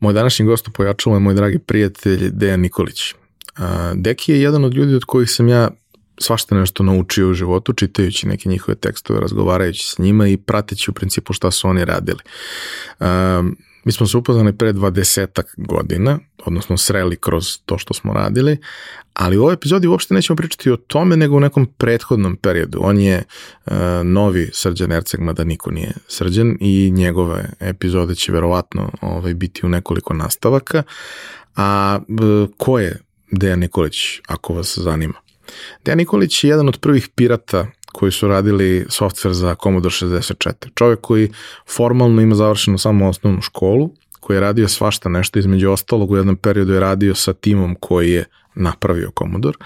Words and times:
Moj 0.00 0.12
današnji 0.12 0.46
gost 0.46 0.68
u 0.68 0.70
pojačalu 0.70 1.16
je 1.16 1.20
moj 1.20 1.34
dragi 1.34 1.58
prijatelj 1.58 2.30
Dejan 2.30 2.60
Nikolić. 2.60 3.14
Deki 3.94 4.32
je 4.32 4.42
jedan 4.42 4.64
od 4.64 4.74
ljudi 4.74 4.94
od 4.94 5.04
kojih 5.04 5.30
sam 5.30 5.48
ja 5.48 5.70
svašta 6.20 6.54
nešto 6.54 6.82
naučio 6.82 7.30
u 7.30 7.34
životu, 7.34 7.72
čitajući 7.72 8.28
neke 8.28 8.48
njihove 8.48 8.74
tekstove, 8.74 9.20
razgovarajući 9.20 9.88
s 9.88 9.98
njima 9.98 10.28
i 10.28 10.36
prateći 10.36 10.90
u 10.90 10.94
principu 10.94 11.32
šta 11.32 11.50
su 11.50 11.68
oni 11.68 11.84
radili. 11.84 12.20
Mi 13.84 13.92
smo 13.92 14.06
se 14.06 14.16
upoznali 14.16 14.52
pre 14.52 14.72
20 14.72 15.42
godina, 15.56 16.18
odnosno 16.44 16.76
sreli 16.76 17.16
kroz 17.16 17.58
to 17.66 17.78
što 17.78 17.94
smo 17.94 18.12
radili, 18.12 18.56
ali 19.14 19.36
u 19.36 19.42
ovoj 19.42 19.54
epizodi 19.54 19.86
uopšte 19.86 20.14
nećemo 20.14 20.36
pričati 20.36 20.70
o 20.70 20.76
tome, 20.76 21.16
nego 21.16 21.36
u 21.36 21.40
nekom 21.40 21.66
prethodnom 21.66 22.36
periodu. 22.36 22.78
On 22.82 22.98
je 22.98 23.22
uh, 23.66 23.72
novi 24.04 24.50
Srđan 24.52 24.92
Erceg, 24.92 25.20
mada 25.20 25.44
niko 25.44 25.70
nije 25.70 25.92
Srđan 26.08 26.56
i 26.60 26.90
njegove 26.94 27.50
epizode 27.60 28.14
će 28.14 28.32
verovatno 28.32 28.90
ovaj, 29.00 29.34
biti 29.34 29.66
u 29.66 29.68
nekoliko 29.68 30.14
nastavaka. 30.14 30.82
A 31.56 31.98
ko 32.56 32.78
je 32.78 33.00
Dejan 33.30 33.58
Nikolić, 33.58 33.96
ako 34.26 34.54
vas 34.54 34.78
zanima? 34.78 35.27
Dejan 35.84 35.98
Nikolić 35.98 36.44
je 36.44 36.50
jedan 36.50 36.68
od 36.68 36.78
prvih 36.80 37.08
pirata 37.14 37.66
koji 37.92 38.12
su 38.12 38.28
radili 38.28 38.86
software 38.88 39.32
za 39.32 39.54
Commodore 39.54 39.92
64. 39.92 40.52
Čovjek 40.74 41.00
koji 41.00 41.30
formalno 41.76 42.22
ima 42.22 42.34
završeno 42.34 42.78
samo 42.78 43.08
osnovnu 43.08 43.40
školu, 43.42 43.90
koji 44.20 44.36
je 44.36 44.40
radio 44.40 44.68
svašta 44.68 45.08
nešto, 45.08 45.38
između 45.38 45.70
ostalog 45.70 46.10
u 46.10 46.16
jednom 46.16 46.36
periodu 46.36 46.72
je 46.72 46.80
radio 46.80 47.14
sa 47.14 47.32
timom 47.32 47.76
koji 47.80 48.10
je 48.10 48.24
napravio 48.54 49.10
Commodore. 49.18 49.58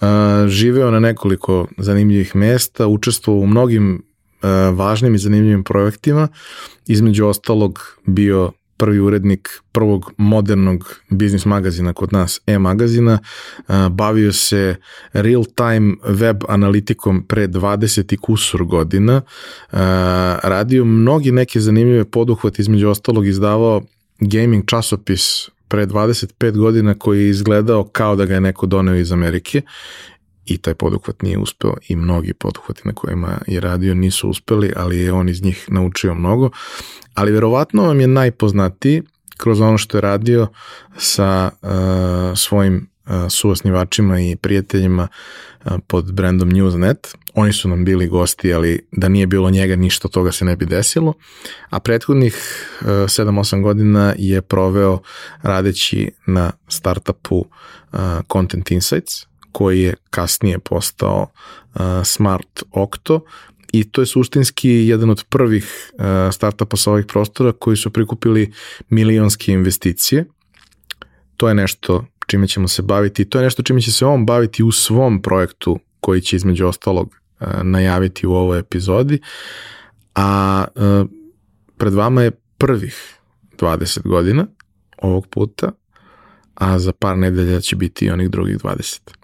Uh, 0.00 0.08
živeo 0.48 0.90
na 0.90 1.00
nekoliko 1.00 1.66
zanimljivih 1.78 2.36
mesta, 2.36 2.86
učestvovao 2.86 3.42
u 3.42 3.46
mnogim 3.46 3.94
uh, 3.94 4.78
važnim 4.78 5.14
i 5.14 5.18
zanimljivim 5.18 5.64
projektima, 5.64 6.28
između 6.86 7.26
ostalog 7.26 7.98
bio 8.06 8.52
prvi 8.76 9.00
urednik 9.00 9.48
prvog 9.72 10.12
modernog 10.16 11.00
biznis 11.10 11.44
magazina 11.44 11.92
kod 11.92 12.12
nas, 12.12 12.40
e-magazina, 12.46 13.18
bavio 13.90 14.32
se 14.32 14.76
real-time 15.12 15.96
web 16.04 16.44
analitikom 16.48 17.22
pre 17.26 17.48
20 17.48 18.14
i 18.14 18.16
kusur 18.16 18.64
godina, 18.64 19.22
radio 20.42 20.84
mnogi 20.84 21.32
neke 21.32 21.60
zanimljive 21.60 22.04
poduhvate, 22.04 22.62
između 22.62 22.88
ostalog 22.88 23.26
izdavao 23.26 23.82
gaming 24.20 24.64
časopis 24.66 25.48
pre 25.68 25.86
25 25.86 26.56
godina 26.56 26.94
koji 26.94 27.22
je 27.22 27.28
izgledao 27.28 27.84
kao 27.84 28.16
da 28.16 28.24
ga 28.24 28.34
je 28.34 28.40
neko 28.40 28.66
doneo 28.66 28.94
iz 28.94 29.12
Amerike 29.12 29.62
i 30.46 30.58
taj 30.58 30.74
poduhvat 30.74 31.22
nije 31.22 31.38
uspeo 31.38 31.74
i 31.88 31.96
mnogi 31.96 32.34
poduhvati 32.34 32.80
na 32.84 32.92
kojima 32.92 33.38
je 33.46 33.60
radio 33.60 33.94
nisu 33.94 34.28
uspeli, 34.28 34.72
ali 34.76 34.98
je 34.98 35.12
on 35.12 35.28
iz 35.28 35.42
njih 35.42 35.66
naučio 35.68 36.14
mnogo. 36.14 36.50
Ali 37.14 37.32
verovatno 37.32 37.82
vam 37.82 38.00
je 38.00 38.06
najpoznatiji 38.06 39.02
kroz 39.36 39.60
ono 39.60 39.78
što 39.78 39.96
je 39.96 40.00
radio 40.00 40.48
sa 40.96 41.50
uh, 41.62 41.68
svojim 42.38 42.88
uh, 43.06 43.12
suosnivačima 43.28 44.20
i 44.20 44.36
prijateljima 44.36 45.08
uh, 45.64 45.72
pod 45.86 46.12
brandom 46.12 46.50
Newsnet. 46.50 47.14
Oni 47.34 47.52
su 47.52 47.68
nam 47.68 47.84
bili 47.84 48.08
gosti, 48.08 48.54
ali 48.54 48.86
da 48.92 49.08
nije 49.08 49.26
bilo 49.26 49.50
njega 49.50 49.76
ništa 49.76 50.08
toga 50.08 50.32
se 50.32 50.44
ne 50.44 50.56
bi 50.56 50.66
desilo. 50.66 51.12
A 51.70 51.80
prethodnih 51.80 52.36
uh, 52.80 52.86
7-8 52.86 53.62
godina 53.62 54.14
je 54.18 54.42
proveo 54.42 54.98
radeći 55.42 56.10
na 56.26 56.52
startupu 56.68 57.36
uh, 57.36 58.00
Content 58.32 58.70
Insights, 58.70 59.26
koji 59.54 59.82
je 59.82 59.94
kasnije 60.10 60.58
postao 60.58 61.26
uh, 61.74 61.80
Smart 62.04 62.62
Octo 62.72 63.24
i 63.72 63.84
to 63.84 64.02
je 64.02 64.06
suštinski 64.06 64.70
jedan 64.70 65.10
od 65.10 65.24
prvih 65.28 65.92
uh, 65.94 66.04
startupa 66.32 66.76
sa 66.76 66.90
ovih 66.90 67.06
prostora 67.06 67.52
koji 67.52 67.76
su 67.76 67.90
prikupili 67.90 68.52
milionske 68.88 69.52
investicije. 69.52 70.24
To 71.36 71.48
je 71.48 71.54
nešto 71.54 72.04
čime 72.26 72.48
ćemo 72.48 72.68
se 72.68 72.82
baviti 72.82 73.22
i 73.22 73.24
to 73.24 73.38
je 73.38 73.44
nešto 73.44 73.62
čime 73.62 73.80
će 73.80 73.92
se 73.92 74.06
on 74.06 74.26
baviti 74.26 74.62
u 74.62 74.72
svom 74.72 75.22
projektu 75.22 75.78
koji 76.00 76.20
će 76.20 76.36
između 76.36 76.66
ostalog 76.66 77.14
uh, 77.40 77.48
najaviti 77.62 78.26
u 78.26 78.32
ovoj 78.32 78.58
epizodi. 78.58 79.18
A 80.14 80.64
uh, 80.74 81.08
pred 81.76 81.94
vama 81.94 82.22
je 82.22 82.30
prvih 82.58 83.18
20 83.58 84.02
godina 84.02 84.46
ovog 84.98 85.26
puta, 85.26 85.72
a 86.54 86.78
za 86.78 86.92
par 86.92 87.18
nedelja 87.18 87.60
će 87.60 87.76
biti 87.76 88.04
i 88.04 88.10
onih 88.10 88.30
drugih 88.30 88.58
20. 88.58 89.23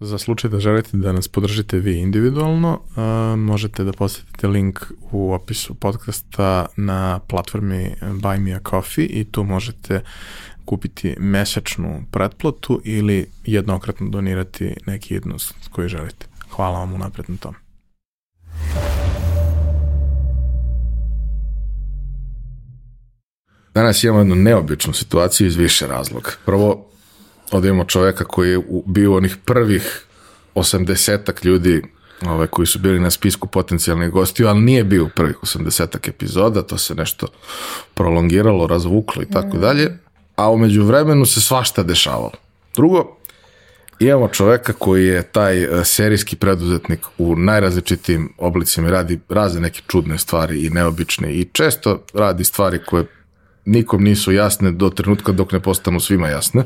Za 0.00 0.18
slučaj 0.18 0.50
da 0.50 0.60
želite 0.60 0.96
da 0.96 1.12
nas 1.12 1.28
podržite 1.28 1.78
vi 1.78 1.98
individualno, 2.00 2.80
uh, 2.80 3.38
možete 3.38 3.84
da 3.84 3.92
posetite 3.92 4.46
link 4.46 4.80
u 5.12 5.32
opisu 5.32 5.74
podcasta 5.74 6.66
na 6.76 7.18
platformi 7.18 7.94
Buy 8.00 8.40
Me 8.40 8.52
a 8.52 8.60
Coffee 8.70 9.06
i 9.06 9.24
tu 9.24 9.44
možete 9.44 10.00
kupiti 10.64 11.16
mesečnu 11.18 12.02
pretplatu 12.10 12.80
ili 12.84 13.26
jednokratno 13.44 14.08
donirati 14.08 14.74
neki 14.86 15.14
jednost 15.14 15.54
koji 15.70 15.88
želite. 15.88 16.26
Hvala 16.50 16.78
vam 16.78 16.94
unapred 16.94 17.30
na 17.30 17.36
tome. 17.36 17.56
Danas 23.74 24.04
imamo 24.04 24.20
jednu 24.20 24.34
neobičnu 24.34 24.92
situaciju 24.92 25.46
iz 25.46 25.56
više 25.56 25.86
razloga. 25.86 26.30
Prvo, 26.44 26.86
ovdje 27.52 27.68
imamo 27.68 27.84
čoveka 27.84 28.24
koji 28.24 28.50
je 28.50 28.62
bio 28.86 29.16
onih 29.16 29.36
prvih 29.44 30.04
osamdesetak 30.54 31.44
ljudi 31.44 31.82
ovaj, 32.26 32.46
koji 32.46 32.66
su 32.66 32.78
bili 32.78 33.00
na 33.00 33.10
spisku 33.10 33.46
potencijalnih 33.46 34.10
gostiju, 34.10 34.48
ali 34.48 34.60
nije 34.60 34.84
bio 34.84 35.04
u 35.04 35.08
prvih 35.16 35.42
osamdesetak 35.42 36.08
epizoda, 36.08 36.62
to 36.62 36.78
se 36.78 36.94
nešto 36.94 37.26
prolongiralo, 37.94 38.66
razvuklo 38.66 39.22
i 39.22 39.30
tako 39.30 39.56
dalje, 39.56 39.98
a 40.36 40.50
umeđu 40.50 40.84
vremenu 40.84 41.26
se 41.26 41.40
svašta 41.40 41.82
dešavalo. 41.82 42.32
Drugo, 42.74 43.16
imamo 43.98 44.28
čoveka 44.28 44.72
koji 44.72 45.06
je 45.06 45.22
taj 45.22 45.62
e, 45.62 45.84
serijski 45.84 46.36
preduzetnik 46.36 47.00
u 47.18 47.36
najrazličitijim 47.36 48.32
oblicima 48.38 48.88
i 48.88 48.90
radi 48.90 49.20
razne 49.28 49.60
neke 49.60 49.82
čudne 49.86 50.18
stvari 50.18 50.66
i 50.66 50.70
neobične 50.70 51.32
i 51.32 51.44
često 51.52 52.02
radi 52.14 52.44
stvari 52.44 52.78
koje 52.86 53.06
nikom 53.64 54.04
nisu 54.04 54.32
jasne 54.32 54.72
do 54.72 54.90
trenutka 54.90 55.32
dok 55.32 55.52
ne 55.52 55.60
postanu 55.60 56.00
svima 56.00 56.28
jasne. 56.28 56.64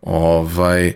Ovaj, 0.00 0.92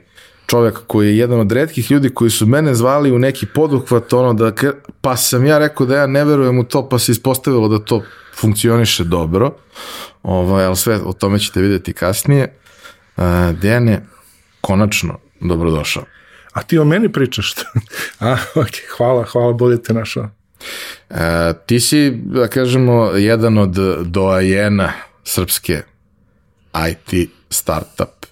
čovjek 0.47 0.79
koji 0.87 1.09
je 1.09 1.19
jedan 1.19 1.41
od 1.41 1.53
redkih 1.53 1.91
ljudi 1.91 2.15
koji 2.15 2.31
su 2.31 2.47
mene 2.47 2.75
zvali 2.75 3.13
u 3.13 3.19
neki 3.19 3.47
poduhvat, 3.47 4.13
ono 4.13 4.33
da, 4.33 4.53
pa 5.01 5.17
sam 5.17 5.47
ja 5.47 5.59
rekao 5.59 5.87
da 5.87 5.97
ja 5.97 6.07
ne 6.07 6.25
verujem 6.25 6.59
u 6.59 6.65
to, 6.65 6.89
pa 6.89 6.99
se 6.99 7.13
ispostavilo 7.13 7.69
da 7.69 7.79
to 7.79 8.03
funkcioniše 8.35 9.05
dobro, 9.05 9.55
ovaj, 10.23 10.65
ali 10.65 10.77
sve 10.77 11.01
o 11.05 11.13
tome 11.13 11.39
ćete 11.39 11.61
vidjeti 11.61 11.93
kasnije. 11.93 12.55
Uh, 13.17 13.25
Dejane, 13.61 14.07
konačno, 14.61 15.19
dobrodošao. 15.41 16.05
A 16.53 16.63
ti 16.63 16.79
o 16.79 16.85
meni 16.85 17.13
pričaš? 17.13 17.55
A, 18.21 18.37
ok, 18.55 18.97
hvala, 18.97 19.25
hvala, 19.25 19.53
bolje 19.53 19.83
te 19.83 19.93
našao. 19.93 20.29
Uh, 21.11 21.17
ti 21.67 21.81
si, 21.81 22.11
da 22.11 22.49
kažemo, 22.49 23.05
jedan 23.05 23.59
od 23.59 23.77
doajena 24.07 24.93
srpske 25.25 25.83
IT 26.91 27.31
startup 27.51 28.32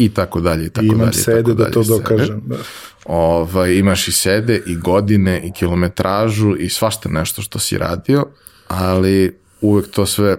i 0.00 0.08
tako 0.14 0.40
dalje 0.40 0.66
i 0.66 0.70
tako 0.70 0.84
Imam 0.84 0.98
dalje. 0.98 1.12
sede 1.12 1.42
tako 1.42 1.54
da 1.54 1.62
dalje, 1.62 1.72
to 1.72 1.84
sede. 1.84 1.98
dokažem. 1.98 2.42
Da. 2.46 2.56
Ovaj, 3.04 3.74
imaš 3.74 4.08
i 4.08 4.12
sede 4.12 4.62
i 4.66 4.76
godine 4.76 5.40
i 5.44 5.52
kilometražu 5.52 6.56
i 6.56 6.68
svašta 6.68 7.08
nešto 7.08 7.42
što 7.42 7.58
si 7.58 7.78
radio, 7.78 8.26
ali 8.68 9.38
uvek 9.60 9.90
to 9.90 10.06
sve 10.06 10.36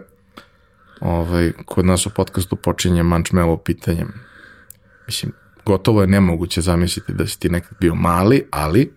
ovaj, 1.01 1.51
kod 1.65 1.85
nas 1.85 2.05
u 2.05 2.09
podcastu 2.09 2.55
počinje 2.55 3.03
mančmelo 3.03 3.57
pitanjem. 3.57 4.13
Mislim, 5.07 5.31
gotovo 5.65 6.01
je 6.01 6.07
nemoguće 6.07 6.61
zamisliti 6.61 7.13
da 7.13 7.27
si 7.27 7.39
ti 7.39 7.49
nekad 7.49 7.77
bio 7.79 7.95
mali, 7.95 8.45
ali 8.51 8.91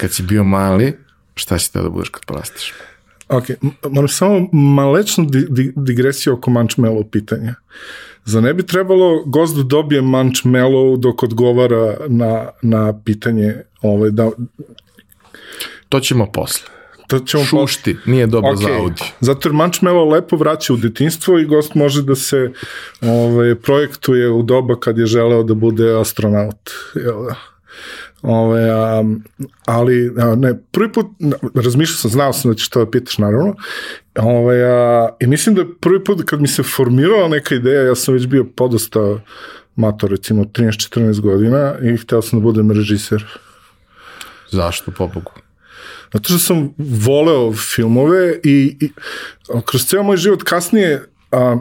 kad 0.00 0.12
si 0.12 0.22
bio 0.22 0.44
mali, 0.44 0.98
šta 1.34 1.58
si 1.58 1.72
te 1.72 1.82
da 1.82 1.88
budeš 1.88 2.08
kad 2.08 2.24
porasteš? 2.24 2.72
Ok, 3.28 3.44
moram 3.90 4.08
samo 4.08 4.48
malečnu 4.52 5.24
di, 5.24 5.46
di, 5.48 5.72
digresiju 5.76 6.34
oko 6.34 6.50
Manchmellow 6.50 7.10
pitanja. 7.10 7.54
Za 8.24 8.40
ne 8.40 8.54
bi 8.54 8.66
trebalo 8.66 9.24
gost 9.26 9.56
da 9.56 9.62
dobije 9.62 10.02
Manchmellow 10.02 10.96
dok 10.96 11.22
odgovara 11.22 11.96
na, 12.08 12.48
na 12.62 13.00
pitanje 13.04 13.54
ovaj, 13.82 14.10
da, 14.10 14.30
To 15.88 16.00
ćemo 16.00 16.32
posle. 16.32 16.68
to 17.06 17.18
ćemo 17.18 17.44
Šušti, 17.44 17.96
nije 18.06 18.26
dobro 18.26 18.52
Ok, 18.52 18.58
za 18.58 18.68
audio. 18.68 19.06
Zato 19.20 19.48
jer 19.48 19.54
Manchmello 19.54 20.04
lepo 20.04 20.36
vraća 20.36 20.72
u 20.72 20.76
detinstvo 20.76 21.38
i 21.38 21.44
gost 21.44 21.74
može 21.74 22.02
da 22.02 22.14
se 22.14 22.52
ovaj, 23.00 23.54
projektuje 23.54 24.30
u 24.30 24.42
doba 24.42 24.80
kad 24.80 24.98
je 24.98 25.06
želeo 25.06 25.42
da 25.42 25.54
bude 25.54 26.00
astronaut. 26.00 26.70
Jel 26.94 27.24
da? 27.24 27.34
Ove, 28.22 28.70
a, 28.70 29.04
ali, 29.66 30.12
a, 30.18 30.34
ne, 30.34 30.58
prvi 30.72 30.92
put, 30.92 31.06
razmišljao 31.54 31.96
sam, 31.96 32.10
znao 32.10 32.32
sam 32.32 32.50
da 32.50 32.56
ćeš 32.56 32.68
to 32.68 32.84
da 32.84 32.90
pitaš, 32.90 33.18
naravno, 33.18 33.54
Ove, 34.18 34.62
a, 34.64 35.08
i 35.20 35.26
mislim 35.26 35.54
da 35.54 35.60
je 35.60 35.74
prvi 35.80 36.04
put 36.04 36.22
kad 36.26 36.40
mi 36.40 36.48
se 36.48 36.62
formirala 36.62 37.28
neka 37.28 37.54
ideja, 37.54 37.82
ja 37.82 37.94
sam 37.94 38.14
već 38.14 38.26
bio 38.26 38.44
podosta 38.56 39.00
mator, 39.76 40.10
recimo 40.10 40.44
13-14 40.44 41.20
godina 41.20 41.74
i 41.82 41.96
hteo 41.96 42.22
sam 42.22 42.38
da 42.38 42.42
budem 42.42 42.70
režiser. 42.70 43.24
Zašto, 44.50 44.90
pobogu? 44.90 45.32
Zato 46.12 46.28
što 46.28 46.38
sam 46.38 46.74
voleo 46.78 47.52
filmove 47.52 48.40
i, 48.44 48.76
i 48.80 48.90
kroz 49.64 49.86
ceo 49.86 50.02
moj 50.02 50.16
život 50.16 50.42
kasnije 50.42 51.04
a, 51.32 51.56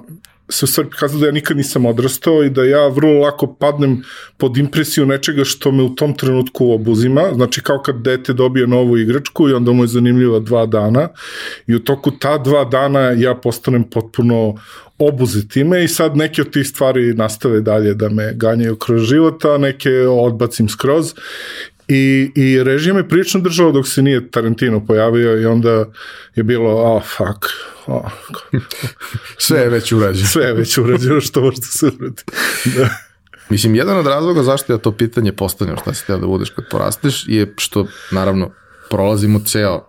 se 0.50 0.68
stvari 0.68 0.90
pokazalo 0.90 1.20
da 1.20 1.26
ja 1.26 1.32
nikad 1.32 1.58
nisam 1.58 1.86
odrastao 1.86 2.44
i 2.44 2.50
da 2.50 2.64
ja 2.64 2.88
vrlo 2.88 3.20
lako 3.20 3.56
padnem 3.56 4.04
pod 4.38 4.58
impresiju 4.58 5.06
nečega 5.06 5.44
što 5.44 5.72
me 5.72 5.84
u 5.84 5.96
tom 5.96 6.18
trenutku 6.18 6.72
obuzima. 6.72 7.22
Znači 7.34 7.62
kao 7.62 7.82
kad 7.82 7.96
dete 7.96 8.34
dobije 8.34 8.68
novu 8.68 8.98
igračku 8.98 9.50
i 9.50 9.54
onda 9.54 9.72
mu 9.72 9.84
je 9.84 9.88
zanimljiva 9.88 10.40
dva 10.40 10.66
dana 10.66 11.08
i 11.68 11.76
u 11.76 11.80
toku 11.80 12.12
ta 12.12 12.38
dva 12.38 12.66
dana 12.66 13.00
ja 13.00 13.36
postanem 13.36 13.84
potpuno 13.84 14.56
obuzet 15.00 15.50
time 15.50 15.84
i 15.84 15.88
sad 15.88 16.18
neke 16.18 16.42
od 16.42 16.52
tih 16.52 16.68
stvari 16.68 17.14
nastave 17.14 17.62
dalje 17.62 17.94
da 17.94 18.10
me 18.10 18.34
ganjaju 18.34 18.76
kroz 18.76 19.02
život, 19.02 19.46
a 19.46 19.58
neke 19.58 19.92
odbacim 20.08 20.70
skroz 20.70 21.14
I, 21.88 22.32
i 22.36 22.64
režim 22.64 22.98
je 22.98 23.08
prilično 23.08 23.40
držao 23.40 23.72
dok 23.72 23.88
se 23.88 24.02
nije 24.02 24.32
Tarantino 24.32 24.86
pojavio 24.86 25.42
i 25.42 25.46
onda 25.46 25.86
je 26.36 26.44
bilo, 26.44 26.96
oh, 26.96 27.04
fuck, 27.04 27.46
oh, 27.86 28.12
Sve 29.38 29.60
je 29.60 29.70
već 29.70 29.92
urađeno. 29.92 30.28
sve 30.28 30.46
je 30.46 30.54
već 30.54 30.78
urađeno 30.78 31.22
što 31.22 31.42
može 31.42 31.58
da 31.58 31.68
se 31.68 31.86
uradi. 31.86 32.24
Da. 32.78 32.90
Mislim, 33.50 33.76
jedan 33.76 33.98
od 33.98 34.08
razloga 34.08 34.44
zašto 34.44 34.74
ja 34.74 34.78
to 34.78 34.92
pitanje 34.92 35.32
postavljam 35.34 35.78
šta 35.78 35.94
si 35.94 36.08
teo 36.08 36.18
da 36.18 36.28
budeš 36.28 36.50
kad 36.50 36.66
porasteš 36.72 37.26
je 37.28 37.54
što, 37.58 37.88
naravno, 38.12 38.52
prolazimo 38.90 39.40
ceo 39.40 39.86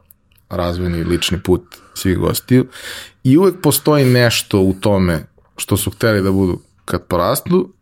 razvojni 0.49 1.05
lični 1.05 1.41
put 1.41 1.63
svih 1.95 2.19
gostiju 2.19 2.67
i 3.25 3.37
uvek 3.37 3.55
postoji 3.63 4.05
nešto 4.05 4.61
u 4.61 4.75
tome 4.81 5.27
što 5.57 5.77
su 5.77 5.91
hteli 5.91 6.23
da 6.23 6.31
budu 6.31 6.61
kad 6.85 7.07
porastu, 7.07 7.73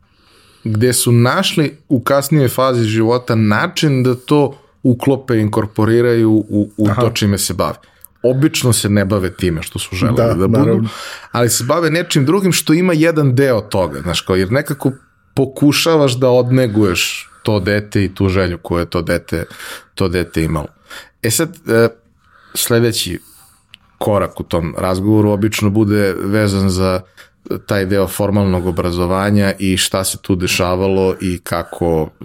gde 0.64 0.92
su 0.92 1.12
našli 1.12 1.76
u 1.88 2.00
kasnijoj 2.00 2.48
fazi 2.48 2.84
života 2.84 3.34
način 3.34 4.02
da 4.02 4.14
to 4.14 4.58
uklope, 4.82 5.38
inkorporiraju 5.38 6.30
u, 6.32 6.70
u 6.76 6.88
to 7.00 7.10
čime 7.10 7.38
se 7.38 7.54
bave. 7.54 7.76
Obično 8.22 8.72
se 8.72 8.88
ne 8.88 9.04
bave 9.04 9.34
time 9.34 9.62
što 9.62 9.78
su 9.78 9.96
želeli 9.96 10.16
da, 10.16 10.26
Da, 10.26 10.46
budu, 10.46 10.58
naravno. 10.58 10.88
ali 11.32 11.48
se 11.50 11.64
bave 11.64 11.90
nečim 11.90 12.26
drugim 12.26 12.52
što 12.52 12.72
ima 12.72 12.92
jedan 12.92 13.34
deo 13.34 13.60
toga, 13.60 14.00
znaš, 14.00 14.20
kao, 14.20 14.36
jer 14.36 14.52
nekako 14.52 14.92
pokušavaš 15.34 16.12
da 16.12 16.28
odneguješ 16.30 17.28
to 17.42 17.60
dete 17.60 18.04
i 18.04 18.14
tu 18.14 18.28
želju 18.28 18.58
koju 18.58 18.78
je 18.78 18.90
to 18.90 19.02
dete, 19.02 19.44
to 19.94 20.08
dete 20.08 20.42
imalo. 20.42 20.66
E 21.22 21.30
sad, 21.30 21.56
e, 21.68 21.88
sledeći 22.54 23.18
korak 23.98 24.40
u 24.40 24.42
tom 24.42 24.74
razgovoru 24.78 25.30
obično 25.30 25.70
bude 25.70 26.14
vezan 26.24 26.70
za 26.70 27.00
taj 27.66 27.86
deo 27.86 28.08
formalnog 28.08 28.66
obrazovanja 28.66 29.52
i 29.58 29.76
šta 29.76 30.04
se 30.04 30.18
tu 30.22 30.36
dešavalo 30.36 31.14
i 31.20 31.38
kako, 31.38 32.10
e, 32.20 32.24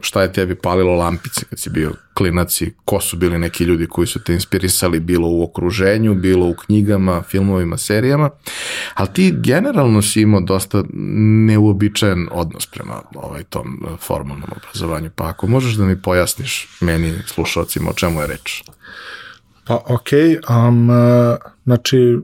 šta 0.00 0.22
je 0.22 0.32
tebi 0.32 0.54
palilo 0.54 0.94
lampice 0.94 1.44
kad 1.50 1.58
si 1.58 1.70
bio 1.70 1.92
klinac 2.14 2.60
i 2.60 2.74
ko 2.84 3.00
su 3.00 3.16
bili 3.16 3.38
neki 3.38 3.64
ljudi 3.64 3.86
koji 3.86 4.06
su 4.06 4.24
te 4.24 4.32
inspirisali 4.32 5.00
bilo 5.00 5.28
u 5.28 5.42
okruženju, 5.42 6.14
bilo 6.14 6.46
u 6.46 6.54
knjigama, 6.54 7.22
filmovima, 7.22 7.76
serijama, 7.76 8.30
ali 8.94 9.08
ti 9.12 9.34
generalno 9.36 10.02
si 10.02 10.20
imao 10.20 10.40
dosta 10.40 10.84
neuobičajen 11.46 12.28
odnos 12.32 12.66
prema 12.66 13.02
ovaj 13.14 13.42
tom 13.42 13.66
e, 13.84 13.96
formalnom 13.96 14.50
obrazovanju, 14.56 15.10
pa 15.16 15.28
ako 15.28 15.46
možeš 15.46 15.74
da 15.74 15.84
mi 15.84 16.02
pojasniš 16.02 16.68
meni, 16.80 17.14
slušalcima, 17.26 17.90
o 17.90 17.94
čemu 17.94 18.20
je 18.20 18.26
reč? 18.26 18.62
Pa 19.66 19.80
okej, 19.86 20.38
um, 20.48 20.90
uh, 20.90 20.96
znači 21.64 22.18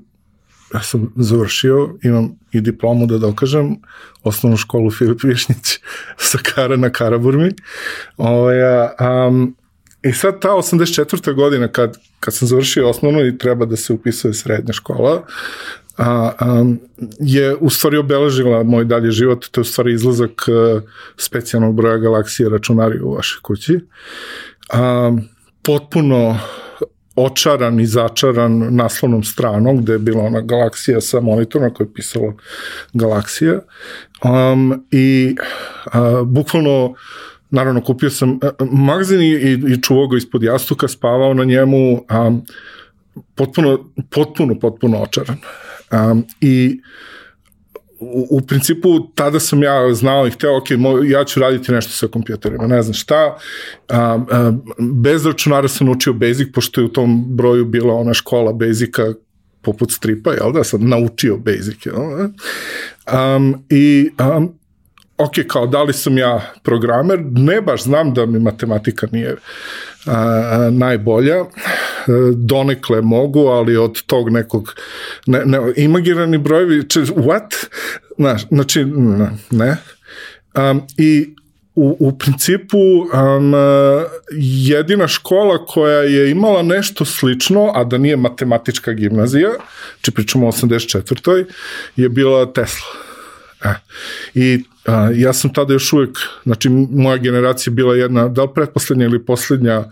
ja 0.75 0.83
sam 0.83 1.13
završio, 1.17 1.95
imam 2.03 2.39
i 2.53 2.61
diplomu 2.61 3.07
da 3.07 3.19
dokažem, 3.19 3.77
osnovnu 4.23 4.57
školu 4.57 4.91
Filip 4.91 5.23
Višnjić 5.23 5.79
sa 6.17 6.39
Kara 6.43 6.77
na 6.77 6.91
Karaburmi. 6.91 7.53
Ovaj, 8.17 8.63
a, 8.63 9.27
um, 9.29 9.57
I 10.03 10.13
sad 10.13 10.41
ta 10.41 10.49
84. 10.49 11.35
godina 11.35 11.69
kad, 11.69 11.97
kad 12.21 12.35
sam 12.35 12.49
završio 12.49 12.89
osnovnu 12.89 13.27
i 13.27 13.39
treba 13.39 13.67
da 13.67 13.77
se 13.77 13.93
upisuje 13.93 14.35
srednja 14.35 14.73
škola, 14.73 15.23
a, 15.97 16.33
a, 16.39 16.65
je 17.21 17.55
u 17.57 17.71
stvari 17.71 17.97
obeležila 17.97 18.63
moj 18.63 18.85
dalji 18.85 19.11
život, 19.11 19.47
to 19.51 19.61
je 19.61 19.63
u 19.63 19.65
stvari 19.65 19.93
izlazak 19.93 20.49
a, 20.49 20.81
specijalnog 21.17 21.75
broja 21.75 21.97
galaksije 21.99 22.49
računari 22.49 23.01
u 23.01 23.15
vašoj 23.15 23.41
kući. 23.43 23.81
A, 24.73 25.13
potpuno 25.63 26.39
očaran 27.25 27.81
i 27.81 27.87
začaran 27.87 28.75
naslovnom 28.75 29.25
stranom 29.25 29.83
gde 29.83 29.93
je 29.93 29.99
bila 29.99 30.25
ona 30.25 30.41
galaksija 30.41 31.01
sa 31.01 31.21
monitorom 31.21 31.75
koja 31.75 31.85
je 31.85 31.95
pisalo 31.95 32.35
galaksija 32.93 33.61
um, 34.25 34.85
i 34.91 35.37
uh, 35.87 36.27
bukvalno 36.27 36.95
naravno 37.51 37.81
kupio 37.81 38.11
sam 38.11 38.31
uh, 38.31 38.39
magazin 38.71 39.23
i, 39.23 39.33
i, 39.73 39.83
čuvao 39.83 40.07
ga 40.07 40.17
ispod 40.17 40.43
jastuka, 40.43 40.89
spavao 40.89 41.35
na 41.35 41.45
njemu 41.45 41.93
um, 41.93 42.43
potpuno, 43.35 43.79
potpuno, 44.11 44.59
potpuno 44.59 45.03
očaran. 45.03 45.37
Um, 45.93 46.25
I 46.41 46.81
u, 48.01 48.27
u 48.31 48.41
principu 48.41 48.89
tada 49.15 49.41
sam 49.41 49.63
ja 49.63 49.95
znao 49.95 50.27
i 50.27 50.31
hteo, 50.31 50.57
ok, 50.57 50.67
ja 51.05 51.25
ću 51.25 51.41
raditi 51.41 51.73
nešto 51.73 51.93
sa 51.93 52.07
kompjuterima, 52.07 52.67
ne 52.67 52.83
znam 52.83 52.95
šta. 52.95 53.37
A, 53.89 54.19
a, 54.31 54.53
bez 54.79 55.27
računara 55.27 55.69
sam 55.69 55.87
naučio 55.87 56.13
Basic, 56.13 56.49
pošto 56.55 56.81
je 56.81 56.85
u 56.85 56.89
tom 56.89 57.37
broju 57.37 57.65
bila 57.65 57.95
ona 57.95 58.15
škola 58.15 58.53
Basica 58.53 59.03
poput 59.63 59.93
stripa, 59.93 60.33
jel 60.33 60.53
da, 60.53 60.65
sam 60.65 60.89
naučio 60.89 61.37
Basic, 61.37 61.87
jel 61.87 61.95
da? 61.97 62.29
Um, 63.37 63.65
I 63.69 64.11
um, 64.37 64.59
ok, 65.19 65.33
kao 65.49 65.67
da 65.67 65.83
li 65.83 65.93
sam 65.93 66.19
ja 66.19 66.53
programer, 66.63 67.21
ne 67.23 67.61
baš 67.61 67.83
znam 67.83 68.15
da 68.15 68.27
mi 68.27 68.39
matematika 68.39 69.07
nije 69.13 69.37
a, 70.07 70.13
a, 70.15 70.71
najbolja, 70.71 71.45
donekle 72.35 73.03
mogu, 73.03 73.47
ali 73.47 73.77
od 73.77 74.03
tog 74.03 74.31
nekog 74.31 74.75
ne, 75.27 75.43
ne, 75.45 75.59
imagirani 75.77 76.39
brojevi, 76.39 76.89
če, 76.89 77.01
what? 77.01 77.67
Znaš, 78.19 78.47
znači, 78.49 78.85
ne. 78.85 79.31
ne. 79.51 79.77
Um, 80.55 80.83
I 80.97 81.35
u, 81.75 81.97
u 81.99 82.19
principu 82.19 82.79
um, 82.79 83.53
jedina 84.67 85.09
škola 85.09 85.67
koja 85.67 85.99
je 85.99 86.31
imala 86.31 86.63
nešto 86.63 87.05
slično, 87.05 87.73
a 87.75 87.85
da 87.85 87.99
nije 87.99 88.17
matematička 88.17 88.93
gimnazija, 88.93 89.51
či 90.01 90.11
pričamo 90.11 90.49
o 90.49 90.53
84. 90.53 91.45
je 91.97 92.09
bila 92.09 92.53
Tesla. 92.53 93.08
E. 93.65 93.75
I 94.35 94.65
a, 94.87 95.11
ja 95.15 95.33
sam 95.33 95.53
tada 95.53 95.73
još 95.73 95.93
uvek, 95.93 96.19
znači 96.45 96.69
moja 96.91 97.17
generacija 97.17 97.73
bila 97.73 97.97
jedna, 97.97 98.29
da 98.29 98.43
li 98.43 98.49
pretposlednja 98.55 99.05
ili 99.05 99.25
poslednja 99.25 99.85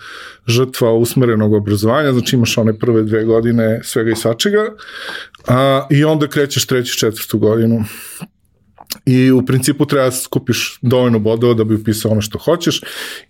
žrtva 0.46 0.92
usmerenog 0.92 1.52
obrazovanja, 1.52 2.12
znači 2.12 2.36
imaš 2.36 2.58
one 2.58 2.78
prve 2.78 3.02
dve 3.02 3.24
godine 3.24 3.80
svega 3.84 4.10
i 4.10 4.16
svačega, 4.16 4.66
a, 5.48 5.86
i 5.90 6.04
onda 6.04 6.28
krećeš 6.28 6.66
treću, 6.66 6.98
četvrtu 6.98 7.38
godinu 7.38 7.84
i 9.06 9.30
u 9.30 9.46
principu 9.46 9.86
treba 9.86 10.04
da 10.04 10.10
skupiš 10.10 10.78
dovoljno 10.82 11.18
bodova 11.18 11.54
da 11.54 11.64
bi 11.64 11.74
upisao 11.74 12.10
ono 12.10 12.20
što 12.20 12.38
hoćeš 12.38 12.80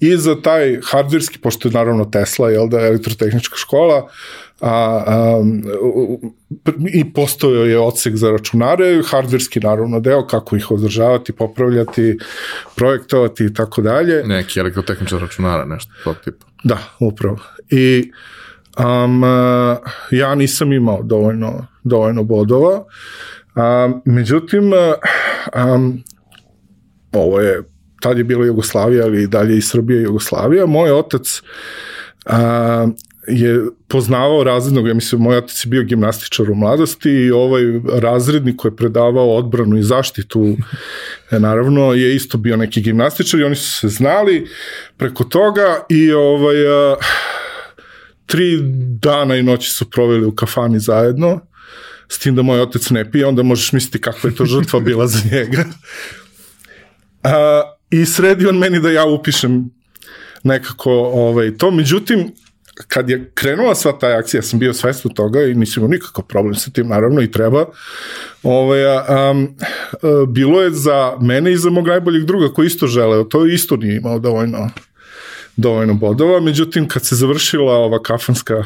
i 0.01 0.17
za 0.17 0.43
taj 0.43 0.81
hardverski, 0.85 1.39
pošto 1.39 1.69
je 1.69 1.73
naravno 1.73 2.05
Tesla, 2.05 2.51
jel 2.51 2.69
da, 2.69 2.81
elektrotehnička 2.81 3.57
škola, 3.57 4.09
a, 4.61 5.05
a, 5.07 5.43
i 6.93 7.13
postojao 7.13 7.65
je 7.65 7.79
odsek 7.79 8.17
za 8.17 8.31
računare, 8.31 9.03
hardverski 9.11 9.61
naravno 9.61 10.01
deo, 10.01 10.27
kako 10.27 10.57
ih 10.57 10.71
održavati, 10.71 11.33
popravljati, 11.33 12.19
projektovati 12.77 13.45
i 13.45 13.55
tako 13.55 13.83
dalje. 13.83 14.25
Neki 14.25 14.61
elektrotehničar 14.61 15.21
računara, 15.21 15.65
nešto 15.65 15.93
tog 16.05 16.17
tipa. 16.25 16.47
Da, 16.65 16.79
upravo. 17.01 17.37
I 17.71 18.11
um, 18.79 19.23
ja 20.11 20.35
nisam 20.35 20.73
imao 20.73 21.03
dovoljno, 21.03 21.67
dovoljno 21.85 22.25
bodova, 22.25 22.85
um, 23.57 24.03
međutim, 24.05 24.73
um, 25.75 26.03
ovo 27.13 27.41
je, 27.41 27.63
tad 28.01 28.19
je 28.19 28.25
bila 28.25 28.47
Jugoslavija, 28.47 29.05
ali 29.05 29.23
i 29.23 29.27
dalje 29.27 29.57
i 29.57 29.63
Srbija 29.63 30.01
i 30.01 30.05
Jugoslavija. 30.05 30.67
Moj 30.67 30.93
otac 30.93 31.43
um, 32.31 32.97
je 33.29 33.61
poznavao 33.89 34.45
razrednog, 34.45 34.89
ja 34.89 34.95
mislim, 34.95 35.21
moj 35.21 35.37
otac 35.37 35.65
je 35.65 35.69
bio 35.69 35.83
gimnastičar 35.83 36.51
u 36.51 36.55
mladosti 36.55 37.11
i 37.11 37.31
ovaj 37.31 37.63
razrednik 38.01 38.57
koji 38.57 38.73
je 38.73 38.77
predavao 38.77 39.37
odbranu 39.37 39.79
i 39.79 39.83
zaštitu, 39.83 40.57
e, 41.31 41.39
naravno, 41.39 41.93
je 41.95 42.15
isto 42.15 42.39
bio 42.39 42.57
neki 42.57 42.81
gimnastičar 42.81 43.41
i 43.41 43.45
oni 43.45 43.57
su 43.57 43.71
se 43.71 43.89
znali 43.89 44.49
preko 44.97 45.25
toga 45.25 45.85
i 45.89 46.13
ovaj, 46.13 46.67
a, 46.69 46.97
tri 48.27 48.59
dana 49.01 49.37
i 49.37 49.43
noći 49.43 49.71
su 49.71 49.91
proveli 49.91 50.27
u 50.27 50.35
kafani 50.35 50.79
zajedno, 50.79 51.41
s 52.09 52.19
tim 52.19 52.35
da 52.35 52.43
moj 52.43 52.61
otac 52.61 52.91
ne 52.91 53.11
pije, 53.11 53.27
onda 53.27 53.43
možeš 53.43 53.73
misliti 53.73 54.01
kakva 54.01 54.31
je 54.31 54.37
to 54.37 54.45
žrtva 54.45 54.81
bila 54.81 55.07
za 55.07 55.19
njega. 55.33 55.65
A, 57.23 57.63
I 57.91 58.05
sredi 58.05 58.47
on 58.47 58.59
meni 58.59 58.81
da 58.81 58.91
ja 58.91 59.05
upišem 59.05 59.71
nekako 60.43 60.93
ovaj, 60.93 61.57
to, 61.57 61.71
međutim, 61.71 62.33
kad 62.89 63.11
je 63.11 63.31
krenula 63.35 63.75
sva 63.75 63.99
ta 63.99 64.07
akcija, 64.07 64.43
sam 64.43 64.59
bio 64.59 64.75
svestan 64.75 65.15
toga 65.15 65.43
i 65.43 65.55
nisam 65.55 65.81
imao 65.81 65.91
nikakav 65.91 66.25
problem 66.25 66.55
sa 66.55 66.71
tim, 66.71 66.89
naravno 66.89 67.23
i 67.23 67.31
treba. 67.31 67.67
Ovaj, 68.43 68.81
um, 69.31 69.57
bilo 70.29 70.63
je 70.63 70.71
za 70.71 71.17
mene 71.21 71.53
i 71.53 71.57
za 71.57 71.71
mog 71.71 71.89
najboljeg 71.89 72.25
druga 72.25 72.49
koji 72.49 72.67
isto 72.67 72.87
želeo, 72.87 73.25
to 73.25 73.47
isto 73.47 73.77
nije 73.77 73.97
imao 73.97 74.19
dovoljno 74.19 74.71
dovoljno 75.57 75.95
bodova, 75.95 76.41
međutim 76.41 76.89
kad 76.89 77.07
se 77.07 77.17
završila 77.17 77.73
ova 77.73 78.03
kafanska 78.03 78.65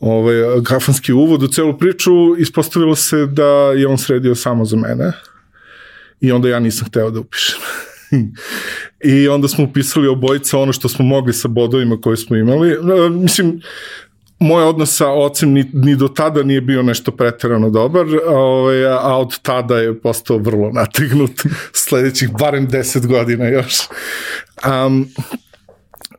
ovaj, 0.00 0.34
kafanski 0.64 1.12
uvod 1.12 1.42
u 1.42 1.48
celu 1.48 1.78
priču, 1.78 2.36
ispostavilo 2.38 2.96
se 2.96 3.26
da 3.26 3.72
je 3.76 3.86
on 3.86 3.98
sredio 3.98 4.34
samo 4.34 4.64
za 4.64 4.76
mene 4.76 5.12
i 6.20 6.32
onda 6.32 6.48
ja 6.48 6.60
nisam 6.60 6.88
hteo 6.88 7.10
da 7.10 7.20
upišem. 7.20 7.60
I 9.04 9.28
onda 9.28 9.48
smo 9.48 9.64
upisali 9.64 10.08
obojica 10.08 10.58
ono 10.58 10.72
što 10.72 10.88
smo 10.88 11.04
mogli 11.04 11.32
sa 11.32 11.48
bodovima 11.48 12.00
koje 12.00 12.16
smo 12.16 12.36
imali. 12.36 12.76
Mislim, 13.10 13.60
moj 14.38 14.64
odnos 14.64 14.96
sa 14.96 15.08
ocem 15.08 15.52
ni, 15.52 15.70
ni 15.72 15.96
do 15.96 16.08
tada 16.08 16.42
nije 16.42 16.60
bio 16.60 16.82
nešto 16.82 17.10
preterano 17.10 17.70
dobar, 17.70 18.06
ovaj, 18.26 18.86
a 18.86 19.18
od 19.18 19.38
tada 19.42 19.78
je 19.78 20.00
postao 20.00 20.38
vrlo 20.38 20.70
nategnut 20.72 21.30
sledećih 21.84 22.30
barem 22.38 22.68
10 22.68 23.06
godina 23.06 23.48
još. 23.48 23.74
Um, 24.66 25.08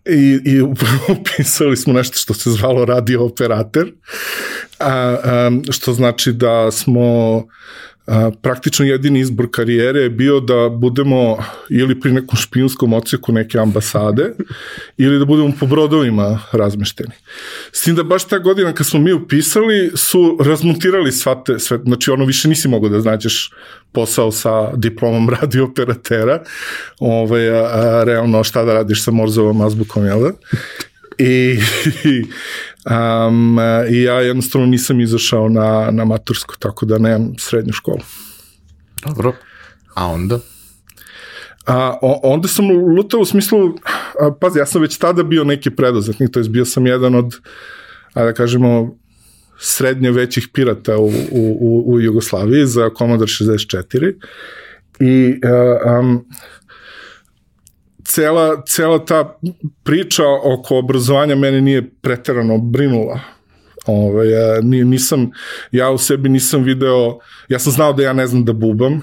i, 0.05 0.39
i 0.45 0.61
upisali 1.19 1.77
smo 1.77 1.93
nešto 1.93 2.17
što 2.17 2.33
se 2.33 2.51
zvalo 2.51 2.85
radio 2.85 3.25
operator, 3.25 3.91
a, 4.79 5.15
a, 5.23 5.51
što 5.71 5.93
znači 5.93 6.33
da 6.33 6.71
smo 6.71 7.43
praktično 8.41 8.85
jedini 8.85 9.19
izbor 9.19 9.47
karijere 9.51 9.99
je 9.99 10.09
bio 10.09 10.39
da 10.39 10.69
budemo 10.69 11.37
ili 11.69 11.99
pri 11.99 12.11
nekom 12.11 12.37
špijunskom 12.37 12.93
oceku 12.93 13.31
neke 13.31 13.59
ambasade 13.59 14.31
ili 14.97 15.19
da 15.19 15.25
budemo 15.25 15.53
po 15.59 15.65
brodovima 15.65 16.39
razmešteni. 16.51 17.13
S 17.71 17.81
tim 17.81 17.95
da 17.95 18.03
baš 18.03 18.27
ta 18.27 18.39
godina 18.39 18.73
kad 18.73 18.87
smo 18.87 18.99
mi 18.99 19.13
upisali 19.13 19.91
su 19.95 20.37
razmontirali 20.41 21.11
sva 21.11 21.43
te, 21.43 21.59
sve, 21.59 21.79
znači 21.85 22.11
ono 22.11 22.25
više 22.25 22.47
nisi 22.47 22.67
mogao 22.67 22.89
da 22.89 23.01
znađeš 23.01 23.51
posao 23.91 24.31
sa 24.31 24.75
diplomom 24.75 25.29
radiooperatera, 25.41 26.43
ovaj, 26.99 27.49
a, 27.49 27.63
a, 27.63 28.03
realno 28.03 28.43
šta 28.43 28.63
da 28.63 28.73
radiš 28.73 29.03
sa 29.03 29.11
Morzovom 29.11 29.61
azbukom, 29.61 30.05
jel 30.05 30.21
da? 30.21 30.31
I, 31.17 31.59
i, 32.11 32.23
um, 32.89 33.57
i 33.89 34.01
ja 34.01 34.21
jednostavno 34.21 34.67
nisam 34.67 35.01
izašao 35.01 35.49
na, 35.49 35.91
na 35.91 36.05
matursku, 36.05 36.55
tako 36.59 36.85
da 36.85 36.97
nemam 36.97 37.33
srednju 37.37 37.73
školu. 37.73 38.01
Dobro. 39.05 39.33
A 39.95 40.05
onda? 40.05 40.39
A, 41.65 41.97
onda 42.23 42.47
sam 42.47 42.69
lutao 42.69 43.19
u 43.19 43.25
smislu, 43.25 43.75
a, 44.19 44.31
pazi, 44.41 44.59
ja 44.59 44.65
sam 44.65 44.81
već 44.81 44.97
tada 44.97 45.23
bio 45.23 45.43
neki 45.43 45.69
preduzetnik, 45.69 46.31
to 46.31 46.39
je 46.39 46.49
bio 46.49 46.65
sam 46.65 46.87
jedan 46.87 47.15
od, 47.15 47.35
a 48.13 48.23
da 48.23 48.33
kažemo, 48.33 48.97
srednje 49.59 50.11
većih 50.11 50.47
pirata 50.53 50.97
u, 50.97 51.11
u, 51.31 51.83
u 51.87 51.99
Jugoslaviji 51.99 52.65
za 52.65 52.89
Commodore 52.97 53.27
64 53.27 54.13
i 54.99 55.39
a, 55.43 55.99
um, 55.99 56.25
cela, 58.07 58.63
cela 58.67 59.05
ta 59.05 59.37
priča 59.83 60.23
oko 60.43 60.77
obrazovanja 60.77 61.35
mene 61.35 61.61
nije 61.61 61.89
preterano 62.01 62.57
brinula. 62.57 63.19
Ove, 63.85 64.29
ja, 64.29 64.61
nisam, 64.61 65.31
ja 65.71 65.89
u 65.89 65.97
sebi 65.97 66.29
nisam 66.29 66.63
video, 66.63 67.19
ja 67.49 67.59
sam 67.59 67.71
znao 67.71 67.93
da 67.93 68.03
ja 68.03 68.13
ne 68.13 68.27
znam 68.27 68.45
da 68.45 68.53
bubam, 68.53 69.01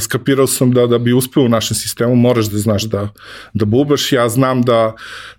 skapirao 0.00 0.46
sam 0.46 0.70
da 0.70 0.86
da 0.86 0.98
bi 0.98 1.12
uspeo 1.12 1.42
u 1.42 1.48
našem 1.48 1.76
sistemu 1.76 2.14
moraš 2.14 2.46
da 2.46 2.58
znaš 2.58 2.82
da, 2.82 3.08
da 3.54 3.64
bubaš. 3.64 4.12
Ja 4.12 4.28
znam 4.28 4.62
da 4.62 4.94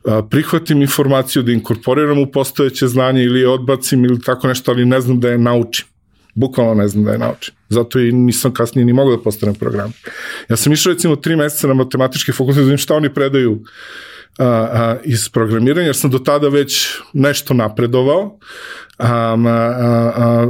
a, 0.05 0.21
prihvatim 0.29 0.81
informaciju, 0.81 1.43
da 1.43 1.51
inkorporiram 1.51 2.19
u 2.19 2.31
postojeće 2.31 2.87
znanje 2.87 3.23
ili 3.23 3.45
odbacim 3.45 4.05
ili 4.05 4.21
tako 4.21 4.47
nešto, 4.47 4.71
ali 4.71 4.85
ne 4.85 5.01
znam 5.01 5.19
da 5.19 5.29
je 5.29 5.37
naučim. 5.37 5.87
Bukvalno 6.35 6.73
ne 6.73 6.87
znam 6.87 7.03
da 7.03 7.11
je 7.11 7.17
naučim. 7.17 7.54
Zato 7.69 7.99
i 7.99 8.11
nisam 8.11 8.53
kasnije 8.53 8.85
ni 8.85 8.93
mogao 8.93 9.15
da 9.15 9.23
postanem 9.23 9.55
program. 9.55 9.93
Ja 10.49 10.55
sam 10.55 10.73
išao 10.73 10.93
recimo 10.93 11.15
tri 11.15 11.35
meseca 11.35 11.67
na 11.67 11.73
matematički 11.73 12.31
fakultet 12.31 12.55
da 12.55 12.61
vidim 12.61 12.77
šta 12.77 12.95
oni 12.95 13.13
predaju 13.13 13.61
a, 14.37 14.45
a, 14.45 14.97
iz 15.03 15.29
programiranja, 15.29 15.85
jer 15.85 15.95
sam 15.95 16.09
do 16.09 16.19
tada 16.19 16.47
već 16.47 16.87
nešto 17.13 17.53
napredovao. 17.53 18.39
A, 18.97 19.07
a, 19.07 20.11
a, 20.15 20.47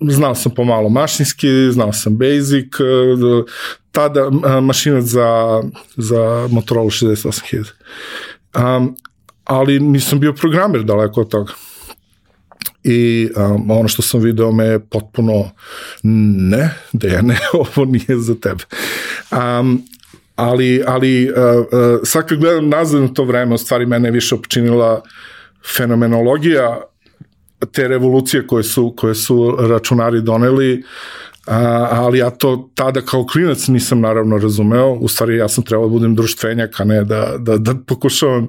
znao 0.00 0.34
sam 0.34 0.54
pomalo 0.54 0.88
mašinski, 0.88 1.48
znao 1.70 1.92
sam 1.92 2.16
basic, 2.16 2.80
a, 2.80 3.42
tada 3.92 4.30
a, 4.44 4.60
mašinac 4.60 5.04
za, 5.04 5.62
za 5.96 6.48
Motorola 6.50 6.90
68000. 6.90 7.64
Um, 8.56 8.96
ali 9.44 9.80
nisam 9.80 10.20
bio 10.20 10.32
programer 10.32 10.82
daleko 10.82 11.20
od 11.20 11.28
toga 11.28 11.52
i 12.84 13.30
um, 13.36 13.70
ono 13.70 13.88
što 13.88 14.02
sam 14.02 14.20
video 14.20 14.52
me 14.52 14.64
je 14.64 14.80
potpuno 14.80 15.50
ne, 16.02 16.74
da 16.92 17.08
ja 17.08 17.22
ne, 17.22 17.38
ovo 17.76 17.84
nije 17.84 18.18
za 18.18 18.34
tebe. 18.34 18.64
Um, 19.30 19.82
ali, 20.36 20.82
ali 20.86 21.30
uh, 21.30 21.34
uh, 21.36 22.00
sad 22.04 22.26
kad 22.26 22.38
gledam 22.38 22.68
nazad 22.68 23.02
na 23.02 23.08
to 23.08 23.24
vreme, 23.24 23.54
u 23.54 23.58
stvari 23.58 23.86
mene 23.86 24.10
više 24.10 24.34
opčinila 24.34 25.02
fenomenologija 25.76 26.80
te 27.72 27.88
revolucije 27.88 28.46
koje 28.46 28.62
su, 28.62 28.94
koje 28.96 29.14
su 29.14 29.56
računari 29.60 30.22
doneli, 30.22 30.82
a, 31.46 31.88
ali 31.90 32.18
ja 32.18 32.30
to 32.30 32.70
tada 32.74 33.00
kao 33.00 33.26
klinac 33.26 33.68
nisam 33.68 34.00
naravno 34.00 34.38
razumeo, 34.38 34.92
u 34.92 35.08
stvari 35.08 35.36
ja 35.36 35.48
sam 35.48 35.64
trebao 35.64 35.86
da 35.86 35.92
budem 35.92 36.14
društvenjak, 36.14 36.80
a 36.80 36.84
ne 36.84 37.04
da, 37.04 37.34
da, 37.38 37.56
da 37.58 37.74
pokušavam 37.86 38.48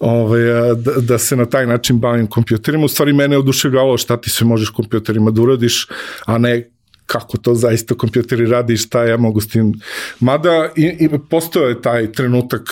ovaj, 0.00 0.42
da, 0.74 0.92
da 1.00 1.18
se 1.18 1.36
na 1.36 1.46
taj 1.46 1.66
način 1.66 1.98
bavim 1.98 2.26
kompjuterima, 2.26 2.84
u 2.84 2.88
stvari 2.88 3.12
mene 3.12 3.34
je 3.34 3.38
oduševljavalo 3.38 3.98
šta 3.98 4.16
ti 4.16 4.30
sve 4.30 4.46
možeš 4.46 4.70
kompjuterima 4.70 5.30
da 5.30 5.42
uradiš, 5.42 5.86
a 6.26 6.38
ne 6.38 6.70
kako 7.06 7.38
to 7.38 7.54
zaista 7.54 7.94
kompjuteri 7.94 8.46
radi 8.46 8.74
i 8.74 8.76
šta 8.76 9.04
ja 9.04 9.16
mogu 9.16 9.40
s 9.40 9.48
tim. 9.48 9.74
Mada 10.20 10.70
i, 10.76 10.96
i 11.00 11.08
postoje 11.30 11.68
je 11.68 11.82
taj 11.82 12.12
trenutak 12.12 12.62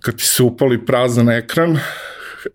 kad 0.00 0.16
ti 0.16 0.24
se 0.24 0.42
upali 0.42 0.86
prazan 0.86 1.28
ekran 1.28 1.78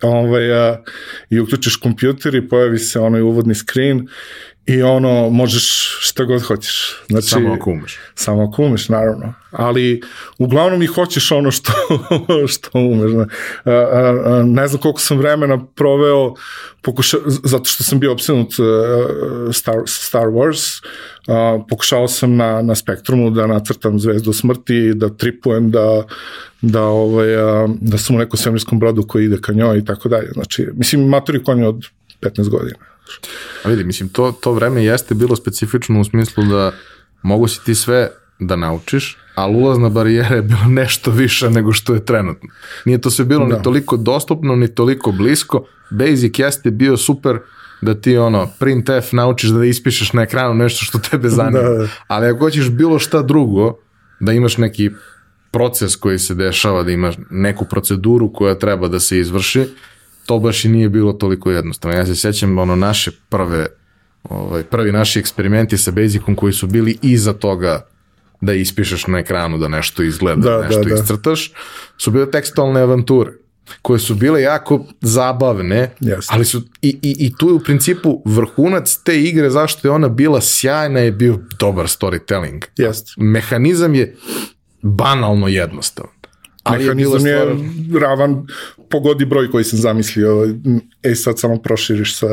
ovaj, 0.01 0.53
a, 0.53 0.83
i 1.29 1.39
uključiš 1.39 1.75
kompjuter 1.75 2.35
i 2.35 2.47
pojavi 2.49 2.79
se 2.79 2.99
onaj 2.99 3.21
uvodni 3.21 3.55
screen 3.55 4.07
i 4.65 4.81
ono, 4.83 5.29
možeš 5.29 5.97
šta 5.99 6.23
god 6.23 6.41
hoćeš. 6.41 7.03
Znači, 7.09 7.27
samo 7.27 7.53
ako 7.53 7.71
umeš. 7.71 7.99
Samo 8.15 8.43
ako 8.43 8.63
umeš, 8.63 8.89
naravno. 8.89 9.33
Ali 9.51 10.01
uglavnom 10.37 10.83
i 10.83 10.85
hoćeš 10.85 11.31
ono 11.31 11.51
što, 11.51 11.71
što 12.53 12.79
umeš. 12.79 13.27
Ne, 14.45 14.67
znam 14.67 14.81
koliko 14.81 14.99
sam 14.99 15.17
vremena 15.17 15.65
proveo, 15.75 16.33
pokuša, 16.81 17.17
zato 17.25 17.65
što 17.65 17.83
sam 17.83 17.99
bio 17.99 18.11
opsednut 18.11 18.53
Star, 19.53 19.75
Star 19.87 20.27
Wars, 20.27 20.83
pokušao 21.69 22.07
sam 22.07 22.35
na, 22.35 22.61
na 22.61 22.75
spektrumu 22.75 23.29
da 23.29 23.47
nacrtam 23.47 23.99
zvezdu 23.99 24.33
smrti, 24.33 24.93
da 24.93 25.09
tripujem, 25.09 25.71
da, 25.71 26.03
da, 26.61 26.83
ovaj, 26.83 27.27
da 27.81 27.97
sam 27.97 28.15
u 28.15 28.19
nekom 28.19 28.37
svemirskom 28.37 28.79
brodu 28.79 29.03
koji 29.07 29.25
ide 29.25 29.37
ka 29.41 29.53
njoj 29.53 29.77
i 29.77 29.85
tako 29.85 30.09
dalje. 30.09 30.31
Znači, 30.33 30.67
mislim, 30.73 31.07
maturi 31.07 31.43
konju 31.43 31.69
od 31.69 31.85
15 32.21 32.49
godina. 32.49 32.90
A 33.63 33.69
vidi, 33.69 33.83
mislim, 33.83 34.09
to, 34.09 34.31
to 34.31 34.51
vreme 34.51 34.83
jeste 34.83 35.15
bilo 35.15 35.35
specifično 35.35 35.99
u 35.99 36.03
smislu 36.03 36.43
da 36.43 36.71
mogu 37.21 37.47
si 37.47 37.65
ti 37.65 37.75
sve 37.75 38.09
da 38.39 38.55
naučiš, 38.55 39.17
ali 39.35 39.55
ulazna 39.55 39.89
barijera 39.89 40.35
je 40.35 40.41
bila 40.41 40.67
nešto 40.67 41.11
više 41.11 41.49
nego 41.49 41.73
što 41.73 41.93
je 41.93 42.05
trenutno. 42.05 42.49
Nije 42.85 43.01
to 43.01 43.09
sve 43.09 43.25
bilo 43.25 43.45
da. 43.45 43.57
ni 43.57 43.63
toliko 43.63 43.97
dostupno, 43.97 44.55
ni 44.55 44.75
toliko 44.75 45.11
blisko. 45.11 45.65
Basic 45.89 46.39
jeste 46.39 46.71
bio 46.71 46.97
super 46.97 47.39
da 47.81 47.95
ti 47.95 48.17
ono 48.17 48.49
printf 48.59 49.11
naučiš 49.11 49.49
da 49.49 49.65
ispišeš 49.65 50.13
na 50.13 50.21
ekranu 50.21 50.53
nešto 50.53 50.85
što 50.85 50.99
tebe 50.99 51.29
zanima. 51.39 51.69
Da. 51.69 51.87
Ali 52.07 52.27
ako 52.27 52.39
hoćeš 52.39 52.69
bilo 52.69 52.99
šta 52.99 53.21
drugo, 53.21 53.77
da 54.19 54.31
imaš 54.31 54.57
neki 54.57 54.89
proces 55.51 55.95
koji 55.95 56.19
se 56.19 56.35
dešava, 56.35 56.83
da 56.83 56.91
imaš 56.91 57.15
neku 57.29 57.65
proceduru 57.65 58.33
koja 58.33 58.55
treba 58.55 58.87
da 58.87 58.99
se 58.99 59.19
izvrši, 59.19 59.65
to 60.25 60.39
baš 60.39 60.65
i 60.65 60.69
nije 60.69 60.89
bilo 60.89 61.13
toliko 61.13 61.51
jednostavno. 61.51 61.97
Ja 61.97 62.05
se 62.05 62.15
sjećam 62.15 62.57
ono 62.57 62.75
naše 62.75 63.11
prve, 63.29 63.67
ovaj, 64.23 64.63
prvi 64.63 64.91
naši 64.91 65.19
eksperimenti 65.19 65.77
sa 65.77 65.91
Basicom 65.91 66.35
koji 66.35 66.53
su 66.53 66.67
bili 66.67 66.97
iza 67.01 67.33
toga 67.33 67.85
da 68.41 68.53
ispišeš 68.53 69.07
na 69.07 69.19
ekranu 69.19 69.57
da 69.57 69.67
nešto 69.67 70.03
izgleda, 70.03 70.49
da, 70.49 70.61
nešto 70.61 70.83
da, 70.83 70.89
da. 70.89 70.95
iscrtaš, 70.95 71.53
su 71.97 72.11
bile 72.11 72.31
tekstualne 72.31 72.81
avanture. 72.81 73.31
koje 73.81 73.99
su 73.99 74.15
bile 74.15 74.41
jako 74.41 74.85
zabavne, 75.01 75.95
Jeste. 75.99 76.33
ali 76.33 76.45
su, 76.45 76.61
i, 76.81 76.89
i, 77.01 77.15
i 77.19 77.35
tu 77.37 77.47
je 77.47 77.53
u 77.53 77.59
principu 77.59 78.21
vrhunac 78.25 78.97
te 79.03 79.21
igre, 79.21 79.49
zašto 79.49 79.87
je 79.87 79.91
ona 79.91 80.09
bila 80.09 80.41
sjajna, 80.41 80.99
je 80.99 81.11
bio 81.11 81.39
dobar 81.59 81.85
storytelling. 81.85 82.65
Jeste. 82.77 83.11
Mehanizam 83.17 83.95
je 83.95 84.15
banalno 84.81 85.47
jednostavan. 85.47 86.20
Ali 86.63 86.83
je 86.83 86.95
Mehanizam 86.95 87.27
je 87.27 87.39
stvar... 87.39 88.01
ravan 88.01 88.47
pogodi 88.89 89.25
broj 89.25 89.51
koji 89.51 89.63
sam 89.63 89.79
zamislio, 89.79 90.47
e 91.03 91.15
sad 91.15 91.39
samo 91.39 91.57
proširiš 91.57 92.15
sa... 92.15 92.27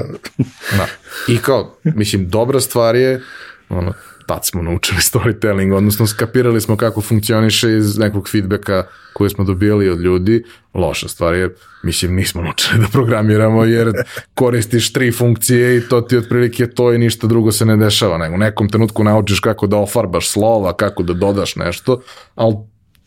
Da. 0.76 0.86
I 1.28 1.38
kao, 1.38 1.78
mislim, 1.84 2.28
dobra 2.28 2.60
stvar 2.60 2.96
je, 2.96 3.22
ono, 3.68 3.92
tad 4.26 4.46
smo 4.46 4.62
naučili 4.62 4.98
storytelling, 5.00 5.76
odnosno 5.76 6.06
skapirali 6.06 6.60
smo 6.60 6.76
kako 6.76 7.00
funkcioniše 7.00 7.76
iz 7.76 7.98
nekog 7.98 8.28
feedbacka 8.28 8.86
koje 9.12 9.30
smo 9.30 9.44
dobijali 9.44 9.88
od 9.88 10.00
ljudi. 10.00 10.44
Loša 10.74 11.08
stvar 11.08 11.34
je, 11.34 11.54
mislim, 11.82 12.14
nismo 12.14 12.42
naučili 12.42 12.80
da 12.80 12.86
programiramo 12.92 13.64
jer 13.64 13.92
koristiš 14.34 14.92
tri 14.92 15.12
funkcije 15.12 15.76
i 15.76 15.80
to 15.80 16.00
ti 16.00 16.16
otprilike 16.16 16.66
to 16.66 16.92
i 16.92 16.98
ništa 16.98 17.26
drugo 17.26 17.52
se 17.52 17.66
ne 17.66 17.76
dešava. 17.76 18.18
Nego 18.18 18.34
u 18.34 18.38
nekom 18.38 18.68
trenutku 18.68 19.04
naučiš 19.04 19.40
kako 19.40 19.66
da 19.66 19.76
ofarbaš 19.76 20.28
slova, 20.28 20.76
kako 20.76 21.02
da 21.02 21.12
dodaš 21.12 21.56
nešto, 21.56 22.00
ali 22.34 22.54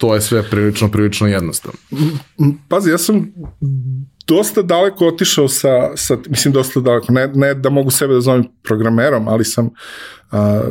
to 0.01 0.15
je 0.15 0.21
sve 0.21 0.43
prilično, 0.49 0.91
prilično 0.91 1.27
jednostavno. 1.27 1.79
Pazi, 2.67 2.89
ja 2.89 2.97
sam 2.97 3.33
dosta 4.27 4.61
daleko 4.61 5.07
otišao 5.07 5.47
sa, 5.47 5.91
sa 5.95 6.17
mislim 6.29 6.53
dosta 6.53 6.79
daleko, 6.79 7.13
ne, 7.13 7.27
ne 7.35 7.53
da 7.53 7.69
mogu 7.69 7.91
sebe 7.91 8.13
da 8.13 8.21
zovem 8.21 8.43
programerom, 8.63 9.27
ali 9.27 9.45
sam 9.45 9.69
a, 10.31 10.61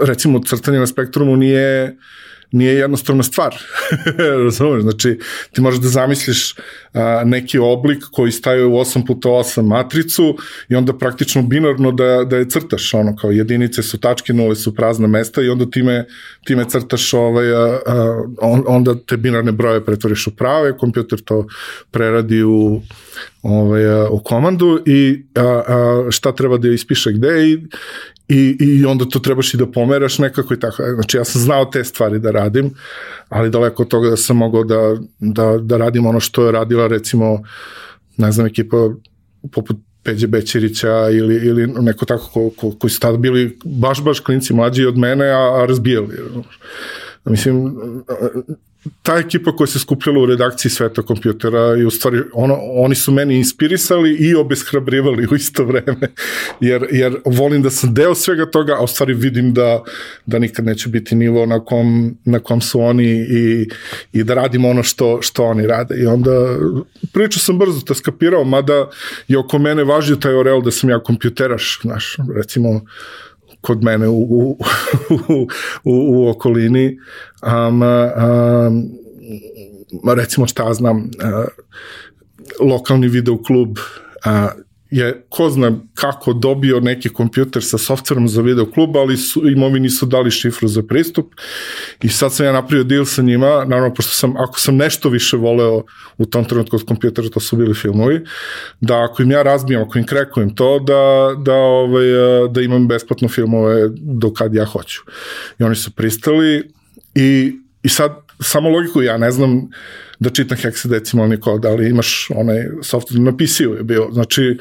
recimo 0.00 0.40
crtanje 0.46 0.78
na 0.78 0.86
spektrumu 0.86 1.36
nije 1.36 1.96
nije 2.52 2.74
jednostavna 2.74 3.22
stvar. 3.22 3.56
Razumeš? 4.44 4.82
Znači, 4.82 5.18
ti 5.52 5.60
možeš 5.60 5.80
da 5.80 5.88
zamisliš 5.88 6.54
a, 6.92 7.22
neki 7.24 7.58
oblik 7.58 8.04
koji 8.12 8.32
staje 8.32 8.64
u 8.64 8.70
8 8.70 9.06
puta 9.06 9.28
8 9.28 9.62
matricu 9.62 10.36
i 10.68 10.74
onda 10.74 10.98
praktično 10.98 11.42
binarno 11.42 11.92
da, 11.92 12.24
da 12.24 12.36
je 12.36 12.48
crtaš, 12.48 12.94
ono, 12.94 13.16
kao 13.16 13.30
jedinice 13.30 13.82
su 13.82 13.98
tačke, 13.98 14.32
nule 14.32 14.56
su 14.56 14.74
prazna 14.74 15.06
mesta 15.06 15.42
i 15.42 15.48
onda 15.48 15.70
time, 15.70 16.06
time 16.44 16.64
crtaš 16.68 17.14
ovaj, 17.14 17.54
a, 17.54 17.78
a, 17.86 18.22
on, 18.40 18.64
onda 18.66 18.94
te 19.06 19.16
binarne 19.16 19.52
broje 19.52 19.84
pretvoriš 19.84 20.26
u 20.26 20.36
prave, 20.36 20.78
kompjuter 20.78 21.20
to 21.20 21.46
preradi 21.90 22.42
u 22.42 22.80
ovaj, 23.42 24.08
u 24.10 24.18
komandu 24.24 24.82
i 24.86 25.24
a, 25.34 25.42
a, 25.42 26.06
šta 26.10 26.32
treba 26.32 26.58
da 26.58 26.68
ispiše 26.68 27.12
gde 27.12 27.48
i, 27.48 27.58
i, 28.28 28.56
i 28.60 28.84
onda 28.84 29.04
to 29.04 29.18
trebaš 29.18 29.54
i 29.54 29.56
da 29.56 29.66
pomeraš 29.66 30.18
nekako 30.18 30.54
i 30.54 30.60
tako. 30.60 30.82
Znači 30.94 31.16
ja 31.16 31.24
sam 31.24 31.40
znao 31.40 31.64
te 31.64 31.84
stvari 31.84 32.18
da 32.18 32.30
radim, 32.30 32.74
ali 33.28 33.50
daleko 33.50 33.82
od 33.82 33.88
toga 33.88 34.10
da 34.10 34.16
sam 34.16 34.36
mogao 34.36 34.64
da, 34.64 34.96
da, 35.18 35.58
da 35.58 35.76
radim 35.76 36.06
ono 36.06 36.20
što 36.20 36.46
je 36.46 36.52
radila 36.52 36.86
recimo, 36.86 37.42
ne 38.16 38.32
znam, 38.32 38.46
ekipa 38.46 38.76
poput 39.52 39.76
Peđe 40.02 40.26
Bećerića 40.26 41.10
ili, 41.10 41.34
ili 41.34 41.66
neko 41.66 42.04
tako 42.04 42.30
ko, 42.32 42.50
ko, 42.56 42.76
koji 42.78 42.90
su 42.90 43.00
tada 43.00 43.16
bili 43.16 43.58
baš, 43.64 44.04
baš 44.04 44.20
klinci 44.20 44.54
mlađi 44.54 44.86
od 44.86 44.98
mene, 44.98 45.28
a, 45.28 45.62
a 45.62 45.66
razbijali. 45.66 46.16
Mislim, 47.24 47.74
ta 49.02 49.16
ekipa 49.18 49.56
koja 49.56 49.66
se 49.66 49.78
skupljala 49.78 50.20
u 50.20 50.26
redakciji 50.26 50.70
sveta 50.70 51.02
kompjutera 51.02 51.76
i 51.76 51.84
u 51.84 51.90
stvari 51.90 52.20
ono, 52.32 52.58
oni 52.60 52.94
su 52.94 53.12
meni 53.12 53.36
inspirisali 53.36 54.16
i 54.20 54.34
obeshrabrivali 54.34 55.26
u 55.30 55.34
isto 55.34 55.64
vreme 55.64 56.08
jer, 56.60 56.86
jer 56.90 57.16
volim 57.24 57.62
da 57.62 57.70
sam 57.70 57.94
deo 57.94 58.14
svega 58.14 58.50
toga 58.50 58.76
a 58.78 58.82
u 58.82 58.86
stvari 58.86 59.14
vidim 59.14 59.54
da, 59.54 59.82
da 60.26 60.38
nikad 60.38 60.64
neće 60.64 60.88
biti 60.88 61.14
nivo 61.14 61.46
na 61.46 61.64
kom, 61.64 62.16
na 62.24 62.38
kom 62.38 62.60
su 62.60 62.80
oni 62.80 63.26
i, 63.30 63.68
i 64.12 64.24
da 64.24 64.34
radim 64.34 64.64
ono 64.64 64.82
što, 64.82 65.22
što 65.22 65.44
oni 65.44 65.66
rade. 65.66 65.94
I 66.02 66.06
onda 66.06 66.30
priču 67.12 67.40
sam 67.40 67.58
brzo 67.58 67.80
to 67.80 67.94
skapirao 67.94 68.44
mada 68.44 68.88
je 69.28 69.38
oko 69.38 69.58
mene 69.58 69.84
važio 69.84 70.16
taj 70.16 70.34
orel 70.34 70.62
da 70.62 70.70
sam 70.70 70.90
ja 70.90 71.02
kompjuteraš 71.02 71.80
znaš, 71.82 72.16
recimo 72.36 72.80
kod 73.60 73.84
mene 73.84 74.08
u, 74.08 74.22
u, 74.22 74.56
u, 75.30 75.46
u, 75.84 76.28
okolini. 76.28 76.98
Um, 77.42 77.82
um, 77.82 78.88
recimo 80.16 80.46
šta 80.46 80.74
znam, 80.74 80.96
uh, 80.98 81.44
lokalni 82.68 83.08
videoklub 83.08 83.78
uh, 83.78 84.62
je 84.90 85.24
ko 85.28 85.50
zna 85.50 85.72
kako 85.94 86.32
dobio 86.32 86.80
neki 86.80 87.08
kompjuter 87.08 87.64
sa 87.64 87.78
softverom 87.78 88.28
za 88.28 88.42
video 88.42 88.66
klub, 88.70 88.96
ali 88.96 89.16
su, 89.16 89.48
im 89.48 89.62
ovi 89.62 89.80
nisu 89.80 90.06
dali 90.06 90.30
šifru 90.30 90.68
za 90.68 90.82
pristup 90.82 91.34
i 92.02 92.08
sad 92.08 92.34
sam 92.34 92.46
ja 92.46 92.52
napravio 92.52 92.84
deal 92.84 93.04
sa 93.04 93.22
njima, 93.22 93.64
naravno 93.64 93.94
pošto 93.94 94.12
sam, 94.12 94.36
ako 94.36 94.60
sam 94.60 94.76
nešto 94.76 95.08
više 95.08 95.36
voleo 95.36 95.82
u 96.18 96.26
tom 96.26 96.44
trenutku 96.44 96.76
od 96.76 96.84
kompjutera, 96.86 97.28
to 97.28 97.40
su 97.40 97.56
bili 97.56 97.74
filmovi, 97.74 98.20
da 98.80 99.04
ako 99.04 99.22
im 99.22 99.30
ja 99.30 99.42
razbijem, 99.42 99.82
ako 99.82 99.98
im 99.98 100.06
krekujem 100.06 100.54
to, 100.54 100.78
da, 100.78 101.34
da, 101.44 101.54
ovaj, 101.54 102.06
da 102.50 102.60
imam 102.60 102.88
besplatno 102.88 103.28
filmove 103.28 103.88
do 103.96 104.32
kad 104.32 104.54
ja 104.54 104.64
hoću. 104.64 105.02
I 105.58 105.62
oni 105.64 105.74
su 105.74 105.90
pristali 105.90 106.70
i, 107.14 107.52
i 107.82 107.88
sad 107.88 108.12
samo 108.42 108.68
logiku 108.68 109.02
ja 109.02 109.18
ne 109.18 109.30
znam 109.30 109.68
da 110.20 110.30
čitam 110.30 110.58
heksadecimalni 110.58 111.40
kod, 111.40 111.64
ali 111.64 111.88
imaš 111.88 112.28
onaj 112.34 112.56
software? 112.82 113.18
Na 113.18 113.32
PC-u 113.36 113.74
je 113.74 113.82
bio, 113.82 114.08
znači 114.12 114.58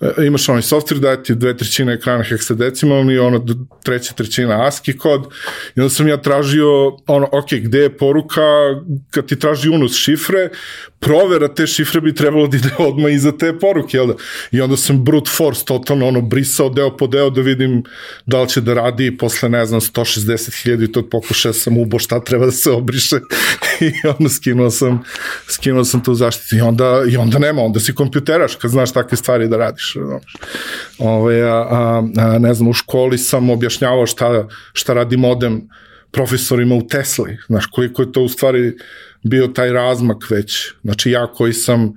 e, 0.00 0.26
imaš 0.26 0.48
onaj 0.48 0.62
software 0.62 0.98
da 0.98 1.22
ti 1.22 1.34
dve 1.34 1.56
trećine 1.56 1.92
ekrana 1.92 2.24
heksadecimalni 2.24 3.14
i 3.14 3.18
ono 3.18 3.44
treća 3.84 4.14
trećina 4.14 4.66
ASCII 4.66 4.98
kod. 4.98 5.26
I 5.76 5.80
onda 5.80 5.90
sam 5.90 6.08
ja 6.08 6.16
tražio 6.16 6.96
ono, 7.06 7.28
ok, 7.32 7.52
gde 7.52 7.78
je 7.78 7.96
poruka? 7.96 8.42
Kad 9.10 9.26
ti 9.26 9.38
traži 9.38 9.68
unos 9.68 9.96
šifre, 9.96 10.50
provera 10.98 11.48
te 11.48 11.66
šifre 11.66 12.00
bi 12.00 12.14
trebalo 12.14 12.46
da 12.46 12.56
ide 12.56 12.70
odmah 12.78 13.12
iza 13.12 13.32
te 13.32 13.58
poruke, 13.58 13.96
jel 13.96 14.06
da? 14.06 14.14
I 14.50 14.60
onda 14.60 14.76
sam 14.76 15.04
brute 15.04 15.30
force 15.36 15.64
totalno 15.64 16.08
ono 16.08 16.20
brisao 16.20 16.68
deo 16.68 16.96
po 16.96 17.06
deo 17.06 17.30
da 17.30 17.40
vidim 17.40 17.82
da 18.26 18.42
li 18.42 18.48
će 18.48 18.60
da 18.60 18.74
radi 18.74 19.06
i 19.06 19.16
posle 19.16 19.48
ne 19.48 19.66
znam 19.66 19.80
160.000 19.80 20.84
i 20.84 20.92
tog 20.92 21.08
pokušaja 21.10 21.52
sam 21.52 21.78
ubo 21.78 21.98
šta 21.98 22.20
treba 22.24 22.46
da 22.46 22.52
se 22.52 22.70
obriše. 22.70 23.16
I 23.80 23.92
onda 24.18 24.28
skinuo 24.28 24.70
sam 24.70 24.97
skinuo 25.48 25.84
sam 25.84 26.02
tu 26.02 26.14
zaštitu 26.14 26.56
i 26.56 26.60
onda, 26.60 27.02
i 27.10 27.16
onda 27.16 27.38
nema, 27.38 27.62
onda 27.62 27.80
si 27.80 27.94
kompjuteraš 27.94 28.54
kad 28.54 28.70
znaš 28.70 28.92
takve 28.92 29.16
stvari 29.16 29.48
da 29.48 29.56
radiš. 29.56 29.96
Ove, 30.98 31.42
a, 31.42 31.54
a, 31.54 32.02
a, 32.16 32.38
ne 32.38 32.54
znam, 32.54 32.68
u 32.68 32.72
školi 32.72 33.18
sam 33.18 33.50
objašnjavao 33.50 34.06
šta, 34.06 34.48
šta 34.72 34.94
radi 34.94 35.16
modem 35.16 35.68
profesorima 36.10 36.74
u 36.74 36.86
Tesli, 36.86 37.38
znaš, 37.46 37.66
koliko 37.66 38.02
je 38.02 38.12
to 38.12 38.22
u 38.22 38.28
stvari 38.28 38.76
bio 39.22 39.46
taj 39.46 39.72
razmak 39.72 40.30
već. 40.30 40.72
Znači 40.82 41.10
ja 41.10 41.26
koji 41.26 41.52
sam 41.52 41.92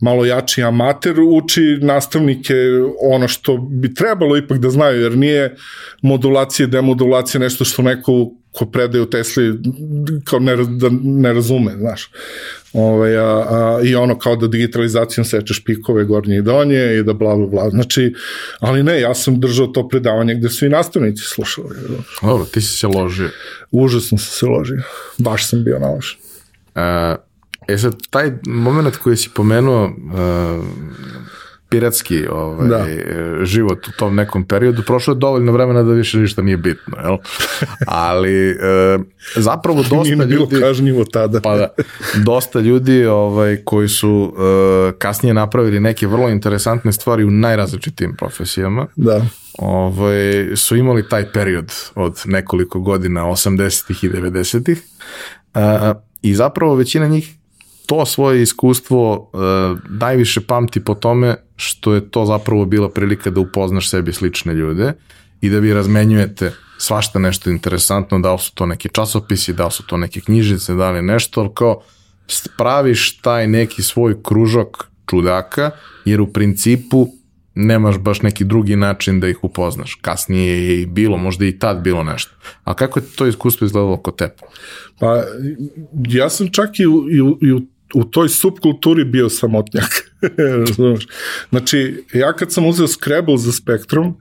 malo 0.00 0.24
jači 0.24 0.62
amater 0.62 1.20
uči 1.20 1.78
nastavnike 1.82 2.54
ono 3.00 3.28
što 3.28 3.56
bi 3.56 3.94
trebalo 3.94 4.36
ipak 4.36 4.58
da 4.58 4.70
znaju, 4.70 5.02
jer 5.02 5.16
nije 5.16 5.56
modulacija 6.02 6.66
demodulacija 6.66 7.40
nešto 7.40 7.64
što 7.64 7.82
neko 7.82 8.30
ko 8.54 8.66
predaje 8.66 9.02
u 9.02 9.10
Tesli 9.10 9.58
kao 10.24 10.38
ne, 10.38 10.56
da 10.56 10.88
ne 11.02 11.32
razume, 11.32 11.72
znaš. 11.78 12.10
Ove, 12.72 13.16
a, 13.16 13.24
a, 13.24 13.80
I 13.84 13.94
ono 13.94 14.18
kao 14.18 14.36
da 14.36 14.46
digitalizacijom 14.46 15.24
sečeš 15.24 15.64
pikove 15.64 16.04
gornje 16.04 16.36
i 16.38 16.42
donje 16.42 16.98
i 16.98 17.02
da 17.02 17.12
bla 17.12 17.36
bla 17.36 17.46
bla. 17.46 17.70
Znači, 17.70 18.14
ali 18.60 18.82
ne, 18.82 19.00
ja 19.00 19.14
sam 19.14 19.40
držao 19.40 19.66
to 19.66 19.88
predavanje 19.88 20.34
gde 20.34 20.48
su 20.48 20.66
i 20.66 20.68
nastavnici 20.68 21.22
slušali. 21.22 21.76
Dobro, 22.22 22.44
ti 22.44 22.60
si 22.60 22.78
se 22.78 22.86
ložio. 22.86 23.30
Užasno 23.70 24.18
sam 24.18 24.32
se 24.32 24.46
ložio. 24.46 24.82
Baš 25.18 25.48
sam 25.48 25.64
bio 25.64 25.78
naložen. 25.78 26.18
E 27.68 27.78
sad, 27.78 27.94
taj 28.10 28.32
moment 28.46 28.96
koji 28.96 29.16
si 29.16 29.30
pomenuo, 29.34 29.84
uh, 29.84 30.64
piratski 31.74 32.26
ovaj, 32.26 32.68
da. 32.68 32.86
život 33.44 33.88
u 33.88 33.90
tom 33.98 34.14
nekom 34.14 34.44
periodu, 34.44 34.82
prošlo 34.86 35.14
je 35.14 35.18
dovoljno 35.18 35.52
vremena 35.52 35.82
da 35.82 35.92
više 35.92 36.18
ništa 36.18 36.42
nije 36.42 36.56
bitno, 36.56 36.96
jel? 37.04 37.16
Ali 37.86 38.50
e, 38.50 38.98
zapravo 39.36 39.82
dosta 39.90 39.96
nije 40.02 40.16
ljudi... 40.16 40.34
Nije 40.34 40.46
bilo 40.46 40.60
kažnjivo 40.60 41.04
tada. 41.04 41.40
pa 41.40 41.56
da, 41.56 41.68
dosta 42.24 42.60
ljudi 42.60 43.06
ovaj, 43.06 43.56
koji 43.64 43.88
su 43.88 44.34
e, 44.36 44.92
kasnije 44.98 45.34
napravili 45.34 45.80
neke 45.80 46.06
vrlo 46.06 46.28
interesantne 46.28 46.92
stvari 46.92 47.24
u 47.24 47.30
najrazličitijim 47.30 48.16
profesijama. 48.16 48.86
Da. 48.96 49.26
Ovaj, 49.58 50.56
su 50.56 50.76
imali 50.76 51.08
taj 51.08 51.32
period 51.32 51.72
od 51.94 52.22
nekoliko 52.24 52.80
godina, 52.80 53.22
80-ih 53.22 54.04
i 54.04 54.08
90-ih. 54.08 54.82
E, 55.54 55.60
I 56.22 56.34
zapravo 56.34 56.74
većina 56.74 57.08
njih 57.08 57.34
to 57.86 58.06
svoje 58.06 58.42
iskustvo 58.42 59.30
uh, 59.32 59.78
najviše 59.90 60.40
pamti 60.40 60.84
po 60.84 60.94
tome 60.94 61.36
što 61.56 61.94
je 61.94 62.10
to 62.10 62.24
zapravo 62.24 62.64
bila 62.64 62.88
prilika 62.90 63.30
da 63.30 63.40
upoznaš 63.40 63.90
sebi 63.90 64.12
slične 64.12 64.54
ljude 64.54 64.92
i 65.40 65.50
da 65.50 65.58
vi 65.58 65.74
razmenjujete 65.74 66.52
svašta 66.78 67.18
nešto 67.18 67.50
interesantno, 67.50 68.18
da 68.18 68.32
li 68.32 68.38
su 68.38 68.54
to 68.54 68.66
neki 68.66 68.88
časopisi, 68.88 69.52
da 69.52 69.64
li 69.64 69.72
su 69.72 69.86
to 69.86 69.96
neke 69.96 70.20
knjižice, 70.20 70.74
da 70.74 70.90
li 70.90 71.02
nešto, 71.02 71.40
ali 71.40 71.50
kao 71.54 71.82
praviš 72.58 73.20
taj 73.20 73.46
neki 73.46 73.82
svoj 73.82 74.22
kružok 74.22 74.84
čudaka, 75.06 75.70
jer 76.04 76.20
u 76.20 76.32
principu 76.32 77.08
nemaš 77.54 77.98
baš 77.98 78.22
neki 78.22 78.44
drugi 78.44 78.76
način 78.76 79.20
da 79.20 79.28
ih 79.28 79.44
upoznaš. 79.44 79.94
Kasnije 79.94 80.68
je 80.68 80.82
i 80.82 80.86
bilo, 80.86 81.16
možda 81.16 81.46
i 81.46 81.58
tad 81.58 81.82
bilo 81.82 82.04
nešto. 82.04 82.34
A 82.64 82.74
kako 82.74 82.98
je 82.98 83.04
to 83.16 83.26
iskustvo 83.26 83.64
izgledalo 83.64 83.96
kod 83.96 84.16
tebe? 84.16 84.34
Pa, 84.98 85.22
ja 86.08 86.30
sam 86.30 86.52
čak 86.52 86.78
i 86.78 86.86
u, 86.86 87.10
i 87.10 87.20
u, 87.20 87.38
i 87.42 87.52
u 87.52 87.60
u 87.94 88.04
toj 88.04 88.28
subkulturi 88.28 89.04
bio 89.04 89.28
samotnjak. 89.28 90.10
Znači, 91.50 92.04
ja 92.12 92.32
kad 92.32 92.52
sam 92.52 92.66
uzeo 92.66 92.86
Scrabble 92.86 93.38
za 93.38 93.52
Spektrum, 93.52 94.16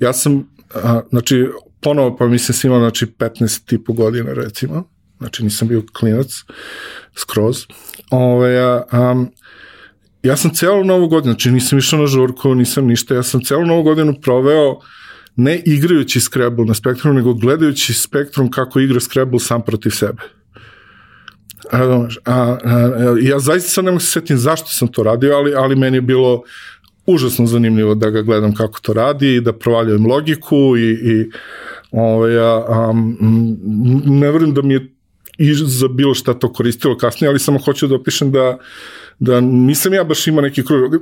ja 0.00 0.12
sam, 0.12 0.48
a, 0.74 1.00
znači, 1.10 1.48
ponovo, 1.80 2.16
pa 2.16 2.26
mislim 2.26 2.54
sam 2.54 2.68
imao, 2.68 2.80
znači, 2.80 3.06
15 3.06 3.66
tipu 3.66 3.92
godina, 3.92 4.32
recimo, 4.32 4.88
znači 5.18 5.44
nisam 5.44 5.68
bio 5.68 5.82
klinac, 5.92 6.28
skroz. 7.16 7.66
Ove, 8.10 8.58
a, 8.58 9.12
um, 9.12 9.30
ja 10.22 10.36
sam 10.36 10.54
celu 10.54 10.84
novu 10.84 11.08
godinu, 11.08 11.32
znači 11.32 11.50
nisam 11.50 11.78
išao 11.78 12.00
na 12.00 12.06
žurku, 12.06 12.54
nisam 12.54 12.86
ništa, 12.86 13.14
ja 13.14 13.22
sam 13.22 13.44
celu 13.44 13.66
novu 13.66 13.82
godinu 13.82 14.14
proveo 14.22 14.80
ne 15.36 15.62
igrajući 15.66 16.20
Scrabble 16.20 16.64
na 16.64 16.74
Spektrum, 16.74 17.16
nego 17.16 17.34
gledajući 17.34 17.94
Spektrum 17.94 18.50
kako 18.50 18.80
igra 18.80 19.00
Scrabble 19.00 19.40
sam 19.40 19.62
protiv 19.62 19.90
sebe. 19.90 20.22
A, 21.72 22.06
a, 22.24 22.56
a, 22.64 23.16
ja 23.22 23.38
zaista 23.38 23.70
sad 23.70 23.84
ne 23.84 23.90
mogu 23.90 24.00
se 24.00 24.10
setim 24.10 24.38
zašto 24.38 24.68
sam 24.68 24.88
to 24.88 25.02
radio, 25.02 25.36
ali, 25.36 25.54
ali 25.54 25.76
meni 25.76 25.96
je 25.96 26.02
bilo 26.02 26.42
užasno 27.06 27.46
zanimljivo 27.46 27.94
da 27.94 28.10
ga 28.10 28.22
gledam 28.22 28.54
kako 28.54 28.80
to 28.80 28.92
radi 28.92 29.34
i 29.34 29.40
da 29.40 29.52
provaljujem 29.52 30.06
logiku 30.06 30.76
i, 30.76 30.90
i 30.90 31.30
ovaj, 31.90 32.38
a, 32.38 32.64
a, 32.68 32.92
ne 34.04 34.30
verujem 34.30 34.54
da 34.54 34.62
mi 34.62 34.74
je 34.74 34.90
i 35.38 35.54
za 35.54 35.88
bilo 35.88 36.14
šta 36.14 36.34
to 36.34 36.52
koristilo 36.52 36.96
kasnije, 36.96 37.28
ali 37.28 37.38
samo 37.38 37.58
hoću 37.58 37.86
da 37.86 37.94
opišem 37.94 38.32
da 38.32 38.58
da 39.18 39.40
nisam 39.40 39.94
ja 39.94 40.04
baš 40.04 40.26
imao 40.26 40.42
neki 40.42 40.64
krug. 40.64 40.94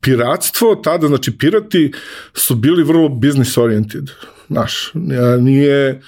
Piratstvo 0.00 0.74
tada, 0.74 1.08
znači 1.08 1.38
pirati 1.38 1.92
su 2.34 2.54
bili 2.54 2.82
vrlo 2.82 3.08
business 3.08 3.58
oriented. 3.58 4.10
Znaš, 4.48 4.92
nije 5.40 6.00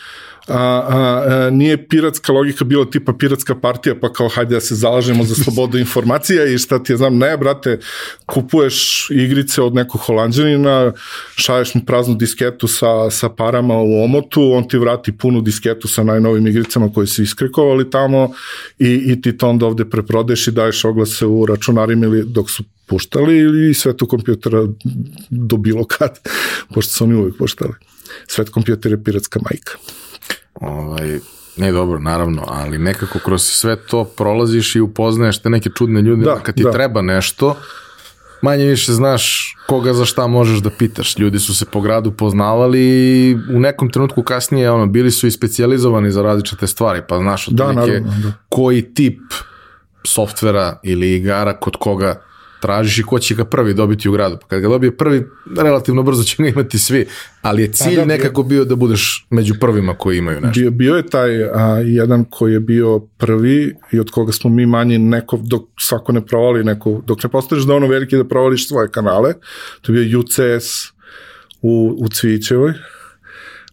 a, 0.53 0.59
a, 0.59 1.25
a, 1.47 1.51
nije 1.51 1.89
piratska 1.89 2.33
logika 2.33 2.65
bila 2.65 2.85
tipa 2.85 3.13
piratska 3.13 3.55
partija, 3.55 3.95
pa 4.01 4.13
kao 4.13 4.29
hajde 4.29 4.55
da 4.55 4.61
se 4.61 4.75
zalažemo 4.75 5.25
za 5.25 5.35
slobodu 5.35 5.79
informacija 5.87 6.45
i 6.45 6.59
šta 6.59 6.83
ti 6.83 6.93
je 6.93 6.97
znam, 6.97 7.19
ne 7.19 7.37
brate, 7.37 7.79
kupuješ 8.27 9.09
igrice 9.11 9.63
od 9.63 9.75
nekog 9.75 10.01
holandjanina, 10.01 10.93
šalješ 11.37 11.75
mu 11.75 11.81
praznu 11.87 12.15
disketu 12.15 12.69
sa, 12.69 13.11
sa 13.11 13.29
parama 13.29 13.75
u 13.75 14.05
omotu, 14.05 14.53
on 14.53 14.69
ti 14.69 14.79
vrati 14.79 15.13
punu 15.13 15.41
disketu 15.41 15.89
sa 15.89 16.05
najnovim 16.05 16.47
igricama 16.47 16.93
koje 16.95 17.07
su 17.07 17.23
iskrikovali 17.23 17.91
tamo 17.91 18.31
i, 18.79 19.03
i 19.07 19.23
ti 19.23 19.37
to 19.37 19.49
onda 19.49 19.67
ovde 19.67 19.85
preprodeš 19.85 20.49
i 20.49 20.53
daješ 20.53 20.85
oglase 20.85 21.27
u 21.27 21.47
računarima 21.47 22.07
ili 22.07 22.25
dok 22.27 22.51
su 22.51 22.65
puštali 22.87 23.71
i 23.71 23.75
sve 23.75 23.97
to 23.97 24.07
kompjutera 24.07 24.67
do 25.31 25.57
bilo 25.57 25.85
kad, 25.85 26.19
pošto 26.75 26.93
su 26.93 27.05
oni 27.05 27.15
uvijek 27.15 27.37
puštali. 27.39 27.73
Svet 28.27 28.49
kompjuter 28.49 28.93
je 28.93 29.05
piratska 29.05 29.41
majka. 29.43 30.02
Ovaj, 30.63 31.19
ne 31.57 31.73
dobro, 31.73 31.99
naravno, 31.99 32.45
ali 32.49 32.79
nekako 32.79 33.19
kroz 33.19 33.43
sve 33.43 33.77
to 33.77 34.05
prolaziš 34.05 34.77
i 34.77 34.81
upoznaješ 34.81 35.39
te 35.39 35.51
neke 35.51 35.71
čudne 35.79 36.01
ljude, 36.01 36.25
da, 36.25 36.39
kad 36.43 36.55
ti 36.55 36.63
da. 36.63 36.71
treba 36.71 37.03
nešto, 37.03 37.57
manje 38.43 38.65
više 38.65 38.93
znaš 38.93 39.55
koga 39.67 39.93
za 39.95 40.05
šta 40.05 40.27
možeš 40.27 40.59
da 40.59 40.71
pitaš. 40.71 41.19
Ljudi 41.19 41.39
su 41.39 41.55
se 41.55 41.65
po 41.65 41.81
gradu 41.81 42.13
poznavali 42.13 42.81
i 42.81 43.37
u 43.55 43.61
nekom 43.61 43.91
trenutku 43.91 44.23
kasnije 44.23 44.71
ono, 44.71 44.87
bili 44.87 45.11
su 45.11 45.27
i 45.27 45.31
specializovani 45.31 46.11
za 46.11 46.23
različite 46.23 46.67
stvari, 46.67 47.03
pa 47.09 47.19
znaš 47.19 47.49
od 47.49 47.55
da, 47.55 47.73
neke, 47.73 48.01
da. 48.01 48.33
koji 48.49 48.83
tip 48.95 49.21
softvera 50.05 50.81
ili 50.83 51.15
igara 51.15 51.57
kod 51.57 51.77
koga 51.77 52.23
tražiš 52.63 52.99
i 52.99 53.03
ko 53.03 53.19
će 53.19 53.35
ga 53.35 53.45
prvi 53.45 53.75
dobiti 53.75 54.09
u 54.09 54.13
gradu. 54.13 54.37
Pa 54.41 54.47
kad 54.47 54.61
ga 54.61 54.69
dobije 54.69 54.97
prvi, 54.97 55.27
relativno 55.59 56.03
brzo 56.03 56.23
će 56.23 56.37
ga 56.39 56.49
imati 56.49 56.79
svi, 56.79 57.07
ali 57.43 57.63
je 57.63 57.69
pa 57.71 57.77
cilj 57.77 57.97
da, 57.97 58.05
nekako 58.05 58.43
bio 58.43 58.65
da 58.65 58.77
budeš 58.77 59.27
među 59.31 59.55
prvima 59.61 59.95
koji 59.95 60.19
imaju 60.19 60.41
nešto. 60.41 60.61
Bio, 60.61 60.71
bio 60.71 60.95
je 60.95 61.07
taj 61.07 61.45
a, 61.45 61.83
jedan 61.85 62.25
koji 62.25 62.53
je 62.53 62.61
bio 62.61 63.01
prvi 63.19 63.75
i 63.93 64.01
od 64.01 64.11
koga 64.11 64.33
smo 64.33 64.51
mi 64.51 64.67
manji 64.67 64.99
neko, 64.99 65.41
dok 65.43 65.63
svako 65.81 66.13
ne 66.13 66.27
provali 66.27 66.65
neko, 66.65 67.03
dok 67.07 67.23
ne 67.23 67.31
postaneš 67.31 67.65
da 67.65 67.75
ono 67.75 67.87
veliki 67.87 68.17
da 68.17 68.25
provališ 68.25 68.69
svoje 68.69 68.91
kanale, 68.91 69.35
to 69.81 69.93
je 69.93 70.05
bio 70.05 70.21
UCS 70.21 70.93
u, 71.63 71.97
u 71.99 72.09
Cvićevoj, 72.09 72.73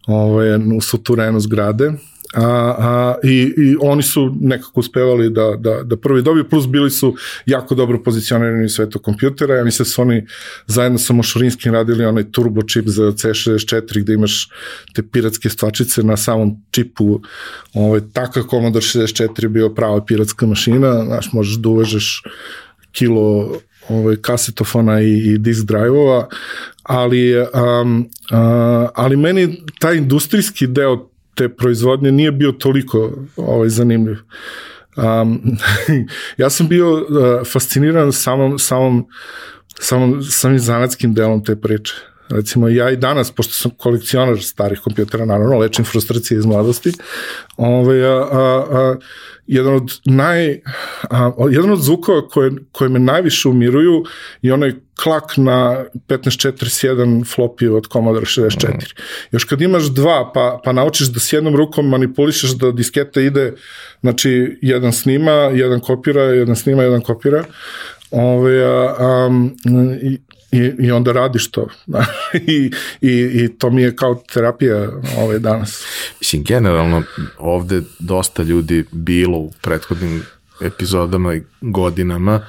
ovaj, 0.06 0.56
u 0.76 0.80
suturenu 0.80 1.40
zgrade, 1.40 1.92
a, 2.34 2.74
a, 2.78 3.14
i, 3.24 3.54
i 3.56 3.76
oni 3.80 4.02
su 4.02 4.36
nekako 4.40 4.80
uspevali 4.80 5.30
da, 5.30 5.56
da, 5.58 5.82
da 5.82 5.96
prvi 5.96 6.22
dobiju, 6.22 6.48
plus 6.48 6.68
bili 6.68 6.90
su 6.90 7.16
jako 7.46 7.74
dobro 7.74 8.02
pozicionirani 8.02 8.64
u 8.64 8.68
svetu 8.68 8.98
kompjutera, 8.98 9.54
ja 9.54 9.64
mislim 9.64 9.84
da 9.84 9.90
su 9.90 10.02
oni 10.02 10.26
zajedno 10.66 10.98
sa 10.98 11.12
Mošurinskim 11.12 11.72
radili 11.72 12.04
onaj 12.04 12.30
turbo 12.32 12.62
čip 12.62 12.84
za 12.86 13.02
C64 13.02 14.00
gde 14.00 14.14
imaš 14.14 14.48
te 14.94 15.02
piratske 15.02 15.48
stvačice 15.50 16.02
na 16.02 16.16
samom 16.16 16.56
čipu, 16.70 17.20
ovaj, 17.74 18.00
takav 18.12 18.42
Commodore 18.50 18.84
64 18.84 19.48
bio 19.48 19.68
prava 19.68 20.04
piratska 20.04 20.46
mašina, 20.46 21.04
znaš, 21.04 21.32
možeš 21.32 21.56
da 21.56 21.68
uvežeš 21.68 22.22
kilo 22.92 23.52
ovaj, 23.88 24.16
kasetofona 24.16 25.00
i, 25.00 25.18
i 25.18 25.38
disk 25.38 25.66
drive-ova, 25.66 26.28
ali, 26.82 27.36
um, 27.36 28.10
uh, 28.30 28.88
ali 28.94 29.16
meni 29.16 29.64
taj 29.78 29.96
industrijski 29.96 30.66
deo 30.66 31.09
te 31.40 31.48
proizvodnje 31.48 32.12
nije 32.12 32.32
bio 32.32 32.52
toliko 32.52 33.12
ovaj, 33.36 33.68
zanimljiv. 33.68 34.16
Um, 34.96 35.56
ja 36.42 36.50
sam 36.50 36.68
bio 36.68 36.92
uh, 36.92 37.06
fasciniran 37.52 38.12
samom, 38.12 38.58
samom, 38.58 39.06
samom, 39.80 40.22
samim 40.22 40.58
zanatskim 40.58 41.14
delom 41.14 41.44
te 41.44 41.56
priče. 41.56 41.94
Recimo, 42.30 42.68
ja 42.68 42.90
i 42.90 42.96
danas, 42.96 43.30
pošto 43.30 43.52
sam 43.52 43.70
kolekcionar 43.70 44.42
starih 44.42 44.80
kompjutera, 44.80 45.24
naravno, 45.24 45.58
lečim 45.58 45.84
frustracije 45.84 46.38
iz 46.38 46.46
mladosti, 46.46 46.92
ovaj, 47.56 48.04
a, 48.04 48.16
a, 48.16 48.64
a, 48.70 48.96
jedan 49.46 49.74
od 49.74 49.90
naj, 50.04 50.60
a, 51.10 51.32
jedan 51.50 51.70
od 51.70 51.82
zvukova 51.82 52.28
koje, 52.28 52.50
koje 52.72 52.90
me 52.90 52.98
najviše 52.98 53.48
umiruju 53.48 54.04
je 54.42 54.54
onaj 54.54 54.72
klak 55.02 55.36
na 55.36 55.84
1541 56.08 57.24
floppy 57.36 57.76
od 57.76 57.86
Commodore 57.92 58.26
64. 58.26 58.68
Mm. 58.68 58.78
Još 59.32 59.44
kad 59.44 59.60
imaš 59.60 59.84
dva, 59.84 60.30
pa, 60.34 60.60
pa 60.64 60.72
naučiš 60.72 61.08
da 61.08 61.20
s 61.20 61.32
jednom 61.32 61.56
rukom 61.56 61.88
manipulišeš 61.88 62.50
da 62.50 62.72
disketa 62.72 63.20
ide, 63.20 63.52
znači, 64.00 64.58
jedan 64.62 64.92
snima, 64.92 65.32
jedan 65.32 65.80
kopira, 65.80 66.22
jedan 66.22 66.56
snima, 66.56 66.82
jedan 66.82 67.00
kopira, 67.00 67.44
Ove, 68.10 68.64
a, 68.64 69.26
um, 69.26 69.56
i, 70.52 70.72
i, 70.78 70.90
onda 70.90 71.12
radiš 71.12 71.50
to. 71.50 71.68
I, 72.46 72.70
i, 73.00 73.10
I 73.10 73.48
to 73.58 73.70
mi 73.70 73.82
je 73.82 73.96
kao 73.96 74.22
terapija 74.32 74.90
ove 75.18 75.38
danas. 75.38 75.84
Mislim, 76.20 76.44
generalno 76.44 77.02
ovde 77.38 77.82
dosta 77.98 78.42
ljudi 78.42 78.84
bilo 78.92 79.38
u 79.38 79.52
prethodnim 79.62 80.22
epizodama 80.60 81.34
i 81.34 81.42
godinama 81.60 82.46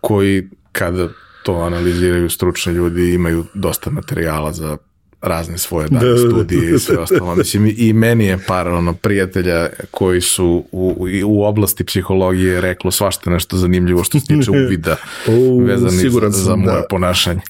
koji 0.00 0.48
kada 0.72 1.08
to 1.42 1.54
analiziraju 1.54 2.30
stručni 2.30 2.72
ljudi 2.72 3.14
imaju 3.14 3.44
dosta 3.54 3.90
materijala 3.90 4.52
za 4.52 4.76
razne 5.24 5.58
svoje 5.58 5.88
dane, 5.88 6.08
da, 6.08 6.18
studije 6.18 6.70
da, 6.70 6.76
i 6.76 6.78
sve 6.78 6.98
ostalo. 6.98 7.34
Mislim, 7.34 7.74
i 7.76 7.92
meni 7.92 8.24
je 8.24 8.38
par 8.46 8.68
ono, 8.68 8.94
prijatelja 8.94 9.68
koji 9.90 10.20
su 10.20 10.64
u, 10.72 11.08
u 11.24 11.44
oblasti 11.44 11.84
psihologije 11.84 12.60
reklo 12.60 12.90
svašta 12.90 13.30
nešto 13.30 13.56
zanimljivo 13.56 14.04
što 14.04 14.20
se 14.20 14.26
tiče 14.26 14.50
uvida 14.66 14.96
vezani 15.66 16.10
za, 16.10 16.30
za 16.30 16.56
moje 16.56 16.80
da. 16.80 16.86
ponašanje. 16.90 17.40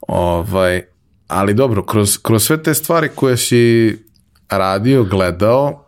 Ovaj, 0.00 0.82
ali 1.28 1.54
dobro, 1.54 1.82
kroz, 1.82 2.18
kroz 2.22 2.44
sve 2.46 2.62
te 2.62 2.74
stvari 2.74 3.08
koje 3.14 3.36
si 3.36 3.96
radio, 4.48 5.04
gledao, 5.04 5.84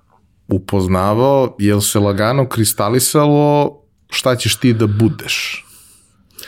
upoznavao, 0.48 1.56
je 1.58 1.80
se 1.80 1.98
lagano 1.98 2.48
kristalisalo 2.48 3.76
šta 4.10 4.36
ćeš 4.36 4.56
ti 4.56 4.72
da 4.72 4.86
budeš? 4.86 5.66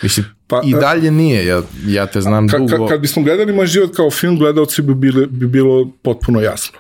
Mislim, 0.03 0.27
pa, 0.53 0.61
i 0.65 0.73
dalje 0.73 1.11
nije, 1.11 1.47
ja, 1.47 1.63
ja 1.87 2.07
te 2.07 2.21
znam 2.21 2.49
ka, 2.49 2.59
dugo. 2.59 2.87
Ka, 2.87 2.93
kad 2.93 3.01
bismo 3.01 3.23
gledali 3.23 3.53
moj 3.53 3.67
život 3.67 3.97
kao 3.97 4.11
film, 4.11 4.39
gledalci 4.39 4.83
bi, 4.83 4.95
bili, 4.95 5.27
bi 5.27 5.47
bilo 5.47 5.93
potpuno 6.03 6.41
jasno. 6.41 6.79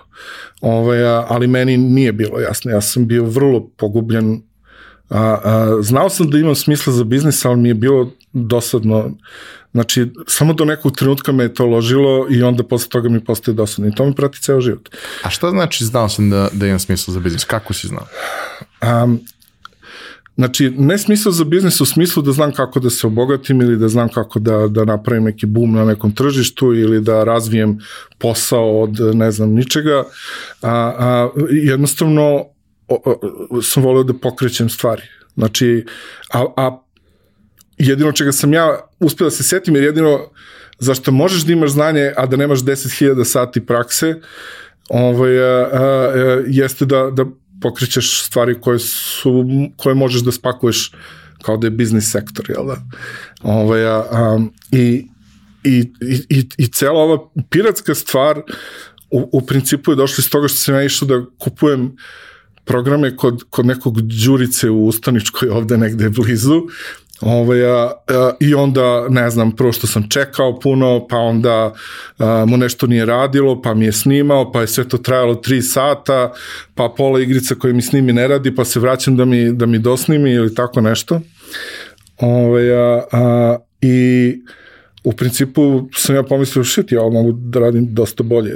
Ove, 0.61 1.06
ovaj, 1.06 1.24
ali 1.28 1.46
meni 1.46 1.76
nije 1.76 2.12
bilo 2.12 2.40
jasno. 2.40 2.70
Ja 2.70 2.80
sam 2.80 3.06
bio 3.06 3.24
vrlo 3.24 3.68
pogubljen. 3.76 4.42
A, 5.11 5.38
a, 5.44 5.78
znao 5.82 6.08
sam 6.08 6.30
da 6.30 6.38
imam 6.38 6.54
smisla 6.54 6.92
za 6.92 7.04
biznis, 7.04 7.44
ali 7.44 7.56
mi 7.56 7.68
je 7.68 7.74
bilo 7.74 8.11
dosadno. 8.32 9.11
Znači, 9.72 10.06
samo 10.26 10.52
do 10.52 10.64
nekog 10.64 10.96
trenutka 10.96 11.32
me 11.32 11.44
je 11.44 11.54
to 11.54 11.66
ložilo 11.66 12.26
i 12.30 12.42
onda 12.42 12.62
posle 12.62 12.88
toga 12.88 13.08
mi 13.08 13.24
postaje 13.24 13.54
dosadno. 13.54 13.88
I 13.90 13.94
to 13.94 14.06
mi 14.06 14.14
prati 14.14 14.42
ceo 14.42 14.61
život. 14.61 14.88
A 15.22 15.30
šta 15.30 15.50
znači 15.50 15.85
znao 15.85 16.08
sam 16.08 16.30
da, 16.30 16.48
da 16.52 16.66
imam 16.66 16.78
smisla 16.78 17.14
za 17.14 17.20
biznis? 17.20 17.44
Kako 17.44 17.72
si 17.72 17.88
znao? 17.88 18.06
Um, 19.04 19.20
Znači, 20.42 20.70
ne 20.70 20.98
smisao 20.98 21.33
za 21.33 21.44
biznis 21.44 21.81
u 21.81 21.87
smislu 21.87 22.22
da 22.22 22.33
znam 22.33 22.52
kako 22.52 22.81
da 22.81 22.90
se 22.90 23.07
obogatim 23.07 23.61
ili 23.61 23.76
da 23.76 23.88
znam 23.88 24.09
kako 24.09 24.38
da, 24.38 24.66
da 24.68 24.85
napravim 24.85 25.24
neki 25.24 25.46
boom 25.46 25.72
na 25.72 25.85
nekom 25.85 26.14
tržištu 26.14 26.74
ili 26.74 27.00
da 27.00 27.24
razvijem 27.24 27.78
posao 28.18 28.83
od 28.83 28.98
ne 29.14 29.31
znam 29.31 29.50
ničega. 29.50 30.05
A, 30.62 30.70
a, 30.70 31.31
jednostavno 31.50 32.44
o, 32.88 33.18
o, 33.50 33.62
sam 33.62 33.83
volio 33.83 34.02
da 34.02 34.18
pokrećem 34.18 34.68
stvari. 34.68 35.02
Znači, 35.35 35.85
a, 36.33 36.44
a 36.57 36.83
jedino 37.78 38.12
čega 38.12 38.33
sam 38.33 38.52
ja 38.52 38.81
uspio 39.00 39.24
da 39.24 39.31
se 39.31 39.42
setim, 39.42 39.74
jer 39.74 39.85
jedino 39.85 40.18
zašto 40.78 41.12
možeš 41.12 41.44
da 41.46 41.52
imaš 41.52 41.70
znanje, 41.70 42.12
a 42.16 42.26
da 42.26 42.37
nemaš 42.37 42.61
10.000 42.61 43.24
sati 43.24 43.66
prakse, 43.66 44.20
ovaj, 44.88 45.38
a, 45.38 45.68
a, 45.72 46.42
jeste 46.46 46.85
da, 46.85 47.11
da 47.11 47.24
pokrećeš 47.62 48.22
stvari 48.25 48.61
koje 48.61 48.79
su, 48.79 49.44
koje 49.77 49.94
možeš 49.94 50.22
da 50.22 50.33
spakuješ 50.33 50.90
kao 51.42 51.57
da 51.57 51.66
je 51.66 51.70
biznis 51.70 52.11
sektor, 52.11 52.51
jel 52.51 52.66
da? 52.66 52.77
Ovaj, 53.42 53.87
a, 53.87 54.05
a, 54.11 54.40
i, 54.72 55.07
i, 55.64 55.92
i, 56.29 56.48
i 56.59 56.66
cela 56.66 57.01
ova 57.01 57.18
piratska 57.51 57.94
stvar 57.94 58.42
u, 59.11 59.29
u 59.33 59.46
principu 59.46 59.92
je 59.92 59.96
došla 59.96 60.22
iz 60.22 60.31
toga 60.31 60.48
što 60.48 60.59
sam 60.59 60.75
ja 60.75 60.83
išao 60.85 61.09
da 61.09 61.25
kupujem 61.38 61.96
programe 62.64 63.16
kod, 63.16 63.42
kod 63.51 63.66
nekog 63.66 64.01
đurice 64.03 64.70
u 64.70 64.87
Ustaničkoj 64.87 65.48
ovde 65.48 65.79
negde 65.79 66.11
blizu 66.11 66.62
Ovaj, 67.22 67.64
a, 67.64 67.92
a, 68.08 68.32
I 68.40 68.54
onda, 68.54 69.06
ne 69.08 69.30
znam, 69.30 69.56
prvo 69.56 69.72
što 69.72 69.87
sam 69.87 70.08
čekao 70.08 70.61
puno, 70.61 71.06
pa 71.08 71.16
onda 71.16 71.74
a, 72.18 72.44
mu 72.48 72.56
nešto 72.56 72.87
nije 72.87 73.06
radilo, 73.06 73.62
pa 73.62 73.74
mi 73.74 73.85
je 73.85 73.92
snimao, 73.92 74.52
pa 74.52 74.61
je 74.61 74.66
sve 74.66 74.88
to 74.88 74.98
trajalo 74.98 75.35
tri 75.35 75.62
sata, 75.62 76.32
pa 76.74 76.94
pola 76.96 77.20
igrica 77.20 77.54
koje 77.54 77.72
mi 77.72 77.82
snimi 77.82 78.12
ne 78.12 78.28
radi, 78.28 78.54
pa 78.54 78.64
se 78.64 78.80
vraćam 78.80 79.16
da 79.16 79.24
mi, 79.24 79.52
da 79.52 79.66
mi 79.66 79.78
dosnimi 79.78 80.30
ili 80.30 80.54
tako 80.54 80.80
nešto. 80.80 81.20
Ovaj, 82.18 82.72
a, 82.72 83.02
a, 83.12 83.56
I 83.80 84.35
u 85.04 85.12
principu 85.12 85.88
sam 85.94 86.14
ja 86.16 86.22
pomislio, 86.22 86.64
shit, 86.64 86.92
ja 86.92 87.00
ovo 87.00 87.11
mogu 87.11 87.32
da 87.32 87.61
radim 87.61 87.94
dosta 87.94 88.22
bolje 88.22 88.52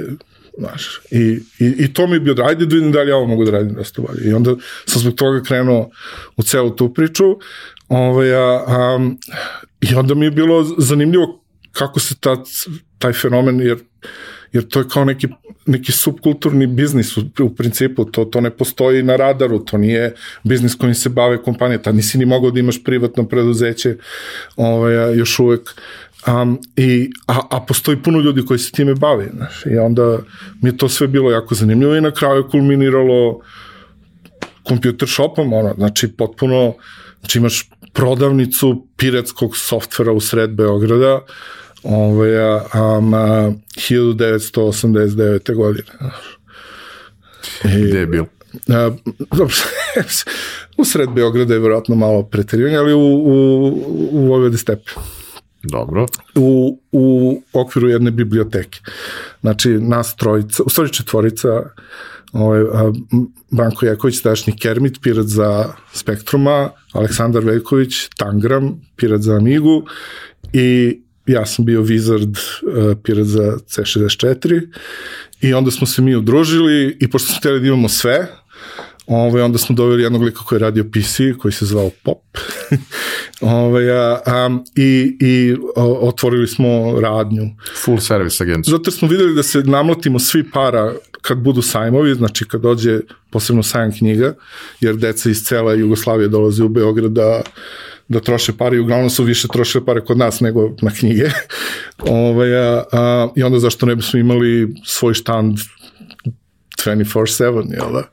znaš, 0.57 1.01
i, 1.11 1.39
i, 1.59 1.73
i 1.77 1.93
to 1.93 2.07
mi 2.07 2.15
je 2.15 2.19
bio, 2.19 2.35
ajde 2.43 2.65
da 2.65 2.75
vidim 2.75 2.91
da 2.91 3.01
li 3.01 3.09
ja 3.09 3.15
ovo 3.15 3.27
mogu 3.27 3.45
da 3.45 3.51
radim 3.51 3.73
dosta 3.73 4.01
bolje. 4.01 4.29
I 4.29 4.33
onda 4.33 4.55
sam 4.85 5.01
zbog 5.01 5.15
toga 5.15 5.43
krenuo 5.43 5.89
u 6.37 6.43
celu 6.43 6.75
tu 6.75 6.93
priču, 6.93 7.23
Ovaj, 7.89 8.35
a, 8.35 8.63
a, 8.67 9.09
I 9.81 9.95
onda 9.95 10.15
mi 10.15 10.25
je 10.25 10.31
bilo 10.31 10.63
zanimljivo 10.77 11.43
kako 11.71 11.99
se 11.99 12.15
ta, 12.19 12.37
taj 12.97 13.13
fenomen, 13.13 13.59
jer, 13.61 13.77
jer 14.51 14.67
to 14.67 14.79
je 14.79 14.89
kao 14.89 15.05
neki, 15.05 15.27
neki 15.65 15.91
subkulturni 15.91 16.67
biznis 16.67 17.17
u, 17.17 17.23
u 17.41 17.55
principu, 17.55 18.05
to, 18.05 18.25
to 18.25 18.41
ne 18.41 18.49
postoji 18.49 19.03
na 19.03 19.15
radaru, 19.15 19.59
to 19.59 19.77
nije 19.77 20.13
biznis 20.43 20.75
kojim 20.75 20.95
se 20.95 21.09
bave 21.09 21.43
kompanije, 21.43 21.81
ta 21.81 21.91
nisi 21.91 22.17
ni 22.17 22.25
mogao 22.25 22.51
da 22.51 22.59
imaš 22.59 22.83
privatno 22.83 23.27
preduzeće 23.27 23.95
ovaj, 24.55 25.17
još 25.17 25.39
uvek. 25.39 25.75
Um, 26.27 26.59
i, 26.75 27.09
a, 27.27 27.39
a 27.49 27.65
postoji 27.67 28.03
puno 28.03 28.19
ljudi 28.19 28.45
koji 28.45 28.59
se 28.59 28.71
time 28.71 28.95
bave, 28.95 29.29
znaš, 29.33 29.65
i 29.65 29.77
onda 29.77 30.19
mi 30.61 30.69
je 30.69 30.77
to 30.77 30.89
sve 30.89 31.07
bilo 31.07 31.31
jako 31.31 31.55
zanimljivo 31.55 31.95
i 31.95 32.01
na 32.01 32.11
kraju 32.11 32.47
kulminiralo 32.51 33.39
computer 34.67 35.09
shopom, 35.09 35.53
ono, 35.53 35.73
znači 35.77 36.07
potpuno, 36.07 36.73
znači 37.27 37.37
imaš 37.37 37.69
prodavnicu 37.93 38.87
piratskog 38.97 39.57
softvera 39.57 40.11
u 40.11 40.19
sred 40.19 40.49
Beograda 40.49 41.19
ovaj, 41.83 42.37
a, 42.37 42.61
a, 42.73 43.51
1989. 43.75 45.55
godine. 45.55 45.91
I, 47.77 47.87
Gde 47.87 47.99
je 47.99 48.05
bil? 48.05 48.23
A, 48.67 48.91
dobro, 49.31 49.55
u 50.77 50.85
sred 50.85 51.09
Beograda 51.09 51.53
je 51.53 51.59
vjerojatno 51.59 51.95
malo 51.95 52.23
preterivanje, 52.23 52.77
ali 52.77 52.93
u, 52.93 52.99
u, 52.99 53.67
u 54.11 54.27
Vojvode 54.27 54.57
stepe. 54.57 54.91
Dobro. 55.63 56.05
U, 56.35 56.79
u 56.91 57.41
okviru 57.53 57.89
jedne 57.89 58.11
biblioteke. 58.11 58.79
Znači, 59.41 59.69
nas 59.69 60.15
trojica, 60.15 60.63
u 60.65 60.69
stvari 60.69 60.93
četvorica, 60.93 61.63
ovaj, 62.33 62.63
Branko 63.51 63.85
Jeković, 63.85 64.21
tadašnji 64.21 64.55
Kermit, 64.57 65.01
pirat 65.01 65.25
za 65.25 65.73
Spektruma, 65.93 66.69
Aleksandar 66.93 67.43
Veljković, 67.43 68.09
Tangram, 68.17 68.81
pirat 68.95 69.21
za 69.21 69.35
Amigu 69.35 69.83
i 70.53 70.99
ja 71.25 71.45
sam 71.45 71.65
bio 71.65 71.81
Wizard, 71.81 72.37
uh, 72.37 72.97
pirat 73.03 73.25
za 73.25 73.41
C64 73.41 74.67
i 75.41 75.53
onda 75.53 75.71
smo 75.71 75.87
se 75.87 76.01
mi 76.01 76.15
udružili 76.15 76.97
i 76.99 77.09
pošto 77.09 77.27
smo 77.27 77.37
htjeli 77.37 77.59
da 77.59 77.67
imamo 77.67 77.89
sve, 77.89 78.27
Ovaj, 79.07 79.41
onda 79.41 79.57
smo 79.57 79.75
doveli 79.75 80.03
jednog 80.03 80.21
lika 80.21 80.43
koji 80.43 80.57
je 80.57 80.61
radio 80.61 80.83
PC, 80.83 81.17
koji 81.39 81.51
se 81.51 81.65
zvao 81.65 81.89
Pop. 82.03 82.37
ovaj, 83.41 83.91
a, 83.91 84.21
a, 84.25 84.59
i, 84.75 85.17
I 85.19 85.55
otvorili 86.01 86.47
smo 86.47 86.99
radnju. 87.01 87.43
Full 87.83 87.99
service 87.99 88.43
agenciju. 88.43 88.71
Zato 88.71 88.91
smo 88.91 89.07
videli 89.07 89.35
da 89.35 89.43
se 89.43 89.63
namlatimo 89.63 90.19
svi 90.19 90.51
para 90.51 90.93
kad 91.27 91.37
budu 91.37 91.61
sajmovi, 91.61 92.15
znači 92.15 92.45
kad 92.47 92.61
dođe 92.61 92.99
posebno 93.29 93.63
sajam 93.63 93.91
knjiga, 93.91 94.33
jer 94.81 94.95
deca 94.95 95.29
iz 95.29 95.43
cela 95.43 95.73
Jugoslavije 95.73 96.27
dolaze 96.27 96.63
u 96.63 96.69
Beograd 96.69 97.11
da 97.11 97.41
da 98.07 98.19
troše 98.19 98.53
pare 98.57 98.77
i 98.77 98.79
uglavnom 98.79 99.09
su 99.09 99.23
više 99.23 99.47
trošile 99.47 99.85
pare 99.85 100.01
kod 100.05 100.17
nas 100.17 100.39
nego 100.39 100.75
na 100.81 100.91
knjige. 100.91 101.29
Ove, 101.99 102.11
ovaj, 102.29 102.57
a, 102.57 102.83
a, 102.91 103.29
I 103.35 103.43
onda 103.43 103.59
zašto 103.59 103.85
ne 103.85 103.95
bismo 103.95 104.19
imali 104.19 104.75
svoj 104.85 105.13
štand 105.13 105.57
24-7, 106.85 107.71
jel 107.71 107.91
da? 107.93 108.03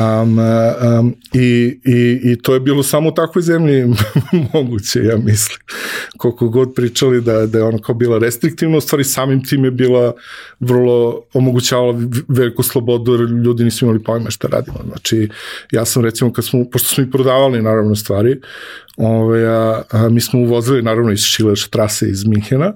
Um, 0.00 0.38
um, 0.38 1.14
i, 1.32 1.80
i, 1.84 2.20
I 2.24 2.42
to 2.42 2.54
je 2.54 2.60
bilo 2.60 2.82
samo 2.82 3.08
u 3.08 3.12
takvoj 3.12 3.42
zemlji 3.42 3.84
moguće, 4.54 5.04
ja 5.04 5.16
mislim. 5.16 5.58
Koliko 6.16 6.48
god 6.48 6.74
pričali 6.74 7.20
da, 7.20 7.46
da 7.46 7.58
je 7.58 7.64
ona 7.64 7.78
kao 7.78 7.94
bila 7.94 8.18
restriktivna, 8.18 8.76
u 8.76 8.80
stvari 8.80 9.04
samim 9.04 9.44
tim 9.44 9.64
je 9.64 9.70
bila 9.70 10.12
vrlo 10.60 11.22
omogućavala 11.34 11.94
veliku 12.28 12.62
slobodu, 12.62 13.12
jer 13.12 13.30
ljudi 13.30 13.64
nisu 13.64 13.84
imali 13.84 14.02
pojma 14.02 14.30
šta 14.30 14.48
radimo. 14.48 14.78
Znači, 14.86 15.28
ja 15.70 15.84
sam 15.84 16.04
recimo, 16.04 16.32
kad 16.32 16.44
smo, 16.44 16.64
pošto 16.72 16.88
smo 16.88 17.04
i 17.04 17.10
prodavali 17.10 17.62
naravno 17.62 17.94
stvari, 17.94 18.40
Ove, 18.96 19.08
ovaj, 19.08 19.46
a, 19.46 19.82
a, 19.90 20.08
mi 20.08 20.20
smo 20.20 20.40
uvozili 20.40 20.82
naravno 20.82 21.12
iz 21.12 21.20
Schiller 21.20 21.58
trase 21.70 22.08
iz 22.08 22.24
Minhena, 22.24 22.72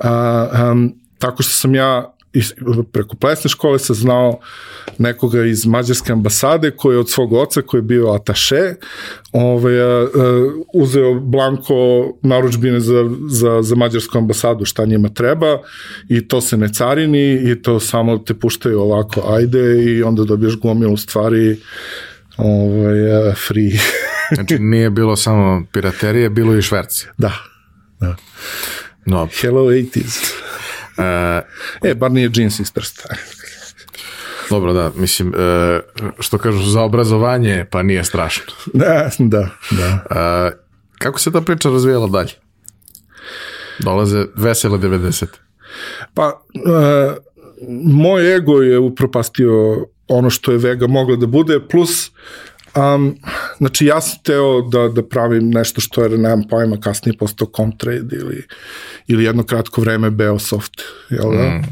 a, 0.00 0.10
a, 0.52 0.74
tako 1.18 1.42
što 1.42 1.52
sam 1.52 1.74
ja 1.74 2.13
preko 2.92 3.16
plesne 3.16 3.50
škole 3.50 3.78
sam 3.78 3.96
znao 3.96 4.40
nekoga 4.98 5.44
iz 5.44 5.66
mađarske 5.66 6.12
ambasade 6.12 6.70
koji 6.70 6.94
je 6.94 6.98
od 6.98 7.10
svog 7.10 7.32
oca 7.32 7.62
koji 7.62 7.78
je 7.78 7.82
bio 7.82 8.12
ataše 8.12 8.74
ovaj, 9.32 10.02
uh, 10.04 10.10
uzeo 10.74 11.14
blanko 11.14 11.74
naručbine 12.22 12.80
za, 12.80 13.10
za, 13.28 13.62
za 13.62 13.74
mađarsku 13.76 14.18
ambasadu 14.18 14.64
šta 14.64 14.84
njima 14.84 15.08
treba 15.08 15.58
i 16.08 16.28
to 16.28 16.40
se 16.40 16.56
ne 16.56 16.68
carini 16.68 17.50
i 17.50 17.62
to 17.62 17.80
samo 17.80 18.18
te 18.18 18.34
puštaju 18.34 18.80
ovako 18.80 19.22
ajde 19.28 19.84
i 19.84 20.02
onda 20.02 20.24
dobiješ 20.24 20.56
gomilu 20.56 20.96
stvari 20.96 21.60
ovaj, 22.36 23.28
uh, 23.28 23.34
free 23.48 23.70
znači 24.34 24.58
nije 24.58 24.90
bilo 24.90 25.16
samo 25.16 25.64
piraterije 25.72 26.30
bilo 26.30 26.56
i 26.56 26.62
šverci 26.62 27.06
da, 27.18 27.32
da. 28.00 28.16
No. 29.06 29.28
Hello 29.40 29.60
80s. 29.60 30.32
Uh, 30.98 31.04
e, 31.82 31.94
bar 31.94 32.10
nije 32.12 32.28
džins 32.28 32.60
iz. 32.60 32.72
Dobro, 34.50 34.72
da, 34.72 34.92
mislim, 34.96 35.28
uh, 35.28 35.34
što 36.18 36.38
kažu 36.38 36.70
za 36.70 36.82
obrazovanje, 36.82 37.66
pa 37.70 37.82
nije 37.82 38.04
strašno. 38.04 38.44
Da, 38.72 39.10
da, 39.18 39.48
da. 39.70 40.04
Uh, 40.10 40.58
kako 40.98 41.20
se 41.20 41.32
ta 41.32 41.40
priča 41.40 41.70
razvijala 41.70 42.06
dalje? 42.06 42.32
Dolaze 43.78 44.24
vesele 44.36 44.78
90. 44.78 45.26
Pa, 46.14 46.42
uh, 46.54 47.14
moj 47.84 48.36
ego 48.36 48.62
je 48.62 48.78
upropastio 48.78 49.86
ono 50.08 50.30
što 50.30 50.52
je 50.52 50.58
Vega 50.58 50.86
mogla 50.86 51.16
da 51.16 51.26
bude, 51.26 51.60
plus 51.70 52.10
Um, 52.76 53.16
znači 53.58 53.86
ja 53.86 54.00
sam 54.00 54.18
teo 54.22 54.62
da, 54.62 54.88
da 54.88 55.02
pravim 55.02 55.50
nešto 55.50 55.80
što 55.80 56.02
je, 56.02 56.18
nemam 56.18 56.42
pojma, 56.50 56.80
kasnije 56.80 57.16
postao 57.18 57.48
Comtrade 57.56 58.16
ili, 58.16 58.46
ili 59.06 59.24
jedno 59.24 59.42
kratko 59.42 59.80
vreme 59.80 60.10
Beosoft, 60.10 60.82
jel 61.10 61.30
da? 61.30 61.48
Mm. 61.48 61.62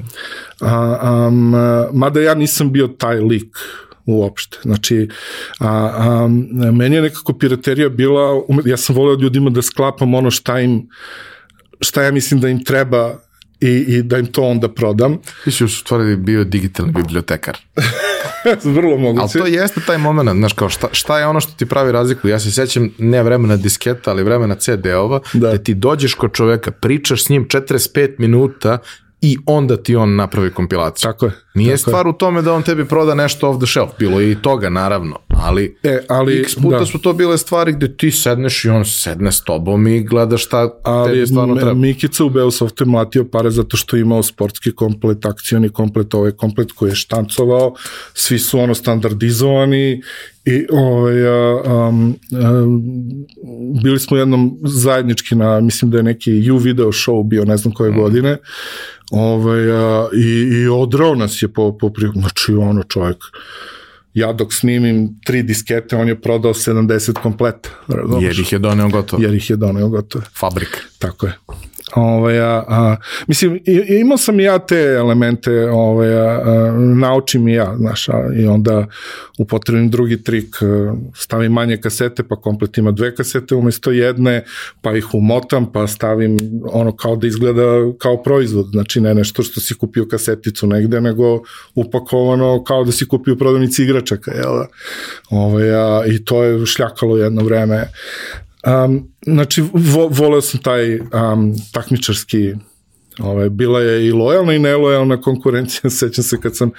A, 0.61 1.29
um, 1.29 1.55
mada 1.93 2.21
ja 2.21 2.35
nisam 2.35 2.73
bio 2.73 2.87
taj 2.89 3.21
lik 3.21 3.57
uopšte. 4.07 4.59
Znači, 4.63 5.09
a, 5.59 5.69
a, 5.95 6.29
meni 6.73 6.97
je 6.97 7.03
nekako 7.03 7.33
piraterija 7.33 7.89
bila, 7.89 8.43
ja 8.65 8.77
sam 8.77 8.97
voleo 8.97 9.17
ljudima 9.21 9.51
da 9.51 9.63
sklapam 9.63 10.15
ono 10.15 10.31
šta 10.31 10.61
im, 10.61 10.89
šta 11.81 12.03
ja 12.03 12.13
mislim 12.13 12.41
da 12.41 12.49
im 12.49 12.65
treba 12.65 13.19
i, 13.63 13.85
i 13.89 14.03
da 14.03 14.19
im 14.19 14.27
to 14.27 14.43
onda 14.43 14.69
prodam. 14.69 15.19
Ti 15.45 15.51
si 15.51 15.65
u 15.65 15.69
stvari 15.69 16.17
bio 16.17 16.45
digitalni 16.45 16.93
bibliotekar. 16.93 17.59
Vrlo 18.65 18.97
moguće. 18.97 19.23
Ali 19.23 19.53
to 19.53 19.61
jeste 19.61 19.81
taj 19.87 19.99
moment, 19.99 20.31
znaš, 20.31 20.53
kao 20.53 20.69
šta, 20.69 20.89
šta 20.93 21.19
je 21.19 21.27
ono 21.27 21.41
što 21.41 21.53
ti 21.53 21.67
pravi 21.67 21.93
razliku? 21.93 22.29
Ja 22.29 22.39
se 22.39 22.53
sjećam, 22.53 22.91
ne 22.99 23.23
vremena 23.23 23.57
disketa, 23.57 24.11
ali 24.11 24.23
vremena 24.23 24.55
CD-ova, 24.55 25.21
da. 25.33 25.51
da 25.51 25.59
ti 25.59 25.75
dođeš 25.75 26.15
kod 26.15 26.33
čoveka, 26.33 26.71
pričaš 26.71 27.25
s 27.25 27.29
njim 27.29 27.47
45 27.49 28.15
minuta 28.19 28.79
i 29.21 29.39
onda 29.47 29.77
ti 29.77 29.97
on 29.97 30.17
napravi 30.17 30.51
kompilaciju. 30.51 31.11
Tako 31.11 31.27
je. 31.27 31.33
Nije 31.55 31.77
tako 31.77 31.91
stvar 31.91 32.07
je. 32.07 32.11
u 32.11 32.13
tome 32.13 32.43
da 32.43 32.53
on 32.53 32.63
tebi 32.63 32.85
proda 32.85 33.15
nešto 33.15 33.49
off 33.49 33.59
the 33.59 33.67
shelf, 33.67 33.91
bilo 33.99 34.21
je 34.21 34.33
i 34.33 34.35
toga 34.35 34.71
naravno, 34.71 35.17
ali, 35.43 35.77
e, 35.83 35.99
ali 36.09 36.41
x 36.41 36.55
puta 36.55 36.79
da. 36.79 36.87
su 36.87 36.99
to 36.99 37.13
bile 37.13 37.39
stvari 37.39 37.73
gde 37.73 37.97
ti 37.97 38.11
sedneš 38.11 38.65
i 38.65 38.69
on 38.69 38.85
sedne 38.85 39.33
s 39.33 39.45
tobom 39.45 39.87
i 39.87 40.03
gleda 40.03 40.37
šta 40.37 40.71
ali, 40.83 41.13
tebi 41.13 41.27
stvarno 41.27 41.55
treba. 41.55 41.75
Mikica 41.75 42.25
u 42.25 42.31
Beosoftu 42.31 42.85
je 42.85 42.89
mlatio 42.89 43.25
pare 43.25 43.51
zato 43.51 43.77
što 43.77 43.97
je 43.97 44.01
imao 44.01 44.23
sportski 44.23 44.73
komplet, 44.73 45.27
akcioni 45.27 45.69
komplet, 45.69 46.15
ovaj 46.15 46.33
komplet 46.33 46.73
koji 46.73 46.91
je 46.91 46.95
štancovao, 46.95 47.75
svi 48.15 48.39
su 48.39 48.59
ono 48.59 48.75
standardizovani 48.75 50.03
i 50.45 50.67
ovaj, 50.71 51.27
um, 51.89 52.17
um, 52.31 52.83
bili 53.83 53.99
smo 53.99 54.17
jednom 54.17 54.59
zajednički 54.65 55.35
na, 55.35 55.61
mislim 55.61 55.91
da 55.91 55.97
je 55.97 56.03
neki 56.03 56.51
U 56.51 56.57
video 56.57 56.93
show 56.93 57.25
bio, 57.25 57.45
ne 57.45 57.57
znam 57.57 57.75
koje 57.75 57.91
mm. 57.91 57.97
godine, 57.97 58.37
ovaj, 59.11 59.71
a, 59.71 60.09
i, 60.17 60.63
i 60.63 60.69
odrao 60.69 61.15
nas 61.15 61.43
je 61.43 61.49
po, 61.49 61.79
po 61.79 61.91
znači 62.15 62.53
ono 62.53 62.83
čovjek 62.83 63.17
ja 64.15 64.33
dok 64.33 64.53
snimim 64.53 65.21
tri 65.25 65.43
diskete, 65.43 65.97
on 65.97 66.09
je 66.09 66.21
prodao 66.21 66.55
70 66.55 67.21
kompleta. 67.23 67.69
Razumeš? 67.89 68.23
Jer 68.23 68.41
ih 68.41 68.53
je 68.53 68.59
doneo 68.59 68.89
gotovo. 68.89 69.23
Jer 69.23 69.35
ih 69.35 69.51
je 69.51 69.57
doneo 69.57 69.89
gotovo. 69.89 70.25
Fabrik. 70.39 70.79
Tako 70.99 71.27
je. 71.27 71.33
Ovaj, 71.95 72.41
a, 72.41 72.65
a, 72.69 72.97
mislim, 73.27 73.61
i, 73.67 73.95
imao 74.01 74.19
sam 74.19 74.41
ja 74.41 74.59
te 74.59 74.77
elemente, 74.77 75.71
ovaj, 75.71 76.15
a, 76.15 76.41
a, 76.45 76.73
naučim 76.79 77.49
i 77.49 77.55
ja, 77.55 77.75
znaš, 77.77 78.09
a, 78.09 78.13
i 78.37 78.47
onda 78.47 78.87
upotrebim 79.39 79.91
drugi 79.91 80.23
trik, 80.23 80.63
a, 80.63 80.95
stavim 81.15 81.53
manje 81.53 81.77
kasete, 81.77 82.23
pa 82.23 82.37
komplet 82.37 82.79
ima 82.79 82.91
dve 82.91 83.15
kasete 83.15 83.55
umesto 83.55 83.91
jedne, 83.91 84.45
pa 84.81 84.97
ih 84.97 85.15
umotam, 85.15 85.73
pa 85.73 85.87
stavim 85.87 86.39
ono 86.73 86.97
kao 86.97 87.17
da 87.17 87.27
izgleda 87.27 87.63
kao 87.99 88.23
proizvod, 88.23 88.67
znači 88.67 89.01
ne 89.01 89.15
nešto 89.15 89.43
što 89.43 89.61
si 89.61 89.75
kupio 89.75 90.09
kaseticu 90.09 90.67
negde, 90.67 91.01
nego 91.01 91.43
upakovano 91.75 92.65
kao 92.65 92.85
da 92.85 92.93
si 92.93 93.09
kupio 93.09 93.37
prodavnici 93.37 93.83
igračaka, 93.83 94.31
jel 94.31 94.59
da? 94.59 94.67
Ovaj, 95.31 95.75
a, 95.75 96.05
I 96.07 96.25
to 96.25 96.45
je 96.45 96.67
šljakalo 96.67 97.17
jedno 97.17 97.45
vreme. 97.45 97.89
Um, 98.67 99.09
znači, 99.27 99.63
vo, 99.73 100.09
voleo 100.09 100.41
sam 100.41 100.61
taj 100.61 101.01
um, 101.01 101.55
takmičarski, 101.73 102.55
ovaj, 103.19 103.49
bila 103.49 103.81
je 103.81 104.07
i 104.07 104.13
lojalna 104.13 104.55
i 104.55 104.59
nelojalna 104.59 105.21
konkurencija, 105.21 105.91
sećam 106.01 106.25
se 106.25 106.41
kad 106.41 106.57
sam 106.57 106.71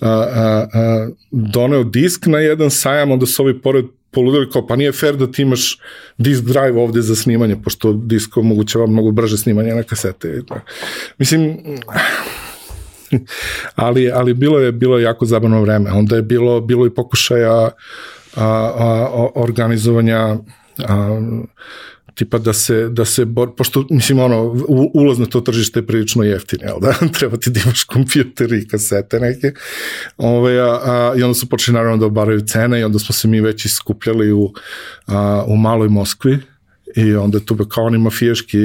a, 0.00 0.08
a, 0.08 0.66
a, 0.74 1.08
doneo 1.30 1.84
disk 1.84 2.26
na 2.26 2.38
jedan 2.38 2.70
sajam, 2.70 3.10
onda 3.10 3.26
su 3.26 3.42
ovi 3.42 3.60
pored 3.60 3.84
poludili 4.10 4.50
kao, 4.50 4.66
pa 4.66 4.76
nije 4.76 4.92
fair 4.92 5.16
da 5.16 5.30
ti 5.32 5.42
imaš 5.42 5.78
disk 6.18 6.42
drive 6.42 6.80
ovde 6.80 7.02
za 7.02 7.16
snimanje, 7.16 7.56
pošto 7.64 7.92
disk 7.92 8.36
omogućava 8.36 8.86
mnogo 8.86 9.10
brže 9.10 9.38
snimanje 9.38 9.74
na 9.74 9.82
kasete. 9.82 10.42
Mislim, 11.18 11.58
ali, 13.74 14.10
ali 14.10 14.34
bilo 14.34 14.58
je 14.58 14.72
bilo 14.72 14.98
je 14.98 15.02
jako 15.02 15.26
zabavno 15.26 15.62
vreme. 15.62 15.90
Onda 15.90 16.16
je 16.16 16.22
bilo, 16.22 16.60
bilo 16.60 16.86
i 16.86 16.94
pokušaja 16.94 17.52
a, 17.52 17.72
a, 18.36 19.28
organizovanja 19.34 20.36
a, 20.88 21.20
tipa 22.14 22.38
da 22.38 22.52
se, 22.52 22.88
da 22.88 23.04
se 23.04 23.24
bor, 23.24 23.54
pošto, 23.56 23.86
mislim, 23.90 24.18
ono, 24.18 24.64
ulaz 24.94 25.18
na 25.18 25.26
to 25.26 25.40
tržište 25.40 25.80
je 25.80 25.86
prilično 25.86 26.24
jeftin, 26.24 26.58
jel 26.62 26.80
da? 26.80 26.92
Treba 27.18 27.36
ti 27.36 27.50
da 27.50 27.60
imaš 27.64 27.84
kompjuter 27.84 28.52
i 28.52 28.68
kasete 28.68 29.20
neke. 29.20 29.52
Ove, 30.16 30.60
a, 30.60 30.80
a, 30.84 31.14
I 31.16 31.22
onda 31.22 31.34
su 31.34 31.48
počeli 31.48 31.74
naravno 31.74 31.96
da 31.96 32.06
obaraju 32.06 32.40
cene 32.40 32.80
i 32.80 32.84
onda 32.84 32.98
smo 32.98 33.12
se 33.12 33.28
mi 33.28 33.40
već 33.40 33.64
iskupljali 33.64 34.32
u, 34.32 34.52
a, 35.06 35.44
u 35.46 35.56
maloj 35.56 35.88
Moskvi 35.88 36.38
i 36.96 37.14
onda 37.14 37.40
tu 37.40 37.56
kao 37.68 37.84
oni 37.84 37.98
mafijaški 37.98 38.58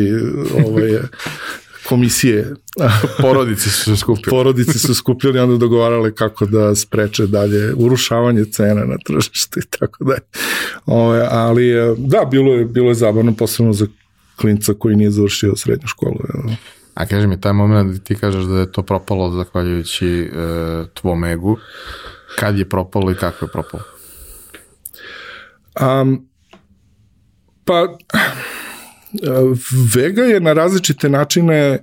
ovaj, 0.65 0.91
komisije 1.89 2.53
porodice 3.21 3.69
su 3.69 3.83
se 3.83 3.97
skupili. 3.97 4.29
porodice 4.29 4.79
su 4.79 4.95
skupili 4.95 5.39
onda 5.39 5.57
dogovarale 5.57 6.15
kako 6.15 6.45
da 6.45 6.75
spreče 6.75 7.27
dalje 7.27 7.73
urušavanje 7.73 8.45
cena 8.45 8.85
na 8.85 8.97
tržištu 9.05 9.59
i 9.59 9.63
tako 9.79 10.03
dalje. 10.03 10.21
Ove, 10.85 11.27
ali 11.31 11.73
da, 11.97 12.25
bilo 12.31 12.53
je, 12.53 12.65
bilo 12.65 12.89
je 12.89 12.95
zabavno 12.95 13.33
posebno 13.35 13.73
za 13.73 13.87
klinca 14.35 14.73
koji 14.79 14.95
nije 14.95 15.11
završio 15.11 15.55
srednju 15.55 15.87
školu. 15.87 16.15
A 16.93 17.05
kaži 17.05 17.27
mi, 17.27 17.41
taj 17.41 17.53
moment 17.53 17.93
da 17.93 18.03
ti 18.03 18.15
kažeš 18.15 18.45
da 18.45 18.59
je 18.59 18.71
to 18.71 18.83
propalo 18.83 19.31
zahvaljujući 19.31 20.07
e, 20.07 20.29
tvom 20.93 21.23
egu, 21.23 21.57
kad 22.39 22.57
je 22.57 22.69
propalo 22.69 23.11
i 23.11 23.15
kako 23.15 23.45
je 23.45 23.51
propalo? 23.51 23.83
Um, 25.81 26.27
pa, 27.65 27.97
Vega 29.95 30.21
je 30.21 30.39
na 30.39 30.53
različite 30.53 31.09
načine 31.09 31.79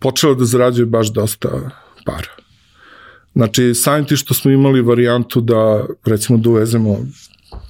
počela 0.00 0.34
da 0.34 0.44
zarađuje 0.44 0.86
baš 0.86 1.12
dosta 1.12 1.48
para. 2.04 2.34
Znači, 3.34 3.74
samim 3.74 4.06
ti 4.06 4.16
što 4.16 4.34
smo 4.34 4.50
imali 4.50 4.82
varijantu 4.82 5.40
da, 5.40 5.84
recimo, 6.04 6.38
da 6.38 6.50
uvezemo, 6.50 6.98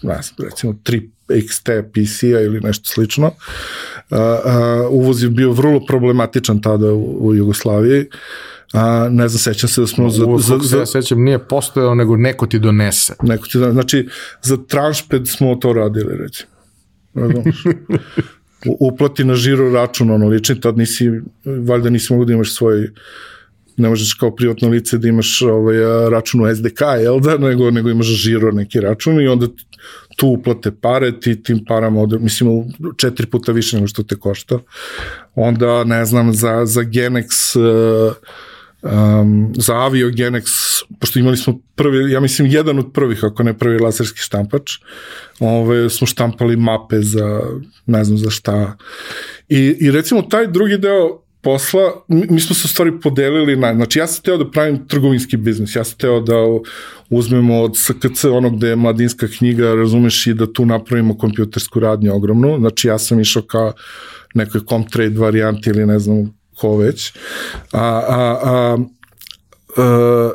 ne 0.02 0.18
znam, 0.22 0.48
recimo, 0.50 0.72
3 0.72 1.08
XT 1.28 1.82
PC-a 1.92 2.40
ili 2.40 2.60
nešto 2.60 2.84
slično, 2.84 3.30
uvoz 4.90 5.22
je 5.22 5.30
bio 5.30 5.52
vrlo 5.52 5.86
problematičan 5.86 6.60
tada 6.60 6.92
u, 6.92 7.26
u 7.26 7.34
Jugoslaviji, 7.34 8.06
a, 8.72 9.08
ne 9.10 9.28
znam, 9.28 9.38
sećam 9.38 9.68
se 9.68 9.80
da 9.80 9.86
smo... 9.86 10.10
Za, 10.10 10.26
za, 10.38 10.58
za, 10.62 10.78
ja 10.78 10.86
sećam, 10.86 11.22
nije 11.22 11.38
postojao, 11.38 11.94
nego 11.94 12.16
neko 12.16 12.46
ti 12.46 12.58
donese. 12.58 13.14
Neko 13.22 13.46
ti 13.46 13.58
donese. 13.58 13.72
Znači, 13.72 14.08
za 14.42 14.56
tranšped 14.68 15.28
smo 15.28 15.54
to 15.54 15.72
radili, 15.72 16.16
recimo. 16.16 16.50
Razumiješ? 17.14 17.64
uplati 18.64 19.24
na 19.24 19.34
žiro 19.34 19.70
račun, 19.70 20.10
ono 20.10 20.28
lični, 20.28 20.60
tad 20.60 20.78
nisi, 20.78 21.10
valjda 21.44 21.90
nisi 21.90 22.12
mogu 22.12 22.24
da 22.24 22.32
imaš 22.32 22.54
svoj 22.54 22.88
ne 23.76 23.88
možeš 23.88 24.14
kao 24.14 24.34
privatno 24.36 24.68
lice 24.68 24.98
da 24.98 25.08
imaš 25.08 25.42
ovaj, 25.42 25.76
račun 26.10 26.40
u 26.40 26.54
SDK, 26.54 26.80
jel 27.02 27.20
da, 27.20 27.38
nego, 27.38 27.70
nego 27.70 27.90
imaš 27.90 28.06
žiro 28.06 28.52
neki 28.52 28.80
račun 28.80 29.20
i 29.20 29.28
onda 29.28 29.46
tu 30.16 30.28
uplate 30.28 30.72
pare, 30.80 31.20
ti 31.20 31.42
tim 31.42 31.64
parama, 31.64 32.00
od, 32.00 32.22
mislim, 32.22 32.64
četiri 32.96 33.26
puta 33.26 33.52
više 33.52 33.76
nego 33.76 33.86
što 33.86 34.02
te 34.02 34.16
košta. 34.16 34.58
Onda, 35.34 35.84
ne 35.84 36.04
znam, 36.04 36.32
za, 36.32 36.66
za 36.66 36.80
Genex 36.80 37.58
uh, 37.58 38.14
um, 38.84 39.52
za 39.56 39.74
Aviogenex, 39.74 40.44
pošto 41.00 41.18
imali 41.18 41.36
smo 41.36 41.58
prvi, 41.74 42.12
ja 42.12 42.20
mislim 42.20 42.48
jedan 42.48 42.78
od 42.78 42.92
prvih, 42.92 43.24
ako 43.24 43.42
ne 43.42 43.58
prvi 43.58 43.78
laserski 43.78 44.18
štampač, 44.18 44.72
ove, 45.40 45.90
smo 45.90 46.06
štampali 46.06 46.56
mape 46.56 47.00
za, 47.00 47.40
ne 47.86 48.04
znam 48.04 48.18
za 48.18 48.30
šta. 48.30 48.76
I, 49.48 49.76
i 49.80 49.90
recimo 49.90 50.22
taj 50.22 50.46
drugi 50.46 50.78
deo 50.78 51.24
posla, 51.44 52.04
mi, 52.08 52.26
mi 52.30 52.40
smo 52.40 52.54
se 52.54 52.62
u 52.64 52.68
stvari 52.68 53.00
podelili 53.00 53.56
na, 53.56 53.74
znači 53.74 53.98
ja 53.98 54.06
sam 54.06 54.22
teo 54.22 54.36
da 54.36 54.50
pravim 54.50 54.88
trgovinski 54.88 55.36
biznis, 55.36 55.76
ja 55.76 55.84
sam 55.84 55.98
teo 55.98 56.20
da 56.20 56.34
uzmemo 57.10 57.60
od 57.60 57.76
SKC 57.76 58.24
onog 58.24 58.56
gde 58.56 58.68
je 58.68 58.76
mladinska 58.76 59.28
knjiga, 59.38 59.74
razumeš 59.74 60.26
i 60.26 60.34
da 60.34 60.52
tu 60.52 60.66
napravimo 60.66 61.18
kompjutersku 61.18 61.80
radnju 61.80 62.14
ogromnu, 62.14 62.56
znači 62.58 62.88
ja 62.88 62.98
sam 62.98 63.20
išao 63.20 63.42
ka 63.42 63.72
nekoj 64.34 64.60
Comtrade 64.68 65.18
varijanti 65.18 65.70
ili 65.70 65.86
ne 65.86 65.98
znam 65.98 66.43
ko 66.56 66.76
već. 66.76 67.12
A, 67.72 67.80
a, 67.80 68.38
a, 68.42 68.76
a 69.76 70.30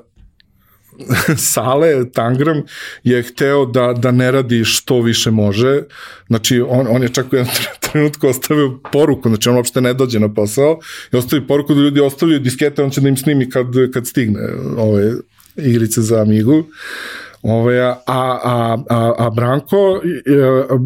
Sale 1.53 2.11
Tangram 2.11 2.61
je 3.03 3.21
hteo 3.23 3.65
da, 3.65 3.93
da 3.93 4.11
ne 4.11 4.31
radi 4.31 4.65
što 4.65 5.01
više 5.01 5.31
može. 5.31 5.81
Znači, 6.27 6.61
on, 6.61 6.87
on 6.89 7.03
je 7.03 7.09
čak 7.09 7.33
u 7.33 7.35
jednom 7.35 7.55
trenutku 7.91 8.27
ostavio 8.27 8.79
poruku, 8.91 9.29
znači 9.29 9.49
on 9.49 9.55
uopšte 9.55 9.81
ne 9.81 9.93
dođe 9.93 10.19
na 10.19 10.33
posao 10.33 10.79
i 11.13 11.17
ostavi 11.17 11.47
poruku 11.47 11.73
da 11.73 11.81
ljudi 11.81 11.99
ostavljaju 11.99 12.39
diskete, 12.39 12.83
on 12.83 12.89
će 12.89 13.01
da 13.01 13.09
im 13.09 13.17
snimi 13.17 13.49
kad, 13.49 13.67
kad 13.93 14.07
stigne 14.07 14.39
ove 14.77 15.13
igrice 15.55 16.01
za 16.01 16.21
Amigu. 16.21 16.63
Ove, 17.41 17.79
a, 17.79 17.95
a, 18.07 18.77
a, 18.89 19.13
a 19.17 19.29
Branko, 19.29 20.01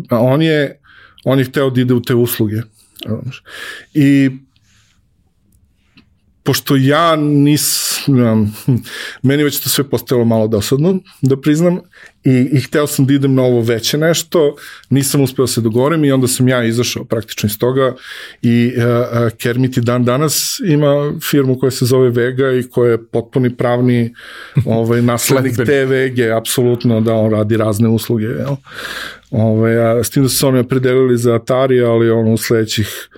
on 0.10 0.42
je, 0.42 0.80
on 1.24 1.40
je 1.40 1.46
hteo 1.46 1.70
da 1.70 1.82
ide 1.82 1.94
u 1.94 2.02
te 2.02 2.16
usluge. 2.16 2.62
I 3.94 4.30
pošto 6.44 6.76
ja 6.76 7.16
nisam, 7.16 8.56
meni 9.24 9.44
već 9.44 9.60
to 9.60 9.70
sve 9.70 9.90
postalo 9.90 10.26
malo 10.26 10.48
dosadno, 10.48 11.00
da 11.22 11.42
priznam, 11.42 11.80
i, 12.24 12.50
i 12.52 12.62
hteo 12.62 12.88
sam 12.88 13.06
da 13.06 13.14
idem 13.14 13.36
na 13.36 13.44
ovo 13.44 13.62
veće 13.62 13.98
nešto, 13.98 14.56
nisam 14.90 15.22
uspeo 15.22 15.48
se 15.48 15.62
dogovorim 15.62 16.06
i 16.06 16.12
onda 16.12 16.28
sam 16.28 16.48
ja 16.48 16.64
izašao 16.64 17.04
praktično 17.04 17.48
iz 17.48 17.60
toga 17.60 17.96
i 18.42 18.74
uh, 18.78 18.84
uh, 18.84 19.38
Kermit 19.38 19.78
i 19.78 19.82
dan 19.82 20.06
danas 20.06 20.62
ima 20.66 21.14
firmu 21.30 21.60
koja 21.60 21.72
se 21.72 21.86
zove 21.86 22.10
Vega 22.10 22.52
i 22.52 22.64
koja 22.64 22.92
je 22.92 23.06
potpuni 23.06 23.58
pravni 23.58 24.14
ovaj, 24.66 25.02
naslednik 25.02 25.56
te 25.66 25.86
Vege, 25.86 26.32
apsolutno 26.32 27.02
da 27.02 27.14
on 27.14 27.32
radi 27.32 27.58
razne 27.58 27.90
usluge. 27.90 28.26
Jel? 28.26 28.56
Ovaj, 29.32 29.78
a, 29.78 30.04
s 30.04 30.10
tim 30.10 30.24
da 30.24 30.30
su 30.30 30.38
se 30.38 30.46
oni 30.46 30.68
predelili 30.68 31.18
za 31.18 31.36
Atari, 31.36 31.82
ali 31.82 32.10
on 32.10 32.34
u 32.34 32.38
sledećih 32.38 33.10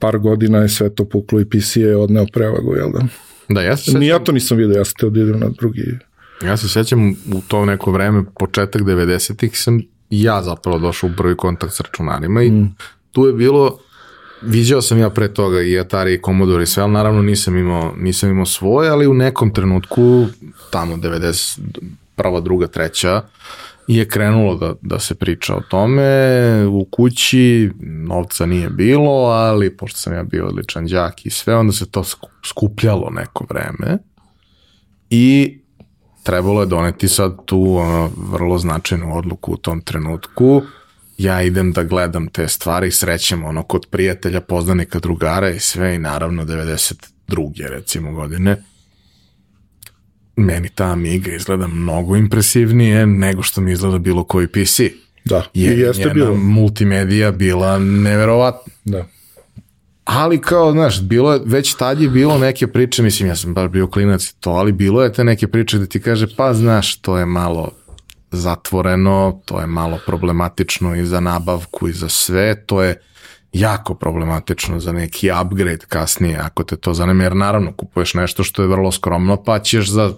par 0.00 0.18
godina 0.18 0.58
je 0.58 0.68
sve 0.68 0.94
to 0.94 1.04
puklo 1.04 1.40
i 1.40 1.44
PC 1.44 1.76
je 1.76 1.96
odneo 1.96 2.26
prevagu, 2.32 2.76
jel 2.76 2.90
da? 2.92 3.06
Da, 3.48 3.62
ja 3.62 3.76
se 3.76 3.84
sećam... 3.84 4.00
Ni 4.00 4.06
ja 4.06 4.18
to 4.18 4.32
nisam 4.32 4.58
vidio, 4.58 4.78
ja 4.78 4.84
sam 4.84 4.94
te 5.00 5.10
da 5.10 5.20
idem 5.20 5.40
na 5.40 5.48
drugi... 5.48 5.98
Ja 6.44 6.56
se 6.56 6.68
sećam 6.68 7.10
u 7.10 7.40
to 7.48 7.64
neko 7.64 7.92
vreme, 7.92 8.24
početak 8.38 8.82
90-ih 8.82 9.60
sam 9.60 9.80
ja 10.10 10.42
zapravo 10.42 10.78
došao 10.78 11.10
u 11.10 11.12
prvi 11.16 11.36
kontakt 11.36 11.74
s 11.74 11.80
računarima 11.80 12.42
i 12.42 12.50
mm. 12.50 12.76
tu 13.12 13.26
je 13.26 13.32
bilo 13.32 13.78
viđao 14.42 14.82
sam 14.82 14.98
ja 14.98 15.10
pre 15.10 15.34
toga 15.34 15.62
i 15.62 15.78
Atari 15.78 16.14
i 16.14 16.20
Commodore 16.24 16.62
i 16.62 16.66
sve, 16.66 16.82
ali 16.82 16.92
naravno 16.92 17.22
nisam 17.22 17.56
imao, 17.56 17.94
nisam 17.96 18.30
imao 18.30 18.46
svoje, 18.46 18.90
ali 18.90 19.06
u 19.06 19.14
nekom 19.14 19.54
trenutku, 19.54 20.26
tamo 20.70 20.96
90, 20.96 21.60
prva, 22.16 22.40
druga, 22.40 22.66
treća, 22.66 23.22
je 23.96 24.08
krenulo 24.08 24.54
da, 24.56 24.74
da 24.82 24.98
se 24.98 25.14
priča 25.14 25.56
o 25.56 25.60
tome, 25.60 26.66
u 26.66 26.84
kući 26.84 27.70
novca 27.80 28.46
nije 28.46 28.68
bilo, 28.68 29.24
ali 29.24 29.76
pošto 29.76 29.98
sam 29.98 30.12
ja 30.12 30.22
bio 30.22 30.46
odličan 30.46 30.86
đak 30.86 31.26
i 31.26 31.30
sve, 31.30 31.56
onda 31.56 31.72
se 31.72 31.90
to 31.90 32.04
skupljalo 32.44 33.10
neko 33.10 33.46
vreme. 33.50 33.98
I 35.10 35.58
trebalo 36.22 36.60
je 36.60 36.66
doneti 36.66 37.08
sad 37.08 37.36
tu 37.44 37.76
ono, 37.76 38.10
vrlo 38.16 38.58
značajnu 38.58 39.16
odluku 39.18 39.52
u 39.52 39.56
tom 39.56 39.80
trenutku, 39.80 40.62
ja 41.18 41.42
idem 41.42 41.72
da 41.72 41.82
gledam 41.82 42.28
te 42.28 42.48
stvari, 42.48 42.90
srećem 42.90 43.44
ono 43.44 43.62
kod 43.62 43.86
prijatelja, 43.90 44.40
poznanika, 44.40 44.98
drugara 44.98 45.50
i 45.50 45.60
sve 45.60 45.94
i 45.94 45.98
naravno 45.98 46.44
92. 46.44 47.68
recimo 47.68 48.12
godine 48.12 48.56
meni 50.40 50.68
ta 50.68 50.84
Amiga 50.84 51.32
izgleda 51.32 51.66
mnogo 51.66 52.16
impresivnije 52.16 53.06
nego 53.06 53.42
što 53.42 53.60
mi 53.60 53.72
izgleda 53.72 53.98
bilo 53.98 54.24
koji 54.24 54.46
PC. 54.46 54.80
Da, 55.24 55.42
Jer 55.54 55.78
i 55.78 55.80
jeste 55.80 56.02
njena 56.02 56.14
bilo. 56.14 56.34
multimedija 56.36 57.32
bila 57.32 57.78
neverovatna. 57.78 58.72
Da. 58.84 59.04
Ali 60.04 60.40
kao, 60.40 60.72
znaš, 60.72 61.02
bilo 61.02 61.32
je, 61.32 61.40
već 61.44 61.74
tad 61.74 62.00
je 62.00 62.08
bilo 62.08 62.38
neke 62.38 62.66
priče, 62.66 63.02
mislim, 63.02 63.28
ja 63.28 63.36
sam 63.36 63.54
baš 63.54 63.70
bio 63.70 63.86
klinac 63.86 64.24
i 64.24 64.34
to, 64.40 64.50
ali 64.50 64.72
bilo 64.72 65.02
je 65.02 65.12
te 65.12 65.24
neke 65.24 65.48
priče 65.48 65.78
da 65.78 65.86
ti 65.86 66.00
kaže, 66.00 66.26
pa 66.36 66.54
znaš, 66.54 66.96
to 67.00 67.18
je 67.18 67.26
malo 67.26 67.70
zatvoreno, 68.30 69.40
to 69.44 69.60
je 69.60 69.66
malo 69.66 69.98
problematično 70.06 70.96
i 70.96 71.06
za 71.06 71.20
nabavku 71.20 71.88
i 71.88 71.92
za 71.92 72.08
sve, 72.08 72.66
to 72.66 72.82
je 72.82 73.00
jako 73.52 73.94
problematično 73.94 74.80
za 74.80 74.92
neki 74.92 75.30
upgrade 75.42 75.86
kasnije, 75.88 76.36
ako 76.36 76.64
te 76.64 76.76
to 76.76 76.94
zanima, 76.94 77.22
jer 77.22 77.36
naravno 77.36 77.72
kupuješ 77.72 78.14
nešto 78.14 78.44
što 78.44 78.62
je 78.62 78.68
vrlo 78.68 78.92
skromno, 78.92 79.44
pa 79.44 79.58
ćeš 79.58 79.90
za 79.90 80.12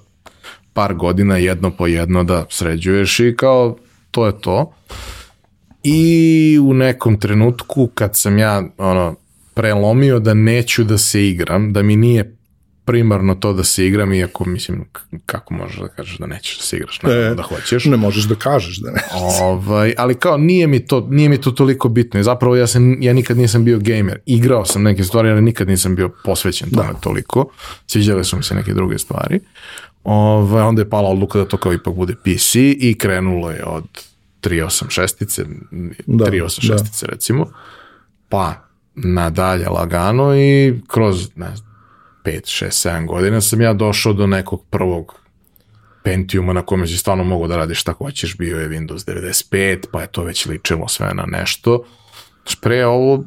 par 0.72 0.94
godina 0.94 1.36
jedno 1.36 1.70
po 1.70 1.86
jedno 1.86 2.24
da 2.24 2.44
sređuješ 2.50 3.20
i 3.20 3.34
kao, 3.36 3.76
to 4.10 4.26
je 4.26 4.40
to. 4.40 4.72
I 5.82 6.58
u 6.62 6.74
nekom 6.74 7.20
trenutku 7.20 7.86
kad 7.94 8.16
sam 8.16 8.38
ja 8.38 8.62
ono, 8.78 9.16
prelomio 9.54 10.18
da 10.18 10.34
neću 10.34 10.84
da 10.84 10.98
se 10.98 11.28
igram, 11.28 11.72
da 11.72 11.82
mi 11.82 11.96
nije 11.96 12.36
primarno 12.84 13.34
to 13.34 13.52
da 13.52 13.64
se 13.64 13.86
igram, 13.86 14.12
iako 14.12 14.44
mislim, 14.44 14.84
kako 15.26 15.54
možeš 15.54 15.76
da 15.80 15.88
kažeš 15.88 16.18
da 16.18 16.26
nećeš 16.26 16.58
da 16.58 16.64
se 16.64 16.76
igraš, 16.76 17.02
naravno 17.02 17.26
E, 17.26 17.34
da 17.34 17.42
hoćeš. 17.42 17.84
Ne 17.84 17.96
možeš 17.96 18.24
da 18.24 18.34
kažeš 18.34 18.78
da 18.78 18.90
ne. 18.90 19.02
Ovaj, 19.40 19.94
ali 19.98 20.14
kao 20.14 20.36
nije 20.36 20.66
mi 20.66 20.86
to 20.86 21.06
nije 21.10 21.28
mi 21.28 21.40
to 21.40 21.50
toliko 21.50 21.88
bitno. 21.88 22.20
I 22.20 22.22
zapravo 22.22 22.56
ja 22.56 22.66
sam 22.66 23.02
ja 23.02 23.12
nikad 23.12 23.36
nisam 23.36 23.64
bio 23.64 23.78
gamer. 23.78 24.18
Igrao 24.26 24.64
sam 24.64 24.82
neke 24.82 25.04
stvari, 25.04 25.30
ali 25.30 25.42
nikad 25.42 25.68
nisam 25.68 25.94
bio 25.94 26.10
posvećen 26.24 26.70
tome 26.70 26.92
toliko. 27.00 27.50
Sviđale 27.86 28.24
su 28.24 28.36
mi 28.36 28.42
se 28.42 28.54
neke 28.54 28.74
druge 28.74 28.98
stvari. 28.98 29.40
Ovaj, 30.05 30.62
onda 30.62 30.82
je 30.82 30.90
pala 30.90 31.09
odluka 31.09 31.38
da 31.38 31.44
to 31.44 31.57
kao 31.57 31.72
ipak 31.72 31.94
bude 31.94 32.14
PC 32.14 32.55
i 32.55 32.96
krenulo 32.98 33.50
je 33.50 33.64
od 33.64 33.84
386-ice, 34.42 35.44
Da, 36.07 36.24
386-ice 36.24 37.07
recimo, 37.07 37.46
pa 38.28 38.55
nadalje 38.94 39.68
lagano 39.68 40.36
i 40.36 40.80
kroz 40.86 41.28
ne 41.36 41.57
znam, 41.57 41.72
5, 42.24 42.64
6, 42.64 42.88
7 42.88 43.07
godina 43.07 43.40
sam 43.40 43.61
ja 43.61 43.72
došao 43.72 44.12
do 44.12 44.26
nekog 44.26 44.64
prvog 44.70 45.22
Pentiuma 46.03 46.53
na 46.53 46.62
kome 46.62 46.86
si 46.86 46.98
stvarno 46.98 47.24
mogu 47.24 47.46
da 47.46 47.57
radiš 47.57 47.80
šta 47.80 47.92
hoćeš, 47.92 48.36
bio 48.36 48.61
je 48.61 48.68
Windows 48.68 49.09
95, 49.53 49.86
pa 49.92 50.00
je 50.00 50.07
to 50.07 50.22
već 50.22 50.46
ličilo 50.46 50.88
sve 50.88 51.14
na 51.14 51.24
nešto. 51.26 51.84
Pre 52.61 52.86
ovo 52.86 53.24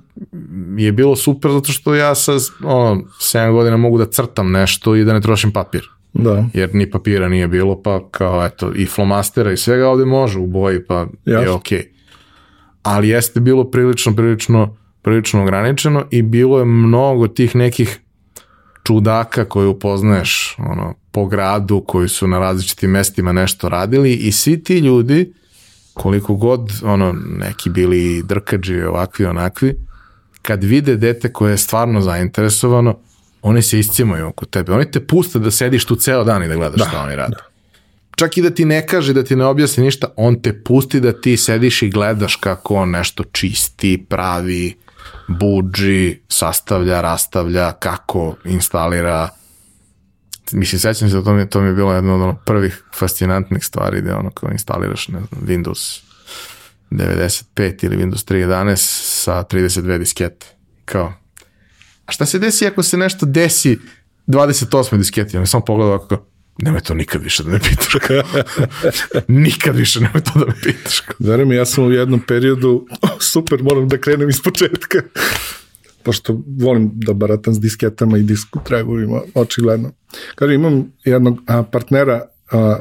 je 0.77 0.91
bilo 0.91 1.15
super 1.15 1.51
zato 1.51 1.71
što 1.71 1.95
ja 1.95 2.15
sa 2.15 2.31
ono, 2.63 3.01
7 3.19 3.51
godina 3.51 3.77
mogu 3.77 3.97
da 3.97 4.05
crtam 4.05 4.51
nešto 4.51 4.95
i 4.95 5.03
da 5.03 5.13
ne 5.13 5.21
trošim 5.21 5.51
papir. 5.51 5.89
Da. 6.15 6.45
Jer 6.53 6.75
ni 6.75 6.91
papira 6.91 7.29
nije 7.29 7.47
bilo, 7.47 7.81
pa 7.81 8.09
kao 8.11 8.45
eto, 8.45 8.71
i 8.75 8.85
flomastera 8.85 9.51
i 9.51 9.57
svega 9.57 9.89
ovde 9.89 10.05
može 10.05 10.39
u 10.39 10.47
boji, 10.47 10.85
pa 10.85 11.07
je 11.25 11.33
Jasno. 11.33 11.55
okej. 11.55 11.91
Ali 12.83 13.09
jeste 13.09 13.39
bilo 13.39 13.71
prilično, 13.71 14.15
prilično, 14.15 14.77
prilično 15.01 15.41
ograničeno 15.41 16.05
i 16.11 16.21
bilo 16.21 16.59
je 16.59 16.65
mnogo 16.65 17.27
tih 17.27 17.55
nekih 17.55 17.99
čudaka 18.83 19.45
koje 19.45 19.67
upoznaješ 19.67 20.55
ono, 20.59 20.93
po 21.11 21.25
gradu, 21.25 21.83
koji 21.87 22.09
su 22.09 22.27
na 22.27 22.39
različitim 22.39 22.91
mestima 22.91 23.31
nešto 23.31 23.69
radili 23.69 24.13
i 24.13 24.31
svi 24.31 24.63
ti 24.63 24.79
ljudi, 24.79 25.33
koliko 25.93 26.35
god 26.35 26.71
ono, 26.83 27.15
neki 27.39 27.69
bili 27.69 28.23
drkađi, 28.23 28.81
ovakvi, 28.81 29.25
onakvi, 29.25 29.75
kad 30.41 30.63
vide 30.63 30.95
dete 30.95 31.33
koje 31.33 31.51
je 31.51 31.57
stvarno 31.57 32.01
zainteresovano, 32.01 32.99
oni 33.47 33.61
se 33.61 33.79
iscimaju 33.79 34.27
oko 34.27 34.45
tebe. 34.45 34.73
Oni 34.73 34.91
te 34.91 35.07
puste 35.07 35.39
da 35.39 35.51
sediš 35.51 35.85
tu 35.85 35.95
ceo 35.95 36.23
dan 36.23 36.43
i 36.43 36.47
da 36.47 36.55
gledaš 36.55 36.87
šta 36.87 37.01
oni 37.01 37.15
rade. 37.15 37.35
Čak 38.15 38.37
i 38.37 38.41
da 38.41 38.49
ti 38.49 38.65
ne 38.65 38.87
kaže, 38.87 39.13
da 39.13 39.23
ti 39.23 39.35
ne 39.35 39.45
objasni 39.45 39.83
ništa, 39.83 40.07
on 40.15 40.41
te 40.41 40.63
pusti 40.63 40.99
da 40.99 41.13
ti 41.21 41.37
sediš 41.37 41.81
i 41.81 41.89
gledaš 41.89 42.35
kako 42.35 42.75
on 42.75 42.89
nešto 42.89 43.23
čisti, 43.31 44.05
pravi, 44.09 44.73
buđi, 45.27 46.21
sastavlja, 46.29 47.01
rastavlja, 47.01 47.71
kako 47.71 48.35
instalira. 48.45 49.29
Mislim, 50.51 50.79
sećam 50.79 51.09
se 51.09 51.15
da 51.15 51.23
to 51.23 51.33
mi, 51.33 51.49
to 51.49 51.61
mi 51.61 51.67
je 51.67 51.73
bilo 51.73 51.93
jedna 51.93 52.15
od 52.15 52.21
ono 52.21 52.35
prvih 52.45 52.83
fascinantnih 52.95 53.65
stvari 53.65 54.01
gde 54.01 54.13
ono 54.13 54.31
kao 54.31 54.49
instaliraš 54.51 55.07
ne 55.07 55.19
znam, 55.19 55.41
Windows 55.41 56.01
95 56.91 57.85
ili 57.85 57.97
Windows 57.97 58.31
3.11 58.31 58.75
sa 59.23 59.43
32 59.43 59.97
diskete. 59.97 60.45
Kao, 60.85 61.13
a 62.05 62.11
šta 62.11 62.25
se 62.25 62.39
desi 62.39 62.67
ako 62.67 62.83
se 62.83 62.97
nešto 62.97 63.25
desi 63.25 63.79
28 64.27 64.97
disketi? 64.97 65.37
Ja 65.37 65.45
sam 65.45 65.61
pogledao 65.65 65.93
ovako 65.93 66.25
nemoj 66.57 66.81
to 66.81 66.93
nikad 66.93 67.23
više 67.23 67.43
da 67.43 67.49
me 67.49 67.59
pitaš. 67.59 67.93
Nikad 69.27 69.75
više 69.75 69.99
nemoj 69.99 70.21
to 70.23 70.39
da 70.39 70.45
me 70.45 70.53
pitaš. 70.63 71.01
Mi, 71.45 71.55
ja 71.55 71.65
sam 71.65 71.83
u 71.83 71.91
jednom 71.91 72.21
periodu, 72.27 72.85
super, 73.33 73.63
moram 73.63 73.87
da 73.87 73.97
krenem 73.97 74.29
iz 74.29 74.41
početka, 74.41 75.01
pošto 76.03 76.41
volim 76.59 76.91
da 76.93 77.13
baratam 77.13 77.53
s 77.53 77.59
disketama 77.59 78.17
i 78.17 78.23
disk 78.23 78.47
drive-ovima, 78.69 79.21
očigledno. 79.33 79.91
Kaže, 80.35 80.53
imam 80.53 80.91
jednog 81.05 81.39
partnera, 81.71 82.21
a, 82.51 82.77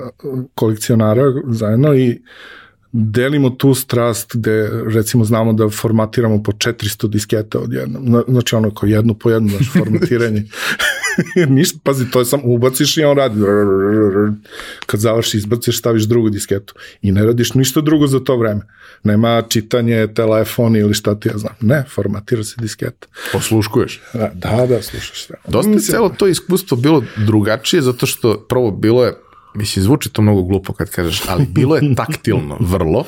kolekcionara 0.55 1.23
zajedno 1.47 1.95
i 1.95 2.23
delimo 2.97 3.51
tu 3.51 3.75
strast 3.75 4.37
gde 4.37 4.71
recimo 4.95 5.25
znamo 5.25 5.53
da 5.53 5.69
formatiramo 5.69 6.43
po 6.43 6.53
400 6.53 7.09
disketa 7.09 7.59
odjednom. 7.59 8.03
Na- 8.05 8.23
Znači 8.29 8.55
ono 8.55 8.75
kao 8.75 8.87
jednu 8.87 9.15
po 9.15 9.31
jednu 9.31 9.49
znači 9.49 9.65
formatiranje. 9.65 10.45
Ništa, 11.49 11.79
pazi, 11.83 12.11
to 12.11 12.19
je 12.19 12.25
samo 12.25 12.43
ubaciš 12.47 12.97
i 12.97 13.05
on 13.05 13.17
radi. 13.17 13.41
Kad 14.87 15.01
završi, 15.01 15.37
izbaciš, 15.37 15.79
staviš 15.79 16.03
drugu 16.03 16.31
disketu. 16.31 16.75
I 17.03 17.13
ne 17.13 17.25
radiš 17.27 17.55
ništa 17.55 17.81
drugo 17.81 18.07
za 18.07 18.21
to 18.21 18.37
vreme. 18.37 18.61
Nema 19.03 19.43
čitanje, 19.49 20.07
telefon 20.15 20.77
ili 20.77 20.95
šta 20.95 21.21
ti 21.21 21.29
ja 21.29 21.39
znam. 21.39 21.53
Ne, 21.61 21.85
formatira 21.95 22.45
se 22.45 22.55
disketa. 22.61 23.07
Posluškuješ. 23.33 24.01
Da, 24.35 24.67
da, 24.69 24.83
slušaš 24.83 25.25
sve. 25.27 25.37
Dosta 25.49 25.71
je 25.71 25.79
celo 25.81 26.09
to 26.09 26.27
iskustvo 26.27 26.77
bilo 26.77 27.05
drugačije 27.17 27.83
zato 27.83 28.07
što 28.07 28.47
prvo 28.49 28.71
bilo 28.71 29.05
je 29.05 29.15
Mislim, 29.55 29.83
zvuči 29.83 30.13
to 30.13 30.23
mnogo 30.23 30.43
glupo 30.43 30.73
kad 30.73 30.91
kažeš, 30.91 31.23
ali 31.29 31.47
bilo 31.49 31.77
je 31.77 31.95
taktilno 31.97 32.57
vrlo 32.61 33.05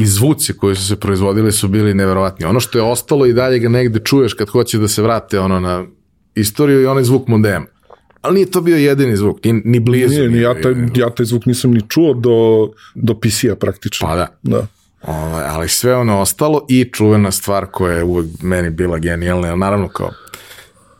i 0.00 0.06
zvuci 0.06 0.56
koji 0.56 0.76
su 0.76 0.86
se 0.86 0.96
proizvodili 0.96 1.52
su 1.52 1.68
bili 1.68 1.94
neverovatni. 1.94 2.46
Ono 2.46 2.60
što 2.60 2.78
je 2.78 2.82
ostalo 2.82 3.26
i 3.26 3.32
dalje 3.32 3.58
ga 3.58 3.68
negde 3.68 4.00
čuješ 4.04 4.34
kad 4.34 4.48
hoće 4.48 4.78
da 4.78 4.88
se 4.88 5.02
vrate 5.02 5.40
ono 5.40 5.60
na 5.60 5.84
istoriju 6.34 6.82
i 6.82 6.86
onaj 6.86 7.04
zvuk 7.04 7.28
modem. 7.28 7.66
Ali 8.22 8.34
nije 8.34 8.50
to 8.50 8.60
bio 8.60 8.76
jedini 8.76 9.16
zvuk, 9.16 9.44
ni, 9.44 9.52
ni 9.64 9.80
blizu. 9.80 10.14
Nije, 10.14 10.28
ni 10.28 10.40
ja, 10.40 10.60
taj, 10.60 10.74
ja 10.94 11.10
taj 11.10 11.26
zvuk 11.26 11.46
nisam 11.46 11.70
ni 11.70 11.82
čuo 11.88 12.14
do, 12.14 12.68
do 12.94 13.14
PC-a 13.14 13.54
praktično. 13.54 14.08
Pa 14.08 14.16
da. 14.16 14.26
Da. 14.42 14.66
Ovaj, 15.02 15.44
ali 15.48 15.68
sve 15.68 15.96
ono 15.96 16.20
ostalo 16.20 16.66
i 16.68 16.84
čuvena 16.92 17.30
stvar 17.30 17.66
koja 17.66 17.96
je 17.96 18.04
uvek 18.04 18.26
meni 18.42 18.70
bila 18.70 18.98
genijalna, 18.98 19.56
naravno 19.56 19.88
kao 19.88 20.10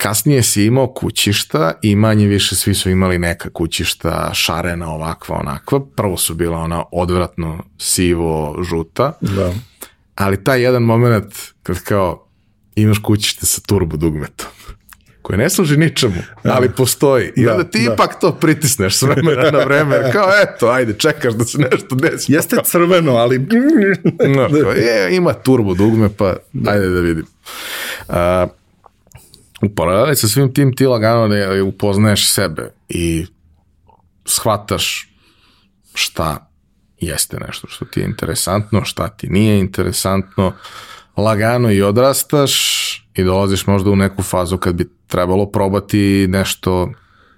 kasnije 0.03 0.43
si 0.43 0.65
imao 0.65 0.87
kućišta 0.87 1.73
i 1.83 1.97
manje 1.97 2.27
više 2.27 2.57
svi 2.57 2.75
su 2.75 2.91
imali 2.91 3.19
neka 3.19 3.51
kućišta 3.51 4.31
šarena 4.35 4.95
ovakva 4.95 5.37
onakva. 5.37 5.81
Prvo 5.97 6.17
su 6.17 6.35
bila 6.35 6.59
ona 6.59 6.85
odvratno 6.93 7.65
sivo 7.79 8.57
žuta, 8.63 9.13
Da. 9.21 9.53
ali 10.15 10.45
taj 10.45 10.63
jedan 10.63 10.83
moment 10.83 11.35
kad 11.63 11.83
kao 11.83 12.27
imaš 12.75 12.99
kućište 12.99 13.47
sa 13.47 13.61
turbo 13.61 13.97
dugmetom 13.97 14.47
koje 15.23 15.39
ne 15.39 15.51
služi 15.51 15.77
ničemu, 15.77 16.15
ali 16.45 16.71
postoji. 16.71 17.33
I 17.37 17.45
Da, 17.45 17.53
onda 17.53 17.65
ti 17.65 17.85
da. 17.87 17.93
ipak 17.93 18.21
to 18.21 18.33
pritisneš 18.33 18.97
s 18.97 19.03
vremena 19.03 19.51
na 19.51 19.65
vreme, 19.65 19.97
kao 20.13 20.29
eto, 20.43 20.69
ajde, 20.69 20.93
čekaš 20.99 21.35
da 21.35 21.45
se 21.45 21.59
nešto 21.59 21.95
desi. 21.95 22.33
Jeste 22.33 22.57
crveno, 22.65 23.13
ali... 23.13 23.39
No, 24.37 24.49
kao, 24.63 24.73
je, 24.73 25.17
ima 25.17 25.33
turbo 25.33 25.75
dugme, 25.75 26.09
pa 26.17 26.37
ajde 26.67 26.89
da 26.89 27.01
vidim. 27.01 27.27
Uh, 28.09 28.15
u 29.63 29.75
paraleli 29.75 30.17
sa 30.17 30.29
svim 30.29 30.55
tim 30.55 30.77
ti 30.77 30.87
lagano 30.87 31.29
ne 31.29 31.63
upoznaješ 31.63 32.33
sebe 32.33 32.73
i 32.89 33.27
shvataš 34.25 35.09
šta 35.95 36.51
jeste 37.01 37.39
nešto 37.47 37.67
što 37.69 37.85
ti 37.85 38.01
je 38.01 38.07
interesantno, 38.07 38.85
šta 38.85 39.09
ti 39.09 39.29
nije 39.29 39.59
interesantno, 39.59 40.53
lagano 41.17 41.73
i 41.73 41.83
odrastaš 41.83 42.55
i 43.15 43.25
dolaziš 43.25 43.67
možda 43.67 43.91
u 43.91 43.97
neku 43.97 44.23
fazu 44.23 44.59
kad 44.59 44.75
bi 44.75 44.89
trebalo 45.07 45.47
probati 45.47 46.27
nešto, 46.29 46.91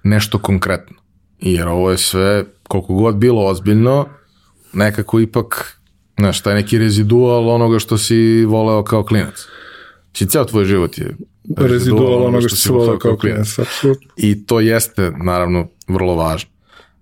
nešto 0.03 0.39
konkretno. 0.39 0.95
Jer 1.39 1.67
ovo 1.67 1.91
je 1.91 1.97
sve, 1.97 2.45
koliko 2.67 2.93
god 2.93 3.15
bilo 3.15 3.45
ozbiljno, 3.45 4.05
nekako 4.73 5.19
ipak, 5.19 5.79
znaš, 6.19 6.41
taj 6.41 6.53
neki 6.53 6.77
rezidual 6.77 7.49
onoga 7.49 7.79
što 7.79 7.97
si 7.97 8.45
voleo 8.45 8.83
kao 8.83 9.03
klinac. 9.03 9.45
Či 10.11 10.25
ceo 10.25 10.45
tvoj 10.45 10.65
život 10.65 10.97
je 10.97 11.15
Rezidual 11.57 12.25
onoga 12.25 12.47
što 12.47 12.55
se 12.55 12.71
volao 12.71 12.97
kao 12.97 13.17
klinac, 13.17 13.59
apsolutno. 13.59 14.11
I 14.17 14.45
to 14.45 14.59
jeste, 14.59 15.11
naravno, 15.23 15.67
vrlo 15.87 16.15
važno. 16.15 16.49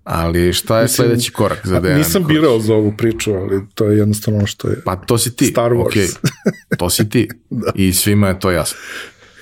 Ali 0.03 0.53
šta 0.53 0.79
je 0.79 0.87
sledeći 0.87 1.31
korak 1.31 1.67
za 1.67 1.79
Dejan? 1.79 1.97
Nisam 1.97 2.21
Nikolić? 2.21 2.41
birao 2.41 2.59
za 2.59 2.73
ovu 2.73 2.93
priču, 2.97 3.33
ali 3.33 3.61
to 3.73 3.85
je 3.85 3.97
jednostavno 3.97 4.37
ono 4.37 4.47
što 4.47 4.67
je... 4.67 4.81
Pa 4.85 4.95
to 4.95 5.17
si 5.17 5.35
ti. 5.35 5.45
Star 5.45 5.71
Wars. 5.71 5.85
okej. 5.85 6.07
To 6.79 6.89
si 6.89 7.09
ti. 7.09 7.27
I 7.75 7.93
svima 7.93 8.27
je 8.27 8.39
to 8.39 8.51
jasno. 8.51 8.77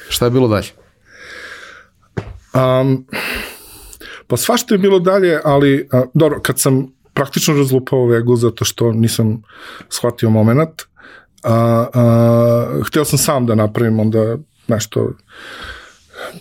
Šta 0.09 0.25
je 0.25 0.31
bilo 0.31 0.47
dalje? 0.47 0.67
Um, 2.53 3.05
Pa 4.29 4.37
svašta 4.37 4.75
je 4.75 4.77
bilo 4.77 4.99
dalje, 4.99 5.39
ali 5.43 5.87
a, 5.91 6.03
dobro, 6.13 6.39
kad 6.41 6.59
sam 6.59 6.87
praktično 7.13 7.53
razlupao 7.53 8.05
vegu 8.05 8.35
zato 8.35 8.65
što 8.65 8.91
nisam 8.91 9.41
shvatio 9.89 10.29
moment, 10.29 10.81
a, 11.43 11.85
a, 11.93 12.81
hteo 12.85 13.05
sam 13.05 13.19
sam 13.19 13.45
da 13.45 13.55
napravim 13.55 13.99
onda 13.99 14.37
nešto 14.69 15.11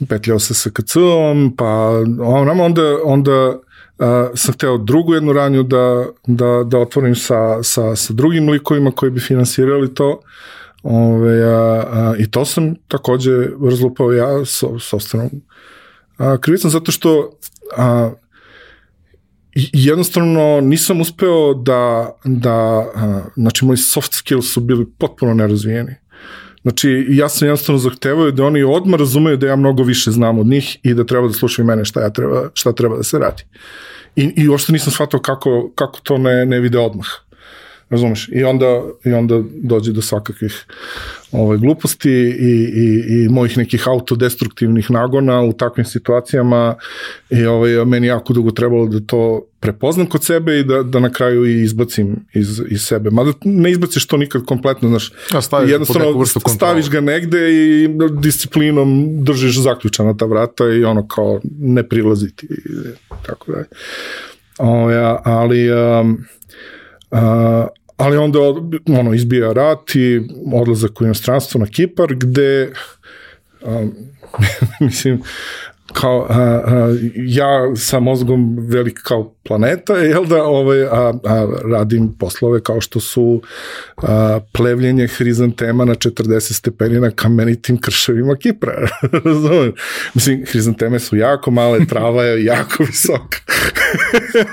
petljao 0.09 0.39
se 0.39 0.55
sa 0.55 0.71
KC-om, 0.71 1.55
pa 1.57 1.91
onam, 2.21 2.61
onda, 2.61 2.83
onda 3.05 3.49
uh, 3.49 4.07
sam 4.35 4.55
hteo 4.55 4.79
drugu 4.79 5.15
jednu 5.15 5.33
ranju 5.33 5.63
da, 5.63 6.07
da, 6.27 6.65
da 6.67 6.79
otvorim 6.79 7.15
sa, 7.15 7.63
sa, 7.63 7.97
sa 7.97 8.13
drugim 8.13 8.49
likovima 8.49 8.91
koji 8.91 9.11
bi 9.11 9.21
finansirali 9.21 9.95
to. 9.95 10.21
Ove, 10.83 11.43
a, 11.45 11.85
a, 11.91 12.15
I 12.19 12.31
to 12.31 12.45
sam 12.45 12.75
takođe 12.89 13.33
razlupao 13.71 14.13
ja 14.13 14.45
so, 14.45 14.79
sobstvenom 14.79 15.31
krivicom, 16.41 16.71
zato 16.71 16.93
što 16.93 17.31
a, 17.77 18.11
jednostavno 19.73 20.61
nisam 20.61 21.01
uspeo 21.01 21.55
da, 21.55 22.13
da 22.25 22.55
a, 22.95 23.23
znači 23.37 23.65
moji 23.65 23.77
soft 23.77 24.13
skills 24.13 24.53
su 24.53 24.61
bili 24.61 24.87
potpuno 24.99 25.35
nerazvijeni. 25.35 25.95
Znači, 26.63 27.07
ja 27.09 27.29
sam 27.29 27.49
jednostavno 27.49 27.79
zahtevao 27.79 28.31
da 28.31 28.45
oni 28.45 28.63
odmah 28.63 29.01
razumeju 29.01 29.37
da 29.37 29.47
ja 29.47 29.57
mnogo 29.57 29.83
više 29.83 30.11
znam 30.11 30.39
od 30.39 30.47
njih 30.47 30.77
i 30.83 30.95
da 30.95 31.05
treba 31.05 31.27
da 31.27 31.33
slušaju 31.33 31.67
mene 31.67 31.85
šta, 31.85 32.01
ja 32.01 32.11
treba, 32.11 32.51
šta 32.55 32.73
treba 32.73 32.97
da 32.97 33.03
se 33.03 33.19
radi. 33.19 33.43
I, 34.17 34.33
i 34.37 34.49
uopšte 34.49 34.73
nisam 34.73 34.93
shvatao 34.93 35.21
kako, 35.21 35.73
kako 35.75 36.01
to 36.03 36.19
ne, 36.19 36.47
ne 36.47 36.61
vide 36.61 36.79
odmah. 36.79 37.07
Razumeš? 37.91 38.29
I 38.33 38.45
onda, 38.45 38.83
i 39.05 39.13
onda 39.13 39.43
dođe 39.55 39.93
do 39.93 40.03
svakakvih 40.03 40.65
ovaj, 41.33 41.59
gluposti 41.59 42.11
i, 42.11 42.71
i, 42.75 43.05
i 43.09 43.29
mojih 43.29 43.59
nekih 43.59 43.89
autodestruktivnih 43.89 44.91
nagona 44.91 45.43
u 45.43 45.53
takvim 45.53 45.85
situacijama 45.85 46.75
i 47.31 47.45
ovaj, 47.45 47.85
meni 47.85 48.07
jako 48.07 48.33
dugo 48.33 48.51
trebalo 48.51 48.87
da 48.87 49.01
to 49.01 49.43
prepoznam 49.61 50.07
kod 50.07 50.25
sebe 50.25 50.59
i 50.59 50.65
da, 50.65 50.83
da 50.83 51.01
na 51.01 51.13
kraju 51.13 51.47
i 51.47 51.63
izbacim 51.63 52.17
iz, 52.35 52.63
iz 52.69 52.83
sebe. 52.83 53.11
Mada 53.11 53.33
ne 53.45 53.71
izbaciš 53.71 54.07
to 54.07 54.17
nikad 54.17 54.45
kompletno, 54.45 54.89
znaš, 54.89 55.13
staviš 55.43 55.71
jednostavno 55.71 56.27
staviš 56.57 56.91
ga 56.91 57.01
negde 57.01 57.51
i 57.53 57.89
disciplinom 58.21 59.09
držiš 59.25 59.61
zaključana 59.61 60.17
ta 60.17 60.25
vrata 60.25 60.65
i 60.65 60.85
ono 60.85 61.09
kao 61.09 61.41
ne 61.59 61.89
prilaziti 61.89 62.47
i 62.47 62.57
tako 63.27 63.53
da. 63.53 63.65
O, 64.59 64.91
ja, 64.91 65.23
ali 65.25 65.73
um, 65.73 66.25
uh, 67.11 67.19
ali 67.97 68.17
onda 68.17 68.39
ono, 68.99 69.15
izbija 69.15 69.53
rat 69.53 69.95
i 69.95 70.21
odlazak 70.53 71.01
u 71.01 71.05
inostranstvo 71.05 71.61
na 71.61 71.67
Kipar, 71.67 72.15
gde 72.15 72.73
um, 73.63 73.93
mislim, 74.81 75.23
kao, 75.93 76.27
a, 76.29 76.35
a, 76.41 76.97
ja 77.15 77.77
sa 77.77 78.01
mozgom 78.01 78.57
velik 78.59 78.99
kao 79.03 79.35
planeta, 79.49 79.97
jel 79.97 80.25
da, 80.25 80.43
ovaj, 80.45 80.83
a, 80.83 81.13
a 81.25 81.47
radim 81.65 82.15
poslove 82.19 82.63
kao 82.63 82.81
što 82.81 83.01
su 83.01 83.43
a, 83.97 84.41
plevljenje 84.53 85.07
hrizantema 85.07 85.85
na 85.85 85.95
40 85.95 86.53
stepeni 86.53 87.01
na 87.01 87.11
kamenitim 87.11 87.81
krševima 87.81 88.37
Kipra. 88.37 88.89
Razumem? 89.25 89.73
Mislim, 90.15 90.45
hrizanteme 90.47 90.99
su 90.99 91.17
jako 91.17 91.51
male, 91.51 91.87
trava 91.87 92.25
je 92.25 92.45
jako 92.45 92.85
visoka. 92.85 93.39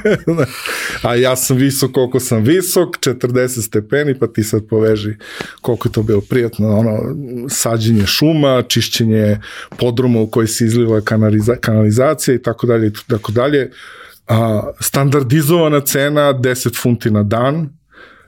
a 1.08 1.16
ja 1.16 1.36
sam 1.36 1.58
visok 1.58 1.92
koliko 1.92 2.20
sam 2.20 2.44
visok, 2.44 2.90
40 3.00 3.62
stepeni, 3.62 4.20
pa 4.20 4.28
ti 4.28 4.44
sad 4.44 4.68
poveži 4.70 5.16
koliko 5.62 5.88
je 5.88 5.92
to 5.92 6.04
bilo 6.04 6.22
prijatno, 6.22 6.78
ono, 6.78 7.16
sađenje 7.50 8.06
šuma, 8.06 8.64
čišćenje 8.68 9.40
podruma 9.78 10.20
u 10.22 10.28
koji 10.28 10.48
se 10.48 10.66
izliva 10.66 11.02
kanaliza, 11.02 11.56
kanalizacija 11.56 12.36
i 12.36 12.42
tako 12.42 12.68
dalje 12.68 12.88
i 12.88 12.92
tako 13.08 13.32
dalje 13.32 13.72
a, 14.28 14.72
standardizovana 14.80 15.80
cena 15.80 16.34
10 16.34 16.82
funti 16.82 17.12
na 17.12 17.24
dan, 17.24 17.70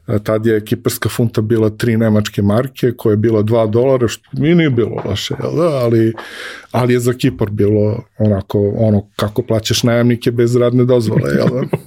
a, 0.05 0.19
tad 0.19 0.45
je 0.45 0.65
kiparska 0.65 1.09
funta 1.09 1.41
bila 1.41 1.69
tri 1.69 1.97
nemačke 1.97 2.41
marke, 2.41 2.91
koja 2.97 3.13
je 3.13 3.17
bila 3.17 3.43
2 3.43 3.69
dolara, 3.69 4.07
što 4.07 4.29
mi 4.33 4.55
nije 4.55 4.69
bilo 4.69 5.01
loše, 5.05 5.35
jel 5.43 5.55
da? 5.55 5.75
ali, 5.77 6.13
ali 6.71 6.93
je 6.93 6.99
za 6.99 7.13
Kipar 7.13 7.49
bilo 7.49 8.03
onako, 8.17 8.73
ono 8.77 9.09
kako 9.15 9.41
plaćaš 9.41 9.83
najamnike 9.83 10.31
bez 10.31 10.55
radne 10.55 10.85
dozvole, 10.85 11.31
jel 11.37 11.47
da? 11.47 11.61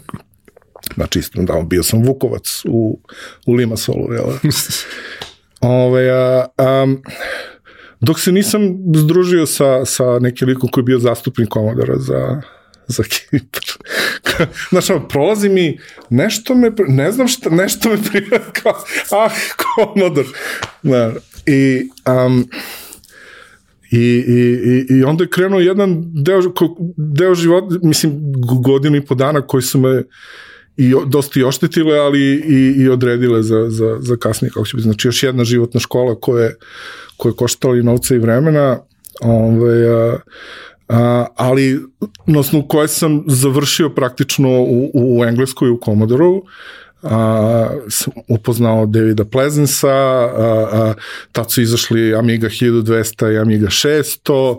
Znači, 0.94 1.18
isto, 1.18 1.42
da, 1.42 1.62
bio 1.66 1.82
sam 1.82 2.02
Vukovac 2.02 2.62
u, 2.68 3.00
u 3.46 3.52
Limasolu, 3.52 4.12
jel 4.12 4.24
da? 4.26 4.48
Ove, 5.68 6.10
a, 6.10 6.46
a, 6.58 6.86
dok 8.00 8.20
se 8.20 8.32
nisam 8.32 8.78
združio 8.96 9.46
sa, 9.46 9.84
sa 9.84 10.18
nekim 10.18 10.48
likom 10.48 10.68
koji 10.72 10.82
je 10.82 10.86
bio 10.86 10.98
zastupnik 10.98 11.48
Komodora 11.48 11.98
za, 11.98 12.40
za 12.90 13.02
Kipar. 13.02 13.62
Znaš, 14.70 14.90
ono, 14.90 15.08
prolazi 15.08 15.48
mi, 15.48 15.78
nešto 16.10 16.54
me, 16.54 16.72
ne 16.88 17.12
znam 17.12 17.28
šta, 17.28 17.50
nešto 17.50 17.88
me 17.88 17.96
prija 18.10 18.40
kao, 18.62 18.84
ah, 19.10 19.30
komodor. 19.56 20.26
Da, 20.82 21.12
I, 21.46 21.90
um, 22.26 22.48
I, 23.90 23.98
i, 23.98 24.58
i, 24.64 24.98
I 24.98 25.04
onda 25.04 25.24
je 25.24 25.30
krenuo 25.30 25.60
jedan 25.60 26.02
deo, 26.24 26.40
deo 26.96 27.34
života, 27.34 27.74
mislim, 27.82 28.12
godinu 28.62 28.96
i 28.96 29.06
po 29.06 29.14
dana 29.14 29.46
koji 29.46 29.62
su 29.62 29.80
me 29.80 30.02
i 30.76 30.94
dosta 31.06 31.40
i 31.40 31.44
oštetile, 31.44 31.98
ali 31.98 32.20
i, 32.34 32.82
i 32.82 32.88
odredile 32.88 33.42
za, 33.42 33.70
za, 33.70 33.98
za 34.00 34.16
kasnije, 34.16 34.50
kako 34.50 34.66
će 34.66 34.76
biti. 34.76 34.84
Znači, 34.84 35.08
još 35.08 35.22
jedna 35.22 35.44
životna 35.44 35.80
škola 35.80 36.20
koja, 36.20 36.50
koja 37.16 37.30
je 37.30 37.36
koštala 37.36 37.76
i 37.76 37.82
novca 37.82 38.14
i 38.14 38.18
vremena, 38.18 38.78
ovaj, 39.20 39.88
a, 39.88 40.16
a, 40.16 40.18
ali 41.36 41.80
na 42.26 42.38
osnovu 42.38 42.68
koje 42.68 42.88
sam 42.88 43.24
završio 43.26 43.88
praktično 43.90 44.48
u, 44.48 44.90
u 44.94 45.24
Engleskoj 45.24 45.70
u 45.70 45.80
Commodore-u, 45.84 46.42
a, 47.02 47.68
sam 47.88 48.12
upoznao 48.28 48.86
Davida 48.86 49.24
Plezensa, 49.24 49.88
a, 49.88 50.68
a, 50.72 50.94
tad 51.32 51.50
su 51.52 51.62
izašli 51.62 52.14
Amiga 52.14 52.48
1200 52.48 53.34
i 53.34 53.38
Amiga 53.38 53.66
600, 53.66 54.58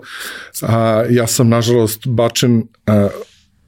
a, 0.62 1.04
ja 1.10 1.28
sam 1.28 1.50
nažalost 1.50 2.08
bačen, 2.08 2.64
a, 2.88 3.08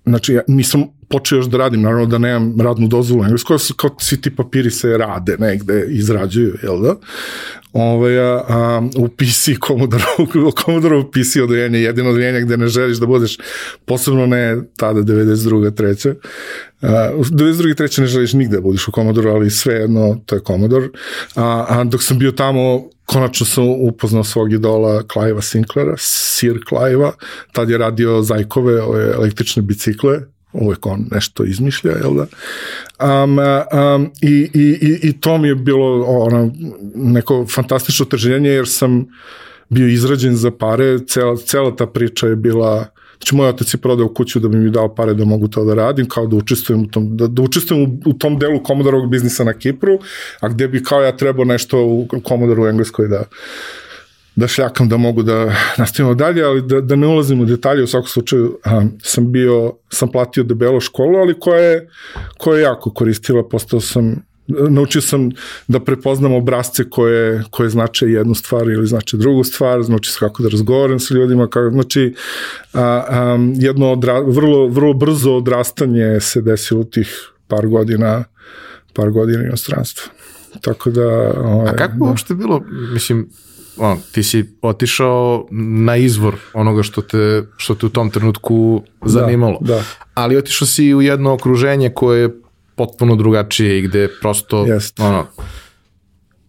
znači 0.05 0.33
ja 0.33 0.41
nisam 0.47 0.85
počeo 1.09 1.37
još 1.37 1.45
da 1.45 1.57
radim, 1.57 1.81
naravno 1.81 2.05
da 2.05 2.17
nemam 2.17 2.61
radnu 2.61 2.87
dozvolu 2.87 3.21
u 3.21 3.25
Engleskoj, 3.25 3.57
kao 3.75 3.89
svi 3.99 4.21
ti 4.21 4.35
papiri 4.35 4.71
se 4.71 4.97
rade 4.97 5.37
negde, 5.39 5.85
izrađuju, 5.89 6.55
jel 6.63 6.81
da? 6.81 6.95
Ove, 7.73 8.19
a, 8.19 8.43
a, 8.47 8.81
u 8.97 9.07
PC 9.07 9.49
Commodore, 9.67 10.03
u 10.47 10.51
Commodore 10.51 11.03
PC 11.11 11.35
odeljenje, 11.43 11.79
jedino 11.79 12.09
odeljenje 12.09 12.41
gde 12.41 12.57
ne 12.57 12.67
želiš 12.67 12.97
da 12.97 13.05
budeš, 13.05 13.37
posebno 13.85 14.25
ne 14.25 14.57
tada 14.77 14.99
92. 14.99 15.75
treća, 15.75 16.15
u 17.15 17.23
92. 17.23 17.75
treće 17.75 18.01
ne 18.01 18.07
želiš 18.07 18.33
nigde 18.33 18.55
da 18.55 18.61
budiš 18.61 18.87
u 18.87 18.91
Commodore, 18.91 19.29
ali 19.29 19.49
sve 19.49 19.73
jedno, 19.73 20.21
to 20.25 20.35
je 20.35 20.41
Commodore. 20.47 20.87
A, 21.35 21.65
a 21.69 21.83
dok 21.83 22.03
sam 22.03 22.19
bio 22.19 22.31
tamo, 22.31 22.89
konačno 23.05 23.45
sam 23.45 23.63
upoznao 23.67 24.23
svog 24.23 24.53
idola 24.53 25.03
Clive 25.13 25.41
Sinclaira, 25.41 25.95
Sir 25.97 26.59
Clive-a, 26.69 27.11
tad 27.51 27.69
je 27.69 27.77
radio 27.77 28.21
Zajkove, 28.21 28.81
ove 28.81 29.11
električne 29.13 29.61
bicikle, 29.61 30.19
uvek 30.53 30.85
on 30.85 31.05
nešto 31.11 31.43
izmišlja, 31.43 31.91
jel 31.91 32.13
da? 32.13 32.25
Um, 33.23 33.37
um, 33.39 34.11
i, 34.21 34.49
i, 34.53 34.99
I 35.03 35.13
to 35.19 35.37
mi 35.37 35.47
je 35.47 35.55
bilo 35.55 36.03
ono, 36.03 36.51
neko 36.95 37.45
fantastično 37.53 38.05
trženje, 38.05 38.49
jer 38.49 38.67
sam 38.67 39.05
bio 39.69 39.87
izrađen 39.87 40.35
za 40.35 40.51
pare, 40.51 40.99
cela, 41.07 41.37
cela 41.37 41.75
ta 41.75 41.85
priča 41.87 42.27
je 42.27 42.35
bila 42.35 42.85
Znači, 43.23 43.35
moj 43.35 43.49
otac 43.49 43.73
je 43.73 43.77
prodao 43.77 44.13
kuću 44.13 44.39
da 44.39 44.47
bi 44.47 44.57
mi 44.57 44.71
dao 44.71 44.95
pare 44.95 45.13
da 45.13 45.25
mogu 45.25 45.47
to 45.47 45.63
da 45.65 45.73
radim, 45.73 46.07
kao 46.09 46.27
da 46.27 46.35
učestvujem 46.35 46.81
u 46.83 46.87
tom, 46.87 47.17
da, 47.17 47.27
da 47.27 47.41
učestvujem 47.41 47.83
u, 47.83 48.09
u 48.09 48.13
tom 48.13 48.39
delu 48.39 48.63
komodorovog 48.63 49.09
biznisa 49.09 49.43
na 49.43 49.53
Kipru, 49.53 49.99
a 50.39 50.49
gde 50.49 50.67
bi 50.67 50.83
kao 50.83 51.01
ja 51.01 51.17
trebao 51.17 51.45
nešto 51.45 51.79
u 51.85 52.07
komodoru 52.23 52.63
u 52.63 52.67
Engleskoj 52.67 53.07
da, 53.07 53.23
da 54.35 54.47
šljakam 54.47 54.89
da 54.89 54.97
mogu 54.97 55.23
da 55.23 55.55
nastavimo 55.77 56.15
dalje, 56.15 56.43
ali 56.43 56.61
da, 56.61 56.81
da 56.81 56.95
ne 56.95 57.07
ulazim 57.07 57.41
u 57.41 57.45
detalje, 57.45 57.83
u 57.83 57.87
svakom 57.87 58.07
slučaju 58.07 58.57
a, 58.63 58.81
sam 59.01 59.31
bio, 59.31 59.73
sam 59.89 60.11
platio 60.11 60.43
debelo 60.43 60.79
školu, 60.79 61.17
ali 61.17 61.39
koja 61.39 61.59
je, 61.59 61.89
koja 62.37 62.57
je 62.57 62.63
jako 62.63 62.93
koristila, 62.93 63.47
postao 63.49 63.81
sam 63.81 64.15
naučio 64.47 65.01
sam 65.01 65.29
da 65.67 65.79
prepoznam 65.79 66.33
obrazce 66.33 66.89
koje, 66.89 67.43
koje 67.49 67.69
znače 67.69 68.05
jednu 68.05 68.35
stvar 68.35 68.69
ili 68.69 68.87
znače 68.87 69.17
drugu 69.17 69.43
stvar, 69.43 69.83
znači 69.83 70.11
kako 70.19 70.43
da 70.43 70.49
razgovaram 70.49 70.99
sa 70.99 71.13
ljudima, 71.13 71.47
kako, 71.47 71.71
znači 71.71 72.13
a, 72.73 72.81
a, 72.81 73.37
jedno 73.55 73.91
odra, 73.91 74.19
vrlo, 74.19 74.67
vrlo 74.67 74.93
brzo 74.93 75.33
odrastanje 75.33 76.19
se 76.19 76.41
desilo 76.41 76.81
u 76.81 76.83
tih 76.83 77.31
par 77.47 77.67
godina 77.67 78.23
par 78.93 79.09
godina 79.09 79.43
inostranstva. 79.43 80.13
Tako 80.61 80.91
da... 80.91 81.33
Ovaj, 81.37 81.69
A 81.69 81.75
kako 81.75 81.97
da. 81.97 82.05
uopšte 82.05 82.35
bilo, 82.35 82.61
mislim, 82.93 83.29
on, 83.77 83.97
ti 84.11 84.23
si 84.23 84.45
otišao 84.61 85.47
na 85.51 85.95
izvor 85.95 86.35
onoga 86.53 86.83
što 86.83 87.01
te, 87.01 87.43
što 87.57 87.75
te 87.75 87.85
u 87.85 87.89
tom 87.89 88.09
trenutku 88.09 88.83
zanimalo. 89.05 89.57
Da, 89.61 89.75
da. 89.75 89.83
Ali 90.13 90.37
otišao 90.37 90.67
si 90.67 90.93
u 90.93 91.01
jedno 91.01 91.33
okruženje 91.33 91.89
koje 91.89 92.21
je 92.21 92.29
potpuno 92.75 93.15
drugačije 93.15 93.79
i 93.79 93.81
gde 93.81 94.09
prosto 94.21 94.65
Jest. 94.65 94.99
ono, 94.99 95.25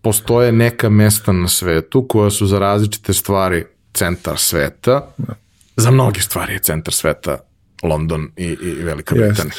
postoje 0.03 0.53
neka 0.53 0.89
mesta 0.89 1.33
na 1.33 1.49
svetu 1.49 2.07
koja 2.09 2.31
su 2.31 2.47
za 2.47 2.59
različite 2.59 3.12
stvari 3.12 3.64
centar 3.95 4.39
sveta. 4.39 5.09
Da. 5.16 5.35
Za 5.77 5.91
mnoge 5.91 6.20
stvari 6.20 6.53
je 6.53 6.59
centar 6.59 6.95
sveta 6.95 7.39
London 7.83 8.29
i, 8.37 8.45
i 8.47 8.70
Velika 8.83 9.14
Britanija. 9.14 9.55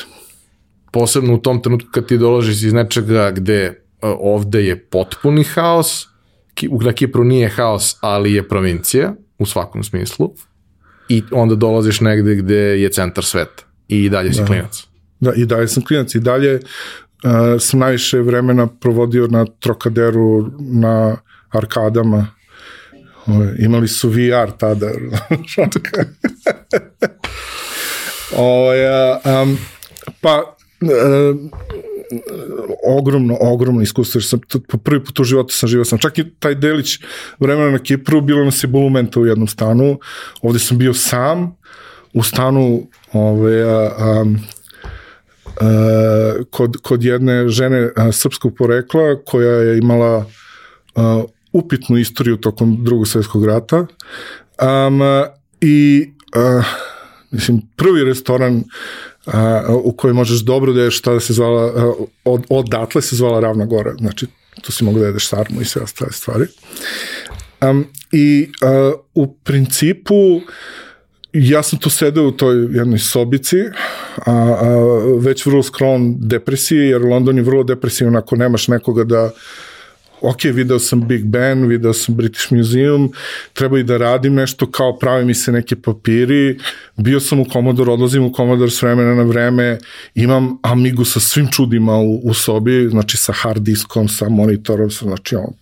Posebno 0.91 1.33
u 1.33 1.37
tom 1.37 1.61
trenutku 1.61 1.89
kad 1.91 2.07
ti 2.07 2.17
dolaziš 2.17 2.63
iz 2.63 2.73
nečega 2.73 3.31
gde 3.31 3.69
uh, 3.69 4.09
ovde 4.19 4.65
je 4.65 4.85
potpuni 4.85 5.43
haos, 5.43 6.07
na 6.61 6.93
Kipru 6.93 7.23
nije 7.23 7.49
haos, 7.49 7.97
ali 8.01 8.33
je 8.33 8.47
provincija 8.47 9.13
u 9.37 9.45
svakom 9.45 9.83
smislu 9.83 10.31
i 11.09 11.23
onda 11.31 11.55
dolaziš 11.55 12.01
negde 12.01 12.35
gde 12.35 12.55
je 12.55 12.89
centar 12.89 13.23
sveta 13.23 13.63
i 13.87 14.09
dalje 14.09 14.33
si 14.33 14.39
da. 14.39 14.45
klinac. 14.45 14.83
Da, 15.19 15.33
i 15.33 15.45
dalje 15.45 15.67
sam 15.67 15.85
klinac 15.85 16.15
i 16.15 16.19
dalje 16.19 16.55
uh, 16.55 16.61
sam 17.59 17.79
najviše 17.79 18.19
vremena 18.19 18.67
provodio 18.67 19.27
na 19.27 19.45
Trokaderu, 19.59 20.51
na 20.59 21.17
arkadama. 21.49 22.27
Ove, 23.27 23.55
imali 23.59 23.87
su 23.87 24.09
VR 24.09 24.51
tada. 24.57 24.87
Ove, 28.37 28.87
um, 29.41 29.57
pa 30.21 30.55
uh, 30.81 30.89
ogromno, 32.87 33.37
ogromno 33.41 33.81
iskustvo, 33.81 34.19
jer 34.19 34.25
sam 34.25 34.39
po 34.67 34.77
prvi 34.77 35.03
put 35.03 35.19
u 35.19 35.23
životu 35.23 35.53
sam 35.53 35.69
živao 35.69 35.85
sam. 35.85 35.99
Čak 35.99 36.17
i 36.17 36.29
taj 36.39 36.55
delić 36.55 36.99
vremena 37.39 37.71
na 37.71 37.79
Kipru, 37.79 38.21
bilo 38.21 38.45
nas 38.45 38.63
je 38.63 38.67
bulumenta 38.67 39.19
u 39.19 39.25
jednom 39.25 39.47
stanu, 39.47 39.99
ovde 40.41 40.59
sam 40.59 40.77
bio 40.77 40.93
sam, 40.93 41.57
u 42.13 42.23
stanu 42.23 42.87
ove, 43.13 43.63
a, 43.63 43.91
a, 43.97 44.25
a, 45.61 46.33
kod, 46.49 46.77
kod 46.81 47.03
jedne 47.03 47.49
žene 47.49 47.89
a, 47.95 48.11
srpskog 48.11 48.55
porekla 48.57 49.23
koja 49.25 49.51
je 49.51 49.77
imala 49.77 50.25
a, 50.95 51.23
upitnu 51.53 51.97
istoriju 51.97 52.37
tokom 52.37 52.83
drugog 52.83 53.07
svetskog 53.07 53.45
rata 53.45 53.77
um, 53.77 55.01
i 55.61 56.09
a, 56.35 56.61
mislim, 57.31 57.61
prvi 57.75 58.03
restoran 58.03 58.63
a, 59.25 59.65
u 59.83 59.91
kojoj 59.91 60.13
možeš 60.13 60.39
dobro 60.39 60.73
da 60.73 60.83
ješ 60.83 60.97
šta 60.97 61.13
da 61.13 61.19
se 61.19 61.33
zvala, 61.33 61.95
od, 62.25 62.43
odatle 62.49 63.01
se 63.01 63.15
zvala 63.15 63.39
Ravna 63.39 63.65
Gora, 63.65 63.95
znači 63.99 64.27
tu 64.61 64.71
si 64.71 64.83
mogu 64.83 64.99
da 64.99 65.05
jedeš 65.05 65.27
sarmu 65.27 65.61
i 65.61 65.65
sve 65.65 65.81
ostale 65.81 66.11
stvari. 66.11 66.45
Um, 67.61 67.85
I 68.11 68.51
a, 68.61 68.93
u 69.13 69.33
principu 69.33 70.41
ja 71.33 71.63
sam 71.63 71.79
tu 71.79 71.89
sedeo 71.89 72.27
u 72.27 72.31
toj 72.31 72.55
jednoj 72.55 72.99
sobici, 72.99 73.57
a, 74.25 74.31
a, 74.31 74.67
već 75.19 75.45
vrlo 75.45 75.63
sklon 75.63 76.15
depresiji, 76.19 76.87
jer 76.87 77.01
London 77.01 77.37
je 77.37 77.43
vrlo 77.43 77.63
depresivan 77.63 78.15
ako 78.15 78.35
nemaš 78.35 78.67
nekoga 78.67 79.03
da 79.03 79.31
ok, 80.29 80.43
video 80.43 80.79
sam 80.79 81.07
Big 81.07 81.25
Ben, 81.25 81.67
video 81.67 81.93
sam 81.93 82.15
British 82.15 82.51
Museum, 82.51 83.11
treba 83.53 83.79
i 83.79 83.83
da 83.83 83.97
radim 83.97 84.33
nešto, 84.33 84.71
kao 84.71 84.97
pravi 84.97 85.25
mi 85.25 85.33
se 85.33 85.51
neke 85.51 85.75
papiri, 85.75 86.57
bio 86.97 87.19
sam 87.19 87.39
u 87.39 87.45
Commodore, 87.53 87.91
odlazim 87.91 88.23
u 88.23 88.33
Commodore 88.35 88.71
s 88.71 88.81
vremena 88.81 89.15
na 89.15 89.23
vreme, 89.23 89.77
imam 90.15 90.57
Amigu 90.61 91.05
sa 91.05 91.19
svim 91.19 91.47
čudima 91.51 91.97
u, 91.97 92.19
u 92.23 92.33
sobi, 92.33 92.87
znači 92.89 93.17
sa 93.17 93.33
hard 93.33 93.63
diskom, 93.63 94.07
sa 94.07 94.29
monitorom, 94.29 94.91
sa, 94.91 95.05
znači 95.05 95.35
on, 95.35 95.53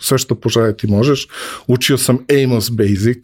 sve 0.00 0.18
što 0.18 0.34
poželjeti 0.34 0.86
možeš. 0.86 1.26
Učio 1.66 1.98
sam 1.98 2.18
Amos 2.44 2.70
Basic, 2.70 3.18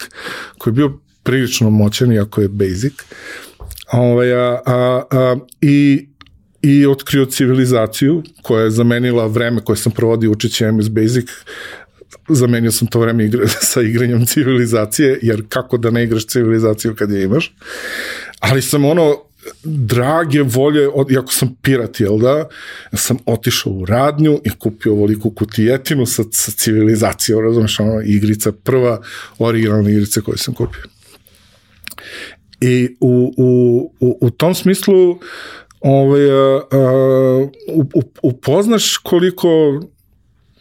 koji 0.59 0.73
je 0.73 0.75
bio 0.75 0.99
prilično 1.23 1.71
moćan, 1.71 2.13
iako 2.13 2.41
je 2.41 2.49
Basic. 2.49 2.93
Ovaj, 3.93 4.33
a, 4.33 4.61
a, 4.67 5.03
a, 5.11 5.37
I 5.61 6.07
i 6.65 6.87
otkrio 6.87 7.27
civilizaciju 7.27 8.23
koja 8.43 8.65
je 8.65 8.71
zamenila 8.71 9.27
vreme 9.27 9.61
koje 9.65 9.77
sam 9.77 9.93
provodio 9.93 10.31
učeći 10.31 10.65
MS 10.73 10.89
Basic 10.89 11.29
zamenio 12.29 12.73
sam 12.73 12.89
to 12.89 13.01
vreme 13.01 13.25
igra, 13.25 13.49
sa 13.73 13.83
igranjem 13.83 14.27
civilizacije, 14.27 15.19
jer 15.23 15.43
kako 15.49 15.77
da 15.77 15.91
ne 15.91 16.05
igraš 16.05 16.27
civilizaciju 16.27 16.95
kad 16.95 17.11
je 17.11 17.25
imaš. 17.25 17.55
Ali 18.41 18.63
sam 18.63 18.85
ono, 18.85 19.17
drage 19.65 20.43
volje, 20.43 20.89
od, 20.89 21.11
iako 21.11 21.33
sam 21.33 21.57
pirat, 21.63 22.01
jel 22.01 22.19
da, 22.19 22.49
sam 22.93 23.17
otišao 23.27 23.73
u 23.73 23.85
radnju 23.85 24.41
i 24.45 24.51
kupio 24.59 24.93
ovoliku 24.93 25.31
kutijetinu 25.31 26.07
sa, 26.07 26.23
sa 26.33 26.53
civilizacijom, 26.53 27.45
razumeš, 27.45 27.81
ono, 27.81 28.03
igrica, 28.05 28.53
prva 28.53 29.01
originalna 29.39 29.91
igrica 29.91 30.21
koju 30.21 30.39
sam 30.39 30.55
kupio. 30.55 30.83
I 32.61 32.97
u, 33.01 33.35
u, 33.37 33.93
u, 34.01 34.19
u 34.21 34.31
tom 34.31 34.55
smislu 34.55 35.19
ovaj, 35.85 36.31
a, 36.31 36.61
a, 36.73 37.47
upoznaš 38.23 38.97
koliko 38.97 39.49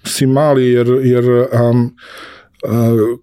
si 0.05 0.25
mali, 0.25 0.69
jer, 0.69 0.87
jer 1.03 1.25
um, 1.29 1.95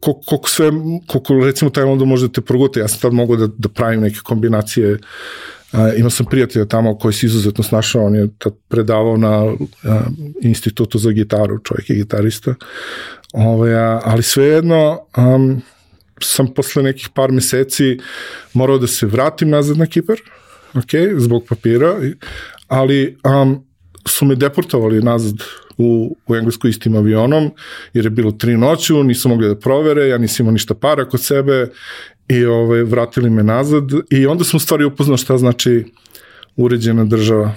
koliko, 0.01 0.20
koliko 0.26 0.48
sve, 0.48 0.70
koliko 1.07 1.34
recimo 1.34 1.70
taj 1.70 1.84
London 1.84 2.09
može 2.09 2.26
da 2.26 2.32
te 2.32 2.40
progute, 2.40 2.80
ja 2.80 2.88
sam 2.88 3.01
tad 3.01 3.12
mogao 3.12 3.36
da, 3.36 3.46
da 3.59 3.68
pravim 3.68 4.01
neke 4.01 4.18
kombinacije. 4.24 4.98
Uh, 5.72 5.78
imao 5.96 6.11
sam 6.11 6.26
prijatelja 6.26 6.64
tamo 6.64 6.98
koji 6.98 7.14
se 7.14 7.26
izuzetno 7.26 7.64
snašao, 7.64 8.05
on 8.05 8.14
je 8.14 8.28
tad 8.38 8.53
predavao 8.68 9.16
na 9.16 9.44
uh, 9.44 9.57
institutu 10.42 10.98
za 10.98 11.11
gitaru, 11.11 11.59
čovjek 11.59 11.90
je 11.90 11.96
gitarista. 11.96 12.55
Ove, 13.32 13.46
ovaj, 13.46 14.01
ali 14.05 14.22
svejedno, 14.22 15.01
um, 15.16 15.62
sam 16.22 16.55
posle 16.55 16.82
nekih 16.82 17.09
par 17.14 17.32
meseci 17.32 17.98
morao 18.53 18.78
da 18.78 18.86
se 18.86 19.07
vratim 19.07 19.51
nazad 19.51 19.78
na 19.78 19.86
Kipar, 19.86 20.16
ok, 20.75 21.18
zbog 21.18 21.45
papira, 21.49 21.95
ali 22.68 23.16
um, 23.25 23.64
su 24.09 24.25
me 24.25 24.35
deportovali 24.35 25.03
nazad 25.03 25.35
u, 25.79 26.16
u 26.27 26.37
Englesku 26.37 26.68
istim 26.68 26.97
avionom, 26.97 27.51
jer 27.95 28.05
je 28.05 28.11
bilo 28.11 28.33
tri 28.33 28.57
noću, 28.57 29.05
nisu 29.05 29.29
mogli 29.29 29.49
da 29.49 29.55
provere, 29.55 30.09
ja 30.09 30.18
nisam 30.18 30.45
imao 30.45 30.53
ništa 30.53 30.75
para 30.75 31.09
kod 31.09 31.23
sebe 31.23 31.68
i 32.29 32.45
ove, 32.45 32.55
ovaj, 32.55 32.83
vratili 32.83 33.31
me 33.31 33.43
nazad 33.43 33.85
i 34.11 34.27
onda 34.27 34.45
sam 34.45 34.57
u 34.57 34.61
stvari 34.61 34.85
upoznao 34.85 35.16
šta 35.16 35.39
znači 35.39 35.85
uređena 36.57 37.05
država. 37.05 37.55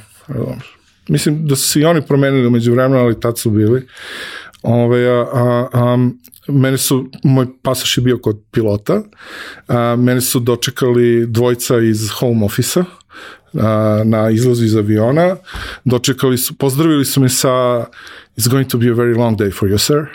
Mislim 1.07 1.47
da 1.47 1.55
su 1.55 1.70
se 1.70 1.80
i 1.80 1.86
oni 1.86 2.01
promenili 2.01 2.47
umeđu 2.47 2.72
vremena, 2.72 3.01
ali 3.01 3.20
tad 3.20 3.39
su 3.39 3.49
bili. 3.49 3.88
Ove, 4.64 5.07
a, 5.07 5.28
a, 5.34 5.68
a, 5.74 5.97
mene 6.47 6.78
su, 6.78 7.09
moj 7.24 7.47
pasaš 7.61 7.97
je 7.97 8.01
bio 8.01 8.18
kod 8.18 8.39
pilota, 8.51 9.01
a, 9.68 9.95
mene 9.95 10.22
su 10.22 10.39
dočekali 10.39 11.26
dvojca 11.28 11.80
iz 11.80 12.09
home 12.09 12.45
office-a, 12.45 12.84
na 14.03 14.30
izlazu 14.30 14.66
iz 14.66 14.76
aviona, 14.76 15.36
dočekali 15.86 16.38
su, 16.38 16.53
pozdravili 16.57 17.05
su 17.05 17.22
me 17.22 17.30
sa 17.30 17.86
It's 18.38 18.49
going 18.49 18.70
to 18.70 18.78
be 18.78 18.89
a 18.89 18.93
very 18.93 19.18
long 19.18 19.38
day 19.38 19.51
for 19.51 19.70
you, 19.70 19.78
sir. 19.78 20.05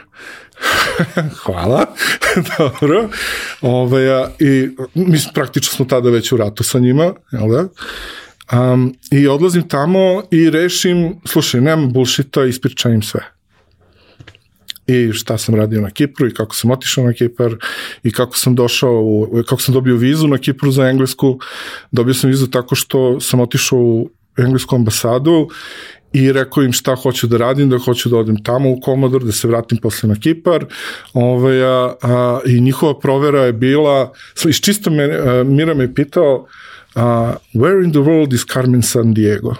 Hvala. 1.44 1.86
Dobro. 2.58 3.08
Ove, 3.60 4.10
a, 4.10 4.30
I 4.38 4.68
mi 4.94 5.18
praktično 5.34 5.76
smo 5.76 5.84
tada 5.84 6.10
već 6.10 6.32
u 6.32 6.36
ratu 6.36 6.64
sa 6.64 6.78
njima, 6.78 7.12
jel 7.32 7.48
da? 7.48 7.68
Um, 8.58 8.94
I 9.10 9.28
odlazim 9.28 9.68
tamo 9.68 10.22
i 10.30 10.50
rešim, 10.50 11.20
slušaj, 11.24 11.60
nema 11.60 11.86
bullshita, 11.86 12.44
ispričam 12.44 13.02
sve 13.02 13.37
i 14.88 15.12
šta 15.12 15.38
sam 15.38 15.54
radio 15.54 15.80
na 15.80 15.90
Kipru 15.90 16.26
i 16.26 16.34
kako 16.34 16.54
sam 16.54 16.70
otišao 16.70 17.04
na 17.04 17.12
Kipar 17.12 17.56
i 18.02 18.12
kako 18.12 18.36
sam 18.36 18.54
došao, 18.54 19.02
u, 19.02 19.42
kako 19.48 19.62
sam 19.62 19.74
dobio 19.74 19.96
vizu 19.96 20.28
na 20.28 20.38
Kipru 20.38 20.70
za 20.70 20.88
Englesku. 20.88 21.38
Dobio 21.92 22.14
sam 22.14 22.30
vizu 22.30 22.46
tako 22.46 22.74
što 22.74 23.20
sam 23.20 23.40
otišao 23.40 23.78
u 23.78 24.10
englesku 24.38 24.76
ambasadu 24.76 25.48
i 26.12 26.32
rekao 26.32 26.62
im 26.62 26.72
šta 26.72 26.94
hoću 26.94 27.26
da 27.26 27.36
radim, 27.36 27.70
da 27.70 27.78
hoću 27.78 28.08
da 28.08 28.16
odem 28.16 28.42
tamo 28.44 28.70
u 28.70 28.80
Komodor, 28.80 29.24
da 29.24 29.32
se 29.32 29.48
vratim 29.48 29.78
posle 29.78 30.08
na 30.08 30.16
Kipar. 30.20 30.64
Ove, 31.12 31.26
ovaj, 31.32 31.62
a, 31.62 31.94
a, 32.02 32.40
I 32.46 32.60
njihova 32.60 32.98
provera 32.98 33.40
je 33.40 33.52
bila, 33.52 34.12
iz 34.48 34.60
čisto 34.60 34.90
me, 34.90 35.04
a, 35.04 35.44
Mira 35.44 35.74
me 35.74 35.94
pitao, 35.94 36.46
a, 36.94 37.34
where 37.54 37.84
in 37.84 37.90
the 37.90 38.00
world 38.00 38.34
is 38.34 38.44
Carmen 38.52 38.82
San 38.82 39.14
Diego? 39.14 39.54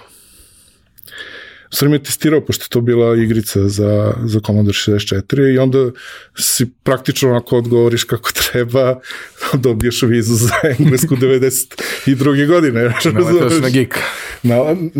Sam 1.71 1.93
je 1.93 2.03
testirao, 2.03 2.41
pošto 2.41 2.63
je 2.63 2.69
to 2.69 2.81
bila 2.81 3.17
igrica 3.17 3.69
za, 3.69 4.13
za 4.25 4.39
Commodore 4.45 4.73
64 4.73 5.53
i 5.53 5.57
onda 5.57 5.91
si 6.37 6.69
praktično 6.83 7.35
ako 7.35 7.57
odgovoriš 7.57 8.03
kako 8.03 8.31
treba, 8.31 8.99
dobiješ 9.65 10.01
vizu 10.01 10.35
za 10.35 10.53
englesku 10.79 11.15
92. 11.15 12.47
godine. 12.47 12.81
Naletaš 13.13 13.61
na 13.61 13.69
geek. 13.69 13.97
Na, 14.43 14.55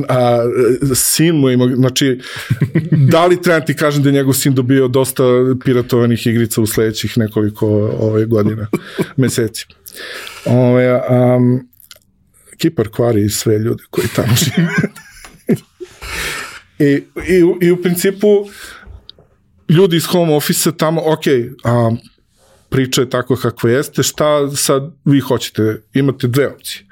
a, 0.10 0.40
sin 0.96 1.36
mu 1.36 1.50
ima, 1.50 1.68
znači, 1.76 2.20
da 2.92 3.26
li 3.26 3.42
treba 3.42 3.66
ti 3.66 3.76
kažem 3.76 4.04
da 4.04 4.10
je 4.10 4.14
njegov 4.14 4.34
sin 4.34 4.56
dobio 4.56 4.88
dosta 4.88 5.24
piratovanih 5.66 6.28
igrica 6.28 6.62
u 6.62 6.68
sledećih 6.68 7.18
nekoliko 7.18 7.68
ove, 8.00 8.26
godina, 8.26 8.68
meseci. 9.18 9.66
Ove, 10.46 10.94
um, 10.94 11.70
Kipar 12.58 12.90
kvari 12.90 13.30
sve 13.30 13.58
ljude 13.58 13.84
koji 13.90 14.08
tamo 14.16 14.36
žive. 14.36 14.68
I, 16.80 17.04
i, 17.28 17.66
I 17.68 17.72
u 17.72 17.82
principu 17.82 18.28
ljudi 19.70 19.98
iz 19.98 20.06
home 20.06 20.36
office 20.36 20.72
tamo, 20.78 21.02
ok, 21.06 21.24
a, 21.64 21.92
priča 22.70 23.02
je 23.02 23.10
tako 23.10 23.36
kakva 23.36 23.70
jeste, 23.70 24.04
šta 24.04 24.52
sad 24.52 24.92
vi 25.06 25.20
hoćete? 25.20 25.82
Imate 25.94 26.28
dve 26.28 26.48
opcije. 26.48 26.86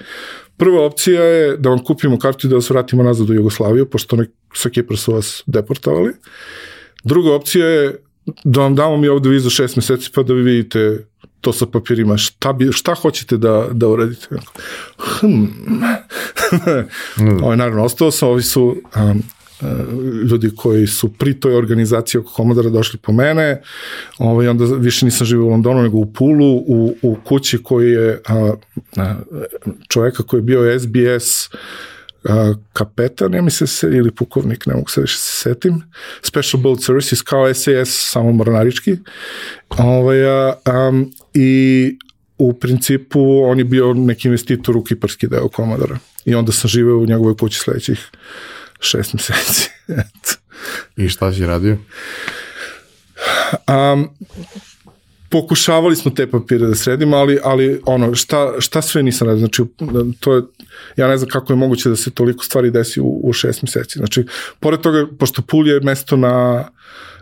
Prva 0.58 0.86
opcija 0.86 1.24
je 1.24 1.58
da 1.58 1.70
vam 1.70 1.84
kupimo 1.84 2.20
kartu 2.20 2.48
i 2.48 2.50
da 2.50 2.56
vas 2.56 2.70
vratimo 2.70 3.04
nazad 3.04 3.30
u 3.30 3.34
Jugoslaviju, 3.34 3.90
pošto 3.90 4.16
oni 4.16 4.26
sa 4.54 4.70
Kipra 4.70 4.98
su 4.98 5.14
vas 5.14 5.44
deportovali. 5.46 6.14
Druga 7.04 7.34
opcija 7.34 7.68
je 7.68 7.96
da 8.44 8.62
vam 8.62 8.76
damo 8.76 8.98
mi 8.98 9.08
ovde 9.08 9.30
vizu 9.30 9.50
šest 9.50 9.76
meseci 9.76 10.12
pa 10.16 10.24
da 10.24 10.34
vi 10.34 10.42
vidite 10.42 11.06
to 11.42 11.54
sa 11.54 11.66
papirima, 11.66 12.18
šta, 12.18 12.54
bi, 12.54 12.72
šta 12.72 12.94
hoćete 12.94 13.38
da, 13.38 13.68
da 13.72 13.88
uradite? 13.88 14.28
Hm. 14.98 15.28
mm. 17.20 17.44
Ovo 17.44 17.52
je 17.52 17.58
naravno 17.58 17.84
ostao 17.84 18.12
sam, 18.12 18.30
ovi 18.30 18.44
su 18.44 18.82
um, 18.96 19.24
ljudi 20.32 20.52
koji 20.56 20.88
su 20.88 21.14
pri 21.14 21.40
toj 21.40 21.56
organizaciji 21.56 22.20
oko 22.20 22.32
Komodora 22.32 22.70
došli 22.70 23.00
po 23.00 23.12
mene, 23.12 23.62
ovaj, 24.18 24.48
onda 24.48 24.66
više 24.76 25.06
nisam 25.06 25.28
živio 25.28 25.46
u 25.46 25.50
Londonu 25.50 25.82
nego 25.82 25.98
u 25.98 26.06
Pulu, 26.06 26.56
u, 26.56 26.96
u 27.02 27.18
kući 27.24 27.64
koji 27.64 27.92
je 27.92 28.22
a, 28.28 28.54
a, 28.98 29.16
čoveka 29.90 30.24
koji 30.24 30.40
je 30.40 30.44
bio 30.44 30.80
SBS 30.80 31.50
a, 32.24 32.54
kapetan, 32.74 33.34
ja 33.34 33.42
mislim 33.42 33.68
se, 33.68 33.88
ili 33.88 34.12
pukovnik, 34.12 34.66
ne 34.66 34.76
mogu 34.76 34.90
se 34.90 35.02
više 35.02 35.18
se 35.18 35.42
setim, 35.42 35.82
Special 36.22 36.62
Boat 36.62 36.82
Services 36.82 37.22
kao 37.22 37.54
SAS, 37.54 37.90
samo 37.90 38.32
mornarički. 38.32 38.98
Ovaj, 39.70 40.26
a, 40.26 40.54
a, 40.66 41.04
I 41.34 41.98
u 42.38 42.54
principu 42.54 43.42
on 43.44 43.58
je 43.60 43.66
bio 43.66 43.94
neki 43.94 44.28
investitor 44.28 44.78
u 44.78 44.84
kiparski 44.84 45.28
deo 45.28 45.48
Komodora. 45.48 45.98
I 46.26 46.36
onda 46.36 46.52
sam 46.52 46.68
živeo 46.68 46.98
u 46.98 47.06
njegovoj 47.06 47.38
kući 47.38 47.60
sledećih 47.60 48.10
šest 48.80 49.14
meseci. 49.14 49.70
I 50.98 51.10
šta 51.10 51.34
si 51.34 51.46
radio? 51.46 51.78
Um, 53.68 54.10
pokušavali 55.30 55.96
smo 55.96 56.12
te 56.12 56.32
papire 56.32 56.68
da 56.68 56.76
sredimo, 56.76 57.18
ali, 57.18 57.40
ali 57.44 57.82
ono, 57.86 58.16
šta, 58.16 58.54
šta 58.60 58.82
sve 58.82 59.04
nisam 59.04 59.28
radio, 59.28 59.40
znači, 59.40 59.64
to 60.20 60.36
je, 60.36 60.42
ja 60.98 61.08
ne 61.08 61.18
znam 61.18 61.30
kako 61.30 61.54
je 61.54 61.58
moguće 61.58 61.90
da 61.90 61.96
se 61.96 62.12
toliko 62.12 62.44
stvari 62.44 62.72
desi 62.72 63.02
u, 63.02 63.20
u 63.24 63.34
šest 63.34 63.62
meseci. 63.62 64.00
Znači, 64.00 64.26
pored 64.60 64.82
toga, 64.82 65.08
pošto 65.20 65.42
Pul 65.42 65.68
je 65.68 65.80
mesto 65.80 66.18
na, 66.18 66.68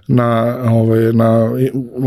na, 0.07 0.57
ovaj, 0.71 1.13
na 1.13 1.51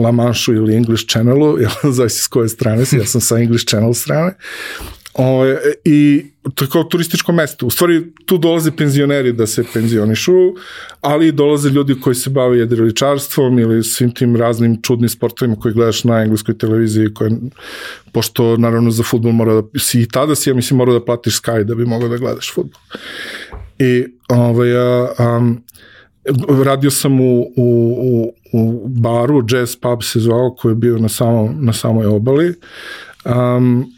La 0.03 0.11
Manšu 0.13 0.55
ili 0.55 0.77
English 0.77 1.07
Channelu, 1.07 1.59
ja, 1.63 1.71
zavisi 1.93 2.23
s 2.23 2.27
koje 2.27 2.49
strane 2.49 2.85
si, 2.85 2.97
ja 2.97 3.07
sam 3.07 3.21
sa 3.21 3.39
English 3.39 3.67
Channel 3.67 3.95
strane, 3.95 4.35
O, 5.15 5.25
ovaj, 5.25 5.57
I 5.85 6.27
to 6.55 6.65
je 6.65 6.69
kao 6.69 6.85
turističko 6.85 7.33
mesto. 7.33 7.67
U 7.67 7.71
stvari, 7.71 8.13
tu 8.27 8.39
dolaze 8.39 8.71
penzioneri 8.77 9.33
da 9.33 9.47
se 9.47 9.65
penzionišu, 9.75 10.33
ali 11.01 11.33
dolaze 11.33 11.71
ljudi 11.71 12.01
koji 12.01 12.15
se 12.15 12.31
bave 12.31 12.59
jedriličarstvom 12.59 13.59
ili 13.59 13.83
svim 13.85 14.15
tim 14.15 14.37
raznim 14.37 14.83
čudnim 14.83 15.09
sportovima 15.09 15.57
koji 15.57 15.75
gledaš 15.75 16.05
na 16.05 16.23
engleskoj 16.23 16.59
televiziji, 16.59 17.15
koje, 17.15 17.31
pošto 18.13 18.57
naravno 18.57 18.91
za 18.91 19.03
futbol 19.03 19.33
mora 19.33 19.55
da, 19.55 19.79
si 19.79 20.01
i 20.01 20.09
tada 20.09 20.35
si, 20.35 20.51
ja 20.51 20.55
mislim, 20.55 20.79
mora 20.79 20.93
da 20.93 21.05
platiš 21.05 21.41
Sky 21.43 21.65
da 21.65 21.75
bi 21.75 21.87
mogao 21.87 22.09
da 22.09 22.17
gledaš 22.17 22.55
futbol. 22.55 22.81
I 23.79 24.07
ovaj, 24.29 24.71
um, 25.37 25.65
radio 26.65 26.91
sam 26.91 27.21
u, 27.21 27.41
u, 27.41 27.53
u, 27.57 28.35
u 28.53 28.89
baru, 28.89 29.45
Jazz 29.51 29.77
Pub 29.77 30.03
se 30.03 30.21
zvao, 30.21 30.55
koji 30.59 30.73
je 30.73 30.77
bio 30.77 30.99
na, 30.99 31.09
samo, 31.09 31.55
na 31.61 31.73
samoj 31.73 32.07
obali. 32.07 32.55
Um, 33.25 33.98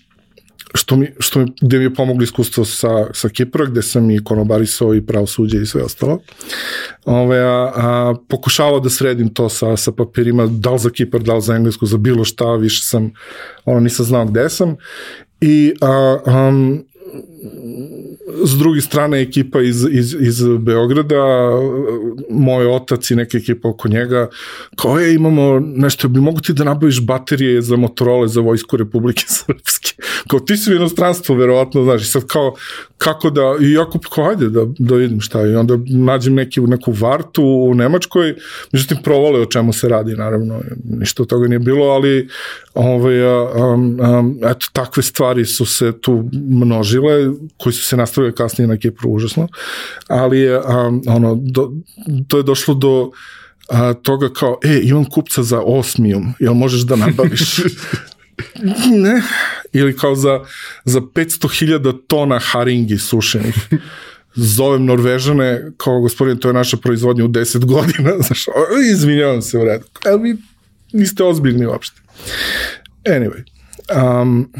što 0.75 0.97
mi, 0.97 1.09
što 1.19 1.39
mi, 1.39 1.53
gde 1.61 1.79
mi 1.79 1.85
je 1.85 1.95
pomoglo 1.95 2.23
iskustvo 2.23 2.65
sa, 2.65 3.07
sa 3.15 3.29
Kipra, 3.29 3.67
gde 3.67 3.83
sam 3.83 4.11
i 4.11 4.25
konobarisao 4.25 4.95
i 4.95 5.07
pravosuđe 5.07 5.63
i 5.63 5.67
sve 5.67 5.83
ostalo. 5.83 6.21
Ove, 7.05 7.39
a, 7.41 7.73
a, 7.75 8.15
pokušavao 8.29 8.81
da 8.81 8.91
sredim 8.91 9.35
to 9.35 9.49
sa, 9.49 9.77
sa 9.77 9.93
papirima, 9.93 10.47
da 10.47 10.71
li 10.71 10.79
za 10.79 10.91
Kipar, 10.91 11.23
da 11.23 11.35
li 11.35 11.43
za 11.43 11.55
Englesku, 11.55 11.87
za 11.87 11.97
bilo 11.97 12.25
šta, 12.25 12.55
više 12.55 12.83
sam, 12.83 13.13
ono, 13.65 13.81
nisam 13.81 14.07
znao 14.07 14.25
gde 14.25 14.49
sam. 14.49 14.77
I 15.41 15.73
a, 15.81 16.19
um, 16.27 16.85
s 18.45 18.59
druge 18.59 18.81
strane 18.81 19.21
ekipa 19.21 19.61
iz, 19.61 19.87
iz, 19.91 20.17
iz 20.21 20.43
Beograda, 20.59 21.51
moj 22.31 22.67
otac 22.67 23.11
i 23.11 23.17
neka 23.17 23.39
ekipa 23.39 23.69
oko 23.69 23.89
njega, 23.89 24.29
kao 24.77 24.99
je 24.99 25.15
imamo 25.15 25.61
nešto, 25.61 26.09
bi 26.09 26.21
mogu 26.21 26.41
ti 26.41 26.53
da 26.53 26.65
nabaviš 26.65 27.07
baterije 27.07 27.63
za 27.63 27.77
Motorola 27.77 28.29
za 28.29 28.41
Vojsku 28.41 28.77
Republike 28.77 29.25
Srpske. 29.47 29.95
Kao 30.29 30.41
ti 30.41 30.57
su 30.57 30.75
inostranstvo, 30.75 31.35
verovatno, 31.35 31.85
znaš, 31.85 32.11
sad 32.11 32.27
kao, 32.27 32.55
kako 32.99 33.31
da, 33.31 33.57
i 33.61 33.73
jako, 33.73 33.99
kao, 34.15 34.29
ajde 34.29 34.49
da, 34.49 34.67
da 34.79 34.95
vidim 34.95 35.21
šta. 35.21 35.47
I 35.47 35.55
onda 35.55 35.79
nađem 35.87 36.35
neki, 36.35 36.61
neku 36.61 36.93
vartu 36.93 37.43
u 37.45 37.75
Nemačkoj, 37.75 38.35
međutim 38.73 38.99
provale 39.05 39.41
o 39.41 39.47
čemu 39.47 39.73
se 39.73 39.89
radi, 39.89 40.13
naravno, 40.13 40.61
ništa 40.85 41.23
od 41.23 41.29
toga 41.29 41.49
nije 41.49 41.59
bilo, 41.59 41.87
ali 41.87 42.29
ovaj, 42.75 43.25
um, 43.25 44.01
um, 44.01 44.39
eto, 44.45 44.67
takve 44.73 45.03
stvari 45.03 45.45
su 45.45 45.67
se 45.67 45.93
tu 46.01 46.29
množile, 46.33 47.30
koji 47.57 47.73
su 47.73 47.83
se 47.83 47.97
nastavili 47.97 48.35
kasnije 48.35 48.69
na 48.69 48.77
Kipru 48.77 49.11
užasno, 49.11 49.49
ali 50.09 50.39
je 50.39 50.59
um, 50.59 51.03
ono, 51.07 51.35
do, 51.41 51.73
to 52.29 52.37
je 52.37 52.43
došlo 52.43 52.75
do 52.75 53.11
a, 53.69 53.95
toga 53.95 54.33
kao, 54.33 54.59
e, 54.65 54.81
imam 54.83 55.05
kupca 55.05 55.43
za 55.43 55.61
osmijum, 55.61 56.35
jel 56.39 56.55
možeš 56.55 56.81
da 56.81 56.97
nabaviš? 56.97 57.59
ne, 59.05 59.23
ili 59.73 59.97
kao 59.97 60.15
za, 60.15 60.41
za 60.85 61.01
500.000 61.01 62.01
tona 62.07 62.39
haringi 62.39 62.99
sušenih. 62.99 63.55
Zovem 64.35 64.85
Norvežane, 64.85 65.73
kao 65.77 66.01
gospodin, 66.01 66.37
to 66.39 66.49
je 66.49 66.55
naša 66.55 66.77
proizvodnja 66.77 67.25
u 67.25 67.29
10 67.29 67.65
godina, 67.65 68.11
znaš, 68.27 68.47
izvinjavam 68.93 69.43
se 69.43 69.59
u 69.59 69.65
redu. 69.65 69.85
Ali 70.07 70.23
vi 70.23 70.37
niste 70.93 71.25
ozbiljni 71.25 71.67
uopšte. 71.67 72.01
Anyway, 73.05 73.43
um, 74.23 74.53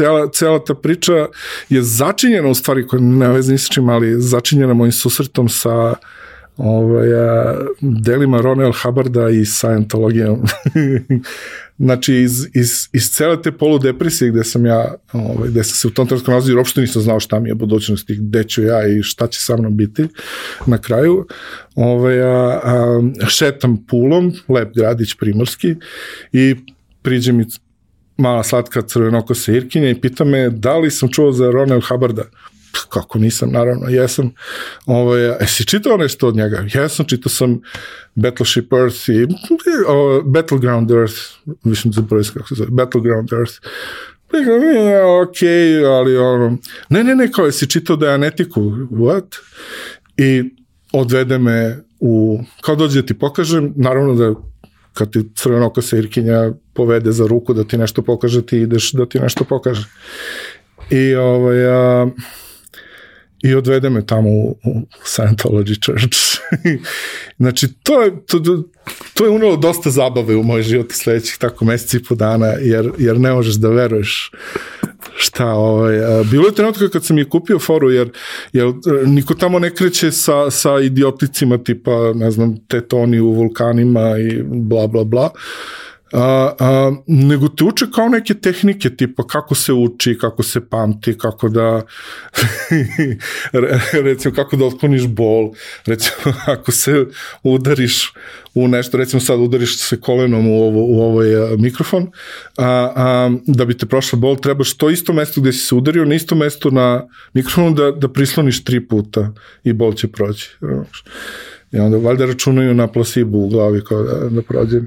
cela, 0.00 0.30
cela 0.32 0.64
ta 0.64 0.74
priča 0.74 1.26
je 1.68 1.82
začinjena 1.82 2.48
u 2.48 2.54
stvari 2.54 2.86
koja 2.86 3.00
ne 3.00 3.28
veze 3.28 3.52
ni 3.52 3.58
čim, 3.58 3.88
ali 3.88 4.20
začinjena 4.20 4.74
mojim 4.74 4.92
susretom 4.92 5.48
sa 5.48 5.94
ovaj, 6.56 7.08
delima 7.80 8.40
Ronel 8.40 8.72
Hubarda 8.82 9.28
i 9.28 9.44
Scientologijom. 9.44 10.40
znači, 11.78 12.14
iz, 12.14 12.46
iz, 12.54 12.88
iz 12.92 13.10
cele 13.10 13.42
te 13.42 13.52
poludepresije 13.52 14.30
gde 14.30 14.44
sam 14.44 14.66
ja, 14.66 14.94
ovaj, 15.12 15.48
gde 15.48 15.64
sam 15.64 15.74
se 15.74 15.88
u 15.88 15.90
tom 15.90 16.06
trenutku 16.06 16.30
nalazio, 16.30 16.56
uopšte 16.56 16.80
nisam 16.80 17.02
znao 17.02 17.20
šta 17.20 17.40
mi 17.40 17.48
je 17.48 17.54
budućnost 17.54 18.10
i 18.10 18.16
gde 18.16 18.44
ću 18.44 18.62
ja 18.62 18.86
i 18.86 19.02
šta 19.02 19.26
će 19.26 19.40
sa 19.40 19.56
mnom 19.56 19.76
biti 19.76 20.08
na 20.66 20.78
kraju. 20.78 21.26
Ovaj, 21.74 22.22
a, 22.22 22.60
a, 22.64 23.00
šetam 23.28 23.84
pulom, 23.88 24.32
lep 24.48 24.74
gradić 24.74 25.14
primorski 25.14 25.74
i 26.32 26.56
priđe 27.02 27.32
mi 27.32 27.44
mala 28.20 28.42
slatka 28.42 28.82
crvenokosa 28.82 29.52
Irkinja 29.52 29.90
i 29.90 30.00
pita 30.00 30.24
me 30.24 30.50
da 30.50 30.78
li 30.78 30.90
sam 30.90 31.08
čuo 31.08 31.32
za 31.32 31.50
Ronald 31.50 31.84
Hubarda. 31.88 32.24
Kako 32.88 33.18
nisam, 33.18 33.50
naravno, 33.50 33.88
jesam. 33.88 34.30
Ovo, 34.86 35.16
jesi 35.16 35.66
čitao 35.66 35.96
nešto 35.96 36.28
od 36.28 36.36
njega? 36.36 36.64
Jesam, 36.74 37.06
čitao 37.06 37.30
sam 37.30 37.60
Battleship 38.14 38.72
Earth 38.72 39.08
i 39.08 39.26
o, 39.88 40.22
Battleground 40.24 40.90
Earth, 40.90 41.16
mislim 41.64 41.90
da 41.90 41.94
zaboravim 41.94 42.30
kako 42.34 42.48
se 42.48 42.54
zove, 42.54 42.70
Battleground 42.70 43.32
Earth. 43.32 43.54
Ok, 45.22 45.36
ali 45.86 46.16
ono, 46.16 46.56
ne, 46.88 47.04
ne, 47.04 47.14
ne, 47.14 47.32
kao 47.32 47.46
jesi 47.46 47.70
čitao 47.70 47.96
Dianetiku, 47.96 48.60
what? 48.90 49.36
I 50.16 50.44
odvede 50.92 51.38
me 51.38 51.84
u, 52.00 52.40
kao 52.60 52.76
dođe 52.76 53.00
da 53.00 53.06
ti 53.06 53.18
pokažem, 53.18 53.72
naravno 53.76 54.14
da 54.14 54.34
kad 54.94 55.12
ti 55.12 55.30
crvenoka 55.34 55.80
Irkinja 55.98 56.52
povede 56.74 57.12
za 57.12 57.26
ruku 57.26 57.54
da 57.54 57.64
ti 57.64 57.78
nešto 57.78 58.02
pokaže, 58.02 58.46
ti 58.46 58.58
ideš 58.58 58.92
da 58.92 59.06
ti 59.06 59.20
nešto 59.20 59.44
pokaže. 59.44 59.86
I 60.90 61.14
ovaj, 61.14 61.66
a, 61.66 62.08
i 63.42 63.54
odvede 63.54 63.90
me 63.90 64.06
tamo 64.06 64.28
u, 64.30 64.56
u 64.64 64.80
Scientology 65.04 65.84
Church. 65.84 66.18
znači, 67.40 67.68
to 67.82 68.02
je, 68.02 68.26
to, 68.26 68.64
to 69.14 69.24
je 69.24 69.30
unelo 69.30 69.56
dosta 69.56 69.90
zabave 69.90 70.36
u 70.36 70.42
moj 70.42 70.62
život 70.62 70.92
sledećih 70.92 71.36
tako 71.38 71.64
meseci 71.64 71.96
i 71.96 72.02
po 72.02 72.14
dana, 72.14 72.46
jer, 72.46 72.90
jer 72.98 73.20
ne 73.20 73.32
možeš 73.32 73.54
da 73.54 73.68
veruješ 73.68 74.30
šta, 75.16 75.46
ovaj, 75.46 76.24
bilo 76.30 76.46
je 76.46 76.54
trenutka 76.54 76.88
kad 76.88 77.04
sam 77.04 77.18
je 77.18 77.28
kupio 77.28 77.58
foru, 77.58 77.90
jer, 77.90 78.10
jer 78.52 78.68
e, 78.68 78.72
niko 79.06 79.34
tamo 79.34 79.58
ne 79.58 79.74
kreće 79.74 80.12
sa, 80.12 80.50
sa 80.50 80.80
idioticima 80.80 81.58
tipa, 81.58 82.12
ne 82.14 82.30
znam, 82.30 82.56
tetoni 82.68 83.20
u 83.20 83.32
vulkanima 83.32 84.18
i 84.18 84.42
bla, 84.42 84.86
bla, 84.86 85.04
bla. 85.04 85.30
A, 86.12 86.54
a, 86.58 86.92
nego 87.06 87.48
te 87.48 87.64
uče 87.64 87.86
kao 87.94 88.08
neke 88.08 88.34
tehnike 88.34 88.90
tipa 88.90 89.26
kako 89.26 89.54
se 89.54 89.72
uči, 89.72 90.18
kako 90.20 90.42
se 90.42 90.60
pamti, 90.68 91.18
kako 91.18 91.48
da 91.48 91.82
recimo 94.08 94.34
kako 94.34 94.56
da 94.56 94.64
otkloniš 94.64 95.06
bol, 95.06 95.52
recimo 95.86 96.34
ako 96.54 96.72
se 96.72 97.06
udariš 97.42 98.12
u 98.54 98.68
nešto, 98.68 98.98
recimo 98.98 99.20
sad 99.20 99.40
udariš 99.40 99.78
se 99.78 100.00
kolenom 100.00 100.48
u, 100.48 100.62
ovo, 100.62 100.84
u 100.84 101.00
ovaj 101.02 101.36
a, 101.36 101.56
mikrofon, 101.56 102.10
a, 102.56 102.92
a, 102.96 103.30
da 103.46 103.64
bi 103.64 103.78
te 103.78 103.86
prošla 103.86 104.18
bol, 104.18 104.36
trebaš 104.36 104.76
to 104.76 104.90
isto 104.90 105.12
mesto 105.12 105.40
gde 105.40 105.52
si 105.52 105.66
se 105.66 105.74
udario, 105.74 106.04
na 106.04 106.14
isto 106.14 106.34
mesto 106.34 106.70
na 106.70 107.06
mikrofonu 107.34 107.74
da, 107.74 107.90
da 107.90 108.08
prisloniš 108.08 108.64
tri 108.64 108.88
puta 108.88 109.32
i 109.64 109.72
bol 109.72 109.94
će 109.94 110.08
proći. 110.08 110.50
I 111.72 111.78
onda 111.78 111.96
valjda 111.96 112.26
računaju 112.26 112.74
na 112.74 112.86
plasibu 112.86 113.38
u 113.38 113.48
glavi 113.48 113.84
kao 113.84 114.02
da, 114.02 114.28
da 114.28 114.42
prođe. 114.42 114.80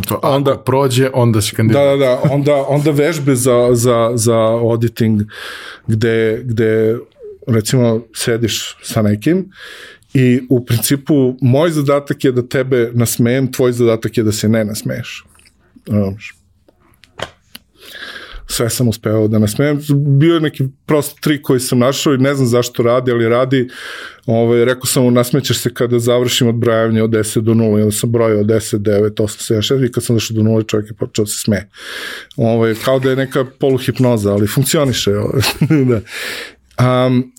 To, 0.00 0.20
onda 0.22 0.58
prođe, 0.58 1.10
onda 1.14 1.40
se 1.40 1.56
kandidati. 1.56 1.84
Da, 1.84 1.90
da, 1.90 1.96
da, 1.96 2.20
onda, 2.34 2.64
onda 2.68 2.90
vežbe 2.90 3.34
za, 3.34 3.68
za, 3.72 4.10
za 4.14 4.36
auditing 4.36 5.22
gde, 5.86 6.42
gde 6.44 6.98
recimo 7.46 8.00
sediš 8.14 8.76
sa 8.82 9.02
nekim 9.02 9.52
I 10.14 10.46
u 10.48 10.64
principu 10.64 11.36
moj 11.40 11.70
zadatak 11.70 12.24
je 12.24 12.32
da 12.32 12.42
tebe 12.48 12.90
nasmejem, 12.94 13.52
tvoj 13.52 13.72
zadatak 13.72 14.16
je 14.16 14.24
da 14.24 14.32
se 14.32 14.48
ne 14.48 14.64
nasmeješ. 14.64 15.24
Sve 18.52 18.70
sam 18.70 18.88
uspeo 18.88 19.28
da 19.28 19.38
nasmejem. 19.38 19.80
Bio 20.18 20.34
je 20.34 20.40
neki 20.40 20.64
prost 20.86 21.20
trik 21.20 21.42
koji 21.42 21.60
sam 21.60 21.78
našao 21.78 22.14
i 22.14 22.18
ne 22.18 22.34
znam 22.34 22.46
zašto 22.46 22.82
radi, 22.82 23.10
ali 23.10 23.28
radi. 23.28 23.68
Ovaj, 24.26 24.64
rekao 24.64 24.86
sam 24.86 25.02
mu, 25.02 25.10
nasmećeš 25.10 25.58
se 25.58 25.74
kada 25.74 25.98
završim 25.98 26.48
odbrajanje 26.48 27.02
od 27.02 27.10
10 27.10 27.40
do 27.40 27.52
0 27.52 27.78
i 27.78 27.82
onda 27.82 27.92
sam 27.92 28.12
brojao 28.12 28.40
od 28.40 28.46
10, 28.46 28.78
9, 28.78 29.10
8, 29.10 29.54
7, 29.54 29.74
6 29.74 29.86
i 29.88 29.92
kad 29.92 30.04
sam 30.04 30.16
došao 30.16 30.34
do 30.34 30.42
0 30.42 30.66
čovjek 30.66 30.90
je 30.90 30.94
počeo 30.94 31.24
da 31.24 31.28
se 31.28 31.38
sme. 31.38 31.68
Ovaj, 32.36 32.74
kao 32.84 32.98
da 32.98 33.10
je 33.10 33.16
neka 33.16 33.44
poluhipnoza, 33.58 34.32
ali 34.32 34.46
funkcioniše. 34.46 35.16
Ovaj, 35.16 35.42
da. 35.90 36.00
Um, 37.06 37.32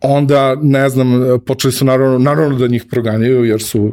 onda, 0.00 0.56
ne 0.62 0.88
znam, 0.88 1.40
počeli 1.46 1.72
su 1.72 1.84
naravno, 1.84 2.18
naravno 2.18 2.58
da 2.58 2.66
njih 2.66 2.84
proganjaju, 2.90 3.44
jer 3.44 3.62
su 3.62 3.92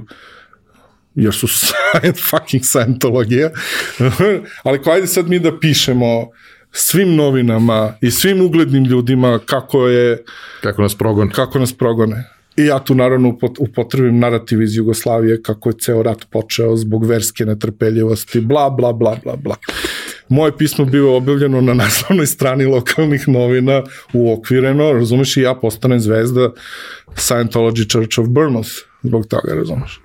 jer 1.16 1.34
su 1.34 1.48
fucking 2.30 2.64
scientologija, 2.64 3.50
ali 4.64 4.82
ko 4.82 4.92
ajde 4.92 5.08
sad 5.08 5.30
mi 5.30 5.40
da 5.40 5.60
pišemo 5.60 6.28
svim 6.72 7.16
novinama 7.16 7.94
i 8.02 8.12
svim 8.12 8.42
uglednim 8.42 8.84
ljudima 8.86 9.40
kako 9.46 9.88
je... 9.88 10.24
Kako 10.62 10.82
nas 10.82 10.96
progone. 10.96 11.32
Kako 11.32 11.60
nas 11.60 11.74
progone. 11.74 12.24
I 12.58 12.66
ja 12.66 12.80
tu 12.80 12.96
naravno 12.96 13.38
upotrebim 13.60 14.20
narativ 14.20 14.62
iz 14.62 14.76
Jugoslavije 14.76 15.42
kako 15.42 15.70
je 15.70 15.76
ceo 15.80 16.04
rat 16.04 16.26
počeo 16.30 16.76
zbog 16.76 17.06
verske 17.06 17.46
netrpeljivosti, 17.46 18.42
bla, 18.42 18.70
bla, 18.70 18.94
bla, 18.94 19.18
bla, 19.24 19.36
bla. 19.36 19.56
Moje 20.30 20.58
pismo 20.58 20.86
bilo 20.86 21.16
objavljeno 21.16 21.62
na 21.62 21.74
naslovnoj 21.74 22.28
strani 22.28 22.66
lokalnih 22.66 23.28
novina 23.28 23.84
uokvireno, 24.14 24.92
razumeš, 24.92 25.38
i 25.38 25.42
ja 25.42 25.56
postanem 25.56 26.00
zvezda 26.00 26.52
Scientology 27.16 27.92
Church 27.92 28.20
of 28.20 28.28
Burmouth 28.28 28.70
zbog 29.04 29.28
toga, 29.28 29.54
razumeš. 29.54 30.02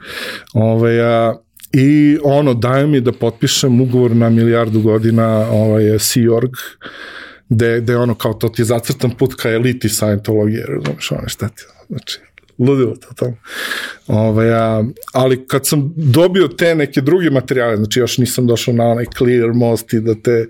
Ove, 0.54 1.00
a, 1.00 1.34
I 1.78 2.18
ono, 2.24 2.54
daje 2.54 2.86
mi 2.86 3.00
da 3.00 3.12
potpišem 3.12 3.80
ugovor 3.80 4.16
na 4.16 4.30
milijardu 4.30 4.80
godina 4.80 5.26
ovaj, 5.50 5.98
Sea 5.98 6.32
Org, 6.32 6.50
gde, 7.48 7.80
gde 7.80 7.96
ono 7.96 8.14
kao 8.14 8.34
to 8.34 8.48
ti 8.48 8.64
zacrtan 8.64 9.10
put 9.18 9.34
ka 9.34 9.50
eliti 9.50 9.88
Scientologije, 9.88 10.64
razumeš, 10.66 11.10
ono 11.10 11.28
šta 11.28 11.48
ti, 11.48 11.62
znači, 11.88 12.18
ludilo 12.58 12.96
to 12.96 13.08
tamo. 13.16 13.36
Ove, 14.06 14.54
a, 14.54 14.84
ali 15.12 15.46
kad 15.46 15.66
sam 15.66 15.92
dobio 15.96 16.48
te 16.48 16.74
neke 16.74 17.00
druge 17.00 17.30
materijale, 17.30 17.76
znači 17.76 18.00
još 18.00 18.18
nisam 18.18 18.46
došao 18.46 18.74
na 18.74 18.84
onaj 18.84 19.04
clear 19.18 19.52
most 19.52 19.92
i 19.92 20.00
da 20.00 20.14
te 20.14 20.46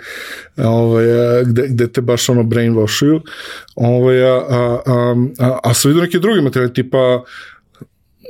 ove, 0.56 1.44
gde, 1.44 1.68
gde 1.68 1.92
te 1.92 2.00
baš 2.00 2.28
ono 2.28 2.42
brainwashuju, 2.42 3.20
ove, 3.74 4.22
a, 4.22 4.34
a, 4.34 4.82
a, 4.86 5.16
a, 5.38 5.58
a 5.62 5.74
sam 5.74 5.88
vidio 5.88 6.02
neke 6.02 6.18
druge 6.18 6.40
materijale, 6.40 6.74
tipa 6.74 7.24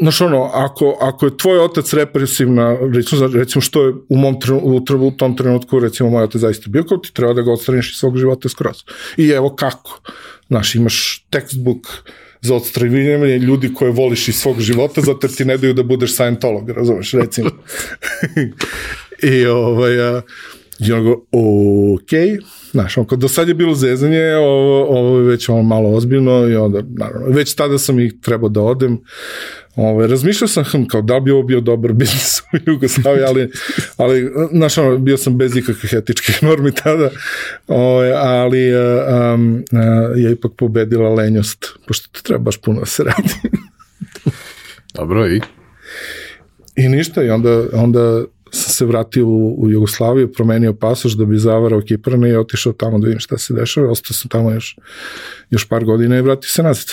znaš 0.01 0.21
ono, 0.21 0.51
ako, 0.55 0.99
ako 1.01 1.27
je 1.27 1.37
tvoj 1.37 1.59
otac 1.59 1.93
represivna, 1.93 2.77
recimo, 2.95 3.27
recimo 3.27 3.63
što 3.63 3.87
je 3.87 3.95
u, 4.09 4.17
mom 4.17 4.37
u, 4.63 4.83
u 5.01 5.11
tom 5.11 5.37
trenutku, 5.37 5.81
recimo 5.81 6.11
moj 6.11 6.25
otac 6.25 6.41
zaista 6.41 6.71
bio, 6.71 6.85
kao 6.85 6.99
ti 6.99 7.15
treba 7.15 7.33
da 7.33 7.43
ga 7.43 7.53
odstraniš 7.53 7.91
iz 7.91 7.97
svog 7.97 8.19
života 8.19 8.49
skroz. 8.49 8.77
I 9.17 9.29
evo 9.29 9.55
kako. 9.57 10.01
Znaš, 10.49 10.75
imaš 10.75 11.27
textbook 11.33 11.87
za 12.41 12.55
odstranjivanje 12.55 13.39
ljudi 13.39 13.75
koje 13.75 13.91
voliš 13.91 14.29
iz 14.29 14.35
svog 14.35 14.61
života, 14.61 15.01
zato 15.01 15.29
ti 15.29 15.45
ne 15.45 15.57
daju 15.57 15.75
da 15.75 15.83
budeš 15.83 16.15
Scientolog, 16.15 16.71
razumeš, 16.71 17.13
recimo. 17.13 17.51
I 19.23 19.47
ovaj, 19.47 20.01
a, 20.01 20.23
i 20.79 20.93
on 20.93 21.05
go, 21.05 21.21
okay. 21.33 22.41
Znaš, 22.71 22.99
on, 22.99 23.07
do 23.11 23.29
sad 23.29 23.49
je 23.49 23.55
bilo 23.55 23.75
zezanje, 23.75 24.35
ovo, 24.35 24.85
ovo 24.85 25.19
je 25.19 25.25
već 25.25 25.49
malo 25.49 25.91
ozbiljno 25.91 26.49
i 26.49 26.57
onda, 26.57 26.83
naravno, 26.99 27.27
već 27.27 27.55
tada 27.55 27.79
sam 27.79 28.01
ih 28.01 28.15
trebao 28.23 28.49
da 28.49 28.63
odem, 28.63 28.99
Ove, 29.77 30.07
razmišljao 30.07 30.49
sam 30.49 30.65
hm, 30.65 30.85
kao 30.85 31.03
da 31.03 31.21
bi 31.21 31.31
ovo 31.31 31.43
bio 31.43 31.61
dobar 31.61 31.93
biznis 31.93 32.41
u 32.41 32.71
Jugoslaviji, 32.71 33.25
ali, 33.25 33.51
ali 33.97 34.33
znaš, 34.53 34.79
ono, 34.79 34.99
bio 34.99 35.17
sam 35.17 35.39
bez 35.39 35.57
ikakvih 35.57 35.93
etičkih 35.93 36.43
normi 36.43 36.73
tada, 36.73 37.11
ove, 37.67 38.13
ali 38.13 38.73
um, 39.35 39.65
je 40.17 40.33
ipak 40.33 40.53
pobedila 40.57 41.15
lenjost, 41.15 41.67
pošto 41.87 42.09
to 42.13 42.21
treba 42.23 42.39
baš 42.39 42.61
puno 42.61 42.81
da 42.81 42.87
se 42.87 43.05
radi. 43.05 43.35
Dobro, 44.95 45.29
i? 45.29 45.41
I 46.77 46.89
ništa, 46.89 47.23
i 47.23 47.31
onda, 47.31 47.63
onda 47.73 48.25
sam 48.51 48.73
se 48.73 48.85
vratio 48.85 49.27
u, 49.27 49.63
u 49.63 49.71
Jugoslaviju, 49.71 50.33
promenio 50.33 50.75
pasoš 50.75 51.13
da 51.13 51.25
bi 51.25 51.39
zavarao 51.39 51.81
Kiprane 51.81 52.31
i 52.31 52.37
otišao 52.37 52.73
tamo 52.73 52.99
da 52.99 53.05
vidim 53.05 53.21
šta 53.21 53.39
se 53.39 53.55
dešava, 53.55 53.91
ostao 53.91 54.15
sam 54.15 54.29
tamo 54.29 54.51
još, 54.51 54.77
još 55.51 55.69
par 55.69 55.85
godina 55.85 56.19
i 56.19 56.23
vratio 56.23 56.49
se 56.49 56.63
nazad. 56.63 56.87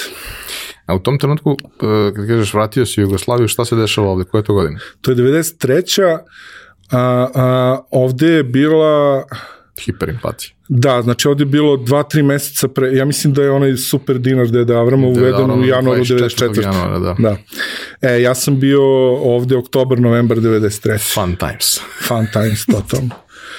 A 0.86 0.96
u 0.96 1.00
tom 1.00 1.20
trenutku, 1.20 1.58
e, 1.60 2.14
kad 2.16 2.28
kažeš 2.28 2.54
vratio 2.54 2.86
si 2.86 3.02
Jugoslaviju, 3.02 3.48
šta 3.48 3.66
se 3.66 3.76
dešava 3.76 4.08
ovde? 4.08 4.24
Koje 4.24 4.40
je 4.40 4.46
to 4.46 4.54
godine? 4.54 4.80
To 5.02 5.12
je 5.12 5.18
93. 5.18 6.18
A, 6.92 7.28
a, 7.36 7.80
ovde 7.92 8.28
je 8.28 8.44
bila... 8.44 9.24
Hiperinflacija. 9.86 10.52
Da, 10.70 11.02
znači 11.02 11.28
ovde 11.28 11.42
je 11.42 11.46
bilo 11.46 11.78
2-3 11.78 12.24
meseca 12.24 12.68
pre, 12.68 12.94
ja 12.94 13.06
mislim 13.06 13.34
da 13.34 13.44
je 13.44 13.52
onaj 13.52 13.78
super 13.78 14.20
dinar 14.20 14.48
Deda 14.48 14.80
Avrama 14.80 15.08
uveden 15.08 15.52
u 15.52 15.66
januaru 15.66 16.04
94. 16.04 16.62
Januara, 16.62 17.00
da. 17.00 17.16
da. 17.20 17.38
E, 18.02 18.22
ja 18.22 18.36
sam 18.36 18.60
bio 18.60 18.84
ovde 19.16 19.58
oktobar, 19.58 20.00
novembar 20.00 20.38
93. 20.38 21.14
Fun 21.14 21.36
times. 21.36 21.80
Fun 22.08 22.28
times, 22.34 22.66
totalno. 22.66 23.10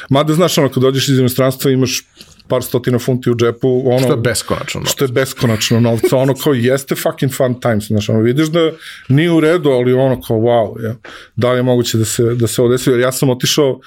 Mada, 0.08 0.32
znaš, 0.34 0.58
ono, 0.58 0.68
kad 0.68 0.82
dođeš 0.82 1.08
iz 1.08 1.18
inostranstva 1.18 1.70
imaš 1.70 2.02
par 2.48 2.62
stotina 2.62 2.98
funti 2.98 3.30
u 3.30 3.34
džepu, 3.34 3.82
ono... 3.86 3.98
Što 3.98 4.12
je 4.12 4.16
beskonačno 4.16 4.80
novca. 4.80 4.92
Što 4.92 5.04
je 5.04 5.08
beskonačno 5.08 5.80
novca, 5.80 6.16
ono 6.16 6.34
kao 6.34 6.54
jeste 6.54 6.94
fucking 6.94 7.32
fun 7.32 7.60
times, 7.60 7.86
znaš, 7.86 8.08
ono 8.08 8.20
vidiš 8.20 8.46
da 8.46 8.70
nije 9.08 9.30
u 9.30 9.40
redu, 9.40 9.70
ali 9.70 9.92
ono 9.92 10.20
kao 10.20 10.36
wow, 10.36 10.84
ja. 10.84 10.94
da 11.36 11.52
li 11.52 11.58
je 11.58 11.62
moguće 11.62 11.98
da 11.98 12.04
se, 12.04 12.22
da 12.22 12.46
se 12.46 12.62
odesi, 12.62 12.90
jer 12.90 13.00
ja 13.00 13.12
sam 13.12 13.30
otišao 13.30 13.80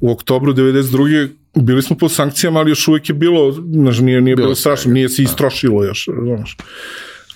u 0.00 0.10
oktobru 0.10 0.54
92 0.54 1.28
bili 1.54 1.82
smo 1.82 1.96
pod 1.96 2.12
sankcijama, 2.12 2.60
ali 2.60 2.70
još 2.70 2.88
uvijek 2.88 3.08
je 3.08 3.14
bilo, 3.14 3.52
znaš, 3.52 3.98
nije, 3.98 4.20
nije 4.20 4.36
bilo, 4.36 4.46
bilo 4.46 4.54
strašno, 4.54 4.92
nije 4.92 5.08
se 5.08 5.22
da. 5.22 5.30
istrošilo 5.30 5.84
još, 5.84 6.08
znaš. 6.22 6.56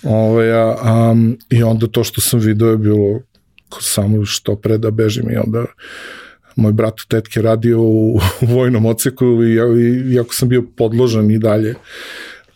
Ove, 0.02 0.52
a, 0.52 0.76
a, 0.82 1.14
I 1.50 1.62
onda 1.62 1.86
to 1.86 2.04
što 2.04 2.20
sam 2.20 2.40
video 2.40 2.70
je 2.70 2.76
bilo 2.76 3.20
samo 3.80 4.24
što 4.24 4.56
pre 4.56 4.78
da 4.78 4.90
bežim 4.90 5.30
i 5.30 5.36
onda 5.36 5.64
moj 6.59 6.72
brat 6.72 7.00
u 7.00 7.06
tetke 7.09 7.42
radio 7.42 7.80
u, 7.80 8.20
u 8.40 8.46
vojnom 8.46 8.86
oceku 8.86 9.26
i, 9.26 9.54
i 9.82 10.14
iako 10.14 10.34
sam 10.34 10.48
bio 10.48 10.62
podložan 10.76 11.30
i 11.30 11.38
dalje 11.38 11.74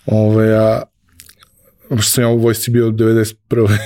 ove, 0.06 0.54
a 0.54 0.82
što 2.00 2.10
sam 2.10 2.24
ja 2.24 2.28
u 2.28 2.38
vojsci 2.38 2.70
bio 2.70 2.90
91. 2.90 3.78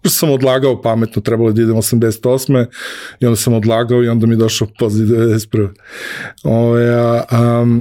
što 0.00 0.10
sam 0.18 0.30
odlagao 0.30 0.82
pametno, 0.82 1.22
trebalo 1.22 1.52
da 1.52 1.62
idem 1.62 1.76
88. 1.76 2.66
i 3.20 3.26
onda 3.26 3.36
sam 3.36 3.54
odlagao 3.54 4.04
i 4.04 4.08
onda 4.08 4.26
mi 4.26 4.36
došao 4.36 4.68
poziv 4.78 5.06
91. 5.06 5.68
Ove, 6.44 6.94
a, 6.94 7.24
a, 7.30 7.78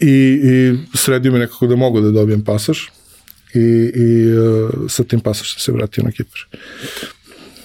i, 0.00 0.40
i 0.44 0.76
sredio 0.94 1.32
me 1.32 1.38
nekako 1.38 1.66
da 1.66 1.76
mogu 1.76 2.00
da 2.00 2.10
dobijem 2.10 2.44
pasoš 2.44 2.92
i, 3.54 3.92
i 3.94 4.38
uh, 4.38 4.70
sa 4.88 5.04
tim 5.04 5.20
pasošem 5.20 5.60
se 5.60 5.72
vratio 5.72 6.04
na 6.04 6.10
Kipar. 6.10 6.40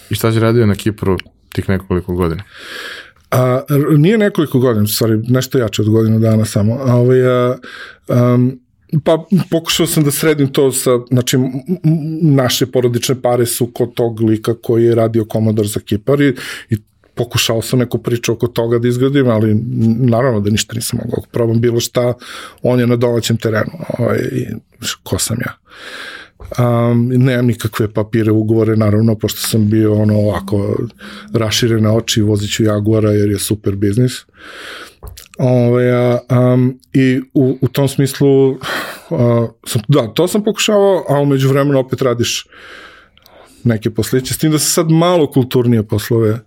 I 0.09 0.15
šta 0.15 0.31
si 0.31 0.39
radio 0.39 0.65
na 0.65 0.75
Kipru 0.75 1.17
tih 1.53 1.69
nekoliko 1.69 2.13
godina? 2.13 2.43
A, 3.31 3.61
nije 3.97 4.17
nekoliko 4.17 4.59
godina, 4.59 4.87
stvari, 4.87 5.17
nešto 5.23 5.57
jače 5.57 5.81
od 5.81 5.89
godinu 5.89 6.19
dana 6.19 6.45
samo. 6.45 6.73
A, 6.73 6.95
ovaj, 6.95 7.25
a, 7.25 7.55
um, 8.07 8.59
pa 9.03 9.25
pokušao 9.51 9.87
sam 9.87 10.03
da 10.03 10.11
sredim 10.11 10.47
to 10.47 10.71
sa, 10.71 10.91
znači, 11.09 11.37
naše 12.21 12.65
porodične 12.65 13.21
pare 13.21 13.45
su 13.45 13.71
kod 13.73 13.93
tog 13.93 14.21
lika 14.21 14.53
koji 14.53 14.85
je 14.85 14.95
radio 14.95 15.25
komodor 15.25 15.67
za 15.67 15.79
Kipar 15.79 16.21
i, 16.21 16.35
i 16.69 16.77
pokušao 17.15 17.61
sam 17.61 17.79
neku 17.79 17.97
priču 17.97 18.33
oko 18.33 18.47
toga 18.47 18.79
da 18.79 18.87
izgradim, 18.87 19.27
ali 19.27 19.55
naravno 19.99 20.39
da 20.39 20.49
ništa 20.49 20.73
nisam 20.75 20.99
mogao. 21.03 21.23
Probam 21.31 21.61
bilo 21.61 21.79
šta, 21.79 22.13
on 22.61 22.79
je 22.79 22.87
na 22.87 22.95
domaćem 22.95 23.37
terenu. 23.37 23.71
Ovaj, 23.99 24.19
ko 25.03 25.19
sam 25.19 25.37
ja? 25.45 25.53
Um, 26.59 27.07
nemam 27.07 27.45
nikakve 27.45 27.93
papire, 27.93 28.31
ugovore, 28.31 28.75
naravno, 28.75 29.15
pošto 29.15 29.47
sam 29.47 29.69
bio 29.69 29.93
ono 29.93 30.19
ovako 30.19 30.77
raširene 31.33 31.89
oči, 31.89 32.21
vozit 32.21 32.51
ću 32.51 32.63
Jaguara 32.63 33.11
jer 33.11 33.29
je 33.29 33.39
super 33.39 33.75
biznis. 33.75 34.11
Ove, 35.39 36.19
um, 36.53 36.79
I 36.93 37.21
u, 37.33 37.57
u 37.61 37.67
tom 37.67 37.87
smislu, 37.87 38.49
uh, 38.49 38.57
sam, 39.65 39.81
da, 39.87 40.07
to 40.13 40.27
sam 40.27 40.43
pokušavao, 40.43 41.05
a 41.09 41.19
umeđu 41.19 41.49
vremenu 41.49 41.79
opet 41.79 42.01
radiš 42.01 42.47
neke 43.63 43.89
posliće, 43.89 44.33
s 44.33 44.37
tim 44.37 44.51
da 44.51 44.59
se 44.59 44.71
sad 44.71 44.89
malo 44.89 45.31
kulturnije 45.31 45.83
poslove 45.83 46.39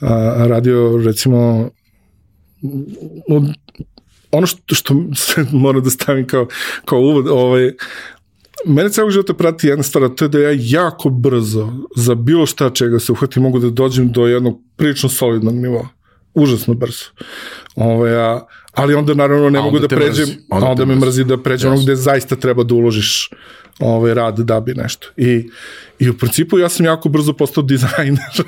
a, 0.00 0.44
radio, 0.48 1.00
recimo, 1.04 1.70
od, 3.28 3.42
ono 4.30 4.46
što, 4.46 4.74
što 4.74 4.94
se 5.14 5.44
mora 5.52 5.80
da 5.80 5.90
stavim 5.90 6.26
kao, 6.26 6.46
kao 6.84 6.98
uvod, 6.98 7.28
ovaj, 7.28 7.72
mene 8.66 8.90
celog 8.90 9.10
života 9.10 9.34
prati 9.34 9.66
jedna 9.66 9.82
stvar, 9.82 10.08
to 10.08 10.24
je 10.24 10.28
da 10.28 10.38
ja 10.38 10.50
jako 10.54 11.10
brzo 11.10 11.72
za 11.96 12.14
bilo 12.14 12.46
šta 12.46 12.70
čega 12.70 12.98
se 12.98 13.12
uhvatim 13.12 13.42
mogu 13.42 13.58
da 13.58 13.70
dođem 13.70 14.12
do 14.12 14.26
jednog 14.26 14.60
prilično 14.76 15.08
solidnog 15.08 15.54
nivoa. 15.54 15.88
užasno 16.34 16.74
brzo. 16.74 17.04
Ove, 17.76 18.16
a, 18.16 18.40
ali 18.72 18.94
onda 18.94 19.14
naravno 19.14 19.50
ne 19.50 19.58
A 19.58 19.62
mogu 19.62 19.78
da 19.78 19.88
pređem, 19.88 20.24
mrzi. 20.24 20.38
onda, 20.50 20.66
Onda 20.66 20.84
me 20.84 20.94
mrzi. 20.94 21.06
mrzi 21.06 21.24
da 21.24 21.42
pređem 21.42 21.72
ono 21.72 21.82
gde 21.82 21.96
zaista 21.96 22.36
treba 22.36 22.62
da 22.64 22.74
uložiš 22.74 23.30
ovaj 23.80 24.14
rad 24.14 24.38
da 24.38 24.60
bi 24.60 24.74
nešto. 24.74 25.08
I, 25.16 25.50
I 25.98 26.08
u 26.10 26.18
principu 26.18 26.58
ja 26.58 26.68
sam 26.68 26.86
jako 26.86 27.08
brzo 27.08 27.32
postao 27.32 27.62
dizajner. 27.62 28.18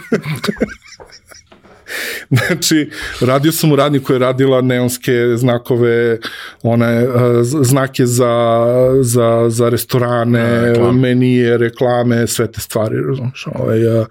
Znači, 2.47 2.91
radio 3.21 3.53
sam 3.53 3.73
u 3.73 3.77
radnji 3.77 4.01
koja 4.01 4.15
je 4.15 4.19
radila 4.19 4.61
neonske 4.61 5.13
znakove, 5.37 6.19
one 6.63 7.07
z- 7.43 7.59
znake 7.63 8.07
za, 8.07 8.57
za, 9.01 9.47
za 9.49 9.69
restorane, 9.69 10.61
reklame. 10.63 11.01
menije, 11.01 11.59
reklame, 11.59 12.27
sve 12.27 12.53
te 12.53 12.61
stvari, 12.61 12.97
razumiješ, 13.09 13.47
ovaj, 13.55 13.99
uh, 13.99 14.07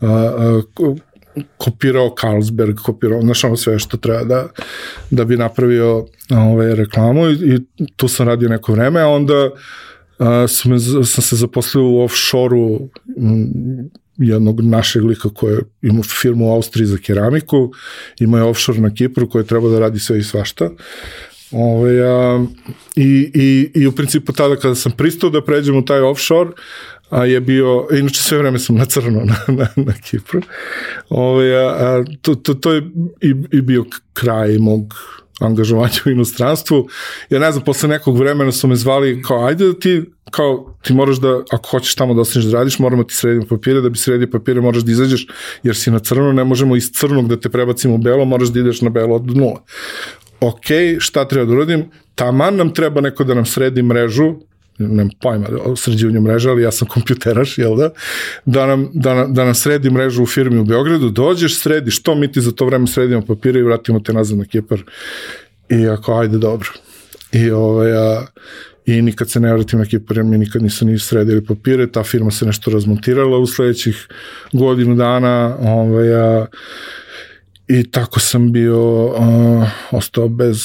uh, 0.00 0.08
ko- 0.74 0.96
kopirao 1.56 2.14
Carlsberg, 2.20 2.76
kopirao, 2.76 3.20
znaš, 3.20 3.44
ono 3.44 3.56
sve 3.56 3.78
što 3.78 3.96
treba 3.96 4.24
da, 4.24 4.46
da 5.10 5.24
bi 5.24 5.36
napravio 5.36 6.06
ovaj, 6.32 6.74
reklamu 6.74 7.26
i, 7.26 7.32
i 7.34 7.58
tu 7.96 8.08
sam 8.08 8.28
radio 8.28 8.48
neko 8.48 8.72
vreme, 8.72 9.00
a 9.00 9.08
onda 9.08 9.44
uh, 9.44 10.26
sam, 10.48 10.70
me 10.70 10.78
z- 10.78 11.04
sam 11.04 11.22
se 11.22 11.36
zaposlio 11.36 11.84
u 11.84 12.00
offshore-u 12.00 12.88
jednog 14.16 14.60
našeg 14.60 15.04
lika 15.04 15.28
koji 15.28 15.58
ima 15.82 16.02
firmu 16.02 16.48
u 16.48 16.52
Austriji 16.52 16.86
za 16.86 16.96
keramiku, 16.96 17.72
ima 18.20 18.38
je 18.38 18.44
offshore 18.44 18.80
na 18.80 18.94
Kipru 18.94 19.28
koji 19.28 19.46
treba 19.46 19.68
da 19.68 19.78
radi 19.78 19.98
sve 19.98 20.18
i 20.18 20.22
svašta. 20.22 20.70
Ove, 21.52 22.08
a, 22.08 22.44
i, 22.96 23.30
i, 23.34 23.70
I 23.80 23.86
u 23.86 23.92
principu 23.92 24.32
tada 24.32 24.56
kada 24.56 24.74
sam 24.74 24.92
pristao 24.92 25.30
da 25.30 25.44
pređem 25.44 25.76
u 25.76 25.84
taj 25.84 26.00
offshore, 26.00 26.50
a 27.10 27.24
je 27.24 27.40
bio, 27.40 27.86
inače 27.92 28.22
sve 28.22 28.38
vreme 28.38 28.58
sam 28.58 28.76
na 28.76 28.84
crno 28.84 29.24
na, 29.30 29.36
na, 29.48 29.68
na 29.76 29.92
Kipru, 29.92 30.40
Ove, 31.08 31.54
a, 31.56 31.68
a, 31.68 32.04
to, 32.22 32.34
to, 32.34 32.54
to 32.54 32.72
je 32.72 32.82
i, 33.20 33.34
i 33.52 33.60
bio 33.60 33.84
kraj 34.12 34.58
mog 34.58 34.94
angažovanja 35.40 36.00
u 36.06 36.10
inostranstvu, 36.10 36.88
jer 37.30 37.40
ne 37.40 37.52
znam, 37.52 37.64
posle 37.64 37.88
nekog 37.88 38.18
vremena 38.18 38.52
su 38.52 38.68
me 38.68 38.76
zvali 38.76 39.22
kao, 39.22 39.46
ajde 39.46 39.66
da 39.66 39.78
ti, 39.78 40.02
kao, 40.30 40.76
ti 40.82 40.92
moraš 40.92 41.16
da, 41.16 41.42
ako 41.50 41.68
hoćeš 41.68 41.94
tamo 41.94 42.14
da 42.14 42.20
ostaneš 42.20 42.46
da 42.46 42.58
radiš, 42.58 42.78
moramo 42.78 43.04
ti 43.04 43.14
srediti 43.14 43.48
papire, 43.48 43.80
da 43.80 43.88
bi 43.88 43.98
sredio 43.98 44.28
papire 44.32 44.60
moraš 44.60 44.82
da 44.82 44.92
izađeš, 44.92 45.26
jer 45.62 45.76
si 45.76 45.90
na 45.90 45.98
crno, 45.98 46.32
ne 46.32 46.44
možemo 46.44 46.76
iz 46.76 46.90
crnog 46.92 47.28
da 47.28 47.40
te 47.40 47.48
prebacimo 47.48 47.94
u 47.94 47.98
belo, 47.98 48.24
moraš 48.24 48.48
da 48.48 48.60
ideš 48.60 48.80
na 48.80 48.90
belo 48.90 49.16
od 49.16 49.36
nula. 49.36 49.62
Ok, 50.40 50.66
šta 50.98 51.28
treba 51.28 51.46
da 51.46 51.52
uradim? 51.52 51.84
Taman 52.14 52.56
nam 52.56 52.74
treba 52.74 53.00
neko 53.00 53.24
da 53.24 53.34
nam 53.34 53.46
sredi 53.46 53.82
mrežu, 53.82 54.34
nemam 54.78 55.10
pojma 55.20 55.46
o 55.64 55.76
sređivanju 55.76 56.20
mreža, 56.20 56.50
ali 56.50 56.62
ja 56.62 56.72
sam 56.72 56.88
kompjuteraš, 56.88 57.58
jel 57.58 57.76
da? 57.76 57.90
Da 58.44 58.66
nam, 58.66 58.88
da, 58.94 59.14
nam, 59.14 59.34
da 59.34 59.44
nam 59.44 59.54
sredi 59.54 59.90
mrežu 59.90 60.22
u 60.22 60.26
firmi 60.26 60.58
u 60.58 60.64
Beogradu, 60.64 61.10
dođeš, 61.10 61.60
središ 61.60 62.02
to, 62.02 62.14
mi 62.14 62.32
ti 62.32 62.40
za 62.40 62.52
to 62.52 62.66
vreme 62.66 62.86
sredimo 62.86 63.22
papire 63.22 63.60
i 63.60 63.62
vratimo 63.62 64.00
te 64.00 64.12
nazad 64.12 64.38
na 64.38 64.44
Kipar. 64.44 64.82
I 65.68 65.88
ako, 65.88 66.18
ajde, 66.18 66.38
dobro. 66.38 66.68
I, 67.32 67.50
ovaj, 67.50 67.92
a, 67.92 68.26
i 68.86 69.02
nikad 69.02 69.30
se 69.30 69.40
ne 69.40 69.52
vratim 69.52 69.78
na 69.78 69.84
Kipar, 69.84 70.16
jer 70.16 70.24
mi 70.24 70.38
nikad 70.38 70.62
nisu 70.62 70.86
ni 70.86 70.98
sredili 70.98 71.44
papire, 71.44 71.86
ta 71.86 72.02
firma 72.02 72.30
se 72.30 72.46
nešto 72.46 72.70
razmontirala 72.70 73.38
u 73.38 73.46
sledećih 73.46 74.08
godinu 74.52 74.94
dana, 74.94 75.56
ovaj, 75.60 76.14
a, 76.14 76.46
i 77.68 77.90
tako 77.90 78.20
sam 78.20 78.52
bio 78.52 78.80
uh, 79.06 79.14
ostao 79.90 80.28
bez 80.28 80.58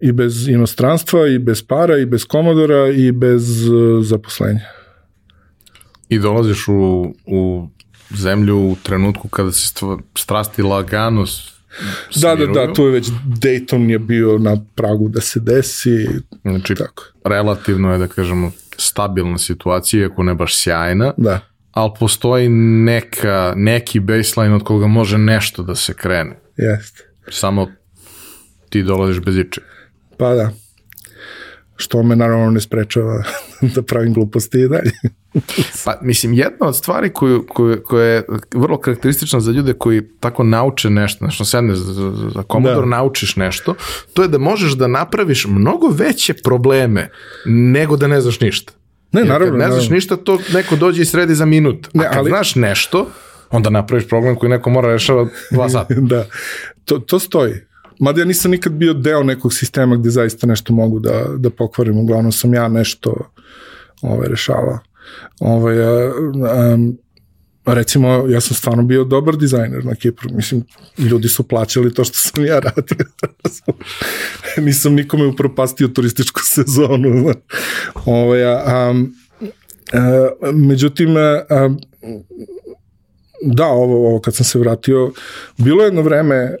i 0.00 0.12
bez 0.12 0.48
inostranstva 0.48 1.28
i 1.28 1.38
bez 1.38 1.62
para 1.62 1.98
i 1.98 2.06
bez 2.06 2.24
komodora 2.24 2.88
i 2.88 3.12
bez 3.12 3.62
uh, 3.62 3.74
zaposlenja. 4.04 4.60
I 6.08 6.18
dolaziš 6.18 6.68
u, 6.68 6.72
u 7.26 7.68
zemlju 8.10 8.58
u 8.58 8.76
trenutku 8.82 9.28
kada 9.28 9.52
se 9.52 9.74
strasti 10.14 10.62
lagano 10.62 11.26
s- 11.26 11.54
Da, 12.16 12.34
da, 12.36 12.46
da, 12.46 12.72
tu 12.72 12.82
je 12.82 12.90
već 12.90 13.08
Dayton 13.26 13.90
je 13.90 13.98
bio 13.98 14.38
na 14.38 14.56
pragu 14.74 15.08
da 15.08 15.20
se 15.20 15.40
desi, 15.40 16.06
Znači, 16.42 16.74
tako. 16.74 17.04
relativno 17.24 17.92
je, 17.92 17.98
da 17.98 18.06
kažemo, 18.06 18.52
stabilna 18.76 19.38
situacija, 19.38 20.02
iako 20.02 20.22
ne 20.22 20.34
baš 20.34 20.56
sjajna, 20.56 21.12
Da. 21.16 21.40
ali 21.72 21.90
postoji 22.00 22.48
neka, 22.48 23.52
neki 23.56 24.00
baseline 24.00 24.54
od 24.54 24.62
koga 24.62 24.86
može 24.86 25.18
nešto 25.18 25.62
da 25.62 25.74
se 25.74 25.94
krene. 25.94 26.38
Jeste. 26.58 27.02
Samo 27.28 27.68
ti 28.68 28.82
dolaziš 28.82 29.20
bez 29.20 29.36
ičega. 29.36 29.66
Pa 30.18 30.28
da. 30.30 30.50
Što 31.76 32.02
me 32.02 32.16
naravno 32.16 32.50
ne 32.50 32.60
sprečava 32.60 33.22
da 33.74 33.82
pravim 33.82 34.14
gluposti 34.14 34.60
i 34.60 34.68
dalje. 34.68 34.90
Pa, 35.84 35.98
mislim, 36.02 36.32
jedna 36.32 36.66
od 36.66 36.76
stvari 36.76 37.10
koju, 37.10 37.46
koju, 37.48 37.82
koja 37.82 38.06
je 38.06 38.22
vrlo 38.52 38.78
karakteristična 38.78 39.40
za 39.40 39.52
ljude 39.52 39.72
koji 39.72 40.02
tako 40.10 40.44
nauče 40.44 40.90
nešto, 40.90 41.18
znači 41.20 41.44
sedne 41.44 41.74
za, 41.74 41.92
za, 41.92 42.12
za 42.28 42.42
Commodore, 42.42 42.80
Da. 42.80 42.86
naučiš 42.86 43.36
nešto, 43.36 43.74
to 44.12 44.22
je 44.22 44.28
da 44.28 44.38
možeš 44.38 44.72
da 44.72 44.86
napraviš 44.86 45.46
mnogo 45.46 45.88
veće 45.88 46.34
probleme 46.34 47.10
nego 47.46 47.96
da 47.96 48.06
ne 48.06 48.20
znaš 48.20 48.40
ništa. 48.40 48.72
Ne, 49.12 49.20
Jer 49.20 49.28
naravno. 49.28 49.46
Kad 49.48 49.58
ne 49.58 49.66
znaš 49.66 49.76
naravno. 49.76 49.94
ništa, 49.94 50.16
to 50.16 50.38
neko 50.52 50.76
dođe 50.76 51.02
i 51.02 51.06
sredi 51.06 51.34
za 51.34 51.44
minut. 51.46 51.86
A 51.86 51.90
Ne, 51.94 52.04
kad 52.04 52.16
ali- 52.16 52.28
znaš 52.28 52.54
nešto, 52.54 53.10
onda 53.54 53.70
napraviš 53.70 54.08
problem 54.08 54.36
koji 54.36 54.50
neko 54.50 54.70
mora 54.70 54.92
rešava 54.92 55.28
dva 55.50 55.68
sata. 55.68 55.94
da, 56.10 56.26
to, 56.84 56.98
to 56.98 57.18
stoji. 57.18 57.54
Mada 58.00 58.20
ja 58.20 58.24
nisam 58.24 58.50
nikad 58.50 58.72
bio 58.72 58.94
deo 58.94 59.22
nekog 59.22 59.54
sistema 59.54 59.96
gde 59.96 60.10
zaista 60.10 60.46
nešto 60.46 60.72
mogu 60.72 60.98
da, 60.98 61.24
da 61.36 61.50
pokvarim. 61.50 61.98
Uglavnom 61.98 62.32
sam 62.32 62.54
ja 62.54 62.68
nešto 62.68 63.14
ove, 64.02 64.28
rešavao. 64.28 64.78
Ove, 65.40 65.84
a, 65.84 66.12
um, 66.74 66.98
recimo, 67.66 68.26
ja 68.28 68.40
sam 68.40 68.56
stvarno 68.56 68.82
bio 68.82 69.04
dobar 69.04 69.36
dizajner 69.36 69.84
na 69.84 69.94
Kipru. 69.94 70.30
Mislim, 70.32 70.64
ljudi 70.98 71.28
su 71.28 71.48
plaćali 71.48 71.94
to 71.94 72.04
što 72.04 72.18
sam 72.18 72.44
ja 72.44 72.58
radio. 72.58 73.06
nisam 74.66 74.94
nikome 74.94 75.26
upropastio 75.26 75.88
turističku 75.88 76.40
sezonu. 76.44 77.20
znaš. 77.22 77.36
Ove, 78.04 78.44
a, 78.44 78.60
a, 79.92 80.30
međutim, 80.52 81.16
a, 81.16 81.70
da, 83.42 83.66
ovo, 83.66 84.08
ovo 84.08 84.20
kad 84.20 84.34
sam 84.34 84.44
se 84.44 84.58
vratio, 84.58 85.12
bilo 85.56 85.82
je 85.82 85.86
jedno 85.86 86.02
vreme 86.02 86.56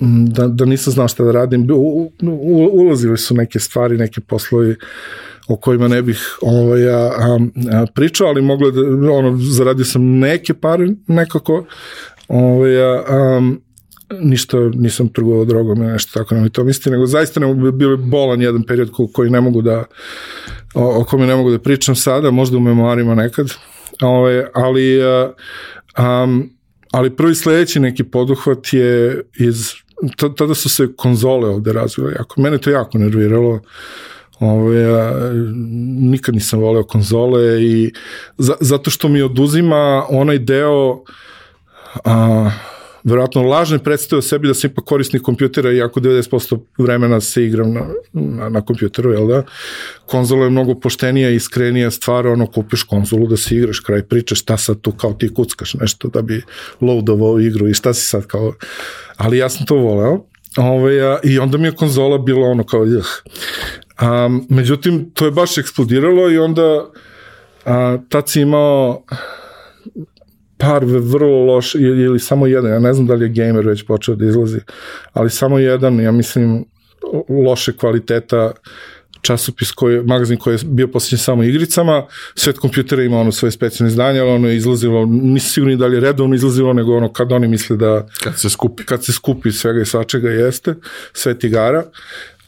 da, 0.00 0.48
da 0.48 0.64
nisam 0.64 0.92
znao 0.92 1.08
šta 1.08 1.24
da 1.24 1.32
radim, 1.32 1.68
u, 1.70 1.74
u, 1.74 2.28
u, 2.28 2.70
ulazili 2.72 3.18
su 3.18 3.34
neke 3.34 3.58
stvari, 3.58 3.96
neke 3.96 4.20
poslovi 4.20 4.76
o 5.48 5.56
kojima 5.56 5.88
ne 5.88 6.02
bih 6.02 6.38
ovaj, 6.42 6.88
a, 6.88 6.98
a, 6.98 7.38
a, 7.72 7.86
pričao, 7.94 8.28
ali 8.28 8.42
moglo 8.42 8.68
je 8.68 8.72
da, 8.72 9.12
ono, 9.12 9.36
zaradio 9.36 9.84
sam 9.84 10.18
neke 10.18 10.54
pare 10.54 10.88
nekako, 11.06 11.64
ovaj, 12.28 12.82
a, 12.82 13.04
a, 13.08 13.52
ništa 14.20 14.58
nisam 14.58 15.08
trgovao 15.08 15.44
drogom 15.44 15.82
ili 15.82 15.92
nešto 15.92 16.18
tako, 16.18 16.34
ne 16.34 16.40
mi 16.40 16.50
to 16.50 16.64
misli, 16.64 16.92
nego 16.92 17.06
zaista 17.06 17.40
ne 17.40 17.72
bio 17.72 17.90
je 17.90 17.96
bolan 17.96 18.42
jedan 18.42 18.62
period 18.62 18.90
ko, 18.90 19.06
koji 19.12 19.30
ne 19.30 19.40
mogu 19.40 19.62
da, 19.62 19.84
o, 20.74 21.00
o 21.00 21.04
kome 21.04 21.26
ne 21.26 21.36
mogu 21.36 21.50
da 21.50 21.58
pričam 21.58 21.96
sada, 21.96 22.30
možda 22.30 22.56
u 22.56 22.60
memoarima 22.60 23.14
nekad, 23.14 23.46
ovaj, 24.02 24.44
ali 24.54 25.00
um, 25.98 26.50
ali 26.92 27.16
prvi 27.16 27.34
sledeći 27.34 27.80
neki 27.80 28.04
poduhvat 28.04 28.72
je 28.72 29.22
iz 29.34 29.72
tada 30.36 30.54
su 30.54 30.68
se 30.68 30.88
konzole 30.96 31.48
ovde 31.48 31.72
razvile 31.72 32.12
jako. 32.12 32.40
Mene 32.40 32.58
to 32.58 32.70
jako 32.70 32.98
nerviralo. 32.98 33.60
Ove, 34.40 34.84
a, 34.84 35.30
nikad 36.00 36.34
nisam 36.34 36.60
voleo 36.60 36.82
konzole 36.84 37.62
i 37.62 37.92
za, 38.38 38.54
zato 38.60 38.90
što 38.90 39.08
mi 39.08 39.22
oduzima 39.22 40.06
onaj 40.08 40.38
deo 40.38 41.02
a, 42.04 42.50
verovatno 43.04 43.42
lažne 43.42 43.78
predstave 43.78 44.18
o 44.18 44.22
sebi 44.22 44.48
da 44.48 44.54
sam 44.54 44.70
ipak 44.70 44.84
korisnik 44.84 45.22
kompjutera 45.22 45.72
iako 45.72 46.00
90% 46.00 46.58
vremena 46.78 47.20
se 47.20 47.44
igram 47.44 47.72
na, 47.72 47.86
na, 48.12 48.48
na 48.48 48.60
kompjuteru, 48.60 49.12
jel 49.12 49.26
da? 49.26 49.42
Konzola 50.06 50.44
je 50.44 50.50
mnogo 50.50 50.74
poštenija 50.74 51.30
i 51.30 51.36
iskrenija 51.36 51.90
stvar, 51.90 52.26
ono, 52.26 52.46
kupiš 52.46 52.82
konzolu 52.82 53.26
da 53.26 53.36
se 53.36 53.56
igraš, 53.56 53.80
kraj 53.80 54.02
priče, 54.02 54.34
šta 54.34 54.56
sad 54.56 54.80
tu 54.80 54.92
kao 54.92 55.12
ti 55.12 55.34
kuckaš 55.34 55.74
nešto 55.74 56.08
da 56.08 56.22
bi 56.22 56.42
loadovao 56.80 57.40
igru 57.40 57.68
i 57.68 57.74
šta 57.74 57.94
si 57.94 58.06
sad 58.06 58.26
kao... 58.26 58.52
Ali 59.16 59.38
ja 59.38 59.48
sam 59.48 59.66
to 59.66 59.74
voleo. 59.74 60.24
Ove, 60.56 61.00
a, 61.00 61.18
I 61.24 61.38
onda 61.38 61.58
mi 61.58 61.68
je 61.68 61.76
konzola 61.76 62.18
bila 62.18 62.48
ono 62.48 62.64
kao, 62.64 62.84
jh. 62.84 63.06
Um, 64.02 64.46
međutim, 64.48 65.10
to 65.14 65.24
je 65.24 65.30
baš 65.30 65.58
eksplodiralo 65.58 66.30
i 66.30 66.38
onda 66.38 66.90
a, 67.64 67.98
tad 68.08 68.28
si 68.28 68.40
imao 68.40 69.02
par 70.62 70.84
vrlo 70.84 71.44
loš, 71.44 71.74
ili 71.74 72.20
samo 72.20 72.46
jedan, 72.46 72.70
ja 72.70 72.78
ne 72.78 72.92
znam 72.94 73.06
da 73.06 73.14
li 73.14 73.24
je 73.24 73.28
gamer 73.28 73.66
već 73.66 73.82
počeo 73.86 74.14
da 74.14 74.24
izlazi, 74.24 74.60
ali 75.12 75.30
samo 75.30 75.58
jedan, 75.58 76.00
ja 76.00 76.12
mislim, 76.12 76.64
loše 77.46 77.76
kvaliteta 77.76 78.52
časopis 79.22 79.72
koji, 79.72 80.02
magazin 80.02 80.36
koji 80.36 80.54
je 80.54 80.58
bio 80.64 80.88
posvećen 80.88 81.18
samo 81.18 81.42
igricama, 81.42 82.06
svet 82.34 82.58
kompjutera 82.58 83.02
ima 83.02 83.20
ono 83.20 83.32
svoje 83.32 83.52
specijalne 83.52 83.90
izdanje, 83.90 84.20
ali 84.20 84.30
ono 84.30 84.48
je 84.48 84.56
izlazilo, 84.56 85.06
nisi 85.06 85.50
sigurni 85.50 85.76
da 85.76 85.86
li 85.86 85.96
je 85.96 86.00
redovno 86.00 86.34
izlazilo, 86.34 86.72
nego 86.72 86.96
ono 86.96 87.12
kad 87.12 87.32
oni 87.32 87.48
misle 87.48 87.76
da 87.76 88.06
Kad 88.22 88.40
se 88.40 88.50
skupi. 88.50 88.84
kad 88.84 89.04
se 89.04 89.12
skupi 89.12 89.52
svega 89.52 89.80
i 89.80 89.86
svačega 89.86 90.30
jeste, 90.30 90.74
svet 91.12 91.44
igara. 91.44 91.84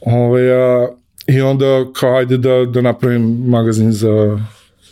Ove, 0.01 0.53
a, 0.53 0.89
I 1.27 1.41
onda 1.41 1.85
kao 1.95 2.17
ajde 2.17 2.37
da, 2.37 2.65
da 2.65 2.81
napravim 2.81 3.45
magazin 3.47 3.93
za, 3.93 4.39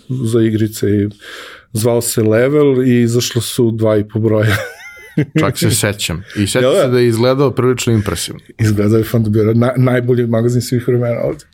za 0.09 0.41
igrice 0.41 0.87
i 0.89 1.09
zvao 1.73 2.01
se 2.01 2.23
Level 2.23 2.83
i 2.87 3.03
izašlo 3.03 3.43
su 3.43 3.71
dva 3.71 3.97
i 3.97 4.09
po 4.09 4.19
broja 4.19 4.57
čak 5.41 5.59
se 5.59 5.71
sećam. 5.71 6.25
I 6.37 6.47
sećam 6.47 6.73
da? 6.73 6.83
se 6.83 6.89
da 6.89 6.99
je 6.99 7.09
izgledao 7.09 7.51
prilično 7.51 7.93
impresivno. 7.93 8.41
Izgledao 8.59 8.99
je 8.99 9.05
fond 9.05 9.29
bio 9.29 9.55
na, 9.55 9.73
najbolji 9.77 10.27
magazin 10.27 10.63
svih 10.63 10.89
vremena 10.89 11.21
ovde. 11.21 11.45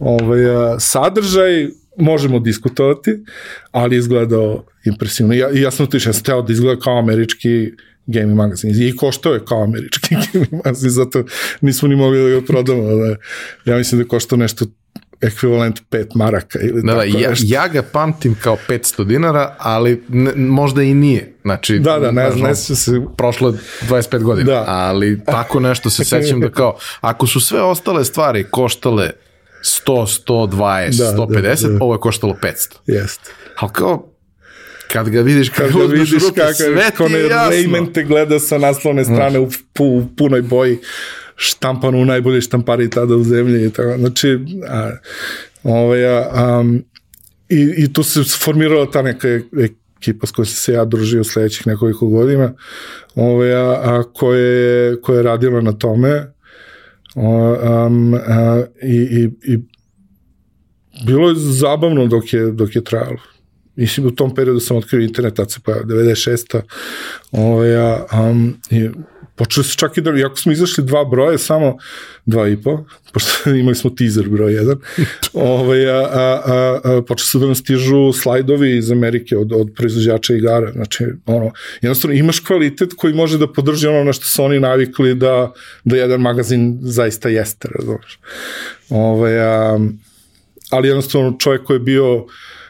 Ovaj, 0.00 0.46
a, 0.46 0.80
sadržaj 0.80 1.68
možemo 1.98 2.38
diskutovati, 2.38 3.10
ali 3.70 3.96
izgledao 3.96 4.64
impresivno. 4.84 5.34
Ja, 5.34 5.48
ja 5.52 5.70
sam 5.70 5.86
otišao, 5.86 6.10
ja 6.10 6.14
sam 6.14 6.24
teo 6.24 6.42
da 6.42 6.52
izgleda 6.52 6.80
kao 6.80 6.98
američki 6.98 7.72
gaming 8.06 8.36
magazin. 8.36 8.82
I 8.82 8.96
koštao 8.96 9.34
je 9.34 9.44
kao 9.44 9.64
američki 9.64 10.14
gaming 10.32 10.52
magazin, 10.52 10.90
zato 10.90 11.24
nismo 11.60 11.88
ni 11.88 11.96
mogli 11.96 12.22
da 12.22 12.40
ga 12.40 12.46
prodamo. 12.46 12.82
Da, 12.82 13.16
ja 13.64 13.78
mislim 13.78 13.98
da 13.98 14.02
je 14.02 14.08
koštao 14.08 14.38
nešto 14.38 14.66
ekvivalent 15.20 15.80
5 15.90 16.06
maraka 16.14 16.58
ili 16.60 16.82
Da, 16.82 16.92
da, 16.94 16.98
tako 16.98 17.18
ja, 17.18 17.30
nešto. 17.30 17.46
ja 17.48 17.68
ga 17.68 17.82
pamtim 17.82 18.36
kao 18.42 18.56
500 18.68 19.04
dinara, 19.04 19.54
ali 19.58 20.02
ne, 20.08 20.32
možda 20.36 20.82
i 20.82 20.94
nije. 20.94 21.34
Znači, 21.42 21.78
Da, 21.78 21.98
da, 21.98 22.10
ne, 22.10 22.22
ne 22.22 22.26
ono, 22.28 22.54
sjećam 22.54 22.76
se 22.76 23.00
prošlo 23.16 23.48
je 23.48 23.54
25 23.88 24.22
godina, 24.22 24.52
Da. 24.52 24.64
ali 24.66 25.20
tako 25.24 25.60
nešto 25.60 25.90
se 25.90 26.04
sećam 26.20 26.40
da 26.40 26.50
kao, 26.50 26.76
ako 27.00 27.26
su 27.26 27.40
sve 27.40 27.62
ostale 27.62 28.04
stvari 28.04 28.44
koštale 28.50 29.10
100, 29.86 30.22
120, 30.26 30.98
Da, 30.98 31.12
da, 31.12 31.18
150, 31.18 31.68
da. 31.78 31.84
ovo 31.84 31.94
je 31.94 31.98
koštalo 32.00 32.34
500. 32.42 32.74
Jeste. 32.86 33.30
Ali 33.56 33.70
kao, 33.72 34.10
kad 34.92 35.08
ga 35.08 35.20
vidiš, 35.20 35.48
kad, 35.48 35.66
Kad 35.66 35.76
ga 35.76 35.84
u 35.84 35.86
vidiš 35.86 36.10
kakav, 36.34 36.52
sve 36.54 36.90
ti 37.08 37.12
je 37.12 37.26
jasno. 37.28 37.50
Rayman 37.50 37.92
te 37.94 38.02
gleda 38.04 38.38
sa 38.38 38.58
naslovne 38.58 39.04
strane 39.04 39.38
u, 39.38 39.48
pu, 39.72 39.84
u 39.84 40.06
punoj 40.16 40.42
boji 40.42 40.78
štampano 41.36 41.98
u 41.98 42.04
najbolje 42.04 42.40
štampari 42.40 42.90
tada 42.90 43.16
u 43.16 43.24
zemlji 43.24 43.66
i 43.66 43.70
tako. 43.70 43.98
Znači, 43.98 44.38
a, 44.68 44.90
ovaj, 45.62 46.06
a, 46.06 46.58
um, 46.60 46.84
i, 47.48 47.74
i 47.76 47.92
tu 47.92 48.02
se 48.02 48.20
formirala 48.44 48.90
ta 48.90 49.02
neka 49.02 49.28
ekipa 49.98 50.26
s 50.26 50.30
kojom 50.30 50.46
sam 50.46 50.56
se 50.56 50.72
ja 50.72 50.84
družio 50.84 51.24
sledećih 51.24 51.66
nekoliko 51.66 52.06
godina, 52.06 52.52
ovaj, 53.14 53.54
a, 53.54 53.70
a 53.82 54.02
koje, 54.12 54.40
je- 54.90 54.98
je 55.08 55.22
radila 55.22 55.60
na 55.60 55.72
tome 55.72 56.32
o, 57.14 57.56
um, 57.86 58.14
a, 58.14 58.64
i, 58.82 58.96
i, 58.96 59.52
i 59.52 59.58
bilo 61.06 61.28
je 61.28 61.34
zabavno 61.36 62.06
dok 62.06 62.32
je, 62.32 62.52
dok 62.52 62.76
je 62.76 62.84
trajalo. 62.84 63.18
Mislim, 63.76 64.06
u 64.06 64.10
tom 64.10 64.34
periodu 64.34 64.60
sam 64.60 64.76
otkrio 64.76 65.00
internet, 65.02 65.34
tad 65.34 65.50
se 65.50 65.60
pojavio 65.64 65.96
96. 65.96 66.60
Ovaj, 67.32 67.76
a, 67.76 68.06
um, 68.30 68.56
i 68.70 68.88
počeli 69.36 69.64
su 69.64 69.76
čak 69.76 69.96
i 69.96 70.00
da, 70.00 70.12
iako 70.18 70.36
smo 70.36 70.52
izašli 70.52 70.84
dva 70.84 71.04
broja, 71.04 71.38
samo 71.38 71.76
dva 72.26 72.48
i 72.48 72.62
po, 72.62 72.84
pošto 73.12 73.50
imali 73.50 73.74
smo 73.74 73.90
teaser 73.90 74.28
broj 74.28 74.54
jedan, 74.54 74.76
ovaj, 75.32 75.90
a, 75.90 75.96
a, 75.96 76.42
a, 76.46 76.80
a, 76.84 77.02
počeli 77.08 77.26
su 77.26 77.38
da 77.38 77.46
nam 77.46 77.54
stižu 77.54 78.12
slajdovi 78.12 78.76
iz 78.76 78.90
Amerike 78.90 79.36
od, 79.36 79.52
od 79.52 79.70
proizvođača 79.76 80.34
igara. 80.34 80.72
Znači, 80.72 81.04
ono, 81.26 81.52
jednostavno 81.80 82.16
imaš 82.16 82.40
kvalitet 82.40 82.90
koji 82.96 83.14
može 83.14 83.38
da 83.38 83.52
podrži 83.52 83.86
ono 83.86 84.04
na 84.04 84.12
što 84.12 84.24
su 84.24 84.44
oni 84.44 84.60
navikli 84.60 85.14
da, 85.14 85.52
da 85.84 85.96
jedan 85.96 86.20
magazin 86.20 86.78
zaista 86.82 87.28
jeste, 87.28 87.68
razumeš. 87.78 88.18
Ovaj, 88.90 89.40
a, 89.40 89.78
ali 90.70 90.88
jednostavno 90.88 91.36
čovjek 91.38 91.62
koji 91.62 91.74
je 91.74 91.80
bio 91.80 92.26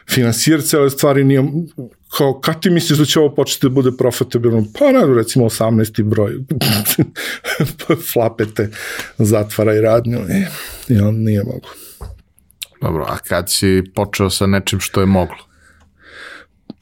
financijer 0.09 0.61
cele 0.61 0.89
stvari 0.89 1.23
nije, 1.23 1.43
kao, 2.17 2.39
kad 2.39 2.61
ti 2.61 2.69
misliš 2.69 2.99
da 2.99 3.05
će 3.05 3.19
ovo 3.19 3.35
početi 3.35 3.65
da 3.65 3.69
bude 3.69 3.91
profitabilno? 3.97 4.65
Pa 4.79 4.91
ne, 4.91 5.15
recimo 5.15 5.45
18. 5.45 6.03
broj. 6.03 6.33
Flapete, 8.13 8.69
zatvara 9.17 9.75
i 9.75 9.81
radnju. 9.81 10.19
I, 10.19 10.93
i 10.93 10.99
on 10.99 11.15
nije 11.15 11.43
mogo. 11.43 11.67
Dobro, 12.81 13.05
a 13.07 13.17
kad 13.17 13.51
si 13.51 13.83
počeo 13.95 14.29
sa 14.29 14.45
nečim 14.45 14.79
što 14.79 14.99
je 14.99 15.05
moglo? 15.05 15.37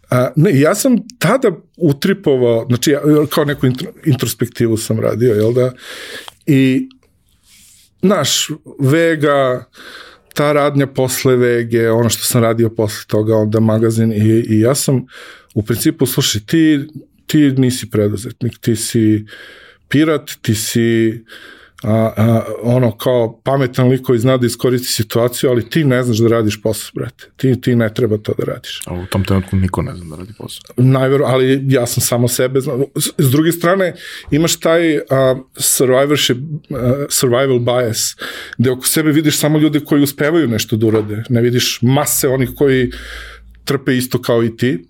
A, 0.09 0.29
ne, 0.35 0.59
ja 0.59 0.75
sam 0.75 0.97
tada 1.19 1.51
utripovao, 1.77 2.65
znači 2.67 2.91
ja, 2.91 3.01
kao 3.29 3.45
neku 3.45 3.65
intro, 3.65 3.91
introspektivu 4.05 4.77
sam 4.77 4.99
radio, 4.99 5.33
jel 5.33 5.53
da? 5.53 5.71
I, 6.45 6.89
naš, 8.01 8.49
Vega, 8.79 9.65
ta 10.33 10.53
radnja 10.53 10.87
posle 10.87 11.35
Vege, 11.35 11.91
ono 11.91 12.09
što 12.09 12.23
sam 12.23 12.41
radio 12.41 12.69
posle 12.69 13.05
toga, 13.07 13.35
onda 13.35 13.59
magazin 13.59 14.13
i, 14.13 14.45
i 14.49 14.59
ja 14.59 14.75
sam 14.75 15.05
u 15.53 15.63
principu, 15.63 16.05
slušaj, 16.05 16.41
ti, 16.41 16.87
ti 17.27 17.37
nisi 17.37 17.89
preduzetnik, 17.89 18.57
ti 18.59 18.75
si 18.75 19.25
pirat, 19.87 20.31
ti 20.41 20.55
si 20.55 21.23
a, 21.83 22.13
a, 22.17 22.41
ono 22.61 22.97
kao 22.97 23.41
pametan 23.43 23.89
lik 23.89 24.01
koji 24.01 24.19
zna 24.19 24.37
da 24.37 24.45
iskoristi 24.45 24.87
situaciju, 24.87 25.49
ali 25.49 25.69
ti 25.69 25.83
ne 25.83 26.03
znaš 26.03 26.17
da 26.17 26.27
radiš 26.27 26.61
posao, 26.61 26.91
brate. 26.95 27.25
Ti, 27.37 27.61
ti 27.61 27.75
ne 27.75 27.93
treba 27.93 28.17
to 28.17 28.33
da 28.37 28.53
radiš 28.53 28.81
A 28.85 28.93
u 28.93 29.05
tom 29.05 29.23
trenutku 29.23 29.55
niko 29.55 29.81
ne 29.81 29.95
zna 29.95 30.15
da 30.15 30.15
radi 30.15 30.33
posao. 30.37 30.61
najveru, 30.77 31.25
ali 31.25 31.65
ja 31.67 31.85
sam 31.85 32.01
samo 32.01 32.27
sebe 32.27 32.59
znao. 32.59 32.85
S, 32.95 33.09
s 33.17 33.31
druge 33.31 33.51
strane, 33.51 33.95
imaš 34.31 34.59
taj 34.59 34.97
uh, 34.97 35.03
survivorship, 35.57 36.37
uh, 36.37 36.77
survival 37.09 37.59
bias, 37.59 38.15
gde 38.57 38.71
oko 38.71 38.87
sebe 38.87 39.11
vidiš 39.11 39.37
samo 39.37 39.59
ljude 39.59 39.79
koji 39.79 40.03
uspevaju 40.03 40.47
nešto 40.47 40.75
da 40.75 40.85
urade. 40.85 41.23
Ne 41.29 41.41
vidiš 41.41 41.79
mase 41.81 42.27
onih 42.27 42.49
koji 42.55 42.91
trpe 43.63 43.97
isto 43.97 44.21
kao 44.21 44.43
i 44.43 44.57
ti. 44.57 44.85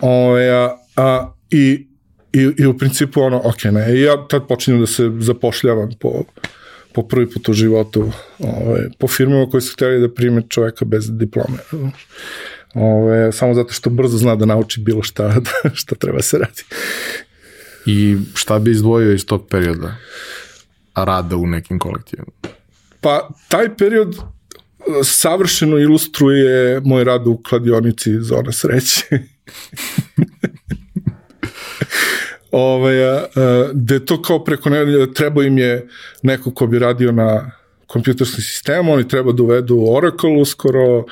O, 0.00 0.34
a, 0.36 0.76
a, 0.96 1.34
i, 1.50 1.88
i, 2.32 2.50
I 2.58 2.66
u 2.66 2.78
principu 2.78 3.22
ono, 3.22 3.40
ok, 3.44 3.64
ne, 3.64 3.96
i 3.96 4.00
ja 4.00 4.26
tad 4.28 4.46
počinjem 4.48 4.80
da 4.80 4.86
se 4.86 5.12
zapošljavam 5.18 5.90
po, 6.00 6.24
po 6.92 7.02
prvi 7.02 7.30
put 7.30 7.48
u 7.48 7.52
životu 7.52 8.12
ove, 8.38 8.88
po 8.98 9.08
firmama 9.08 9.50
koji 9.50 9.60
su 9.60 9.72
htjeli 9.72 10.00
da 10.00 10.14
prime 10.14 10.42
čoveka 10.48 10.84
bez 10.84 11.10
diplome. 11.10 11.58
Ove, 12.74 13.32
samo 13.32 13.54
zato 13.54 13.72
što 13.72 13.90
brzo 13.90 14.18
zna 14.18 14.36
da 14.36 14.46
nauči 14.46 14.80
bilo 14.80 15.02
šta, 15.02 15.28
da, 15.64 15.70
šta 15.74 15.94
treba 15.94 16.22
se 16.22 16.38
radi. 16.38 16.62
I 17.86 18.16
šta 18.34 18.58
bi 18.58 18.70
izdvojio 18.70 19.12
iz 19.12 19.26
tog 19.26 19.46
perioda 19.50 19.96
rada 20.94 21.36
u 21.36 21.46
nekim 21.46 21.78
kolektivima? 21.78 22.30
Pa 23.00 23.28
taj 23.48 23.76
period 23.76 24.14
e, 24.14 24.20
savršeno 25.04 25.78
ilustruje 25.78 26.80
moj 26.84 27.04
rad 27.04 27.26
u 27.26 27.40
kladionici 27.48 28.20
Zona 28.20 28.52
sreće. 28.52 29.06
Ove, 32.50 33.04
a, 33.04 33.26
a, 33.36 33.70
gde 33.72 34.04
to 34.04 34.22
kao 34.22 34.44
preko 34.44 34.70
ne, 34.70 35.12
treba 35.14 35.44
im 35.44 35.58
je 35.58 35.88
neko 36.22 36.50
ko 36.50 36.66
bi 36.66 36.78
radio 36.78 37.12
na 37.12 37.50
kompjuterskom 37.86 38.42
sistemu, 38.42 38.92
oni 38.92 39.08
treba 39.08 39.32
da 39.32 39.42
uvedu 39.42 39.84
Oracle 39.88 40.30
uskoro, 40.40 41.04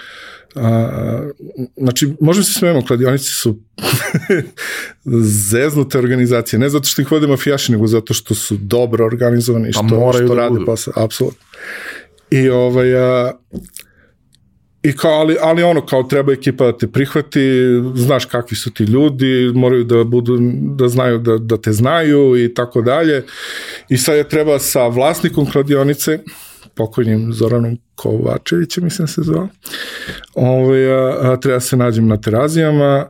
a, 0.54 1.28
znači, 1.76 2.14
možemo 2.20 2.44
se 2.44 2.52
smemo, 2.52 2.84
kladionice 2.86 3.24
su 3.24 3.58
zeznute 5.50 5.98
organizacije, 5.98 6.58
ne 6.60 6.68
zato 6.68 6.84
što 6.84 7.02
ih 7.02 7.12
vode 7.12 7.26
mafijaši, 7.26 7.72
nego 7.72 7.86
zato 7.86 8.14
što 8.14 8.34
su 8.34 8.56
dobro 8.56 9.06
organizovani 9.06 9.68
i 9.68 9.72
Pa 9.72 9.78
što, 9.78 9.96
moraju 9.96 10.26
što 10.26 10.34
da 10.34 10.40
rade 10.40 10.64
posao, 10.66 10.94
apsolutno. 10.96 11.46
I 12.30 12.48
ovaj, 12.48 12.96
a, 12.96 13.32
I 14.86 14.96
kao, 14.96 15.12
ali, 15.12 15.36
ali 15.40 15.62
ono, 15.62 15.86
kao 15.86 16.02
treba 16.02 16.32
ekipa 16.32 16.64
da 16.64 16.78
te 16.78 16.86
prihvati, 16.86 17.40
znaš 17.94 18.24
kakvi 18.24 18.56
su 18.56 18.70
ti 18.70 18.84
ljudi, 18.84 19.52
moraju 19.54 19.84
da 19.84 20.04
budu, 20.04 20.38
da 20.76 20.88
znaju 20.88 21.18
da, 21.18 21.38
da 21.38 21.56
te 21.56 21.72
znaju 21.72 22.44
i 22.44 22.54
tako 22.54 22.82
dalje. 22.82 23.24
I 23.88 23.96
sad 23.96 24.16
je 24.16 24.28
treba 24.28 24.58
sa 24.58 24.86
vlasnikom 24.86 25.50
kladionice, 25.50 26.18
pokojnim 26.74 27.32
Zoranom 27.32 27.78
Kovačevićem, 27.94 28.84
mislim 28.84 29.08
se 29.08 29.22
zvao, 29.22 29.48
ovaj, 30.34 30.92
a, 30.92 31.36
treba 31.40 31.60
se 31.60 31.76
nađem 31.76 32.08
na 32.08 32.20
terazijama 32.20 33.06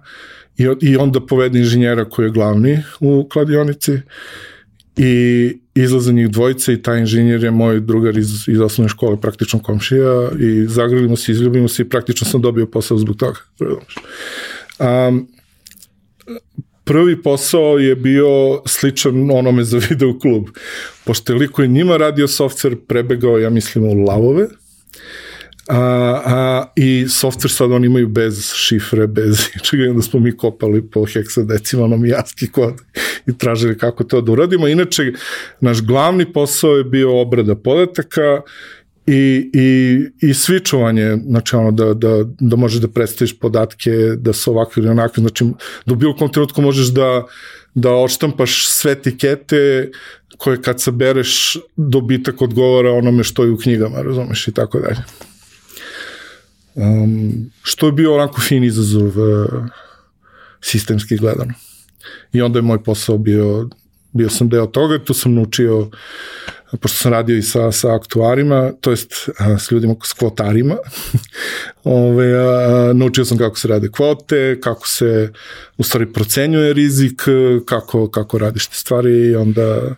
i, 0.57 0.69
i 0.81 0.97
onda 0.97 1.21
povede 1.21 1.59
inženjera 1.59 2.05
koji 2.05 2.27
je 2.27 2.31
glavni 2.31 2.79
u 3.01 3.29
kladionici 3.33 3.93
i 4.97 5.53
izlaze 5.75 6.13
njih 6.13 6.29
dvojice 6.29 6.73
i 6.73 6.83
taj 6.83 7.01
inženjer 7.01 7.45
je 7.45 7.51
moj 7.51 7.81
drugar 7.81 8.19
iz, 8.19 8.49
iz 8.49 8.61
osnovne 8.61 8.89
škole, 8.89 9.21
praktično 9.21 9.63
komšija 9.63 10.31
i 10.41 10.67
zagrlimo 10.69 11.17
se, 11.17 11.33
izljubimo 11.33 11.69
se 11.69 11.83
i 11.83 11.89
praktično 11.89 12.27
sam 12.27 12.43
dobio 12.43 12.67
posao 12.67 12.99
zbog 12.99 13.17
toga. 13.17 13.41
Um, 14.79 15.29
prvi 16.85 17.23
posao 17.23 17.79
je 17.79 17.97
bio 17.97 18.63
sličan 18.67 19.31
onome 19.31 19.65
za 19.65 19.81
video 19.91 20.19
klub. 20.19 20.45
Pošto 21.05 21.33
je 21.33 21.39
liko 21.39 21.63
je 21.63 21.69
njima 21.69 21.97
radio 21.97 22.27
software, 22.27 22.77
prebegao, 22.89 23.39
ja 23.39 23.51
mislim, 23.51 23.85
u 23.85 24.05
lavove, 24.05 24.49
a, 25.69 25.79
a, 26.25 26.73
i 26.77 27.05
software 27.09 27.57
sad 27.57 27.73
oni 27.73 27.87
imaju 27.87 28.09
bez 28.09 28.53
šifre, 28.55 29.07
bez 29.07 29.39
čega 29.71 29.85
i 29.85 29.89
onda 29.89 30.03
smo 30.03 30.21
mi 30.21 30.37
kopali 30.37 30.91
po 30.91 31.05
heksadecimalnom 31.05 32.07
jaski 32.07 32.51
kod 32.51 32.75
i 33.27 33.39
tražili 33.39 33.79
kako 33.79 34.05
to 34.05 34.21
da 34.21 34.33
uradimo. 34.33 34.69
Inače, 34.69 35.13
naš 35.61 35.83
glavni 35.83 36.33
posao 36.33 36.77
je 36.77 36.85
bio 36.85 37.21
obrada 37.21 37.55
podataka 37.55 38.41
i, 39.07 39.51
i, 39.55 40.01
i 40.21 40.35
svičovanje, 40.35 41.17
znači 41.27 41.57
ono 41.57 41.71
da, 41.71 41.95
da, 41.95 42.25
da 42.41 42.57
možeš 42.57 42.81
da 42.81 42.89
predstaviš 42.89 43.39
podatke, 43.39 43.91
da 44.17 44.33
su 44.33 44.51
ovakvi 44.51 44.81
ili 44.81 44.91
onakvi, 44.91 45.21
znači 45.21 45.45
da 45.87 45.93
u 45.93 45.97
bilo 45.97 46.17
kom 46.17 46.33
trenutku 46.33 46.63
možeš 46.63 46.87
da, 46.87 47.25
da 47.75 47.93
odštampaš 47.93 48.69
sve 48.69 48.93
etikete 48.93 49.91
koje 50.39 50.63
kad 50.63 50.81
sabereš 50.81 51.57
dobitak 51.77 52.43
odgovara 52.43 52.93
onome 52.93 53.25
što 53.25 53.45
je 53.45 53.51
u 53.51 53.59
knjigama, 53.59 54.03
razumeš, 54.03 54.49
i 54.49 54.53
tako 54.53 54.81
dalje. 54.81 55.03
Um, 56.77 57.51
što 57.63 57.87
je 57.87 57.93
bio 57.93 58.15
onako 58.15 58.41
fin 58.41 58.65
izazov 58.65 59.07
uh, 59.07 59.47
sistemski 60.61 61.17
gledano. 61.17 61.55
i 62.33 62.43
onda 62.43 62.59
je 62.59 62.63
moj 62.63 62.83
posao 62.85 63.19
bio, 63.19 63.69
bio 64.13 64.31
sam 64.31 64.49
deo 64.49 64.67
toga, 64.67 65.05
tu 65.05 65.15
sam 65.15 65.35
naučio 65.35 65.91
pošto 66.71 66.99
sam 66.99 67.13
radio 67.13 67.37
i 67.37 67.43
sa, 67.43 67.73
sa 67.73 67.95
aktuarima, 67.95 68.73
to 68.81 68.91
jest 68.91 69.13
a, 69.39 69.59
s 69.59 69.71
ljudima, 69.71 69.95
s 70.05 70.13
kvotarima, 70.13 70.77
ove, 71.85 72.35
a, 72.39 72.93
naučio 72.93 73.25
sam 73.25 73.39
kako 73.39 73.59
se 73.59 73.69
rade 73.69 73.89
kvote, 73.89 74.61
kako 74.61 74.89
se 74.89 75.33
u 75.79 75.83
stvari 75.83 76.13
procenjuje 76.13 76.73
rizik, 76.73 77.23
kako, 77.65 78.11
kako 78.11 78.39
radiš 78.39 78.67
te 78.67 78.77
stvari 78.77 79.27
i 79.27 79.37
onda 79.37 79.95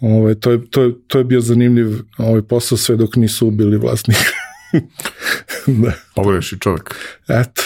ove, 0.00 0.34
to, 0.34 0.50
je, 0.50 0.70
to, 0.70 0.82
je, 0.82 0.94
to 1.06 1.18
je 1.18 1.24
bio 1.24 1.40
zanimljiv 1.40 1.86
ovaj 2.18 2.42
posao 2.42 2.78
sve 2.78 2.96
dok 2.96 3.16
nisu 3.16 3.48
ubili 3.48 3.76
vlasnika. 3.76 4.37
da. 5.82 5.92
Pogreši 6.14 6.58
čovjek. 6.58 6.94
Eto. 7.28 7.62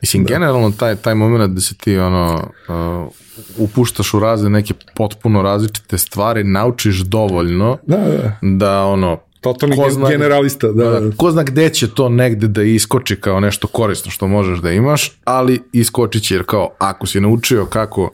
Mislim, 0.00 0.24
da. 0.24 0.28
generalno 0.28 0.70
taj, 0.70 0.96
taj 0.96 1.14
moment 1.14 1.54
da 1.54 1.60
se 1.60 1.74
ti 1.74 1.98
ono, 1.98 2.50
uh, 2.68 3.12
upuštaš 3.58 4.14
u 4.14 4.20
razne 4.20 4.50
neke 4.50 4.74
potpuno 4.94 5.42
različite 5.42 5.98
stvari, 5.98 6.44
naučiš 6.44 6.96
dovoljno 6.98 7.78
da, 7.86 7.96
da. 7.96 8.38
da 8.42 8.84
ono, 8.84 9.18
Totalni 9.40 9.76
ko 9.76 9.90
zna, 9.90 10.08
generalista, 10.08 10.68
da. 10.68 11.00
da. 11.00 11.16
Ko 11.16 11.30
zna 11.30 11.42
gde 11.42 11.68
će 11.68 11.90
to 11.94 12.08
negde 12.08 12.48
da 12.48 12.62
iskoči 12.62 13.16
kao 13.16 13.40
nešto 13.40 13.66
korisno 13.66 14.10
što 14.10 14.26
možeš 14.26 14.58
da 14.58 14.70
imaš, 14.70 15.12
ali 15.24 15.62
iskoči 15.72 16.20
će 16.20 16.34
jer 16.34 16.44
kao 16.46 16.70
ako 16.78 17.06
si 17.06 17.20
naučio 17.20 17.66
kako 17.66 18.10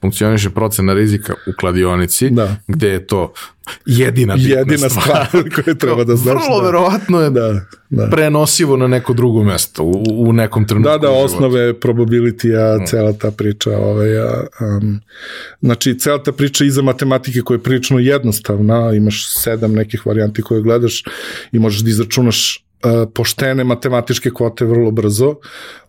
funkcioniše 0.00 0.50
procena 0.50 0.94
rizika 0.94 1.34
u 1.46 1.52
kladionici, 1.60 2.30
da. 2.30 2.56
gde 2.66 2.88
je 2.88 3.06
to 3.06 3.32
jedina 3.86 4.36
bitna 4.36 4.58
jedina 4.58 4.88
stvar, 4.88 5.26
stvar 5.26 5.44
koju 5.54 5.74
treba 5.74 6.04
da 6.04 6.16
znaš. 6.22 6.34
Vrlo 6.34 6.60
da. 6.60 6.66
verovatno 6.66 7.20
je 7.20 7.30
da, 7.30 7.60
da. 7.90 8.08
prenosivo 8.10 8.76
na 8.76 8.86
neko 8.86 9.12
drugo 9.12 9.42
mesto 9.42 9.82
u, 9.82 10.04
u 10.08 10.32
nekom 10.32 10.66
trenutku. 10.66 10.92
Da, 10.92 10.98
da, 10.98 11.10
osnove 11.10 11.80
probability-a, 11.80 12.78
mm. 12.82 12.86
cela 12.86 13.12
ta 13.12 13.30
priča. 13.30 13.70
Ovaj, 13.70 14.18
um, 14.18 15.00
znači, 15.60 15.98
cela 15.98 16.22
ta 16.22 16.32
priča 16.32 16.64
iza 16.64 16.82
matematike 16.82 17.40
koja 17.40 17.56
je 17.56 17.62
prilično 17.62 17.98
jednostavna, 17.98 18.92
imaš 18.94 19.34
sedam 19.34 19.72
nekih 19.72 20.06
varijanti 20.06 20.42
koje 20.42 20.62
gledaš 20.62 21.02
i 21.52 21.58
možeš 21.58 21.80
da 21.80 21.90
izračunaš 21.90 22.67
poštene 23.14 23.64
matematičke 23.64 24.30
kvote 24.30 24.64
vrlo 24.64 24.90
brzo, 24.90 25.34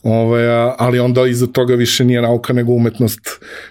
ovaj, 0.03 0.43
ali 0.77 0.99
onda 0.99 1.27
iza 1.27 1.47
toga 1.47 1.75
više 1.75 2.05
nije 2.05 2.21
nauka 2.21 2.53
nego 2.53 2.71
umetnost 2.71 3.19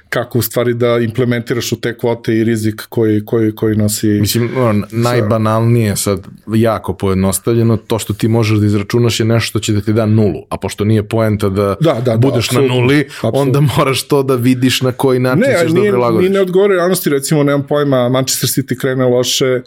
kako 0.08 0.38
u 0.38 0.42
stvari 0.42 0.74
da 0.74 0.98
implementiraš 0.98 1.72
u 1.72 1.80
te 1.80 1.98
kvote 1.98 2.34
i 2.34 2.44
rizik 2.44 2.82
koji, 2.88 3.24
koji, 3.24 3.54
koji 3.54 3.76
nosi... 3.76 4.06
Mislim, 4.06 4.50
on, 4.56 4.84
najbanalnije 4.90 5.96
sad, 5.96 6.26
jako 6.54 6.92
pojednostavljeno, 6.92 7.76
to 7.76 7.98
što 7.98 8.14
ti 8.14 8.28
možeš 8.28 8.58
da 8.58 8.66
izračunaš 8.66 9.20
je 9.20 9.26
nešto 9.26 9.48
što 9.48 9.58
će 9.58 9.72
da 9.72 9.80
ti 9.80 9.92
da 9.92 10.06
nulu, 10.06 10.42
a 10.48 10.56
pošto 10.56 10.84
nije 10.84 11.08
poenta 11.08 11.48
da, 11.48 11.76
da, 11.80 11.92
da, 11.92 12.00
da 12.00 12.16
budeš 12.16 12.48
da, 12.48 12.60
na 12.60 12.66
nuli, 12.66 13.00
absolutno. 13.00 13.40
onda 13.40 13.60
moraš 13.60 14.02
to 14.02 14.22
da 14.22 14.34
vidiš 14.34 14.82
na 14.82 14.92
koji 14.92 15.18
način 15.18 15.40
ne, 15.40 15.58
ćeš 15.62 15.72
da 15.72 15.80
nije, 15.80 15.90
da 15.90 15.96
prilagodiš. 15.96 16.22
Ne, 16.24 16.28
nije 16.28 16.38
ne 16.38 16.40
odgovore 16.40 16.74
recimo, 17.10 17.42
nemam 17.42 17.66
pojma, 17.66 18.08
Manchester 18.08 18.48
City 18.48 18.76
krene 18.76 19.04
loše, 19.04 19.62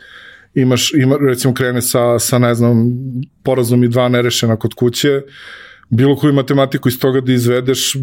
imaš, 0.53 0.93
ima, 0.93 1.17
recimo 1.27 1.53
krene 1.53 1.81
sa, 1.81 2.19
sa 2.19 2.39
ne 2.39 2.55
znam, 2.55 2.91
porazom 3.43 3.83
i 3.83 3.87
dva 3.87 4.09
nerešena 4.09 4.55
kod 4.55 4.73
kuće, 4.73 5.21
bilo 5.89 6.15
koju 6.15 6.33
matematiku 6.33 6.89
iz 6.89 6.99
toga 6.99 7.21
da 7.21 7.33
izvedeš, 7.33 7.95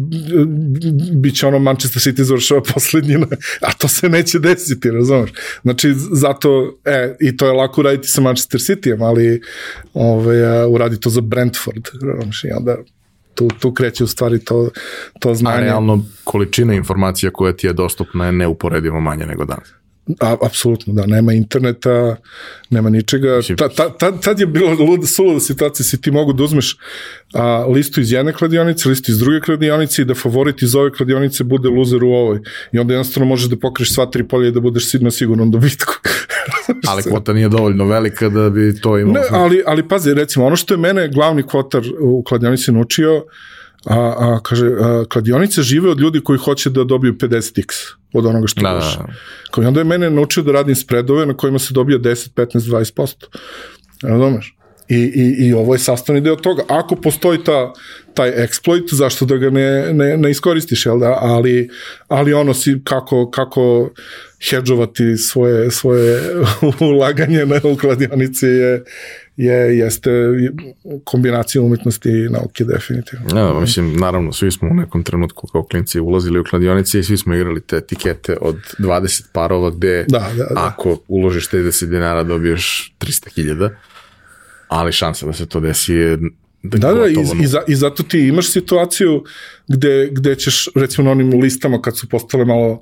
bit 1.13 1.37
će 1.37 1.47
ono 1.47 1.59
Manchester 1.59 2.01
City 2.01 2.21
završava 2.21 2.61
poslednji, 2.73 3.15
a 3.61 3.73
to 3.73 3.87
se 3.87 4.09
neće 4.09 4.39
desiti, 4.39 4.91
razumeš? 4.91 5.31
Znači, 5.61 5.93
zato, 6.11 6.79
e, 6.85 7.15
i 7.19 7.37
to 7.37 7.45
je 7.45 7.51
lako 7.51 7.81
uraditi 7.81 8.07
sa 8.07 8.21
Manchester 8.21 8.59
Cityjem, 8.59 9.03
ali 9.03 9.41
ove, 9.93 10.47
ovaj, 10.47 10.73
uradi 10.73 10.99
to 10.99 11.09
za 11.09 11.21
Brentford, 11.21 11.87
razumeš? 12.01 12.43
I 12.43 12.51
onda 12.57 12.77
tu, 13.35 13.47
tu 13.59 13.73
kreće 13.73 14.03
u 14.03 14.07
stvari 14.07 14.39
to, 14.39 14.69
to 15.19 15.35
znanje. 15.35 15.57
A 15.57 15.61
realno, 15.61 16.05
količina 16.23 16.73
informacija 16.73 17.31
koja 17.31 17.53
ti 17.53 17.67
je 17.67 17.73
dostupna 17.73 18.25
je 18.25 18.31
neuporedivo 18.31 18.99
manje 18.99 19.25
nego 19.25 19.45
danas. 19.45 19.78
A, 20.19 20.35
apsolutno, 20.45 20.93
da, 20.93 21.05
nema 21.05 21.33
interneta, 21.33 22.15
nema 22.69 22.89
ničega. 22.89 23.39
Ta, 23.57 23.69
ta, 23.69 23.89
ta, 23.97 24.11
tad 24.21 24.39
je 24.39 24.45
bilo 24.45 24.73
luda, 24.79 25.07
suluda 25.07 25.39
situacija, 25.39 25.83
si 25.83 26.01
ti 26.01 26.11
mogu 26.11 26.33
da 26.33 26.43
uzmeš 26.43 26.77
a, 27.33 27.65
listu 27.67 28.01
iz 28.01 28.11
jedne 28.11 28.33
kladionice, 28.33 28.89
listu 28.89 29.11
iz 29.11 29.19
druge 29.19 29.39
kladionice 29.39 30.01
i 30.01 30.05
da 30.05 30.15
favorit 30.15 30.61
iz 30.61 30.75
ove 30.75 30.91
kladionice 30.93 31.43
bude 31.43 31.69
luzer 31.69 32.03
u 32.03 32.09
ovoj. 32.09 32.39
I 32.71 32.79
onda 32.79 32.93
jednostavno 32.93 33.25
možeš 33.25 33.49
da 33.49 33.57
pokriš 33.57 33.93
sva 33.93 34.05
tri 34.05 34.27
polja 34.27 34.47
i 34.47 34.51
da 34.51 34.59
budeš 34.59 34.89
sigurno 34.89 35.11
sigurnom 35.11 35.51
dobitku. 35.51 35.93
ali 36.89 37.03
kvota 37.03 37.33
nije 37.33 37.49
dovoljno 37.49 37.85
velika 37.85 38.29
da 38.29 38.49
bi 38.49 38.81
to 38.81 38.97
imao. 38.97 39.13
Ne, 39.13 39.21
ali, 39.31 39.63
ali 39.65 39.87
pazi, 39.87 40.13
recimo, 40.13 40.45
ono 40.45 40.55
što 40.55 40.73
je 40.73 40.77
mene 40.77 41.07
glavni 41.07 41.43
kvotar 41.43 41.83
u 41.99 42.23
kladionici 42.23 42.71
naučio, 42.71 43.23
a, 43.85 44.13
a 44.17 44.39
kaže, 44.43 44.67
a, 44.67 45.03
kladionice 45.09 45.61
žive 45.61 45.89
od 45.89 45.99
ljudi 45.99 46.21
koji 46.21 46.39
hoće 46.39 46.69
da 46.69 46.83
dobiju 46.83 47.13
50x 47.13 47.65
od 48.13 48.25
onoga 48.25 48.47
što 48.47 48.61
da, 48.61 48.69
da, 48.69 48.79
da. 48.79 49.05
Kao 49.51 49.63
i 49.63 49.67
onda 49.67 49.79
je 49.79 49.83
mene 49.83 50.09
naučio 50.09 50.43
da 50.43 50.51
radim 50.51 50.75
spredove 50.75 51.25
na 51.25 51.37
kojima 51.37 51.59
se 51.59 51.73
dobija 51.73 51.99
10, 51.99 52.33
15, 52.33 52.59
20%. 52.59 53.25
Razumeš? 54.03 54.55
I, 54.89 54.95
i, 54.95 55.47
I 55.47 55.53
ovo 55.53 55.73
je 55.73 55.79
sastavni 55.79 56.21
deo 56.21 56.35
toga. 56.35 56.63
Ako 56.67 56.95
postoji 56.95 57.43
ta, 57.43 57.73
taj 58.19 58.31
exploit, 58.31 58.93
zašto 58.93 59.25
da 59.25 59.37
ga 59.37 59.49
ne, 59.49 59.93
ne, 59.93 60.17
ne 60.17 60.31
iskoristiš, 60.31 60.85
jel 60.85 60.99
da? 60.99 61.17
Ali, 61.21 61.69
ali 62.07 62.33
ono 62.33 62.53
si 62.53 62.81
kako, 62.83 63.29
kako 63.31 63.89
hedžovati 64.49 65.17
svoje, 65.17 65.71
svoje 65.71 66.21
ulaganje 66.95 67.45
na 67.45 67.59
ukladionici 67.63 68.45
je, 68.45 68.83
je, 69.37 69.77
jeste 69.77 70.11
kombinacija 71.03 71.61
umetnosti 71.61 72.09
i 72.09 72.29
nauke 72.29 72.63
definitivno. 72.63 73.39
Ja, 73.39 73.59
mislim, 73.59 73.95
naravno, 73.95 74.33
svi 74.33 74.51
smo 74.51 74.69
u 74.71 74.73
nekom 74.73 75.03
trenutku 75.03 75.47
kao 75.47 75.63
klinci 75.63 75.99
ulazili 75.99 76.39
u 76.39 76.43
kladionice 76.43 76.99
i 76.99 77.03
svi 77.03 77.17
smo 77.17 77.35
igrali 77.35 77.61
te 77.61 77.77
etikete 77.77 78.37
od 78.41 78.55
20 78.79 79.23
parova 79.33 79.71
gde 79.71 80.05
da, 80.07 80.29
da, 80.37 80.43
da. 80.43 80.67
ako 80.67 80.97
uložiš 81.07 81.49
30 81.49 81.85
dinara 81.85 82.23
dobiješ 82.23 82.93
300.000, 82.99 83.69
ali 84.67 84.91
šansa 84.91 85.25
da 85.25 85.33
se 85.33 85.45
to 85.45 85.59
desi 85.59 85.93
je 85.93 86.17
Da, 86.63 86.77
da, 86.77 86.93
da 86.93 87.07
i, 87.07 87.15
i, 87.41 87.47
za, 87.47 87.61
i 87.67 87.75
zato 87.75 88.03
ti 88.03 88.19
imaš 88.19 88.51
situaciju 88.51 89.23
gde, 89.67 90.09
gde 90.11 90.35
ćeš, 90.35 90.67
recimo 90.75 91.05
na 91.05 91.11
onim 91.11 91.41
listama 91.41 91.81
kad 91.81 91.97
su 91.97 92.09
postale 92.09 92.45
malo 92.45 92.81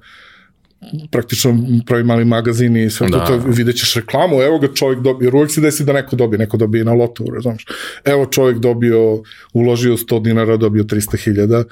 praktično 1.11 1.57
pravi 1.85 2.03
mali 2.03 2.25
magazin 2.25 2.77
i 2.77 2.89
sve 2.89 3.07
da. 3.07 3.25
to, 3.25 3.37
to 3.37 3.43
vidjet 3.47 3.75
ćeš 3.75 3.95
reklamu, 3.95 4.41
evo 4.41 4.59
ga 4.59 4.73
čovjek 4.73 4.99
dobio, 4.99 5.25
jer 5.25 5.35
uvijek 5.35 5.51
se 5.51 5.61
desi 5.61 5.85
da 5.85 5.93
neko 5.93 6.15
dobije, 6.15 6.39
neko 6.39 6.57
dobije 6.57 6.83
na 6.83 6.93
lotu, 6.93 7.25
razumiješ. 7.35 7.65
Evo 8.05 8.25
čovjek 8.25 8.57
dobio, 8.57 9.23
uložio 9.53 9.97
100 9.97 10.23
dinara, 10.23 10.57
dobio 10.57 10.83
300.000. 10.83 11.63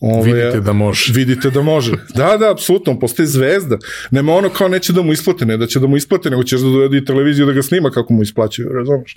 Ove, 0.00 0.32
vidite 0.32 0.60
da 0.60 0.72
može. 0.72 1.12
Vidite 1.12 1.50
da 1.50 1.62
može. 1.62 1.92
Da, 2.14 2.36
da, 2.36 2.52
apsolutno, 2.52 2.98
postoji 2.98 3.26
zvezda. 3.26 3.78
Nema 4.10 4.34
ono 4.34 4.48
kao 4.48 4.68
neće 4.68 4.92
da 4.92 5.02
mu 5.02 5.12
isplate, 5.12 5.46
ne 5.46 5.56
da 5.56 5.66
će 5.66 5.80
da 5.80 5.86
mu 5.86 5.96
isplate, 5.96 6.30
nego 6.30 6.42
ćeš 6.42 6.60
da 6.60 6.68
dovedi 6.68 7.04
televiziju 7.04 7.46
da 7.46 7.52
ga 7.52 7.62
snima 7.62 7.90
kako 7.90 8.12
mu 8.12 8.22
isplaćaju, 8.22 8.68
razumiješ. 8.68 9.16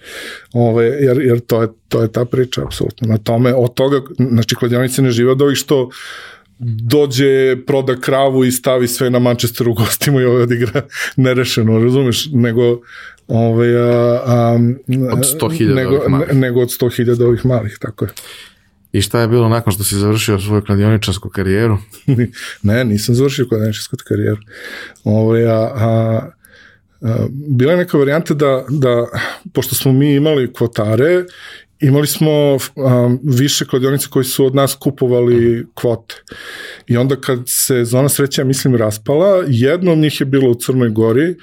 Ove, 0.54 0.86
jer, 0.86 1.22
jer 1.22 1.40
to 1.40 1.62
je, 1.62 1.68
to 1.88 2.02
je 2.02 2.12
ta 2.12 2.26
priča, 2.26 2.62
apsolutno. 2.66 3.08
Na 3.08 3.18
tome, 3.18 3.54
od 3.54 3.74
toga, 3.74 4.02
znači, 4.18 4.56
kladionice 4.56 5.02
ne 5.02 5.12
žive 5.12 5.32
od 5.32 5.42
ovih 5.42 5.58
što 5.58 5.90
dođe, 6.60 7.56
proda 7.68 7.96
kravu 8.00 8.46
i 8.46 8.52
stavi 8.52 8.88
sve 8.88 9.10
na 9.10 9.20
Manchesteru 9.20 9.74
gostima 9.74 10.22
i 10.22 10.26
ovaj 10.26 10.42
odigra 10.42 10.82
nerešeno, 11.16 11.80
razumeš, 11.80 12.30
nego 12.32 12.82
ovaj, 13.28 13.78
a, 13.78 14.22
a, 14.26 14.60
od 15.12 15.20
100.000 15.42 15.76
nego, 15.76 16.04
ne, 16.08 16.34
nego 16.34 16.62
od 16.62 16.70
100.000 16.70 17.26
ovih 17.26 17.46
malih, 17.46 17.78
tako 17.82 18.06
je. 18.06 18.12
I 18.92 19.02
šta 19.02 19.22
je 19.22 19.28
bilo 19.28 19.50
nakon 19.50 19.74
što 19.74 19.84
si 19.84 19.96
završio 19.96 20.40
svoju 20.40 20.62
kladioničarsku 20.62 21.30
karijeru? 21.30 21.78
ne, 22.64 22.84
nisam 22.84 23.16
završio 23.16 23.48
kladioničarsku 23.48 23.96
karijeru. 24.08 24.38
Ovaj, 25.04 25.48
a, 25.48 25.72
a, 25.76 26.22
bila 27.30 27.72
je 27.72 27.78
neka 27.78 27.98
varijanta 27.98 28.34
da, 28.34 28.66
da, 28.70 29.06
pošto 29.54 29.76
smo 29.76 29.94
mi 29.94 30.16
imali 30.16 30.54
kvotare 30.54 31.24
imali 31.80 32.08
smo 32.08 32.54
um, 32.54 33.20
više 33.24 33.66
kladionica 33.66 34.08
koji 34.12 34.26
su 34.26 34.46
od 34.46 34.56
nas 34.56 34.76
kupovali 34.80 35.68
kvote. 35.74 36.16
I 36.88 36.98
onda 36.98 37.16
kad 37.16 37.40
se 37.46 37.86
zona 37.86 38.10
sreća, 38.10 38.44
mislim, 38.44 38.76
raspala, 38.76 39.44
jedno 39.48 39.92
od 39.92 39.98
njih 39.98 40.20
je 40.20 40.26
bilo 40.26 40.52
u 40.52 40.56
Crnoj 40.56 40.90
Gori 40.90 41.36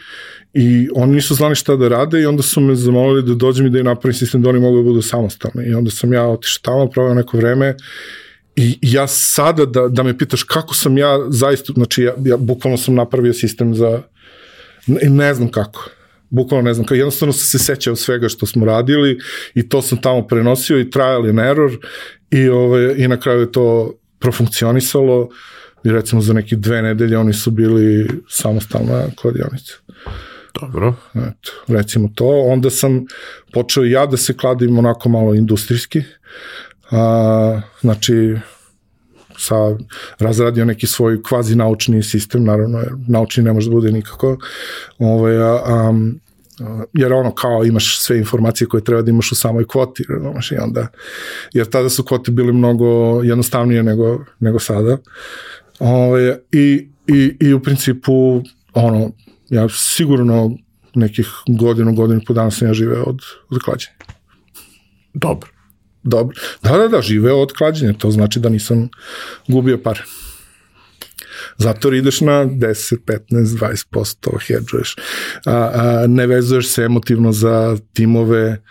i 0.54 0.88
oni 0.94 1.14
nisu 1.14 1.34
znali 1.34 1.54
šta 1.54 1.76
da 1.76 1.88
rade 1.88 2.20
i 2.20 2.26
onda 2.26 2.42
su 2.42 2.60
me 2.60 2.74
zamolili 2.74 3.22
da 3.22 3.34
dođem 3.34 3.66
i 3.66 3.70
da 3.70 3.78
im 3.78 3.84
napravim 3.84 4.14
sistem 4.14 4.42
da 4.42 4.48
oni 4.48 4.60
mogu 4.60 4.76
da 4.76 4.82
budu 4.82 5.02
samostalni. 5.02 5.68
I 5.68 5.74
onda 5.74 5.90
sam 5.90 6.12
ja 6.12 6.26
otišao 6.26 6.60
tamo, 6.62 6.90
pravio 6.90 7.14
neko 7.14 7.36
vreme 7.36 7.76
I 8.56 8.78
ja 8.82 9.06
sada 9.06 9.64
da, 9.64 9.88
da 9.88 10.02
me 10.02 10.18
pitaš 10.18 10.42
kako 10.42 10.74
sam 10.74 10.98
ja 10.98 11.18
zaista, 11.28 11.72
znači 11.72 12.02
ja, 12.02 12.14
ja 12.24 12.36
bukvalno 12.36 12.76
sam 12.76 12.94
napravio 12.94 13.32
sistem 13.32 13.74
za, 13.74 14.02
ne, 14.86 15.10
ne 15.10 15.34
znam 15.34 15.50
kako 15.50 15.90
bukvalno 16.32 16.68
ne 16.68 16.74
znam, 16.74 16.86
kao 16.86 16.94
jednostavno 16.94 17.32
sam 17.32 17.46
se 17.46 17.58
sećao 17.58 17.96
svega 17.96 18.28
što 18.28 18.46
smo 18.46 18.66
radili 18.66 19.18
i 19.54 19.68
to 19.68 19.82
sam 19.82 20.00
tamo 20.00 20.26
prenosio 20.26 20.80
i 20.80 20.90
trial 20.90 21.28
and 21.28 21.38
error 21.38 21.70
i, 22.30 22.48
ove, 22.48 22.94
i 22.96 23.08
na 23.08 23.20
kraju 23.20 23.40
je 23.40 23.52
to 23.52 23.94
profunkcionisalo 24.18 25.28
i 25.84 25.90
recimo 25.92 26.20
za 26.20 26.32
neke 26.32 26.56
dve 26.56 26.82
nedelje 26.82 27.18
oni 27.18 27.32
su 27.32 27.50
bili 27.50 28.08
samostalna 28.28 29.04
kladionica. 29.20 29.74
Dobro. 30.60 30.94
Eto, 31.14 31.52
recimo 31.68 32.10
to. 32.14 32.26
Onda 32.26 32.70
sam 32.70 33.04
počeo 33.52 33.84
ja 33.84 34.06
da 34.06 34.16
se 34.16 34.36
kladim 34.36 34.78
onako 34.78 35.08
malo 35.08 35.34
industrijski. 35.34 36.02
A, 36.90 37.60
znači, 37.80 38.36
sa, 39.42 39.76
razradio 40.18 40.64
neki 40.64 40.86
svoj 40.86 41.22
kvazi 41.22 41.56
naučni 41.56 42.02
sistem, 42.02 42.44
naravno, 42.44 42.78
jer 42.78 42.92
naučni 43.08 43.44
ne 43.44 43.52
može 43.52 43.70
da 43.70 43.74
bude 43.74 43.92
nikako, 43.92 44.36
ovaj, 44.98 45.36
a, 45.36 45.54
a, 45.66 45.92
jer 46.92 47.12
ono 47.12 47.34
kao 47.34 47.64
imaš 47.64 47.98
sve 48.00 48.18
informacije 48.18 48.68
koje 48.68 48.84
treba 48.84 49.02
da 49.02 49.10
imaš 49.10 49.32
u 49.32 49.34
samoj 49.34 49.66
kvoti, 49.66 50.04
razumeš, 50.08 50.52
i 50.52 50.56
onda, 50.56 50.86
jer 51.52 51.66
tada 51.66 51.88
su 51.88 52.04
kvote 52.04 52.30
bili 52.30 52.52
mnogo 52.52 53.22
jednostavnije 53.22 53.82
nego, 53.82 54.24
nego 54.40 54.58
sada. 54.58 54.98
Ove, 55.78 55.92
ovaj, 55.92 56.34
i, 56.52 56.88
i, 57.06 57.36
I 57.40 57.54
u 57.54 57.62
principu, 57.62 58.42
ono, 58.74 59.10
ja 59.48 59.68
sigurno 59.68 60.50
nekih 60.94 61.26
godinu, 61.46 61.94
godinu 61.94 62.20
po 62.26 62.32
dana 62.32 62.50
sam 62.50 62.68
ja 62.68 62.74
živeo 62.74 63.02
od, 63.02 63.20
od 63.50 63.62
klađenja. 63.64 63.96
Dobro. 65.14 65.50
Dobro. 66.02 66.36
Da, 66.62 66.78
da, 66.78 66.88
da, 66.88 67.02
živeo 67.02 67.36
od 67.36 67.52
klađenja, 67.52 67.92
to 67.92 68.10
znači 68.10 68.40
da 68.40 68.48
nisam 68.48 68.88
gubio 69.48 69.78
pare. 69.78 70.02
Zato 71.58 71.92
ideš 71.92 72.20
na 72.20 72.44
10, 72.46 72.96
15, 73.06 73.18
20%, 73.30 74.38
hedžuješ. 74.46 74.96
A, 75.46 75.70
a, 75.74 76.06
ne 76.06 76.26
vezuješ 76.26 76.68
se 76.68 76.82
emotivno 76.82 77.32
za 77.32 77.76
timove, 77.92 78.62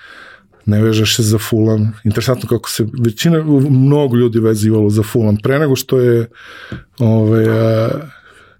ne 0.65 0.81
vežeš 0.81 1.15
se 1.15 1.23
za 1.23 1.37
Fulham. 1.37 1.93
Interesantno 2.03 2.49
kako 2.49 2.69
se 2.69 2.85
većina, 3.05 3.43
mnogo 3.69 4.15
ljudi 4.15 4.39
vezivalo 4.39 4.89
za 4.89 5.03
Fulham 5.03 5.37
pre 5.43 5.59
nego 5.59 5.75
što 5.75 5.99
je 5.99 6.29
ove, 6.99 7.45
a, 7.49 7.89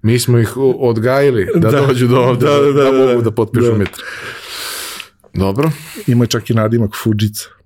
Mi 0.02 0.19
smo 0.19 0.39
ih 0.39 0.57
odgajili 0.80 1.48
da, 1.56 1.72
da 1.72 1.85
dođu 1.88 2.07
do 2.07 2.18
ovde, 2.18 2.45
da, 2.45 2.52
da, 2.52 2.72
da, 2.72 2.91
da 2.91 3.06
mogu 3.07 3.22
da 3.22 3.31
potpišu 3.31 3.72
da. 3.72 3.77
metar. 3.77 4.03
Dobro. 5.34 5.72
Ima 6.07 6.26
čak 6.26 6.49
i 6.49 6.53
nadimak 6.53 6.91
Fujica. 7.03 7.60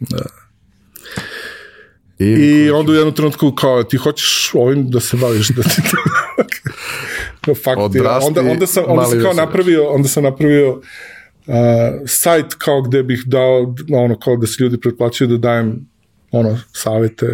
Da. 0.00 0.26
I, 2.18 2.24
I 2.24 2.70
onda 2.70 2.92
u 2.92 2.94
jednom 2.94 3.14
trenutku 3.14 3.52
kao 3.52 3.82
ti 3.82 3.96
hoćeš 3.96 4.50
ovim 4.54 4.90
da 4.90 5.00
se 5.00 5.16
baviš 5.16 5.48
da 5.48 5.62
ti 5.62 5.82
no, 7.46 7.54
fakt 7.54 7.80
Odrasti, 7.80 8.28
onda, 8.28 8.40
onda 8.50 8.66
sam, 8.66 8.84
onda 8.86 9.04
sam 9.04 9.20
kao 9.22 9.32
napravio 9.32 9.88
onda 9.88 10.08
sam 10.08 10.22
napravio 10.22 10.72
uh, 10.72 11.54
sajt 12.06 12.54
kao 12.58 12.82
gde 12.82 13.02
bih 13.02 13.22
dao 13.26 13.74
ono 13.92 14.18
kao 14.18 14.36
da 14.36 14.46
se 14.46 14.62
ljudi 14.62 14.80
pretplaćaju 14.80 15.28
da 15.28 15.36
dajem 15.36 15.86
ono, 16.30 16.58
savete, 16.72 17.26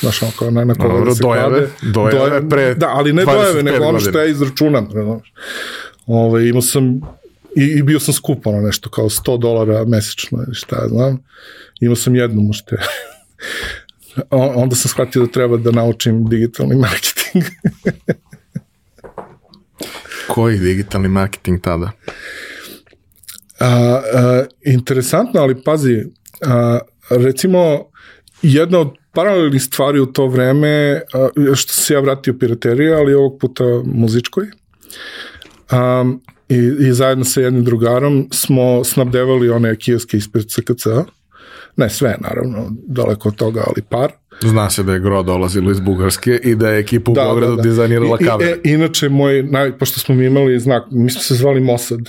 znaš, 0.00 0.22
ono, 0.22 0.32
kao 0.38 0.50
na, 0.50 0.64
na 0.64 0.74
koga 0.74 1.04
da 1.04 1.14
se 1.14 1.22
dojave, 1.22 1.48
klade. 1.48 1.92
Dojave, 1.92 2.18
dojave 2.18 2.48
pre 2.48 2.74
Da, 2.74 2.88
ali 2.88 3.12
ne 3.12 3.24
dojave, 3.24 3.62
nego 3.62 3.84
ono 3.84 4.00
što 4.00 4.18
ja 4.18 4.26
izračunam, 4.26 4.88
znaš. 4.92 5.32
Ove, 6.06 6.48
imao 6.48 6.62
sam, 6.62 7.00
i, 7.56 7.64
i 7.64 7.82
bio 7.82 8.00
sam 8.00 8.14
skup, 8.14 8.46
ono, 8.46 8.60
nešto 8.60 8.90
kao 8.90 9.08
100 9.08 9.38
dolara 9.38 9.84
mesečno, 9.84 10.38
šta 10.52 10.76
ja 10.76 10.88
znam. 10.88 11.18
Imao 11.80 11.96
sam 11.96 12.14
jednu 12.16 12.42
mušte. 12.42 12.76
onda 14.30 14.76
sam 14.76 14.88
shvatio 14.88 15.22
da 15.22 15.32
treba 15.32 15.56
da 15.56 15.70
naučim 15.70 16.28
digitalni 16.28 16.76
marketing. 16.76 17.44
Koji 20.34 20.58
digitalni 20.58 21.08
marketing 21.08 21.60
tada? 21.60 21.90
A, 23.60 23.66
a, 23.66 24.44
interesantno, 24.64 25.40
ali 25.40 25.62
pazi, 25.62 26.04
a, 26.46 26.78
recimo, 27.10 27.90
jedna 28.42 28.78
od 28.78 28.88
paralelnih 29.12 29.62
stvari 29.62 30.00
u 30.00 30.06
to 30.06 30.26
vreme, 30.26 31.00
a, 31.14 31.28
što 31.54 31.72
se 31.72 31.94
ja 31.94 32.00
vratio 32.00 32.34
pirateriju, 32.40 32.94
ali 32.94 33.14
ovog 33.14 33.38
puta 33.40 33.64
muzičkoj, 33.84 34.46
um, 35.72 36.22
i, 36.50 36.88
i 36.88 36.92
zajedno 36.92 37.24
sa 37.24 37.40
jednim 37.40 37.64
drugarom 37.64 38.28
smo 38.32 38.84
snabdevali 38.84 39.50
one 39.50 39.76
kioske 39.76 40.16
ispred 40.16 40.44
CKC, 40.44 40.86
ne 41.76 41.90
sve 41.90 42.16
naravno, 42.20 42.72
daleko 42.86 43.28
od 43.28 43.34
toga, 43.34 43.64
ali 43.66 43.82
par. 43.88 44.12
Zna 44.42 44.70
se 44.70 44.82
da 44.82 44.92
je 44.92 45.00
gro 45.00 45.22
dolazilo 45.22 45.70
iz 45.70 45.80
Bugarske 45.80 46.40
i 46.44 46.54
da 46.54 46.68
je 46.68 46.80
ekipa 46.80 47.10
u 47.10 47.14
da, 47.14 47.22
Beogradu 47.22 47.56
da, 47.56 47.62
da. 47.62 47.68
dizajnirala 47.68 48.18
kavere. 48.18 48.50
I, 48.50 48.52
e, 48.52 48.74
inače, 48.74 49.08
moj, 49.08 49.42
naj, 49.42 49.78
pošto 49.78 50.00
smo 50.00 50.14
mi 50.14 50.26
imali 50.26 50.60
znak, 50.60 50.84
mi 50.90 51.10
smo 51.10 51.22
se 51.22 51.34
zvali 51.34 51.60
Mossad, 51.60 52.00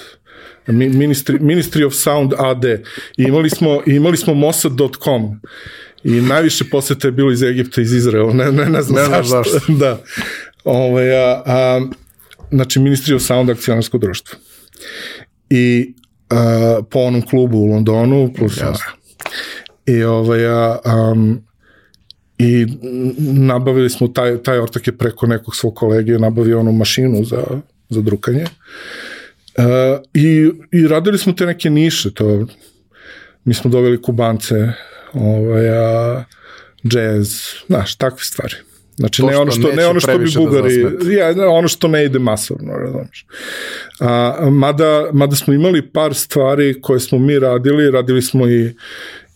Ministry, 0.68 1.40
Ministry 1.40 1.86
of 1.86 1.94
Sound 1.94 2.34
AD, 2.38 2.66
i 3.18 3.24
imali 3.24 3.50
smo, 3.50 3.82
imali 3.86 4.18
smo 4.18 4.34
mossad.com 4.34 5.40
i 6.04 6.22
najviše 6.22 6.64
posete 6.72 7.08
je 7.08 7.12
bilo 7.12 7.32
iz 7.32 7.44
Egipta, 7.44 7.82
iz 7.82 7.94
Izraela, 7.94 8.34
ne, 8.34 8.52
ne, 8.52 8.66
ne 8.66 8.82
znam 8.82 9.04
ne 9.04 9.10
zašto. 9.10 9.44
zašto. 9.44 9.74
da. 9.84 10.02
Ove, 10.64 10.88
ovaj, 10.88 11.24
a, 11.24 11.44
a, 11.46 11.82
znači, 12.52 12.80
Ministry 12.80 13.16
of 13.16 13.22
Sound 13.22 13.50
akcionarsko 13.50 13.98
društvo. 13.98 14.40
I 15.50 15.94
a, 16.30 16.80
po 16.90 17.00
onom 17.00 17.22
klubu 17.22 17.58
u 17.58 17.66
Londonu, 17.66 18.34
plus 18.38 18.58
Jasne. 18.58 18.86
I 19.86 20.04
ovaj, 20.04 20.46
a, 20.46 20.80
um, 20.86 21.44
i 22.38 22.66
nabavili 23.18 23.90
smo, 23.90 24.08
taj, 24.08 24.38
taj 24.44 24.60
ortak 24.60 24.88
je 24.88 24.98
preko 24.98 25.28
nekog 25.28 25.56
svog 25.56 25.76
kolege 25.76 26.20
nabavio 26.20 26.60
onu 26.60 26.72
mašinu 26.72 27.24
za, 27.24 27.44
za 27.90 28.02
drukanje. 28.02 28.44
Uh, 28.44 29.64
i, 30.14 30.52
I 30.72 30.88
radili 30.88 31.18
smo 31.18 31.34
te 31.34 31.46
neke 31.46 31.70
niše, 31.70 32.14
to 32.14 32.48
mi 33.44 33.54
smo 33.54 33.72
doveli 33.72 34.02
kubance, 34.02 34.56
ovaj, 35.14 35.70
a, 35.70 36.24
jazz, 36.84 37.36
znaš, 37.68 37.96
takve 37.96 38.24
stvari. 38.24 38.56
Znači, 38.96 39.24
ne 39.24 39.38
ono 39.38 39.52
što, 39.52 39.72
ne 39.72 39.88
ono 39.88 40.00
što 40.00 40.18
bi 40.18 40.32
da 40.32 40.40
Bugari, 40.40 40.86
da 41.04 41.12
ja, 41.12 41.50
ono 41.50 41.68
što 41.68 41.88
ne 41.88 42.06
ide 42.06 42.20
masovno, 42.20 42.74
razumiješ. 42.74 43.26
A, 44.00 44.50
mada, 44.52 45.10
mada 45.14 45.36
smo 45.36 45.54
imali 45.54 45.92
par 45.92 46.14
stvari 46.14 46.82
koje 46.82 47.00
smo 47.00 47.20
mi 47.20 47.40
radili, 47.40 47.92
radili 47.92 48.22
smo 48.22 48.48
i 48.48 48.74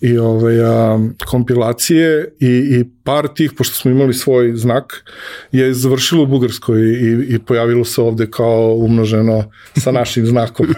i 0.02 0.18
ovaj, 0.18 0.62
a, 0.62 1.00
kompilacije 1.26 2.34
i, 2.40 2.48
i 2.48 2.86
par 3.04 3.28
tih, 3.36 3.52
pošto 3.58 3.76
smo 3.76 3.92
imali 3.92 4.14
svoj 4.14 4.56
znak, 4.56 5.04
je 5.52 5.74
završilo 5.74 6.24
u 6.24 6.26
Bugarskoj 6.26 6.82
i, 6.82 7.26
i 7.30 7.40
pojavilo 7.40 7.86
se 7.86 8.02
ovde 8.02 8.28
kao 8.32 8.76
umnoženo 8.76 9.52
sa 9.78 9.92
našim 9.92 10.26
znakom. 10.26 10.68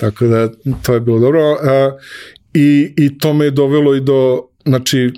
Tako 0.00 0.26
da 0.26 0.48
to 0.82 0.94
je 0.94 1.00
bilo 1.00 1.18
dobro. 1.18 1.58
A, 1.62 1.98
i, 2.54 2.94
I 2.96 3.18
to 3.18 3.32
me 3.32 3.44
je 3.44 3.50
dovelo 3.50 3.94
i 3.94 4.00
do 4.00 4.47
znači, 4.64 5.12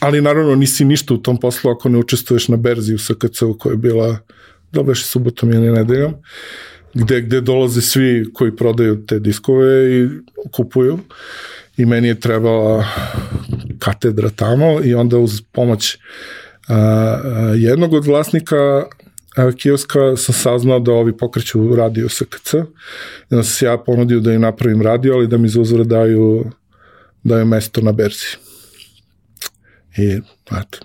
ali 0.00 0.20
naravno 0.20 0.54
nisi 0.54 0.84
ništa 0.84 1.14
u 1.14 1.18
tom 1.18 1.40
poslu 1.40 1.70
ako 1.70 1.88
ne 1.88 1.98
učestvuješ 1.98 2.48
na 2.48 2.56
berzi 2.56 2.94
u 2.94 2.98
SKC-u 2.98 3.58
koja 3.58 3.72
je 3.72 3.76
bila 3.76 4.18
da 4.72 4.82
beše 4.82 5.04
subotom 5.04 5.52
ili 5.52 5.72
nedeljom 5.72 6.14
gde, 6.94 7.20
gde 7.20 7.40
dolaze 7.40 7.80
svi 7.80 8.30
koji 8.34 8.56
prodaju 8.56 9.06
te 9.06 9.18
diskove 9.18 9.98
i 9.98 10.08
kupuju 10.52 10.98
i 11.76 11.84
meni 11.84 12.08
je 12.08 12.20
trebala 12.20 12.84
katedra 13.78 14.30
tamo 14.30 14.80
i 14.84 14.94
onda 14.94 15.18
uz 15.18 15.42
pomoć 15.52 15.98
a, 16.68 16.74
a, 16.74 17.52
jednog 17.56 17.92
od 17.92 18.06
vlasnika 18.06 18.84
kioska 19.58 20.16
sam 20.16 20.34
saznao 20.34 20.80
da 20.80 20.92
ovi 20.92 21.16
pokreću 21.16 21.76
radio 21.76 22.08
SKC 22.08 22.54
i 22.54 22.58
onda 23.30 23.42
sam 23.42 23.44
se 23.44 23.66
ja 23.66 23.78
ponudio 23.78 24.20
da 24.20 24.32
im 24.32 24.40
napravim 24.40 24.82
radio, 24.82 25.14
ali 25.14 25.26
da 25.26 25.36
mi 25.36 25.48
za 25.48 25.84
daju, 25.84 26.44
daju 27.22 27.46
mesto 27.46 27.80
na 27.80 27.92
berzi. 27.92 28.36
I, 29.96 30.20
eto, 30.60 30.78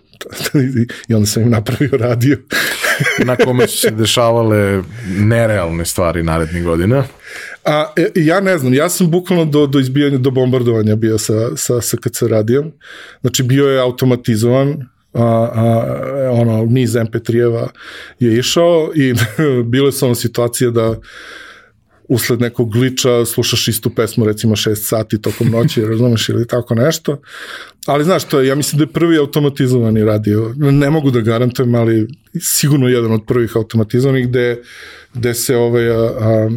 i 1.08 1.14
onda 1.14 1.26
sam 1.26 1.44
im 1.44 1.50
napravio 1.50 1.98
radio. 1.98 2.38
na 3.26 3.36
kome 3.36 3.68
su 3.68 3.78
se 3.78 3.92
dešavale 3.92 4.84
nerealne 5.20 5.86
stvari 5.86 6.24
narednih 6.24 6.64
godina. 6.64 7.04
A, 7.66 7.94
e, 7.96 8.12
ja 8.16 8.40
ne 8.40 8.58
znam, 8.58 8.74
ja 8.74 8.90
sam 8.90 9.12
bukvalno 9.12 9.46
do, 9.46 9.68
do 9.68 9.80
izbijanja, 9.80 10.18
do 10.18 10.32
bombardovanja 10.32 10.96
bio 10.96 11.18
sa, 11.18 11.56
sa 11.56 11.82
SKC 11.82 12.22
radijom. 12.22 12.72
Znači, 13.22 13.44
bio 13.44 13.68
je 13.68 13.82
automatizovan, 13.82 14.90
a, 15.14 15.24
a, 15.24 16.30
ono, 16.32 16.66
niz 16.66 16.94
MP3-eva 16.94 17.68
je 18.20 18.40
išao 18.40 18.92
i 18.96 19.14
bile 19.72 19.92
su 19.92 20.06
ono 20.06 20.16
situacije 20.16 20.72
da 20.72 20.96
usled 22.08 22.42
nekog 22.42 22.72
gliča 22.72 23.26
slušaš 23.26 23.68
istu 23.68 23.90
pesmu 23.90 24.26
recimo 24.26 24.56
6 24.56 24.76
sati 24.76 25.22
tokom 25.22 25.48
noći, 25.48 25.86
razumeš 25.92 26.30
ili 26.30 26.48
tako 26.48 26.76
nešto. 26.76 27.22
Ali 27.86 28.04
znaš, 28.04 28.24
to 28.24 28.40
je, 28.40 28.48
ja 28.48 28.56
mislim 28.56 28.78
da 28.78 28.84
je 28.84 28.94
prvi 28.94 29.18
automatizovani 29.18 30.04
radio. 30.04 30.54
Ne 30.58 30.90
mogu 30.90 31.12
da 31.12 31.22
garantujem, 31.22 31.76
ali 31.76 32.08
sigurno 32.40 32.88
jedan 32.88 33.12
od 33.12 33.26
prvih 33.28 33.52
automatizovanih 33.56 34.28
gde, 34.28 34.62
gde 35.14 35.34
se 35.34 35.56
ovaj, 35.56 35.90
a, 35.90 35.96
a, 35.96 36.50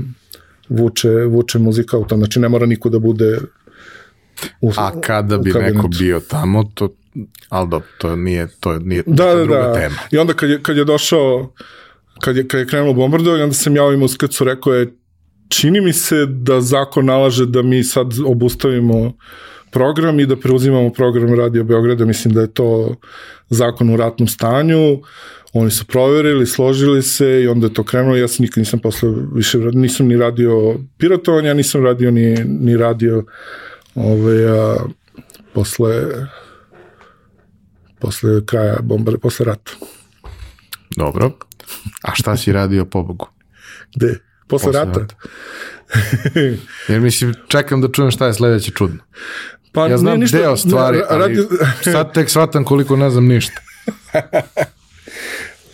vuče, 0.68 1.10
vuče 1.10 1.58
muzika 1.58 1.98
u 1.98 2.04
tom. 2.04 2.18
Znači 2.18 2.40
ne 2.40 2.48
mora 2.48 2.66
niko 2.66 2.88
da 2.88 2.98
bude 2.98 3.38
u, 4.60 4.72
A 4.76 5.00
kada 5.00 5.38
bi 5.38 5.52
neko 5.52 5.88
bio 5.88 6.20
tamo, 6.20 6.64
to 6.74 6.88
ali 7.48 7.68
da, 7.68 7.80
to 7.98 8.16
nije, 8.16 8.48
to 8.60 8.78
nije 8.78 9.02
da, 9.06 9.24
da, 9.24 9.44
druga 9.44 9.62
da. 9.62 9.74
tema. 9.74 9.96
I 10.10 10.18
onda 10.18 10.32
kad 10.32 10.50
je, 10.50 10.62
kad 10.62 10.76
je 10.76 10.84
došao 10.84 11.52
kad 12.20 12.36
je, 12.36 12.48
kad 12.48 12.60
je 12.60 12.66
krenulo 12.66 12.92
bombardovanje, 12.92 13.42
onda 13.42 13.54
sam 13.54 13.76
ja 13.76 13.84
ovim 13.84 14.02
uskrcu 14.02 14.44
rekao 14.44 14.74
je 14.74 14.92
čini 15.50 15.80
mi 15.80 15.92
se 15.92 16.26
da 16.26 16.60
zakon 16.60 17.06
nalaže 17.06 17.46
da 17.46 17.62
mi 17.62 17.84
sad 17.84 18.06
obustavimo 18.26 19.12
program 19.70 20.20
i 20.20 20.26
da 20.26 20.36
preuzimamo 20.36 20.92
program 20.92 21.34
Radio 21.34 21.64
Beograda, 21.64 22.04
mislim 22.04 22.34
da 22.34 22.40
je 22.40 22.54
to 22.54 22.96
zakon 23.48 23.90
u 23.90 23.96
ratnom 23.96 24.28
stanju, 24.28 25.00
oni 25.52 25.70
su 25.70 25.86
proverili, 25.86 26.46
složili 26.46 27.02
se 27.02 27.42
i 27.42 27.48
onda 27.48 27.66
je 27.66 27.74
to 27.74 27.84
krenulo, 27.84 28.16
ja 28.16 28.28
sam 28.28 28.42
nikad 28.44 28.58
nisam 28.58 28.78
posle 28.78 29.08
više, 29.34 29.58
nisam 29.58 30.06
ni 30.06 30.16
radio 30.16 30.80
piratovanja, 30.98 31.54
nisam 31.54 31.84
radio 31.84 32.10
ni, 32.10 32.44
ni 32.44 32.76
radio 32.76 33.24
ove, 33.94 34.48
a, 34.48 34.76
posle 35.54 36.04
posle 38.00 38.46
kraja 38.46 38.78
bomba, 38.82 39.12
posle 39.22 39.46
rata. 39.46 39.72
Dobro. 40.96 41.30
A 42.02 42.14
šta 42.14 42.36
si 42.36 42.52
radio 42.52 42.84
pobogu? 42.84 43.28
Gde? 43.96 44.29
Posle, 44.50 44.66
Posle 44.66 44.80
rata? 44.80 45.00
rata. 45.00 45.14
Jer 46.88 47.00
mislim, 47.00 47.34
čekam 47.48 47.80
da 47.80 47.88
čujem 47.88 48.10
šta 48.10 48.26
je 48.26 48.34
sledeće 48.34 48.70
čudno. 48.70 48.98
Pa 49.72 49.86
Ja 49.86 49.98
znam 49.98 50.20
ništa- 50.20 50.38
deo 50.38 50.56
stvari, 50.56 50.98
ne, 50.98 51.04
ali 51.08 51.46
sad 51.82 52.14
tek 52.14 52.30
shvatam 52.30 52.64
koliko 52.64 52.96
ne 52.96 53.10
znam 53.10 53.26
ništa. 53.26 53.60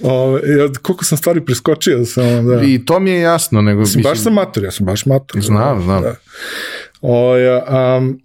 Ove, 0.03 0.41
ja, 0.49 0.69
koliko 0.83 1.05
sam 1.05 1.19
stvari 1.19 1.45
preskočio 1.45 2.05
samo, 2.05 2.43
da. 2.43 2.63
I 2.63 2.85
to 2.85 3.01
mi 3.01 3.11
je 3.11 3.21
jasno, 3.21 3.63
nego... 3.63 3.81
Mislim, 3.81 4.03
baš 4.03 4.19
sam 4.19 4.35
mator, 4.35 4.65
ja 4.65 4.71
sam 4.71 4.87
baš 4.87 5.07
mator. 5.07 5.41
Znam, 5.41 5.83
znam. 5.83 6.03
Da. 6.03 6.15
O, 7.01 7.37
ja, 7.37 7.65
um, 7.99 8.21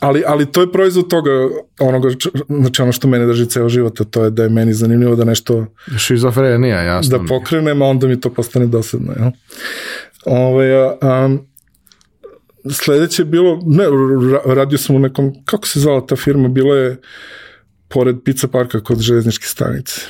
ali, 0.00 0.22
ali 0.26 0.52
to 0.52 0.60
je 0.60 0.72
proizvod 0.72 1.08
toga, 1.10 1.30
onoga, 1.78 2.08
znači 2.48 2.82
ono 2.82 2.92
što 2.92 3.08
mene 3.08 3.26
drži 3.26 3.46
ceo 3.46 3.68
život, 3.68 4.00
a 4.00 4.04
to 4.04 4.24
je 4.24 4.30
da 4.30 4.42
je 4.42 4.48
meni 4.48 4.74
zanimljivo 4.74 5.16
da 5.16 5.24
nešto 5.24 5.66
Šizofrenija, 5.98 6.82
jasno. 6.82 7.18
da 7.18 7.24
pokrenem, 7.24 7.82
a 7.82 7.86
onda 7.86 8.06
mi 8.06 8.20
to 8.20 8.30
postane 8.30 8.66
dosadno. 8.66 9.12
Jel? 9.18 9.30
Ove, 10.26 10.86
um, 10.86 11.46
sledeće 12.70 13.22
je 13.22 13.26
bilo, 13.26 13.60
ne, 13.66 13.84
ra- 13.84 14.54
radio 14.54 14.78
sam 14.78 14.96
u 14.96 14.98
nekom, 14.98 15.32
kako 15.44 15.68
se 15.68 15.80
zvala 15.80 16.06
ta 16.06 16.16
firma, 16.16 16.48
bilo 16.48 16.74
je 16.74 17.00
pored 17.88 18.16
pizza 18.24 18.48
parka 18.48 18.80
kod 18.80 19.00
železničke 19.00 19.46
stanice 19.46 20.00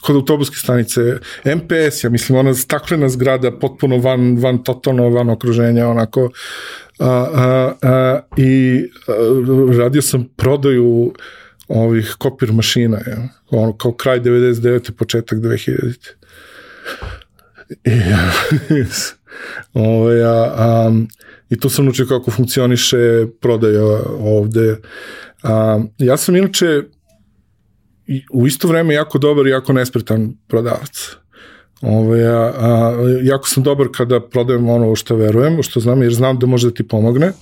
kod 0.00 0.16
autobuske 0.16 0.56
stanice, 0.56 1.00
MPS, 1.44 2.04
ja 2.04 2.10
mislim, 2.10 2.38
ona 2.38 2.54
staklena 2.54 3.08
zgrada, 3.08 3.58
potpuno 3.58 3.98
van, 3.98 4.36
van 4.38 4.64
totalno, 4.64 5.08
van 5.08 5.30
okruženja, 5.30 5.88
onako, 5.88 6.30
a, 6.98 7.06
a, 7.34 7.74
a, 7.82 8.20
i 8.36 8.84
a, 9.08 9.12
radio 9.78 10.02
sam 10.02 10.28
prodaju 10.36 11.14
ovih 11.68 12.14
kopir 12.18 12.52
mašina, 12.52 12.98
ja. 13.06 13.28
ono, 13.50 13.76
kao 13.76 13.92
kraj 13.92 14.20
99. 14.20 14.90
početak 14.90 15.38
2000. 15.38 16.08
I, 17.84 17.90
Ove, 19.74 20.22
a, 20.22 20.52
a, 20.56 20.92
I 21.50 21.60
tu 21.60 21.68
sam 21.68 21.88
učio 21.88 22.06
kako 22.06 22.30
funkcioniše 22.30 23.26
prodaja 23.40 23.84
ovde. 24.18 24.76
A, 25.42 25.80
ja 25.98 26.16
sam 26.16 26.36
inače 26.36 26.82
u 28.32 28.46
isto 28.46 28.68
vreme 28.68 28.94
jako 28.94 29.18
dobar 29.18 29.46
i 29.46 29.50
jako 29.50 29.72
nespretan 29.72 30.32
prodavac. 30.48 31.16
Ove, 31.82 32.26
a, 32.26 32.52
a, 32.58 32.94
jako 33.22 33.48
sam 33.48 33.62
dobar 33.62 33.86
kada 33.92 34.20
prodajem 34.20 34.68
ono 34.68 34.96
što 34.96 35.16
verujem, 35.16 35.62
što 35.62 35.80
znam, 35.80 36.02
jer 36.02 36.14
znam 36.14 36.38
da 36.38 36.46
može 36.46 36.68
da 36.68 36.74
ti 36.74 36.88
pomogne. 36.88 37.32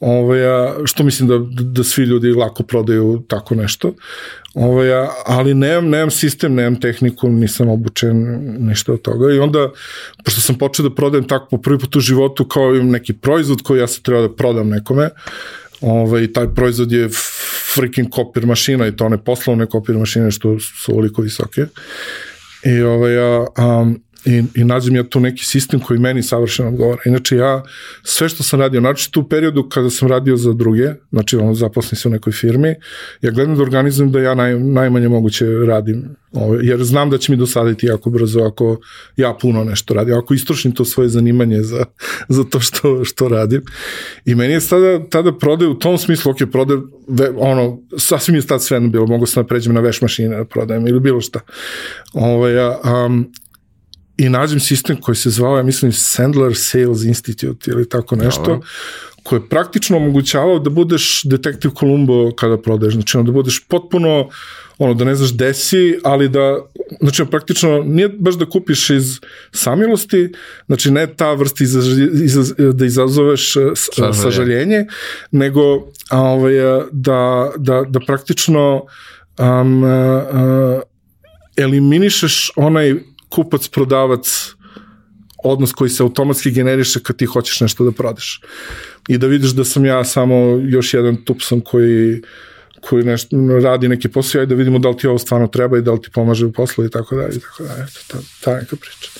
Ove, 0.00 0.46
a, 0.46 0.74
što 0.84 1.04
mislim 1.04 1.28
da, 1.28 1.38
da 1.62 1.84
svi 1.84 2.04
ljudi 2.04 2.32
lako 2.32 2.62
prodaju 2.62 3.22
tako 3.28 3.54
nešto. 3.54 3.94
Ove, 4.54 4.92
a, 4.92 5.08
ali 5.26 5.54
nemam, 5.54 5.88
nemam 5.88 6.10
sistem, 6.10 6.54
nemam 6.54 6.80
tehniku, 6.80 7.28
nisam 7.28 7.68
obučen, 7.68 8.40
ništa 8.58 8.92
od 8.92 9.02
toga. 9.02 9.34
I 9.34 9.38
onda, 9.38 9.70
pošto 10.24 10.40
sam 10.40 10.58
počeo 10.58 10.88
da 10.88 10.94
prodajem 10.94 11.28
tako 11.28 11.46
po 11.50 11.58
prvi 11.58 11.78
put 11.78 11.96
u 11.96 12.00
životu 12.00 12.44
kao 12.44 12.72
neki 12.72 13.12
proizvod 13.12 13.62
koji 13.62 13.80
ja 13.80 13.86
sam 13.86 14.02
trebao 14.02 14.28
da 14.28 14.34
prodam 14.34 14.68
nekome, 14.68 15.10
ovaj, 15.84 16.32
taj 16.32 16.54
proizvod 16.54 16.92
je 16.92 17.08
freaking 17.74 18.08
kopir 18.10 18.46
mašina 18.46 18.86
i 18.86 18.96
to 18.96 19.06
one 19.06 19.24
poslovne 19.24 19.66
kopir 19.66 19.98
mašine 19.98 20.30
što 20.30 20.58
su 20.60 20.92
ovoliko 20.92 21.22
visoke. 21.22 21.66
I, 22.64 22.82
ovaj, 22.82 23.14
ja, 23.14 23.46
um, 23.58 24.02
i, 24.26 24.42
i 24.54 24.64
nađem 24.64 24.96
ja 24.96 25.02
tu 25.04 25.20
neki 25.20 25.44
sistem 25.44 25.80
koji 25.80 26.00
meni 26.00 26.22
savršeno 26.22 26.68
odgovara. 26.68 27.02
Inače 27.06 27.36
ja 27.36 27.62
sve 28.02 28.28
što 28.28 28.42
sam 28.42 28.60
radio, 28.60 28.80
znači 28.80 29.12
tu 29.12 29.28
periodu 29.28 29.68
kada 29.68 29.90
sam 29.90 30.08
radio 30.08 30.36
za 30.36 30.52
druge, 30.52 30.88
znači 31.10 31.36
ono 31.36 31.54
zaposlim 31.54 31.96
se 31.96 32.08
u 32.08 32.10
nekoj 32.10 32.32
firmi, 32.32 32.74
ja 33.22 33.30
gledam 33.30 33.56
da 33.56 33.62
organizujem 33.62 34.12
da 34.12 34.20
ja 34.20 34.34
naj, 34.34 34.58
najmanje 34.58 35.08
moguće 35.08 35.46
radim, 35.66 36.16
ovaj, 36.32 36.58
jer 36.62 36.84
znam 36.84 37.10
da 37.10 37.18
će 37.18 37.32
mi 37.32 37.38
dosaditi 37.38 37.86
jako 37.86 38.10
brzo 38.10 38.40
ako 38.40 38.76
ja 39.16 39.34
puno 39.40 39.64
nešto 39.64 39.94
radim, 39.94 40.18
ako 40.18 40.34
istrošim 40.34 40.72
to 40.72 40.84
svoje 40.84 41.08
zanimanje 41.08 41.62
za, 41.62 41.84
za 42.28 42.44
to 42.44 42.60
što, 42.60 43.04
što 43.04 43.28
radim. 43.28 43.62
I 44.24 44.34
meni 44.34 44.52
je 44.52 44.60
tada, 44.60 45.08
tada 45.08 45.38
prodaj 45.38 45.68
u 45.68 45.78
tom 45.78 45.98
smislu, 45.98 46.32
ok, 46.32 46.38
prodaj, 46.52 46.76
ve, 47.08 47.30
ono, 47.36 47.78
sasvim 47.98 48.36
je 48.36 48.46
tad 48.46 48.62
sve 48.62 48.80
bilo, 48.80 49.06
mogu 49.06 49.26
sam 49.26 49.42
da 49.42 49.46
pređem 49.46 49.74
na 49.74 49.80
veš 49.80 50.00
mašine 50.00 50.36
da 50.36 50.44
prodajem 50.44 50.86
ili 50.86 51.00
bilo 51.00 51.20
šta. 51.20 51.40
Ovaj, 52.12 52.54
ja, 52.54 52.80
um, 53.06 53.32
i 54.16 54.28
nađem 54.28 54.60
sistem 54.60 54.96
koji 54.96 55.16
se 55.16 55.30
zvao, 55.30 55.56
ja 55.56 55.62
mislim, 55.62 55.92
Sandler 55.92 56.52
Sales 56.54 57.02
Institute 57.02 57.70
ili 57.70 57.88
tako 57.88 58.16
nešto, 58.16 58.42
Dobro. 58.42 58.60
koji 59.22 59.40
je 59.40 59.48
praktično 59.48 59.96
omogućavao 59.96 60.58
da 60.58 60.70
budeš 60.70 61.22
detektiv 61.24 61.70
Columbo 61.70 62.32
kada 62.32 62.58
prodaješ, 62.58 62.94
znači 62.94 63.18
da 63.18 63.32
budeš 63.32 63.64
potpuno 63.68 64.28
ono, 64.78 64.94
da 64.94 65.04
ne 65.04 65.14
znaš 65.14 65.32
gde 65.32 65.54
si, 65.54 65.98
ali 66.04 66.28
da, 66.28 66.58
znači 67.00 67.24
praktično 67.24 67.82
nije 67.82 68.08
baš 68.08 68.34
da 68.34 68.46
kupiš 68.46 68.90
iz 68.90 69.20
samilosti, 69.52 70.32
znači 70.66 70.90
ne 70.90 71.06
ta 71.06 71.32
vrsta 71.32 71.64
izaz, 71.64 71.86
izaz, 72.22 72.52
da 72.74 72.86
izazoveš 72.86 73.56
eh, 73.56 73.60
s- 73.74 73.88
Sažaljenje. 73.92 74.22
sažaljenje, 74.22 74.86
nego 75.30 75.60
a, 76.10 76.20
ovaj, 76.20 76.52
da, 76.92 77.50
da, 77.56 77.82
da 77.88 78.00
praktično 78.00 78.82
um, 79.38 79.82
uh, 79.82 79.90
eliminišeš 81.56 82.50
onaj 82.56 82.94
kupac-prodavac 83.36 84.54
odnos 85.44 85.72
koji 85.72 85.90
se 85.90 86.02
automatski 86.02 86.50
generiše 86.50 87.02
kad 87.02 87.16
ti 87.16 87.26
hoćeš 87.26 87.60
nešto 87.60 87.84
da 87.84 87.92
prodaš. 87.92 88.40
I 89.08 89.18
da 89.18 89.26
vidiš 89.26 89.50
da 89.50 89.64
sam 89.64 89.84
ja 89.84 90.04
samo 90.04 90.34
još 90.68 90.94
jedan 90.94 91.16
tupson 91.24 91.60
koji 91.60 92.22
koji 92.88 93.04
nešto 93.04 93.36
radi 93.62 93.88
neki 93.88 94.08
posao 94.08 94.42
i 94.42 94.46
da 94.46 94.54
vidimo 94.54 94.78
da 94.78 94.88
li 94.88 94.96
ti 94.96 95.06
ovo 95.06 95.18
stvarno 95.18 95.46
treba 95.46 95.78
i 95.78 95.82
da 95.82 95.92
li 95.92 96.02
ti 96.02 96.10
pomaže 96.10 96.46
u 96.46 96.52
poslu 96.52 96.84
i 96.84 96.90
tako 96.90 97.16
dalje 97.16 97.36
i 97.36 97.40
tako 97.40 97.62
dalje. 97.62 97.82
Eto, 97.82 98.00
ta, 98.08 98.18
ta 98.40 98.56
neka 98.56 98.76
priča. 98.76 99.10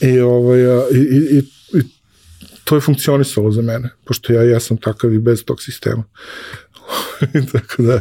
I, 0.00 0.20
ovaj, 0.20 0.60
i, 0.92 0.98
i, 0.98 1.38
i, 1.38 1.42
i 1.78 1.82
to 2.64 2.74
je 2.74 2.80
funkcionisalo 2.80 3.50
za 3.50 3.62
mene, 3.62 3.90
pošto 4.04 4.32
ja 4.32 4.42
jesam 4.42 4.76
takav 4.76 5.12
i 5.12 5.18
bez 5.18 5.44
tog 5.44 5.62
sistema. 5.62 6.04
tako 7.52 7.82
da. 7.82 8.00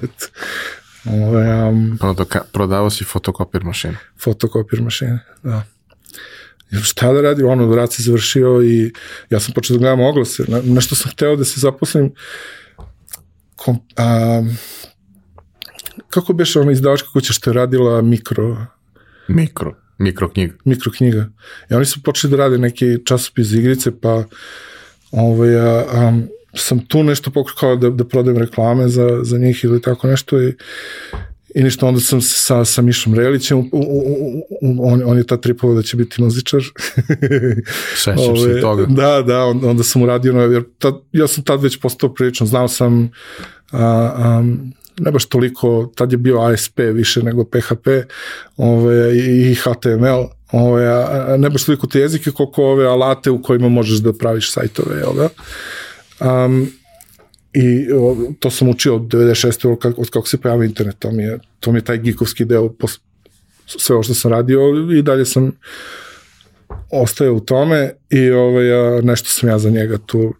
Ovaj, 1.05 1.69
um, 1.69 1.97
Prodoka, 1.99 2.41
prodavao 2.53 2.89
si 2.89 3.03
fotokopir 3.03 3.63
mašinu. 3.63 3.95
fotokopir 4.23 4.81
mašine, 4.81 5.19
da. 5.43 5.63
Jer 6.71 6.81
šta 6.83 7.13
da 7.13 7.21
radi, 7.21 7.43
ono, 7.43 7.75
rad 7.75 7.93
se 7.93 8.03
završio 8.03 8.63
i 8.63 8.93
ja 9.29 9.39
sam 9.39 9.53
počeo 9.53 9.77
da 9.77 9.79
gledam 9.79 9.99
oglase. 9.99 10.43
Na, 10.47 10.61
nešto 10.63 10.95
sam 10.95 11.11
hteo 11.11 11.35
da 11.35 11.45
se 11.45 11.59
zaposlim 11.59 12.13
kom, 13.55 13.79
a, 13.97 14.41
kako 16.09 16.33
beše 16.33 16.59
ona 16.59 16.71
izdavačka 16.71 17.07
kuća 17.13 17.33
što 17.33 17.49
je 17.49 17.53
radila 17.53 18.01
mikro, 18.01 18.65
Mikro. 19.27 19.73
Mikro 19.97 20.29
knjiga. 20.29 20.53
mikro 20.65 20.91
knjiga. 20.91 21.29
I 21.71 21.73
oni 21.73 21.85
su 21.85 22.03
počeli 22.03 22.31
da 22.31 22.37
rade 22.37 22.57
neki 22.57 22.85
časopis 23.05 23.51
igrice, 23.51 23.99
pa 24.01 24.23
ovaj, 25.11 25.55
a, 25.59 25.85
a, 25.91 26.19
sam 26.55 26.85
tu 26.85 27.03
nešto 27.03 27.31
pokušao 27.31 27.75
da, 27.75 27.89
da 27.89 28.03
prodajem 28.05 28.37
reklame 28.37 28.87
za, 28.87 29.19
za 29.23 29.37
njih 29.37 29.63
ili 29.63 29.81
tako 29.81 30.07
nešto 30.07 30.41
i, 30.41 30.53
i 31.55 31.63
ništa, 31.63 31.87
onda 31.87 31.99
sam 31.99 32.21
se 32.21 32.39
sa, 32.39 32.65
sa 32.65 32.81
Mišom 32.81 33.13
Relićem, 33.13 33.57
u, 33.57 33.69
u, 33.71 34.43
u, 34.61 34.91
on, 34.91 35.01
on 35.05 35.17
je 35.17 35.27
tad 35.27 35.41
tripovao 35.41 35.75
da 35.75 35.81
će 35.81 35.97
biti 35.97 36.21
muzičar. 36.21 36.61
Sećam 37.95 38.17
se 38.17 38.43
Ove, 38.43 38.57
i 38.57 38.61
toga. 38.61 38.85
Da, 38.85 39.21
da, 39.21 39.43
on- 39.45 39.65
onda 39.65 39.83
sam 39.83 40.01
uradio, 40.01 40.33
na, 40.33 40.41
jer 40.41 40.63
tad, 40.79 40.93
ja 41.11 41.27
sam 41.27 41.43
tad 41.43 41.63
već 41.63 41.79
postao 41.79 42.13
prilično, 42.13 42.45
znao 42.45 42.67
sam 42.67 43.11
a, 43.71 43.81
a, 44.17 44.43
ne 44.99 45.11
baš 45.11 45.25
toliko, 45.25 45.91
tad 45.95 46.11
je 46.11 46.17
bio 46.17 46.41
ASP 46.41 46.79
više 46.93 47.23
nego 47.23 47.43
PHP 47.43 47.87
ove, 48.57 49.17
i 49.17 49.55
HTML, 49.55 50.23
ove, 50.51 50.87
a 50.87 51.35
ne 51.37 51.49
baš 51.49 51.63
toliko 51.63 51.87
te 51.87 51.99
jezike 51.99 52.31
koliko 52.31 52.63
ove 52.63 52.85
alate 52.85 53.31
u 53.31 53.41
kojima 53.41 53.69
možeš 53.69 53.99
da 53.99 54.13
praviš 54.13 54.51
sajtove, 54.51 54.97
jel 54.97 55.13
da? 55.15 55.29
Um, 56.19 56.71
I 57.53 57.91
o, 57.93 58.17
to 58.39 58.51
sam 58.51 58.69
učio 58.69 58.95
od 58.95 59.01
96. 59.01 59.71
od, 59.71 59.79
kako- 59.79 60.01
od 60.01 60.09
kako 60.09 60.27
se 60.27 60.37
pojavio 60.37 60.65
internet, 60.65 60.95
to 60.99 61.11
mi 61.11 61.23
je, 61.23 61.39
to 61.59 61.71
mi 61.71 61.77
je 61.77 61.83
taj 61.83 61.97
geekovski 61.97 62.45
deo 62.45 62.69
pos, 62.73 62.99
sve 63.65 63.95
ovo 63.95 64.03
što 64.03 64.13
sam 64.13 64.31
radio 64.31 64.59
i 64.97 65.01
dalje 65.01 65.25
sam 65.25 65.51
ostaje 66.91 67.31
u 67.31 67.39
tome 67.39 67.91
i 68.09 68.31
ovaj, 68.31 68.65
nešto 69.01 69.29
sam 69.29 69.49
ja 69.49 69.59
za 69.59 69.69
njega 69.69 69.97
tu 69.97 70.33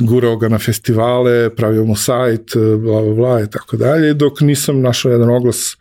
gurao 0.00 0.36
ga 0.36 0.48
na 0.48 0.58
festivale, 0.58 1.54
pravio 1.54 1.84
mu 1.84 1.96
sajt, 1.96 2.56
bla, 2.56 3.02
bla, 3.02 3.14
bla 3.14 3.42
i 3.42 3.50
tako 3.50 3.76
dalje, 3.76 4.14
dok 4.14 4.40
nisam 4.40 4.80
našao 4.80 5.12
jedan 5.12 5.30
oglas 5.30 5.76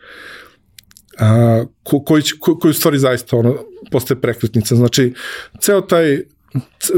a, 1.19 1.63
ko, 1.83 1.99
koji, 2.03 2.23
ko, 2.39 2.59
koji 2.59 2.69
u 2.69 2.73
stvari 2.73 2.99
zaista 2.99 3.37
ono, 3.37 3.57
postaje 3.91 4.21
prekretnica. 4.21 4.75
Znači, 4.75 5.13
ceo 5.61 5.81
taj 5.81 6.21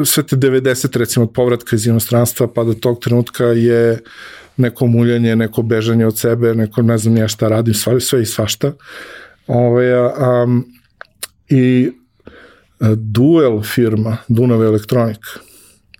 sve 0.05 0.23
te 0.23 0.35
90 0.35 0.97
recimo 0.97 1.26
od 1.26 1.34
povratka 1.34 1.76
iz 1.76 1.88
inostranstva 1.88 2.47
pa 2.47 2.63
do 2.63 2.73
tog 2.73 2.99
trenutka 2.99 3.45
je 3.45 3.99
neko 4.57 4.88
muljanje, 4.88 5.35
neko 5.35 5.61
bežanje 5.61 6.07
od 6.07 6.17
sebe, 6.17 6.53
neko 6.55 6.81
ne 6.81 6.97
znam 6.97 7.17
ja 7.17 7.27
šta 7.27 7.47
radim, 7.47 7.73
sve, 7.73 7.99
sve 8.01 8.21
i 8.21 8.26
svašta. 8.26 8.73
Ove, 9.47 9.93
a, 9.93 10.43
um, 10.43 10.65
I 11.49 11.91
a, 12.80 12.95
Duel 12.95 13.61
firma, 13.63 14.17
Dunav 14.27 14.63
Electronic, 14.63 15.19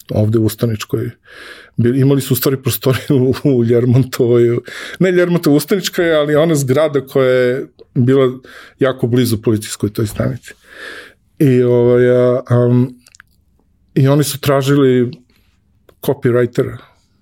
ovde 0.10 0.40
u 0.40 0.46
Ustaničkoj. 0.46 1.10
Imali 1.78 2.22
su 2.22 2.34
u 2.34 2.38
stvari 2.38 2.58
prostoriju 2.62 3.34
u 3.56 3.64
Ljermontovoj, 3.64 4.60
ne 5.00 5.12
Ljermontova 5.12 5.56
Ustanička 5.56 6.04
je, 6.04 6.16
ali 6.16 6.36
ona 6.36 6.56
zgrada 6.56 7.02
koja 7.08 7.30
je 7.30 7.68
bila 7.96 8.40
jako 8.80 9.08
blizu 9.08 9.42
policijskoj 9.42 9.94
toj 9.94 10.08
stanici. 10.08 10.54
I, 11.40 11.62
ovaj, 11.64 12.04
um, 12.68 12.99
I 13.94 14.08
oni 14.08 14.24
su 14.24 14.40
tražili 14.40 15.12
copywritera, 16.02 16.78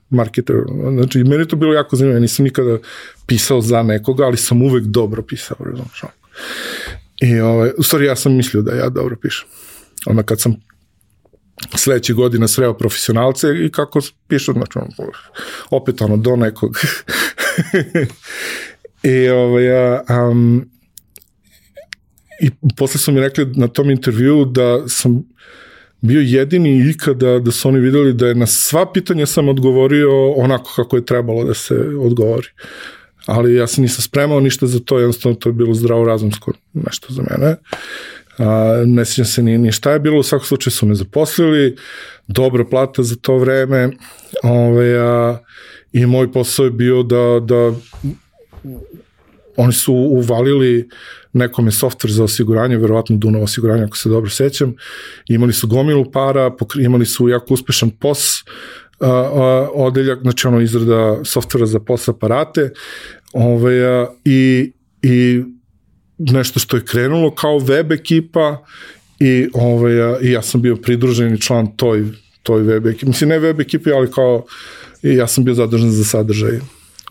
marketera. 0.09 0.63
Znači, 0.91 1.23
meni 1.23 1.41
je 1.41 1.47
to 1.47 1.55
bilo 1.55 1.73
jako 1.73 1.95
zanimljivo. 1.95 2.21
Nisam 2.21 2.43
nikada 2.43 2.77
pisao 3.25 3.61
za 3.61 3.83
nekoga, 3.83 4.25
ali 4.25 4.37
sam 4.37 4.61
uvek 4.61 4.83
dobro 4.83 5.21
pisao, 5.21 5.57
razumiješ. 5.59 6.01
I, 7.21 7.39
ovaj, 7.39 7.71
u 7.77 7.83
stvari, 7.83 8.05
ja 8.05 8.15
sam 8.15 8.35
mislio 8.35 8.61
da 8.61 8.75
ja 8.75 8.89
dobro 8.89 9.15
pišem. 9.21 9.47
Onda 10.05 10.23
kad 10.23 10.41
sam 10.41 10.55
sledeće 11.75 12.13
godine 12.13 12.47
sreo 12.47 12.77
profesionalce 12.77 13.47
i 13.65 13.71
kako 13.71 13.99
pišu, 14.27 14.53
znači, 14.53 14.79
opet 15.69 16.01
ono, 16.01 16.17
do 16.17 16.35
nekog. 16.35 16.77
I, 19.03 19.29
ovaj, 19.29 19.65
ja, 19.65 20.03
um, 20.29 20.69
i 22.41 22.51
posle 22.77 22.99
su 22.99 23.11
mi 23.11 23.19
rekli 23.19 23.45
na 23.55 23.67
tom 23.67 23.89
intervju 23.89 24.45
da 24.45 24.87
sam 24.87 25.23
bio 26.01 26.21
jedini 26.21 26.89
ikada 26.89 27.39
da 27.39 27.51
su 27.51 27.67
oni 27.67 27.79
videli 27.79 28.13
da 28.13 28.27
je 28.27 28.35
na 28.35 28.47
sva 28.47 28.91
pitanja 28.93 29.25
sam 29.25 29.49
odgovorio 29.49 30.31
onako 30.31 30.71
kako 30.75 30.95
je 30.95 31.05
trebalo 31.05 31.43
da 31.43 31.53
se 31.53 31.75
odgovori. 31.99 32.47
Ali 33.25 33.55
ja 33.55 33.67
se 33.67 33.81
nisam 33.81 34.01
spremao 34.01 34.39
ništa 34.39 34.67
za 34.67 34.79
to, 34.79 34.99
jednostavno 34.99 35.35
to 35.35 35.49
je 35.49 35.53
bilo 35.53 35.73
zdravo 35.73 36.05
razumsko 36.05 36.53
nešto 36.73 37.13
za 37.13 37.23
mene. 37.29 37.55
A, 38.37 38.83
ne 38.85 39.05
sjećam 39.05 39.25
se 39.25 39.43
ni, 39.43 39.57
ni 39.57 39.71
šta 39.71 39.91
je 39.91 39.99
bilo, 39.99 40.19
u 40.19 40.23
svakom 40.23 40.45
slučaju 40.45 40.71
su 40.71 40.85
me 40.85 40.95
zaposlili, 40.95 41.75
dobra 42.27 42.65
plata 42.65 43.03
za 43.03 43.15
to 43.15 43.37
vreme, 43.37 43.89
ove, 44.43 44.99
a, 44.99 45.37
i 45.93 46.05
moj 46.05 46.31
posao 46.31 46.65
je 46.65 46.71
bio 46.71 47.03
da, 47.03 47.39
da 47.41 47.73
oni 49.57 49.73
su 49.73 49.93
uvalili 49.93 50.89
nekome 51.33 51.71
softver 51.71 52.11
za 52.11 52.23
osiguranje, 52.23 52.77
verovatno 52.77 53.17
Dunav 53.17 53.43
osiguranje, 53.43 53.83
ako 53.83 53.97
se 53.97 54.09
dobro 54.09 54.29
sećam. 54.29 54.75
Imali 55.27 55.53
su 55.53 55.67
gomilu 55.67 56.11
para, 56.11 56.51
imali 56.79 57.05
su 57.05 57.29
jako 57.29 57.53
uspešan 57.53 57.89
POS 57.89 58.43
a, 58.99 59.69
odeljak, 59.73 60.19
znači 60.21 60.47
ono 60.47 60.61
izrada 60.61 61.19
softvera 61.23 61.65
za 61.65 61.79
POS 61.79 62.07
aparate 62.07 62.71
ovaj, 63.33 63.85
a, 63.85 64.07
i, 64.25 64.71
i 65.01 65.43
nešto 66.17 66.59
što 66.59 66.77
je 66.77 66.85
krenulo 66.85 67.35
kao 67.35 67.57
web 67.57 67.91
ekipa 67.91 68.65
i, 69.19 69.47
ovaj, 69.53 70.01
a, 70.01 70.19
i 70.21 70.31
ja 70.31 70.41
sam 70.41 70.61
bio 70.61 70.75
pridruženi 70.75 71.41
član 71.41 71.77
toj, 71.77 72.05
toj 72.43 72.61
web 72.61 72.85
ekipi. 72.85 73.05
Mislim, 73.05 73.29
ne 73.29 73.39
web 73.39 73.59
ekipi, 73.59 73.91
ali 73.91 74.11
kao 74.11 74.45
ja 75.01 75.27
sam 75.27 75.43
bio 75.43 75.53
zadržan 75.53 75.91
za 75.91 76.03
sadržaj 76.03 76.59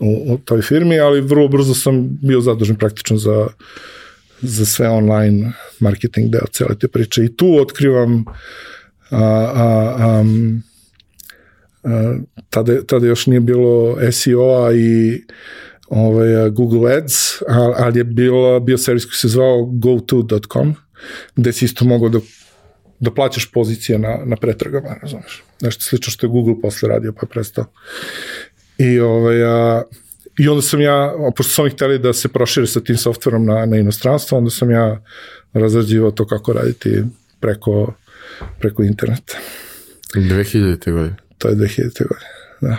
u, 0.01 0.33
u 0.33 0.37
toj 0.37 0.61
firmi, 0.61 0.99
ali 0.99 1.21
vrlo 1.21 1.47
brzo 1.47 1.73
sam 1.73 2.17
bio 2.21 2.41
zadužen 2.41 2.75
praktično 2.75 3.17
za, 3.17 3.47
za 4.41 4.65
sve 4.65 4.89
online 4.89 5.51
marketing 5.79 6.31
deo 6.31 6.47
cele 6.51 6.79
te 6.79 6.87
priče. 6.87 7.25
I 7.25 7.35
tu 7.35 7.57
otkrivam 7.61 8.25
a, 9.09 9.17
a, 9.17 9.95
a, 9.99 10.23
a, 11.83 12.17
tada, 12.49 12.83
tada 12.83 13.07
još 13.07 13.27
nije 13.27 13.39
bilo 13.39 13.97
SEO-a 14.11 14.73
i 14.73 15.21
ovaj, 15.87 16.49
Google 16.49 16.93
Ads, 16.97 17.41
ali 17.77 17.99
je 17.99 18.03
bilo, 18.03 18.59
bio 18.59 18.77
servis 18.77 19.05
koji 19.05 19.15
se 19.15 19.27
zvao 19.27 19.65
goto.com, 19.65 20.75
gde 21.35 21.53
si 21.53 21.65
isto 21.65 21.85
mogao 21.85 22.09
da 22.09 22.19
da 22.99 23.11
plaćaš 23.11 23.51
pozicije 23.51 23.99
na, 23.99 24.17
na 24.25 24.35
pretragama, 24.35 24.95
razumeš? 25.01 25.43
Nešto 25.61 25.83
slično 25.83 26.11
što 26.11 26.25
je 26.25 26.29
Google 26.29 26.61
posle 26.61 26.89
radio, 26.89 27.13
pa 27.13 27.19
je 27.23 27.29
prestao. 27.29 27.65
I, 28.77 28.99
ovaj, 28.99 29.43
a, 29.43 29.83
I 30.39 30.47
onda 30.47 30.61
sam 30.61 30.81
ja, 30.81 31.13
pošto 31.35 31.53
su 31.53 31.61
oni 31.61 31.71
hteli 31.71 31.99
da 31.99 32.13
se 32.13 32.27
prošire 32.27 32.67
sa 32.67 32.79
tim 32.79 32.97
softverom 32.97 33.45
na, 33.45 33.65
na 33.65 33.77
inostranstvo, 33.77 34.37
onda 34.37 34.49
sam 34.49 34.71
ja 34.71 35.03
razrađivao 35.53 36.11
to 36.11 36.27
kako 36.27 36.53
raditi 36.53 37.03
preko, 37.39 37.93
preko 38.59 38.83
interneta. 38.83 39.37
2000. 40.15 40.91
godine. 40.91 41.15
To 41.37 41.49
je 41.49 41.55
2000. 41.55 41.81
godine, 41.83 42.29
da. 42.61 42.77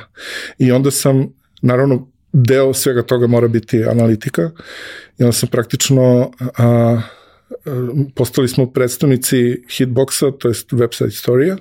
I 0.59 0.73
onda 0.73 0.91
sam, 0.91 1.27
naravno, 1.63 2.09
deo 2.33 2.75
svega 2.75 3.03
toga 3.03 3.27
mora 3.27 3.49
biti 3.49 3.85
analitika 3.85 4.51
i 5.19 5.23
onda 5.23 5.33
sam 5.33 5.49
praktično 5.49 6.33
a, 6.59 7.01
postali 8.15 8.49
smo 8.49 8.73
predstavnici 8.73 9.63
Hitboxa, 9.69 10.39
to 10.39 10.49
jest 10.49 10.73
website 10.73 11.09
istorija, 11.09 11.57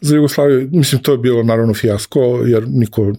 za 0.00 0.16
Jugoslaviju. 0.16 0.68
Mislim, 0.72 1.02
to 1.02 1.12
je 1.12 1.18
bilo 1.18 1.42
naravno 1.42 1.74
fijasko, 1.74 2.42
jer 2.46 2.64
niko, 2.68 3.12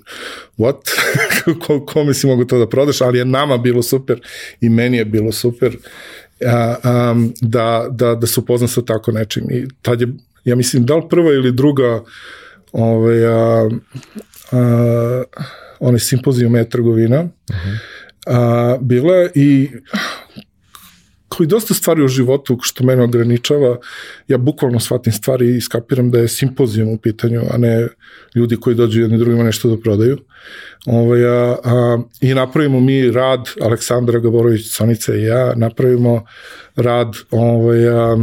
what? 0.57 0.89
ko, 1.65 1.85
kome 1.85 2.13
si 2.13 2.27
mogu 2.27 2.45
to 2.45 2.59
da 2.59 2.69
prodaš, 2.69 3.01
ali 3.01 3.17
je 3.17 3.25
nama 3.25 3.57
bilo 3.57 3.81
super 3.81 4.21
i 4.61 4.69
meni 4.69 4.97
je 4.97 5.05
bilo 5.05 5.31
super 5.31 5.77
a, 6.45 6.75
a, 6.83 7.15
da, 7.41 7.87
da, 7.91 8.15
da 8.15 8.27
se 8.27 8.39
upoznam 8.39 8.67
sa 8.67 8.81
tako 8.81 9.11
nečim. 9.11 9.43
I 9.51 9.67
tad 9.81 10.01
je, 10.01 10.07
ja 10.45 10.55
mislim, 10.55 10.85
da 10.85 10.95
li 10.95 11.09
prva 11.09 11.31
ili 11.31 11.51
druga 11.51 12.03
ovaj, 12.71 13.25
a, 13.25 13.69
a, 14.51 15.23
onaj 15.79 15.99
simpozijum 15.99 16.55
e-trgovina 16.55 17.21
uh 17.21 17.29
-huh. 17.49 17.77
a, 18.25 18.77
bila 18.81 19.29
i 19.35 19.69
kao 21.29 21.43
i 21.43 21.47
dosta 21.47 21.73
stvari 21.73 22.03
u 22.03 22.07
životu 22.07 22.57
što 22.61 22.83
mene 22.83 23.03
ograničava, 23.03 23.77
ja 24.27 24.37
bukvalno 24.37 24.79
shvatim 24.79 25.13
stvari 25.13 25.57
i 25.57 25.61
skapiram 25.61 26.11
da 26.11 26.19
je 26.19 26.27
simpozijum 26.27 26.89
u 26.89 26.97
pitanju, 26.97 27.41
a 27.51 27.57
ne 27.57 27.87
ljudi 28.35 28.57
koji 28.57 28.75
dođu 28.75 29.01
jedni 29.01 29.17
drugima 29.17 29.43
nešto 29.43 29.69
da 29.69 29.81
prodaju. 29.81 30.17
Ove, 30.85 30.99
ovaj, 30.99 31.25
a, 31.25 31.57
a, 31.63 31.99
I 32.21 32.33
napravimo 32.33 32.79
mi 32.79 33.11
rad, 33.11 33.49
Aleksandra 33.61 34.19
Gaborović, 34.19 34.71
Sonica 34.71 35.15
i 35.15 35.23
ja, 35.23 35.53
napravimo 35.55 36.25
rad 36.75 37.13
ovaj, 37.31 37.89
a, 37.89 38.17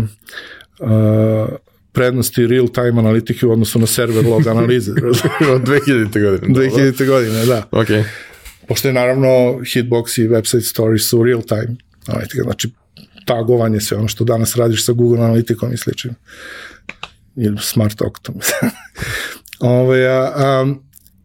a, 0.80 1.46
prednosti 1.92 2.46
real-time 2.46 2.98
analitike 2.98 3.46
u 3.46 3.52
odnosu 3.52 3.78
na 3.78 3.86
server 3.86 4.26
log 4.26 4.46
analize. 4.46 4.92
Od 5.54 5.62
2000. 5.62 6.22
godine. 6.22 6.54
2000. 6.54 7.06
godine, 7.06 7.46
da. 7.46 7.68
Ok. 7.70 7.88
Pošto 8.68 8.88
je 8.88 8.94
naravno 8.94 9.28
Hitbox 9.60 10.20
i 10.20 10.28
Website 10.28 10.70
Stories 10.70 11.10
su 11.10 11.22
real-time 11.22 11.76
analitika, 12.06 12.42
znači 12.42 12.70
tagovanje, 13.24 13.80
sve 13.80 13.98
ono 13.98 14.08
što 14.08 14.24
danas 14.24 14.56
radiš 14.56 14.86
sa 14.86 14.92
Google 14.92 15.18
analitikom 15.18 15.72
i 15.72 15.76
sličnim. 15.76 16.14
Ili 17.36 17.58
smart 17.60 18.02
oktom. 18.02 18.34
Ove, 19.60 20.06
a, 20.06 20.32
a, 20.36 20.74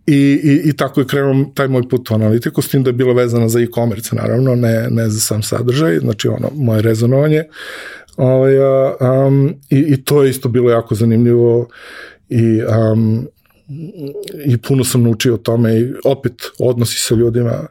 i, 0.06 0.40
i, 0.44 0.70
I 0.70 0.78
tako 0.78 1.00
je 1.00 1.08
krenuo 1.08 1.46
taj 1.54 1.68
moj 1.68 1.90
put 1.90 2.12
u 2.12 2.14
analitiku, 2.14 2.62
s 2.62 2.70
tim 2.70 2.84
da 2.84 2.90
je 2.90 2.94
bilo 2.94 3.14
vezano 3.14 3.50
za 3.50 3.60
e-commerce, 3.60 4.16
naravno, 4.16 4.56
ne, 4.56 4.88
ne 4.90 5.10
za 5.10 5.20
sam 5.20 5.44
sadržaj, 5.44 6.00
znači 6.00 6.28
ono, 6.28 6.50
moje 6.56 6.82
rezonovanje. 6.82 7.44
Ove, 8.18 8.58
a, 8.58 8.96
um, 9.28 9.54
i, 9.70 9.80
I 9.80 10.04
to 10.04 10.24
je 10.24 10.30
isto 10.30 10.50
bilo 10.50 10.72
jako 10.72 10.96
zanimljivo 10.96 11.68
i 12.30 12.62
um, 12.64 13.28
i 14.46 14.58
puno 14.58 14.84
sam 14.84 15.04
naučio 15.04 15.34
o 15.34 15.38
tome 15.38 15.80
i 15.80 15.94
opet 16.06 16.34
odnosi 16.60 17.00
sa 17.00 17.16
ljudima. 17.16 17.66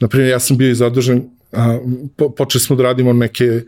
Naprimjer, 0.00 0.30
ja 0.30 0.38
sam 0.38 0.56
bio 0.56 0.70
i 0.70 0.74
zadužen 0.74 1.30
a, 1.52 1.78
po, 2.16 2.34
počeli 2.34 2.60
smo 2.60 2.76
da 2.76 2.82
radimo 2.82 3.12
neke 3.12 3.60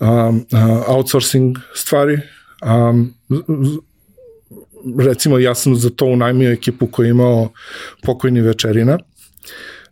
a, 0.00 0.32
a, 0.52 0.82
outsourcing 0.86 1.56
stvari. 1.74 2.18
A, 2.62 2.92
recimo, 4.98 5.38
ja 5.38 5.54
sam 5.54 5.76
za 5.76 5.90
to 5.90 6.06
unajmio 6.06 6.52
ekipu 6.52 6.86
koja 6.86 7.06
je 7.06 7.10
imao 7.10 7.52
pokojni 8.02 8.40
večerina. 8.40 8.98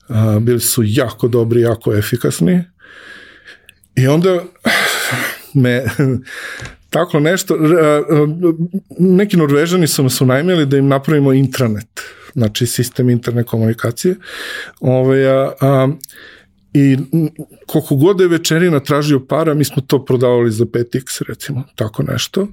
A, 0.09 0.39
bili 0.41 0.61
su 0.61 0.83
jako 0.87 1.29
dobri, 1.29 1.61
jako 1.61 1.95
efikasni. 1.95 2.65
I 3.97 4.09
onda 4.09 4.45
me 5.55 5.85
tako 6.91 7.21
nešto, 7.21 7.57
neki 8.99 9.37
norvežani 9.37 9.87
su 9.87 10.03
nas 10.03 10.21
unajmili 10.21 10.67
da 10.67 10.77
im 10.77 10.89
napravimo 10.89 11.33
intranet, 11.33 12.01
znači 12.35 12.67
sistem 12.67 13.11
interne 13.11 13.45
komunikacije. 13.45 14.15
Ove, 14.81 15.27
a, 15.27 15.53
a, 15.61 15.89
I 16.77 16.99
koliko 17.67 17.97
god 17.97 18.21
je 18.21 18.29
večerina 18.29 18.81
tražio 18.81 19.21
para, 19.21 19.55
mi 19.55 19.65
smo 19.65 19.83
to 19.87 20.05
prodavali 20.05 20.51
za 20.51 20.65
5x, 20.65 21.23
recimo, 21.29 21.63
tako 21.75 22.03
nešto. 22.03 22.49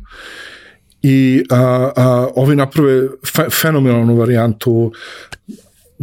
I 1.01 1.43
a, 1.49 1.91
a, 1.95 2.27
ovi 2.35 2.55
naprave 2.55 3.07
fe, 3.35 3.43
fenomenalnu 3.61 4.15
varijantu, 4.15 4.91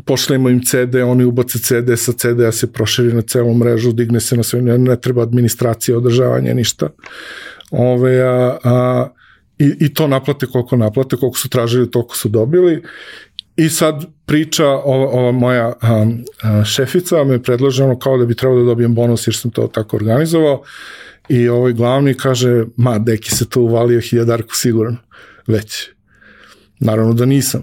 pošlemo 0.05 0.49
im 0.49 0.61
CD, 0.65 0.95
oni 1.05 1.25
ubace 1.25 1.59
CD, 1.59 1.97
sa 1.97 2.13
CD-a 2.13 2.53
se 2.53 2.73
proširi 2.73 3.15
na 3.15 3.23
celu 3.23 3.55
mrežu, 3.55 3.93
digne 3.93 4.21
se 4.21 4.37
na 4.37 4.43
sve, 4.43 4.63
ne, 4.63 4.79
ne 4.79 5.01
treba 5.01 5.23
administracija, 5.23 5.99
održavanje, 5.99 6.55
ništa. 6.55 6.91
Ove, 7.71 8.21
a, 8.21 8.59
a, 8.65 9.09
i, 9.59 9.77
I 9.81 9.95
to 9.95 10.09
naplate 10.09 10.47
koliko 10.47 10.77
naplate, 10.77 11.17
koliko 11.17 11.39
su 11.39 11.49
tražili, 11.49 11.91
toliko 11.91 12.17
su 12.17 12.29
dobili 12.29 12.83
I 13.61 13.69
sad 13.69 14.05
priča 14.27 14.67
ova, 14.67 15.07
ova 15.07 15.33
moja 15.33 15.73
a, 15.81 16.07
a, 16.43 16.65
šefica 16.65 17.25
me 17.25 17.43
predlaže 17.43 17.85
ono 17.85 17.99
kao 17.99 18.19
da 18.19 18.27
bi 18.27 18.35
trebalo 18.35 18.61
da 18.61 18.67
dobijem 18.67 18.95
bonus 18.95 19.27
jer 19.27 19.35
sam 19.35 19.51
to 19.51 19.67
tako 19.67 19.97
organizovao 19.97 20.63
i 21.29 21.49
ovaj 21.49 21.73
glavni 21.73 22.15
kaže, 22.15 22.65
ma 22.77 22.99
deki 22.99 23.31
se 23.31 23.49
to 23.49 23.61
uvalio 23.61 24.01
hiljadarku 24.01 24.57
sigurno, 24.57 24.97
već. 25.47 25.89
Naravno 26.79 27.15
da 27.15 27.25
nisam. 27.25 27.63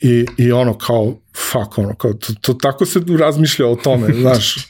I, 0.00 0.26
i 0.38 0.52
ono 0.52 0.78
kao, 0.78 1.18
fuck, 1.36 1.78
ono, 1.78 1.94
kao, 1.94 2.12
to, 2.12 2.32
to 2.40 2.54
tako 2.54 2.86
se 2.86 3.00
razmišlja 3.18 3.66
o 3.66 3.76
tome, 3.76 4.14
znaš. 4.22 4.68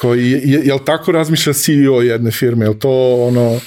Kao, 0.00 0.14
je, 0.14 0.30
je, 0.30 0.60
jel 0.64 0.78
tako 0.86 1.12
razmišlja 1.12 1.52
CEO 1.52 2.02
jedne 2.02 2.30
firme? 2.30 2.64
Jel 2.64 2.74
to 2.74 3.14
ono, 3.28 3.60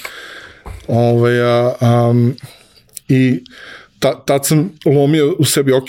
ovaj, 0.88 1.40
a, 1.40 1.74
um, 2.10 2.34
i 3.08 3.44
ta, 3.98 4.24
tad 4.24 4.46
sam 4.46 4.72
lomio 4.84 5.36
u 5.38 5.44
sebi, 5.44 5.72
ok, 5.72 5.88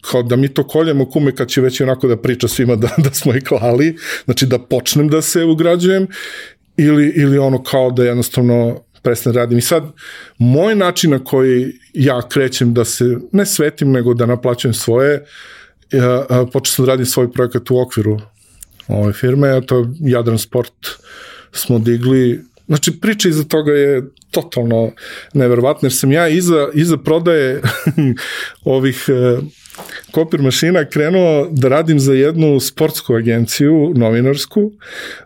kao 0.00 0.22
da 0.22 0.36
mi 0.36 0.48
to 0.48 0.66
koljemo 0.66 1.10
kume 1.10 1.34
kad 1.34 1.48
će 1.48 1.60
već 1.60 1.80
onako 1.80 2.08
da 2.08 2.16
priča 2.16 2.48
svima 2.48 2.76
da, 2.76 2.88
da 3.04 3.10
smo 3.12 3.34
i 3.34 3.40
klali, 3.40 3.96
znači 4.24 4.46
da 4.46 4.58
počnem 4.58 5.08
da 5.08 5.22
se 5.22 5.44
ugrađujem 5.44 6.06
ili, 6.76 7.12
ili 7.16 7.38
ono 7.38 7.62
kao 7.62 7.90
da 7.90 8.04
jednostavno 8.04 8.80
prestane 9.02 9.36
radim. 9.36 9.58
I 9.58 9.62
sad, 9.62 9.84
moj 10.38 10.74
način 10.74 11.10
na 11.10 11.24
koji 11.24 11.72
ja 11.94 12.28
krećem 12.28 12.74
da 12.74 12.84
se, 12.84 13.04
ne 13.32 13.46
svetim, 13.46 13.92
nego 13.92 14.14
da 14.14 14.26
naplaćujem 14.26 14.74
svoje, 14.74 15.24
ja, 15.92 16.26
počeo 16.52 16.72
sam 16.72 16.84
da 16.84 16.92
radim 16.92 17.06
svoj 17.06 17.32
projekat 17.32 17.70
u 17.70 17.80
okviru 17.80 18.20
ove 18.88 19.12
firme, 19.12 19.48
a 19.48 19.60
to 19.60 19.86
Jadran 20.00 20.38
Sport 20.38 20.72
smo 21.52 21.78
digli, 21.78 22.40
znači 22.70 23.00
priča 23.00 23.28
iza 23.28 23.44
toga 23.44 23.72
je 23.72 24.02
totalno 24.30 24.92
neverovatna, 25.34 25.86
jer 25.86 25.92
sam 25.92 26.12
ja 26.12 26.28
iza, 26.28 26.68
iza 26.74 26.96
prodaje 26.96 27.62
ovih 28.64 29.04
e, 29.08 29.38
kopir 30.10 30.42
mašina 30.42 30.84
krenuo 30.84 31.48
da 31.50 31.68
radim 31.68 32.00
za 32.00 32.14
jednu 32.14 32.60
sportsku 32.60 33.14
agenciju, 33.14 33.92
novinarsku, 33.96 34.72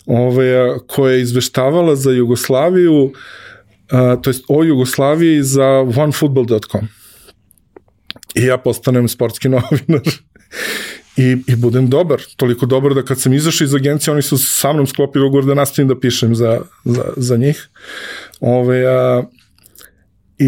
ovaj, 0.06 0.46
koja 0.86 1.14
je 1.14 1.20
izveštavala 1.20 1.96
za 1.96 2.10
Jugoslaviju, 2.10 3.12
a, 3.90 4.16
to 4.22 4.30
jest 4.30 4.44
o 4.48 4.64
Jugoslaviji 4.64 5.42
za 5.42 5.68
onefootball.com. 5.96 6.88
I 8.34 8.42
ja 8.42 8.58
postanem 8.58 9.08
sportski 9.08 9.48
novinar 9.54 10.00
i, 11.16 11.36
i 11.46 11.56
budem 11.56 11.88
dobar, 11.88 12.20
toliko 12.36 12.66
dobar 12.66 12.94
da 12.94 13.02
kad 13.02 13.20
sam 13.20 13.32
izašao 13.32 13.64
iz 13.64 13.74
agencije, 13.74 14.12
oni 14.12 14.22
su 14.22 14.38
sa 14.38 14.72
mnom 14.72 14.86
sklopili 14.86 15.26
ugovor 15.26 15.44
da 15.44 15.54
nastavim 15.54 15.88
da 15.88 16.00
pišem 16.00 16.34
za, 16.34 16.60
za, 16.84 17.04
za 17.16 17.36
njih. 17.36 17.68
Ove, 18.40 18.86
a, 18.86 19.22
i, 20.38 20.44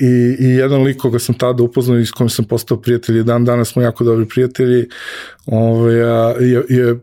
i, 0.00 0.36
i 0.40 0.48
jedan 0.48 0.82
lik 0.82 0.96
koga 0.96 1.18
sam 1.18 1.34
tada 1.34 1.62
upoznao 1.62 1.98
i 1.98 2.06
s 2.06 2.10
kojim 2.10 2.30
sam 2.30 2.44
postao 2.44 2.80
prijatelj, 2.80 3.22
dan 3.22 3.44
danas 3.44 3.68
smo 3.68 3.82
jako 3.82 4.04
dobri 4.04 4.28
prijatelji, 4.28 4.88
ove, 5.46 6.02
a, 6.02 6.34
je, 6.40 6.64
je 6.68 6.98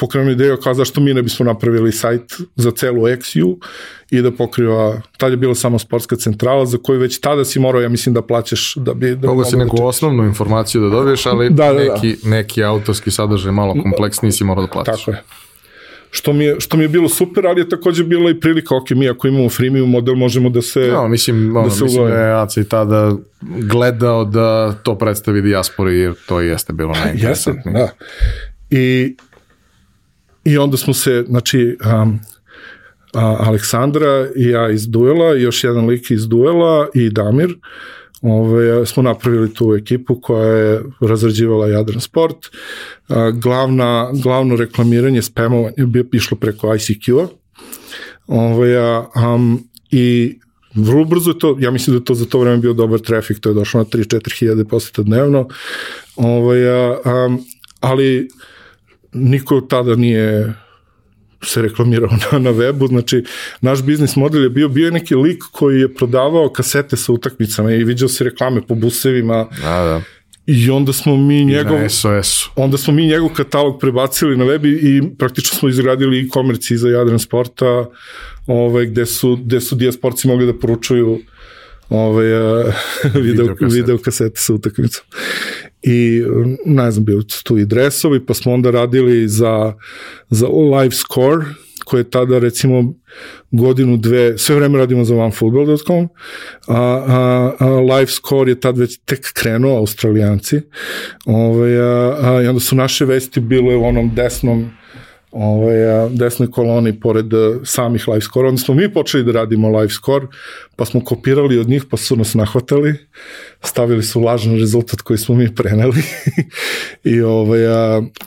pokrenuo 0.00 0.30
ideju 0.30 0.56
kao 0.56 0.74
zašto 0.74 1.00
mi 1.00 1.14
ne 1.14 1.22
bismo 1.22 1.46
napravili 1.46 1.92
sajt 1.92 2.32
za 2.56 2.70
celu 2.70 3.02
XU 3.02 3.56
i 4.10 4.22
da 4.22 4.30
pokriva, 4.30 5.00
tada 5.16 5.32
je 5.32 5.36
bila 5.36 5.54
samo 5.54 5.78
sportska 5.78 6.16
centrala 6.16 6.66
za 6.66 6.78
koju 6.82 7.00
već 7.00 7.20
tada 7.20 7.44
si 7.44 7.60
morao, 7.60 7.82
ja 7.82 7.88
mislim 7.88 8.14
da 8.14 8.22
plaćaš 8.22 8.74
da 8.76 8.94
bi... 8.94 9.16
Da 9.16 9.28
Mogu 9.28 9.44
si 9.44 9.56
neku 9.56 9.76
da 9.76 9.84
osnovnu 9.84 10.24
informaciju 10.24 10.80
da 10.80 10.88
dobiješ, 10.88 11.26
ali 11.26 11.50
da, 11.50 11.72
da, 11.72 11.72
da. 11.72 11.94
neki, 11.94 12.16
neki 12.24 12.64
autorski 12.64 13.10
sadržaj 13.10 13.52
malo 13.52 13.74
kompleksniji 13.82 14.32
si 14.32 14.44
morao 14.44 14.66
da 14.66 14.72
plaćaš. 14.72 15.04
Tako 15.04 15.10
je. 15.10 15.22
Što 16.14 16.32
mi, 16.32 16.44
je, 16.44 16.60
što 16.60 16.76
mi 16.76 16.84
je 16.84 16.88
bilo 16.88 17.08
super, 17.08 17.46
ali 17.46 17.60
je 17.60 17.68
takođe 17.68 18.04
bila 18.04 18.30
i 18.30 18.40
prilika, 18.40 18.76
ok, 18.76 18.90
mi 18.90 19.08
ako 19.08 19.28
imamo 19.28 19.48
freemium 19.48 19.90
model, 19.90 20.14
možemo 20.14 20.50
da 20.50 20.62
se... 20.62 20.80
No, 20.80 21.08
mislim, 21.08 21.56
ono, 21.56 21.68
da 21.68 21.74
se 21.74 21.84
mislim 21.84 22.06
da 22.06 22.18
je 22.18 22.34
Aca 22.34 22.60
i 22.60 22.64
tada 22.64 23.12
gledao 23.40 24.24
da 24.24 24.72
to 24.82 24.98
predstavi 24.98 25.42
dijaspori, 25.42 25.98
jer 25.98 26.14
to 26.28 26.40
jeste 26.40 26.72
bilo 26.72 26.92
najinteresantnije. 27.04 27.78
Jeste, 27.78 27.96
da. 28.70 28.78
I 28.78 29.16
I 30.44 30.58
onda 30.58 30.76
smo 30.76 30.94
se, 30.94 31.24
znači, 31.28 31.76
um, 32.02 32.20
a, 33.14 33.36
Aleksandra 33.38 34.28
i 34.36 34.48
ja 34.48 34.70
iz 34.70 34.88
Duela, 34.88 35.36
i 35.36 35.42
još 35.42 35.64
jedan 35.64 35.86
lik 35.86 36.10
iz 36.10 36.28
Duela 36.28 36.88
i 36.94 37.10
Damir, 37.10 37.54
ove, 38.22 38.86
smo 38.86 39.02
napravili 39.02 39.54
tu 39.54 39.74
ekipu 39.74 40.20
koja 40.20 40.48
je 40.48 40.82
razrađivala 41.00 41.68
Jadran 41.68 42.00
Sport. 42.00 42.36
A, 43.08 43.30
glavna, 43.30 44.10
glavno 44.22 44.56
reklamiranje, 44.56 45.22
spamovanje 45.22 45.74
je 45.76 46.04
išlo 46.12 46.36
preko 46.36 46.66
ICQ-a. 46.66 47.26
Ove, 48.26 48.98
um, 49.34 49.68
I 49.90 50.38
vrlo 50.74 51.04
brzo 51.04 51.30
je 51.30 51.38
to, 51.38 51.56
ja 51.60 51.70
mislim 51.70 51.96
da 51.96 52.00
je 52.00 52.04
to 52.04 52.14
za 52.14 52.26
to 52.26 52.38
vreme 52.38 52.56
bio 52.56 52.72
dobar 52.72 53.00
trafik, 53.00 53.40
to 53.40 53.48
je 53.48 53.54
došlo 53.54 53.80
na 53.80 53.84
3-4 53.84 54.38
hiljade 54.38 54.64
poseta 54.64 55.02
dnevno. 55.02 55.48
Ove, 56.16 56.90
um, 56.90 57.44
ali 57.80 58.28
niko 59.12 59.60
tada 59.60 59.96
nije 59.96 60.54
se 61.44 61.62
reklamirao 61.62 62.10
na, 62.32 62.38
na 62.38 62.50
webu, 62.50 62.88
znači 62.88 63.24
naš 63.60 63.82
biznis 63.82 64.16
model 64.16 64.42
je 64.42 64.50
bio, 64.50 64.68
bio 64.68 64.84
je 64.84 64.92
neki 64.92 65.14
lik 65.14 65.42
koji 65.52 65.80
je 65.80 65.94
prodavao 65.94 66.48
kasete 66.48 66.96
sa 66.96 67.12
utakmicama 67.12 67.72
i 67.72 67.84
viđao 67.84 68.08
se 68.08 68.24
reklame 68.24 68.66
po 68.66 68.74
busevima. 68.74 69.48
Da, 69.62 69.84
da. 69.84 70.02
I 70.46 70.70
onda 70.70 70.92
smo 70.92 71.16
mi 71.16 71.44
njegov 71.44 71.78
onda 72.56 72.78
smo 72.78 72.94
mi 72.94 73.06
njegov 73.06 73.28
katalog 73.28 73.80
prebacili 73.80 74.36
na 74.36 74.44
web 74.44 74.64
i, 74.64 75.02
praktično 75.18 75.58
smo 75.58 75.68
izgradili 75.68 76.20
e-commerce 76.20 76.76
za 76.76 76.88
Jadran 76.88 77.18
Sporta, 77.18 77.86
ovaj 78.46 78.86
gde 78.86 79.06
su 79.06 79.36
gde 79.36 79.60
su 79.60 79.74
dijasporci 79.74 80.28
mogli 80.28 80.46
da 80.46 80.58
poručuju 80.58 81.20
ovaj 81.92 82.26
video 83.14 83.22
video 83.22 83.54
kasete, 83.54 83.74
video 83.74 83.98
kasete 83.98 84.40
sa 84.40 84.54
utakmicom. 84.54 85.04
I 85.82 86.22
ne 86.66 86.90
znam, 86.90 87.04
su 87.28 87.44
tu 87.44 87.58
i 87.58 87.64
dresovi, 87.64 88.26
pa 88.26 88.34
smo 88.34 88.52
onda 88.52 88.70
radili 88.70 89.28
za, 89.28 89.72
za 90.30 90.46
live 90.48 90.94
score, 90.94 91.44
koje 91.84 92.00
je 92.00 92.10
tada 92.10 92.38
recimo 92.38 92.94
godinu, 93.50 93.96
dve, 93.96 94.38
sve 94.38 94.56
vreme 94.56 94.78
radimo 94.78 95.04
za 95.04 95.16
onefootball.com, 95.16 96.08
a, 96.68 96.76
a, 97.08 97.52
a 97.58 97.80
live 97.80 98.06
score 98.06 98.50
je 98.50 98.60
tad 98.60 98.78
već 98.78 99.00
tek 99.04 99.32
krenuo, 99.32 99.78
australijanci, 99.78 100.60
Ove, 101.24 101.78
a, 101.78 102.16
a, 102.22 102.42
i 102.42 102.46
onda 102.46 102.60
su 102.60 102.76
naše 102.76 103.04
vesti 103.04 103.40
bile 103.40 103.76
u 103.76 103.84
onom 103.84 104.14
desnom 104.14 104.70
ovaj, 105.32 105.76
desnoj 106.10 106.50
koloni 106.50 107.00
pored 107.00 107.32
e, 107.32 107.36
samih 107.64 108.08
live 108.08 108.20
score. 108.20 108.48
Onda 108.48 108.60
smo 108.60 108.74
mi 108.74 108.92
počeli 108.92 109.24
da 109.24 109.32
radimo 109.32 109.78
live 109.78 109.90
score, 109.90 110.26
pa 110.76 110.84
smo 110.84 111.04
kopirali 111.04 111.58
od 111.58 111.68
njih, 111.68 111.84
pa 111.90 111.96
su 111.96 112.16
nas 112.16 112.34
nahvatali, 112.34 112.94
stavili 113.62 114.02
su 114.02 114.20
lažan 114.20 114.58
rezultat 114.58 115.00
koji 115.00 115.18
smo 115.18 115.34
mi 115.34 115.54
preneli 115.54 116.02
i 117.12 117.20
ovaj, 117.20 117.60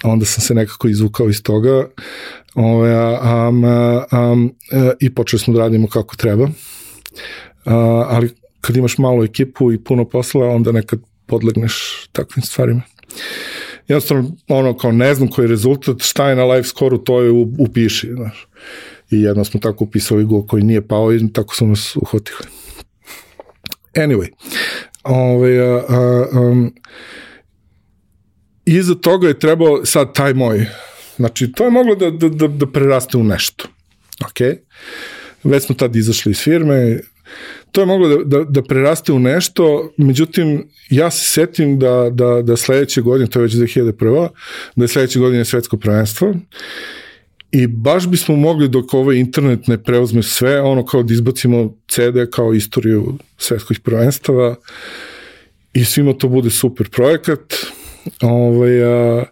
onda 0.04 0.26
sam 0.26 0.42
se 0.42 0.54
nekako 0.54 0.88
izvukao 0.88 1.30
iz 1.30 1.44
toga 1.44 1.88
ovaj, 2.56 2.94
a, 2.94 3.20
a, 4.12 4.36
i 5.00 5.14
počeli 5.14 5.40
smo 5.40 5.54
da 5.54 5.60
radimo 5.60 5.88
kako 5.88 6.16
treba. 6.16 6.50
A, 7.66 7.76
ali 8.10 8.30
kad 8.62 8.76
imaš 8.76 8.98
malu 8.98 9.24
ekipu 9.24 9.72
i 9.72 9.84
puno 9.84 10.06
posla, 10.06 10.48
onda 10.48 10.72
nekad 10.72 11.00
podlegneš 11.26 12.08
takvim 12.12 12.44
stvarima 12.44 12.82
jednostavno, 13.88 14.32
ono, 14.48 14.78
kao 14.78 14.92
ne 14.92 15.16
znam 15.16 15.30
koji 15.30 15.44
je 15.44 15.50
rezultat, 15.50 16.02
šta 16.02 16.30
je 16.30 16.36
na 16.36 16.46
live 16.46 16.64
skoru, 16.64 16.98
to 16.98 17.22
je 17.22 17.32
upiši, 17.60 18.12
znaš. 18.16 18.48
I 19.12 19.22
jedno 19.22 19.46
smo 19.46 19.60
tako 19.60 19.84
upisali 19.84 20.26
gol 20.26 20.46
koji 20.46 20.64
nije 20.64 20.88
pao 20.88 21.14
i 21.14 21.34
tako 21.34 21.56
su 21.56 21.68
nas 21.68 21.96
uhvatili. 21.96 22.40
Anyway, 23.94 24.28
ovaj, 25.04 25.60
a, 25.60 25.84
a, 25.90 26.28
um, 26.40 26.74
iza 28.66 28.96
toga 28.96 29.28
je 29.28 29.40
trebao 29.40 29.86
sad 29.86 30.14
taj 30.14 30.34
moj, 30.34 30.66
znači 31.16 31.52
to 31.52 31.64
je 31.64 31.72
moglo 31.72 31.96
da, 31.96 32.10
da, 32.10 32.30
da, 32.30 32.48
da 32.48 32.72
preraste 32.72 33.18
u 33.18 33.24
nešto. 33.24 33.68
Ok? 34.26 34.58
Već 35.44 35.64
smo 35.66 35.76
tad 35.76 35.96
izašli 35.96 36.32
iz 36.32 36.40
firme, 36.40 37.00
to 37.72 37.82
je 37.82 37.86
moglo 37.86 38.08
da, 38.08 38.24
da, 38.38 38.44
da 38.44 38.64
preraste 38.64 39.14
u 39.14 39.20
nešto, 39.20 39.94
međutim, 39.98 40.70
ja 40.90 41.12
se 41.12 41.30
setim 41.30 41.80
da, 41.80 42.10
da, 42.12 42.42
da 42.42 42.58
sledeće 42.58 43.02
godine, 43.02 43.30
to 43.30 43.40
je 43.40 43.44
već 43.44 43.54
2001. 43.54 44.30
da 44.76 44.84
je 44.84 44.88
sledeće 44.88 45.20
godine 45.20 45.46
svetsko 45.46 45.78
prvenstvo 45.78 46.34
i 47.52 47.68
baš 47.68 48.08
bismo 48.08 48.36
mogli 48.36 48.70
dok 48.70 48.94
ovaj 48.94 49.18
internet 49.18 49.68
ne 49.68 49.84
preuzme 49.84 50.24
sve, 50.24 50.62
ono 50.62 50.86
kao 50.86 51.04
da 51.04 51.14
izbacimo 51.14 51.76
CD 51.88 52.30
kao 52.32 52.54
istoriju 52.54 53.18
svetskih 53.38 53.80
prvenstava 53.80 54.56
i 55.74 55.86
svima 55.86 56.14
to 56.14 56.28
bude 56.28 56.50
super 56.50 56.90
projekat 56.90 57.54
ovaj, 58.22 58.84
a, 58.84 59.24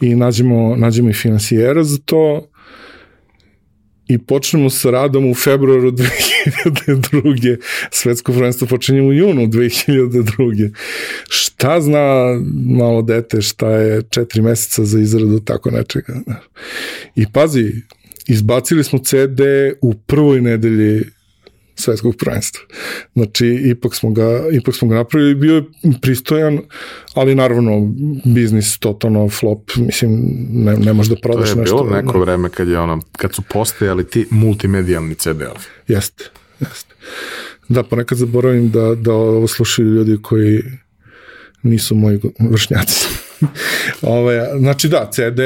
i 0.00 0.14
nađemo, 0.14 0.76
nađemo 0.76 1.10
i 1.10 1.12
finansijera 1.12 1.84
za 1.84 1.98
to 2.04 2.48
i 4.12 4.18
počnemo 4.18 4.70
sa 4.70 4.90
radom 4.90 5.30
u 5.30 5.34
februaru 5.34 5.90
2002. 6.66 7.56
Svetsko 7.90 8.32
prvenstvo 8.32 8.66
počinje 8.66 9.02
u 9.02 9.12
junu 9.12 9.46
2002. 9.46 10.72
Šta 11.28 11.80
zna 11.80 12.38
malo 12.66 13.02
dete 13.02 13.42
šta 13.42 13.70
je 13.70 14.02
četiri 14.10 14.42
meseca 14.42 14.84
za 14.84 15.00
izradu 15.00 15.40
tako 15.40 15.70
nečega. 15.70 16.20
I 17.16 17.26
pazi, 17.32 17.72
izbacili 18.26 18.84
smo 18.84 18.98
CD 18.98 19.40
u 19.80 19.94
prvoj 19.94 20.40
nedelji 20.40 21.04
svetskog 21.82 22.16
prvenstva. 22.16 22.60
Znači, 23.14 23.46
ipak 23.64 23.94
smo 23.94 24.10
ga, 24.10 24.44
ipak 24.52 24.74
smo 24.74 24.88
ga 24.88 24.94
napravili, 24.94 25.34
bio 25.34 25.54
je 25.54 25.64
pristojan, 26.00 26.60
ali 27.14 27.34
naravno, 27.34 27.94
biznis 28.24 28.78
totalno 28.78 29.28
flop, 29.28 29.70
mislim, 29.76 30.36
ne, 30.52 30.76
ne 30.76 30.92
možeš 30.92 31.10
da 31.10 31.20
prodaš 31.22 31.54
nešto. 31.54 31.54
To 31.54 31.60
je 31.60 31.64
bilo 31.64 31.82
nešto, 31.82 31.96
neko 31.96 32.18
ne. 32.18 32.24
vreme 32.24 32.48
kad 32.48 32.68
je 32.68 32.78
ono, 32.78 33.00
kad 33.12 33.34
su 33.34 33.42
postojali 33.42 34.04
ti 34.06 34.26
multimedijalni 34.30 35.14
CD-ovi. 35.14 35.66
Jeste, 35.88 36.24
jeste. 36.60 36.94
Da, 37.68 37.82
ponekad 37.82 38.18
zaboravim 38.18 38.70
da, 38.70 38.94
da 38.94 39.12
ovo 39.12 39.46
slušaju 39.46 39.88
ljudi 39.88 40.18
koji 40.22 40.62
nisu 41.62 41.94
moji 41.94 42.20
vršnjaci. 42.38 43.08
Ove, 44.02 44.48
znači 44.58 44.88
da, 44.88 45.10
CD 45.12 45.40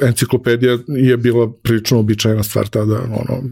enciklopedija 0.00 0.78
je 0.88 1.16
bila 1.16 1.52
prilično 1.62 1.98
običajna 1.98 2.42
stvar 2.42 2.68
tada, 2.68 3.00
ono, 3.00 3.42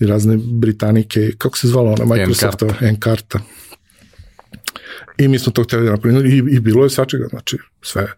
i 0.00 0.06
razne 0.06 0.38
britanike, 0.52 1.32
kako 1.38 1.58
se 1.58 1.68
zvala 1.68 1.90
ona, 1.90 2.14
Microsoftova, 2.14 2.74
Encarta. 2.80 3.40
I 5.18 5.28
mi 5.28 5.38
smo 5.38 5.52
to 5.52 5.62
hteli 5.62 5.84
da 5.84 5.90
napravimo 5.90 6.20
i, 6.20 6.56
i 6.56 6.60
bilo 6.60 6.84
je 6.84 6.90
svačega, 6.90 7.26
znači 7.30 7.58
sve. 7.82 8.12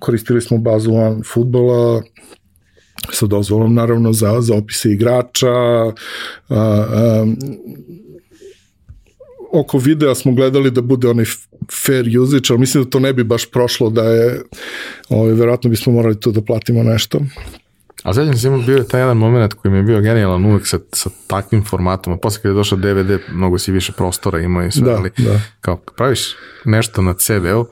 Koristili 0.00 0.40
smo 0.40 0.58
bazu 0.58 0.92
van 0.92 1.22
futbola, 1.22 2.02
sa 3.12 3.26
dozvolom 3.26 3.74
naravno 3.74 4.12
za, 4.12 4.40
za 4.40 4.54
opise 4.54 4.92
igrača, 4.92 5.50
a, 5.50 5.92
a, 6.48 7.26
oko 9.52 9.78
videa 9.78 10.14
smo 10.14 10.32
gledali 10.32 10.70
da 10.70 10.80
bude 10.80 11.08
onaj 11.08 11.24
fair 11.86 12.18
usage, 12.18 12.46
ali 12.50 12.58
mislim 12.58 12.84
da 12.84 12.90
to 12.90 13.00
ne 13.00 13.12
bi 13.12 13.24
baš 13.24 13.50
prošlo 13.50 13.90
da 13.90 14.02
je, 14.02 14.42
ovaj, 15.08 15.32
verovatno 15.32 15.70
bismo 15.70 15.92
morali 15.92 16.20
tu 16.20 16.32
da 16.32 16.42
platimo 16.42 16.82
nešto. 16.82 17.20
A 18.02 18.14
sećam 18.14 18.36
se 18.36 18.46
imao 18.46 18.60
bio 18.60 18.76
je 18.76 18.88
taj 18.88 19.00
jedan 19.00 19.16
moment 19.16 19.54
koji 19.54 19.72
mi 19.72 19.78
je 19.78 19.82
bio 19.82 20.00
genijalan 20.00 20.44
uvek 20.44 20.66
sa, 20.66 20.78
sa 20.92 21.10
takvim 21.26 21.64
formatom, 21.64 22.12
a 22.12 22.16
posle 22.16 22.42
kada 22.42 22.48
je 22.52 22.54
došao 22.54 22.78
DVD 22.78 23.18
mnogo 23.32 23.58
si 23.58 23.72
više 23.72 23.92
prostora 23.92 24.40
imao 24.40 24.66
i 24.66 24.70
sve, 24.72 24.82
Da, 24.82 24.96
ali 24.96 25.10
da. 25.18 25.40
kao 25.60 25.76
praviš 25.76 26.20
nešto 26.64 27.02
na 27.02 27.14
CD-u, 27.14 27.66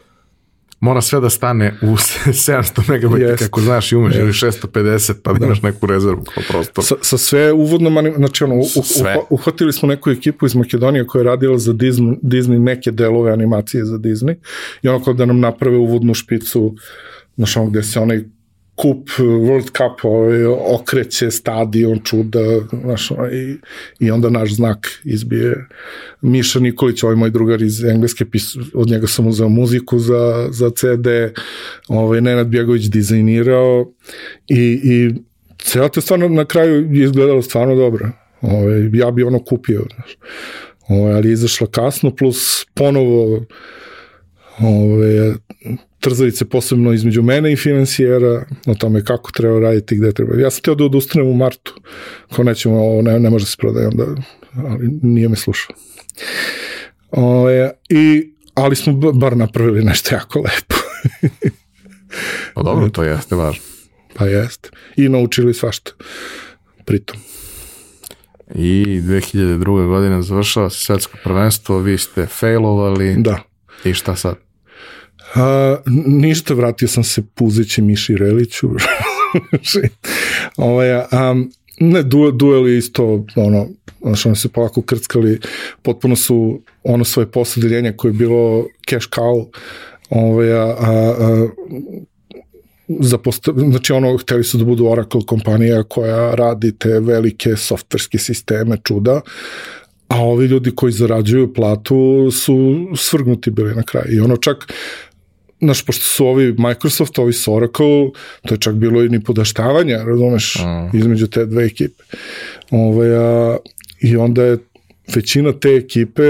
mora 0.81 1.01
sve 1.01 1.21
da 1.21 1.31
stane 1.31 1.75
u 1.83 1.87
700 1.87 2.89
megabajta 2.91 3.27
Jest. 3.27 3.43
kako 3.45 3.61
znaš 3.61 3.93
i 3.93 3.97
umeš 3.97 4.17
ili 4.17 4.33
650 4.33 5.15
pa 5.23 5.33
da 5.33 5.47
imaš 5.47 5.63
neku 5.63 5.87
rezervu 5.87 6.25
kao 6.25 6.43
prostor. 6.49 6.85
Sa, 6.85 6.95
sa 7.03 7.19
sve 7.19 7.53
uvodnom, 7.53 7.97
anim- 7.97 8.15
znači 8.17 8.45
ono, 8.45 8.63
Sve. 8.85 9.17
uhvatili 9.31 9.73
smo 9.73 9.89
neku 9.89 10.11
ekipu 10.11 10.47
iz 10.47 10.55
Makedonije 10.55 11.07
koja 11.07 11.21
je 11.21 11.25
radila 11.25 11.59
za 11.59 11.73
Disney, 11.73 12.19
Disney 12.23 12.59
neke 12.59 12.91
delove 12.91 13.33
animacije 13.33 13.85
za 13.85 13.99
Disney 13.99 14.35
i 14.83 14.89
ono 14.89 15.05
kao 15.05 15.15
da 15.15 15.27
nam 15.27 15.41
naprave 15.41 15.77
uvodnu 15.77 16.15
špicu, 16.15 16.75
znaš 17.37 17.57
ono 17.57 17.67
gde 17.67 17.83
se 17.83 18.01
onaj 18.01 18.25
kup 18.79 19.09
uh, 19.19 19.25
World 19.25 19.67
Cup 19.67 20.05
ovaj, 20.05 20.45
okreće 20.47 21.31
stadion 21.31 22.01
čuda 22.05 22.41
znaš, 22.83 23.11
ono, 23.11 23.31
i, 23.31 23.57
i 24.01 24.11
onda 24.11 24.31
naš 24.31 24.55
znak 24.55 25.01
izbije 25.05 25.69
Miša 26.21 26.61
Nikolić, 26.61 27.03
ovaj 27.03 27.17
moj 27.17 27.31
drugar 27.31 27.63
iz 27.63 27.85
Engleske 27.85 28.25
od 28.75 28.89
njega 28.89 29.07
sam 29.07 29.27
uzeo 29.27 29.49
muziku 29.49 29.99
za, 29.99 30.49
za 30.51 30.71
CD 30.71 31.07
ovaj, 31.89 32.21
Nenad 32.21 32.47
Bjegović 32.47 32.85
dizajnirao 32.85 33.93
i, 34.49 34.81
i 34.85 35.15
cela 35.63 35.89
ta 35.89 36.01
stvarno 36.01 36.29
na 36.29 36.45
kraju 36.45 36.95
je 36.95 37.05
izgledalo 37.05 37.43
stvarno 37.43 37.75
dobro 37.75 38.11
ovaj, 38.41 38.91
ja 38.93 39.11
bi 39.11 39.23
ono 39.23 39.45
kupio 39.45 39.85
znaš. 39.95 40.17
Ovaj, 40.89 41.13
ali 41.13 41.29
je 41.29 41.33
izašla 41.33 41.67
kasno 41.67 42.17
plus 42.17 42.67
ponovo 42.75 43.45
ove, 44.61 45.35
trzavice 46.01 46.45
posebno 46.45 46.93
između 46.93 47.23
mene 47.23 47.53
i 47.53 47.57
financijera 47.57 48.45
o 48.67 48.75
tome 48.75 49.05
kako 49.05 49.31
treba 49.33 49.61
raditi 49.61 49.95
i 49.95 49.99
gde 49.99 50.13
treba. 50.13 50.41
Ja 50.41 50.51
sam 50.51 50.63
teo 50.63 50.75
da 50.75 50.85
odustanem 50.85 51.27
u 51.29 51.35
martu, 51.35 51.75
kao 52.35 52.45
nećemo, 52.45 52.77
ovo 52.77 53.03
ne, 53.03 53.21
ne 53.21 53.31
može 53.31 53.47
se 53.47 53.57
prodaje 53.59 53.89
onda, 53.89 54.05
ali 54.55 54.89
nije 55.03 55.29
me 55.29 55.37
slušao. 55.37 55.77
Ove, 57.11 57.71
i, 57.89 58.33
ali 58.55 58.77
smo 58.77 58.93
bar 58.93 59.37
napravili 59.37 59.85
nešto 59.85 60.15
jako 60.15 60.39
lepo. 60.39 60.75
Pa 62.55 62.63
dobro, 62.63 62.89
to 62.89 63.03
jeste 63.05 63.35
važno. 63.35 63.63
pa 64.15 64.27
jeste. 64.27 64.71
I 64.97 65.09
naučili 65.09 65.55
svašta. 65.55 65.91
Pritom. 66.85 67.17
I 68.55 68.85
2002. 69.05 69.87
godine 69.89 70.23
završava 70.23 70.71
se 70.71 70.79
svetsko 70.79 71.19
prvenstvo, 71.25 71.79
vi 71.79 71.99
ste 71.99 72.27
failovali 72.27 73.15
Da. 73.19 73.39
i 73.85 73.95
šta 73.95 74.17
sad? 74.17 74.35
A, 75.35 75.77
ništa, 76.07 76.55
vratio 76.55 76.89
sam 76.89 77.05
se 77.05 77.23
puzeći 77.35 77.83
Miši 77.83 78.17
Reliću. 78.17 78.69
ovaj, 80.57 80.95
um, 80.97 81.53
ne, 81.81 82.03
duel, 82.03 82.33
duel 82.33 82.69
je 82.69 82.79
isto, 82.79 83.25
ono, 83.37 83.67
znaš, 84.03 84.27
oni 84.27 84.37
se 84.37 84.49
polako 84.49 84.83
krckali, 84.83 85.41
potpuno 85.83 86.17
su 86.17 86.61
ono 86.83 87.05
svoje 87.05 87.31
posadeljenje 87.31 87.93
koje 87.97 88.11
je 88.11 88.15
bilo 88.15 88.67
cash 88.91 89.09
cow, 89.09 89.47
ovaj, 90.11 90.53
a, 90.53 90.77
a, 90.81 91.49
za 92.89 93.19
posta, 93.19 93.53
znači 93.71 93.93
ono, 93.93 94.17
hteli 94.17 94.45
su 94.45 94.59
da 94.59 94.65
budu 94.65 94.87
Oracle 94.87 95.21
kompanija 95.27 95.83
koja 95.83 96.35
radi 96.35 96.79
te 96.79 97.01
velike 97.01 97.57
softverske 97.57 98.19
sisteme, 98.19 98.77
čuda, 98.85 99.21
a 100.09 100.25
ovi 100.25 100.47
ljudi 100.47 100.71
koji 100.75 100.93
zarađuju 100.93 101.55
platu 101.55 102.31
su 102.31 102.87
svrgnuti 102.97 103.51
bili 103.51 103.75
na 103.75 103.83
kraju. 103.83 104.17
I 104.17 104.21
ono 104.21 104.37
čak, 104.37 104.73
znaš, 105.61 105.85
pošto 105.85 106.05
su 106.05 106.27
ovi 106.27 106.55
Microsoft, 106.59 107.19
ovi 107.19 107.33
su 107.33 107.55
Oracle, 107.55 108.11
to 108.47 108.55
je 108.55 108.59
čak 108.59 108.75
bilo 108.75 109.05
i 109.05 109.09
ni 109.09 109.25
podaštavanja, 109.25 110.05
razumeš, 110.05 110.57
Mm. 110.59 110.97
između 110.97 111.27
te 111.27 111.47
dve 111.47 111.65
ekipe. 111.65 112.03
Ove, 112.71 113.17
a, 113.17 113.57
I 114.01 114.17
onda 114.17 114.45
je 114.45 114.59
većina 115.15 115.53
te 115.53 115.69
ekipe 115.69 116.23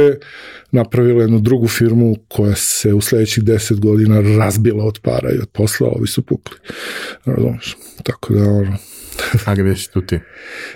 napravila 0.70 1.22
jednu 1.22 1.40
drugu 1.40 1.68
firmu 1.68 2.16
koja 2.28 2.54
se 2.54 2.94
u 2.94 3.00
sledećih 3.00 3.44
10 3.44 3.78
godina 3.80 4.20
razbila 4.20 4.84
od 4.84 4.98
para 5.02 5.30
i 5.32 5.38
od 5.38 5.48
posla, 5.52 5.88
ovi 5.88 6.06
su 6.06 6.22
pukli. 6.22 6.56
Razumeš? 7.24 7.76
Tako 8.02 8.34
da, 8.34 8.42
ono, 8.42 8.76
A 9.44 9.54
gde 9.54 9.76
si 9.76 9.92
tu 9.92 10.00
ti? 10.00 10.18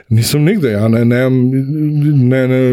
Nisam 0.09 0.43
nigde, 0.43 0.71
ja 0.71 0.89
ne, 0.89 1.05
nemam, 1.05 1.51
ne, 2.29 2.49
ne, 2.49 2.73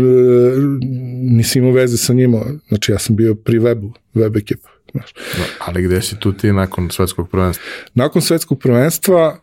nisam 1.21 1.61
imao 1.61 1.73
veze 1.73 1.97
sa 1.97 2.13
njima, 2.13 2.39
znači 2.67 2.91
ja 2.91 2.99
sam 2.99 3.15
bio 3.15 3.35
pri 3.35 3.59
webu, 3.59 3.91
web 4.13 4.37
ekipa. 4.37 4.69
Znaš. 4.91 5.13
Ali 5.59 5.83
gde 5.83 6.01
si 6.01 6.19
tu 6.19 6.33
ti 6.33 6.53
nakon 6.53 6.89
svetskog 6.89 7.29
prvenstva? 7.29 7.65
Nakon 7.93 8.21
svetskog 8.21 8.59
prvenstva, 8.59 9.39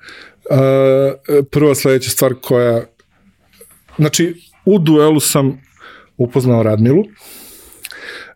uh, 0.51 1.45
prva 1.51 1.75
sledeća 1.75 2.11
stvar 2.11 2.35
koja, 2.43 2.85
znači 3.97 4.35
u 4.65 4.79
duelu 4.79 5.21
sam 5.21 5.61
upoznao 6.17 6.63
Radmilu, 6.63 7.05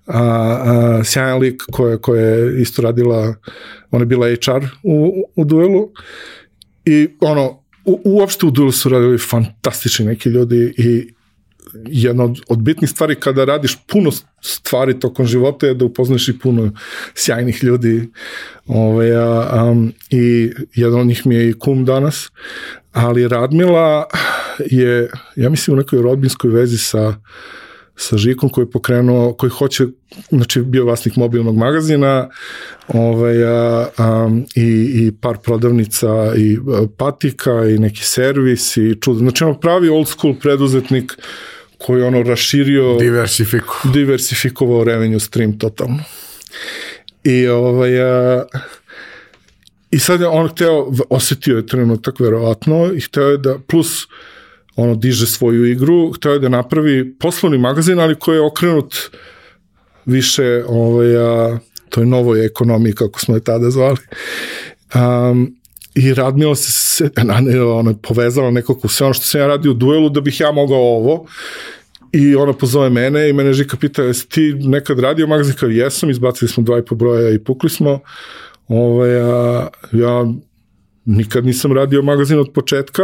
a, 0.07 0.23
a, 0.23 1.05
sjajan 1.05 1.39
lik 1.39 1.63
koja, 1.73 1.99
koja 1.99 2.23
je 2.23 2.63
isto 2.63 2.83
radila, 2.83 3.35
ona 3.91 4.03
je 4.03 4.07
bila 4.07 4.27
HR 4.29 4.65
u, 4.83 5.25
u 5.37 5.45
duelu 5.45 5.89
i 6.85 7.09
ono, 7.21 7.63
u, 7.85 8.01
uopšte 8.05 8.47
u 8.47 8.51
duelu 8.51 8.73
su 8.73 8.89
radili 8.89 9.19
fantastični 9.19 10.07
neki 10.07 10.29
ljudi 10.29 10.75
i 10.79 11.15
jedna 11.87 12.25
od, 12.25 12.41
od 12.49 12.59
bitnih 12.63 12.91
stvari 12.91 13.15
kada 13.15 13.45
radiš 13.45 13.77
puno 13.87 14.11
stvari 14.43 15.01
tokom 15.01 15.27
života 15.27 15.67
je 15.67 15.75
da 15.75 15.85
upoznaš 15.85 16.29
i 16.29 16.39
puno 16.39 16.73
sjajnih 17.15 17.65
ljudi 17.65 18.09
Ove, 18.67 19.17
a, 19.17 19.65
um, 19.65 19.93
i 20.11 20.53
jedan 20.75 21.01
od 21.01 21.07
njih 21.07 21.27
mi 21.27 21.35
je 21.35 21.51
i 21.51 21.59
kum 21.59 21.85
danas 21.85 22.31
ali 22.93 23.29
Radmila 23.29 24.05
je 24.71 25.11
ja 25.37 25.51
mislim 25.51 25.75
u 25.75 25.79
nekoj 25.79 26.03
rodbinskoj 26.03 26.51
vezi 26.51 26.79
sa 26.79 27.15
sa 28.01 28.17
Žikom 28.17 28.49
koji 28.49 28.65
je 28.65 28.71
pokrenuo, 28.71 29.33
koji 29.33 29.51
hoće, 29.51 29.87
znači 30.31 30.63
bio 30.63 30.85
vlasnik 30.85 31.17
mobilnog 31.17 31.57
magazina 31.57 32.29
ovaj, 32.89 33.45
a, 33.45 33.87
a, 33.99 34.31
i, 34.55 34.91
i 34.95 35.13
par 35.21 35.39
prodavnica 35.39 36.35
i 36.37 36.59
patika 36.97 37.65
i 37.65 37.79
neki 37.79 38.05
servis 38.05 38.77
i 38.77 38.97
čudo. 39.01 39.19
Znači 39.19 39.45
ono 39.45 39.61
pravi 39.61 39.89
old 39.89 40.09
school 40.09 40.35
preduzetnik 40.41 41.17
koji 41.81 42.01
je 42.01 42.07
ono 42.07 42.23
raširio 42.23 42.97
Diversifiku. 42.97 43.75
diversifikovao 43.85 44.85
revenue 44.85 45.21
stream 45.21 45.59
totalno. 45.59 45.99
I 47.25 47.47
ovaj 47.49 48.03
a, 48.03 48.45
i 49.91 49.99
sad 49.99 50.21
je 50.21 50.27
on 50.27 50.49
hteo, 50.49 50.93
osetio 51.11 51.57
je 51.57 51.67
trenutak 51.67 52.21
verovatno 52.21 52.93
i 52.93 53.01
hteo 53.01 53.29
je 53.29 53.39
da, 53.39 53.59
plus 53.59 54.07
ono 54.77 54.95
diže 54.95 55.27
svoju 55.27 55.67
igru, 55.67 56.13
hteo 56.13 56.33
je 56.33 56.39
da 56.39 56.49
napravi 56.49 57.15
poslovni 57.19 57.59
magazin, 57.59 58.01
ali 58.01 58.19
koji 58.19 58.37
je 58.37 58.47
okrenut 58.47 58.95
više 60.07 60.65
ovaj, 60.69 61.17
a, 61.17 61.59
toj 61.89 62.07
novoj 62.07 62.47
ekonomiji, 62.47 62.93
kako 62.93 63.21
smo 63.21 63.35
je 63.35 63.45
tada 63.45 63.71
zvali. 63.71 63.99
Um, 64.95 65.60
I 66.01 66.15
Radmila 66.15 66.55
se, 66.55 66.73
se 66.73 67.11
ono, 67.79 67.95
povezala 68.03 68.51
nekako 68.51 68.89
sve 68.89 69.05
ono 69.07 69.15
što 69.15 69.25
sam 69.25 69.41
ja 69.41 69.47
radio 69.47 69.71
u 69.71 69.75
duelu 69.75 70.09
da 70.09 70.21
bih 70.21 70.41
ja 70.41 70.53
mogao 70.53 70.79
ovo 70.79 71.27
I 72.13 72.35
ona 72.37 72.53
pozove 72.53 72.91
mene 72.91 73.29
i 73.29 73.33
mene 73.33 73.53
Žika 73.53 73.77
pita, 73.77 74.03
jesi 74.03 74.29
ti 74.29 74.55
nekad 74.55 74.99
radio 74.99 75.27
magazin? 75.27 75.55
Kao 75.55 75.69
jesam, 75.69 76.11
izbacili 76.11 76.49
smo 76.49 76.63
dva 76.63 76.79
i 76.79 76.85
po 76.85 76.95
broja 76.95 77.31
i 77.31 77.39
pukli 77.39 77.71
smo. 77.71 78.01
Ove, 78.69 79.21
a, 79.21 79.69
ja 79.93 80.27
nikad 81.05 81.47
nisam 81.47 81.73
radio 81.73 82.03
magazin 82.03 82.39
od 82.39 82.53
početka, 82.55 83.03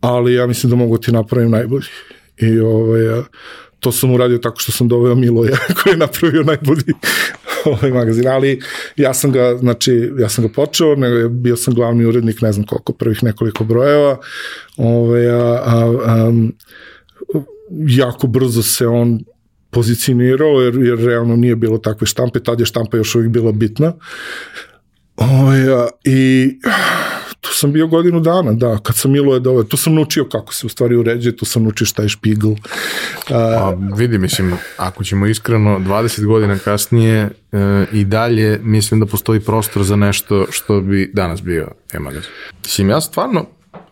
ali 0.00 0.34
ja 0.34 0.46
mislim 0.46 0.70
da 0.70 0.76
mogu 0.76 0.98
ti 0.98 1.12
napravim 1.12 1.50
najbolji. 1.50 1.86
I 2.36 2.60
ove, 2.60 3.18
a, 3.18 3.22
to 3.80 3.92
sam 3.92 4.10
uradio 4.10 4.38
tako 4.38 4.60
što 4.60 4.72
sam 4.72 4.88
doveo 4.88 5.14
Miloja 5.14 5.56
koji 5.82 5.92
je 5.92 5.96
napravio 5.96 6.42
najbolji 6.42 6.94
ovaj 7.72 7.90
magazin, 7.90 8.28
ali 8.28 8.60
ja 8.96 9.14
sam 9.14 9.32
ga, 9.32 9.56
znači, 9.56 10.10
ja 10.18 10.28
sam 10.28 10.46
ga 10.46 10.52
počeo, 10.52 10.96
bio 11.28 11.56
sam 11.56 11.74
glavni 11.74 12.04
urednik, 12.04 12.40
ne 12.40 12.52
znam 12.52 12.66
koliko, 12.66 12.92
prvih 12.92 13.22
nekoliko 13.22 13.64
brojeva, 13.64 14.18
ovaj, 14.76 15.30
a, 15.30 15.62
a, 15.64 15.92
a, 16.06 16.32
jako 17.86 18.26
brzo 18.26 18.62
se 18.62 18.86
on 18.86 19.20
pozicionirao, 19.70 20.60
jer, 20.60 20.74
jer 20.74 20.98
realno 20.98 21.36
nije 21.36 21.56
bilo 21.56 21.78
takve 21.78 22.06
štampe, 22.06 22.40
tad 22.40 22.60
je 22.60 22.66
štampa 22.66 22.96
još 22.96 23.14
uvijek 23.14 23.30
bila 23.30 23.52
bitna. 23.52 23.92
O, 25.16 25.52
ja, 25.52 25.88
I 26.04 26.50
tu 26.60 26.70
sam 27.64 27.72
bio 27.72 27.86
godinu 27.86 28.20
dana, 28.20 28.52
da, 28.52 28.78
kad 28.82 28.96
sam 28.96 29.12
Milo 29.12 29.34
je 29.34 29.40
da 29.40 29.64
tu 29.64 29.76
sam 29.76 29.94
naučio 29.94 30.24
kako 30.24 30.54
se 30.54 30.66
u 30.66 30.68
stvari 30.68 30.96
uređuje, 30.96 31.36
tu 31.36 31.44
sam 31.44 31.62
naučio 31.62 31.86
šta 31.86 32.02
je 32.02 32.08
špigl. 32.08 32.52
A, 33.30 33.38
A 33.38 33.76
vidi, 33.96 34.18
mislim, 34.18 34.52
ako 34.76 35.04
ćemo 35.04 35.26
iskreno, 35.26 35.78
20 35.78 36.26
godina 36.26 36.58
kasnije 36.58 37.20
e, 37.20 37.28
i 37.92 38.04
dalje 38.04 38.60
mislim 38.62 39.00
da 39.00 39.06
postoji 39.06 39.40
prostor 39.40 39.82
za 39.82 39.96
nešto 39.96 40.46
što 40.50 40.80
bi 40.80 41.10
danas 41.12 41.42
bio 41.42 41.68
e-magazin. 41.92 42.30
Mislim, 42.64 42.90
ja 42.90 43.00
stvarno 43.00 43.46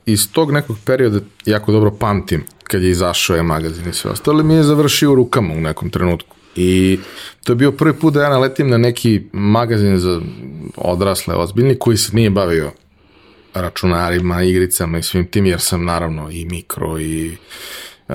iz 0.06 0.32
tog 0.32 0.52
nekog 0.52 0.76
perioda 0.84 1.20
jako 1.46 1.72
dobro 1.72 1.90
pamtim 1.90 2.44
kad 2.64 2.82
je 2.82 2.90
izašao 2.90 3.36
e-magazin 3.36 3.88
i 3.88 3.92
sve 3.92 4.10
ostalo, 4.10 4.42
mi 4.42 4.54
je 4.54 4.62
završio 4.62 5.14
rukama 5.14 5.54
u 5.54 5.60
nekom 5.60 5.90
trenutku. 5.90 6.36
I 6.56 6.98
to 7.44 7.52
je 7.52 7.56
bio 7.56 7.72
prvi 7.72 7.92
put 7.92 8.14
da 8.14 8.22
ja 8.22 8.28
naletim 8.28 8.68
na 8.68 8.78
neki 8.78 9.22
magazin 9.32 9.98
za 9.98 10.20
odrasle, 10.76 11.34
ozbiljni, 11.34 11.78
koji 11.78 11.96
se 11.96 12.16
nije 12.16 12.30
bavio 12.30 12.70
računarima, 13.54 14.42
igricama 14.42 14.98
i 14.98 15.02
svim 15.02 15.26
tim, 15.26 15.46
jer 15.46 15.60
sam 15.60 15.84
naravno 15.84 16.30
i 16.30 16.44
mikro 16.44 17.00
i 17.00 17.36
uh, 18.08 18.14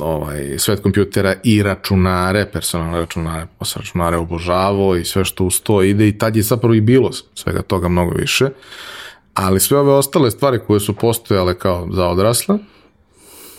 ovaj, 0.00 0.58
svet 0.58 0.82
kompjutera 0.82 1.34
i 1.44 1.62
računare, 1.62 2.46
personalne 2.52 3.00
računare, 3.00 3.46
posle 3.58 3.80
računare 3.80 4.16
obožavao 4.16 4.96
i 4.96 5.04
sve 5.04 5.24
što 5.24 5.44
uz 5.44 5.60
to 5.60 5.82
ide 5.82 6.08
i 6.08 6.18
tad 6.18 6.36
je 6.36 6.42
zapravo 6.42 6.74
i 6.74 6.80
bilo 6.80 7.10
svega 7.34 7.62
toga 7.62 7.88
mnogo 7.88 8.14
više. 8.14 8.48
Ali 9.34 9.60
sve 9.60 9.78
ove 9.78 9.92
ostale 9.92 10.30
stvari 10.30 10.58
koje 10.66 10.80
su 10.80 10.92
postojale 10.92 11.58
kao 11.58 11.88
za 11.92 12.08
odrasle, 12.08 12.58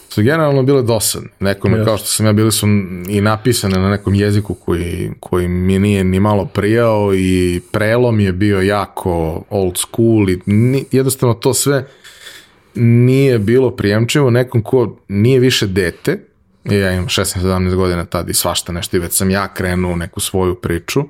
su 0.10 0.24
generalno 0.24 0.64
bile 0.64 0.82
dosadne. 0.82 1.30
Nekome, 1.40 1.78
yes. 1.78 1.86
kao 1.86 1.98
što 1.98 2.08
sam 2.08 2.26
ja, 2.26 2.34
bili 2.34 2.52
su 2.52 2.68
i 3.10 3.22
napisane 3.22 3.80
na 3.80 3.90
nekom 3.90 4.16
jeziku 4.16 4.54
koji, 4.54 5.12
koji 5.20 5.48
mi 5.48 5.80
nije 5.80 6.04
ni 6.04 6.20
malo 6.20 6.46
prijao 6.46 7.16
i 7.16 7.62
prelom 7.72 8.20
je 8.20 8.32
bio 8.32 8.62
jako 8.62 9.44
old 9.50 9.78
school 9.78 10.30
i 10.30 10.40
ni, 10.46 10.86
jednostavno 10.92 11.34
to 11.34 11.54
sve 11.54 11.88
nije 12.76 13.40
bilo 13.40 13.72
prijemčivo 13.72 14.30
nekom 14.30 14.64
ko 14.64 14.98
nije 15.08 15.40
više 15.40 15.68
dete, 15.68 16.20
ja 16.64 16.94
imam 16.94 17.08
16-17 17.08 17.76
godina 17.76 18.06
tad 18.06 18.30
i 18.30 18.34
svašta 18.34 18.72
nešto 18.72 18.98
i 18.98 19.00
već 19.00 19.14
sam 19.14 19.30
ja 19.30 19.54
krenuo 19.54 19.96
neku 19.96 20.20
svoju 20.20 20.56
priču, 20.56 21.04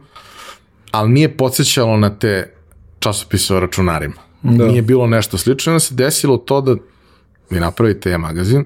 ali 0.91 1.09
nije 1.09 1.37
podsjećalo 1.37 1.97
na 1.97 2.09
te 2.19 2.53
časopise 2.99 3.55
o 3.55 3.59
računarima. 3.59 4.21
Da. 4.41 4.65
Nije 4.65 4.81
bilo 4.81 5.07
nešto 5.07 5.37
slično, 5.37 5.71
onda 5.71 5.79
se 5.79 5.95
desilo 5.95 6.37
to 6.37 6.61
da 6.61 6.75
vi 7.49 7.59
napravite 7.59 8.09
je 8.09 8.17
magazin 8.17 8.65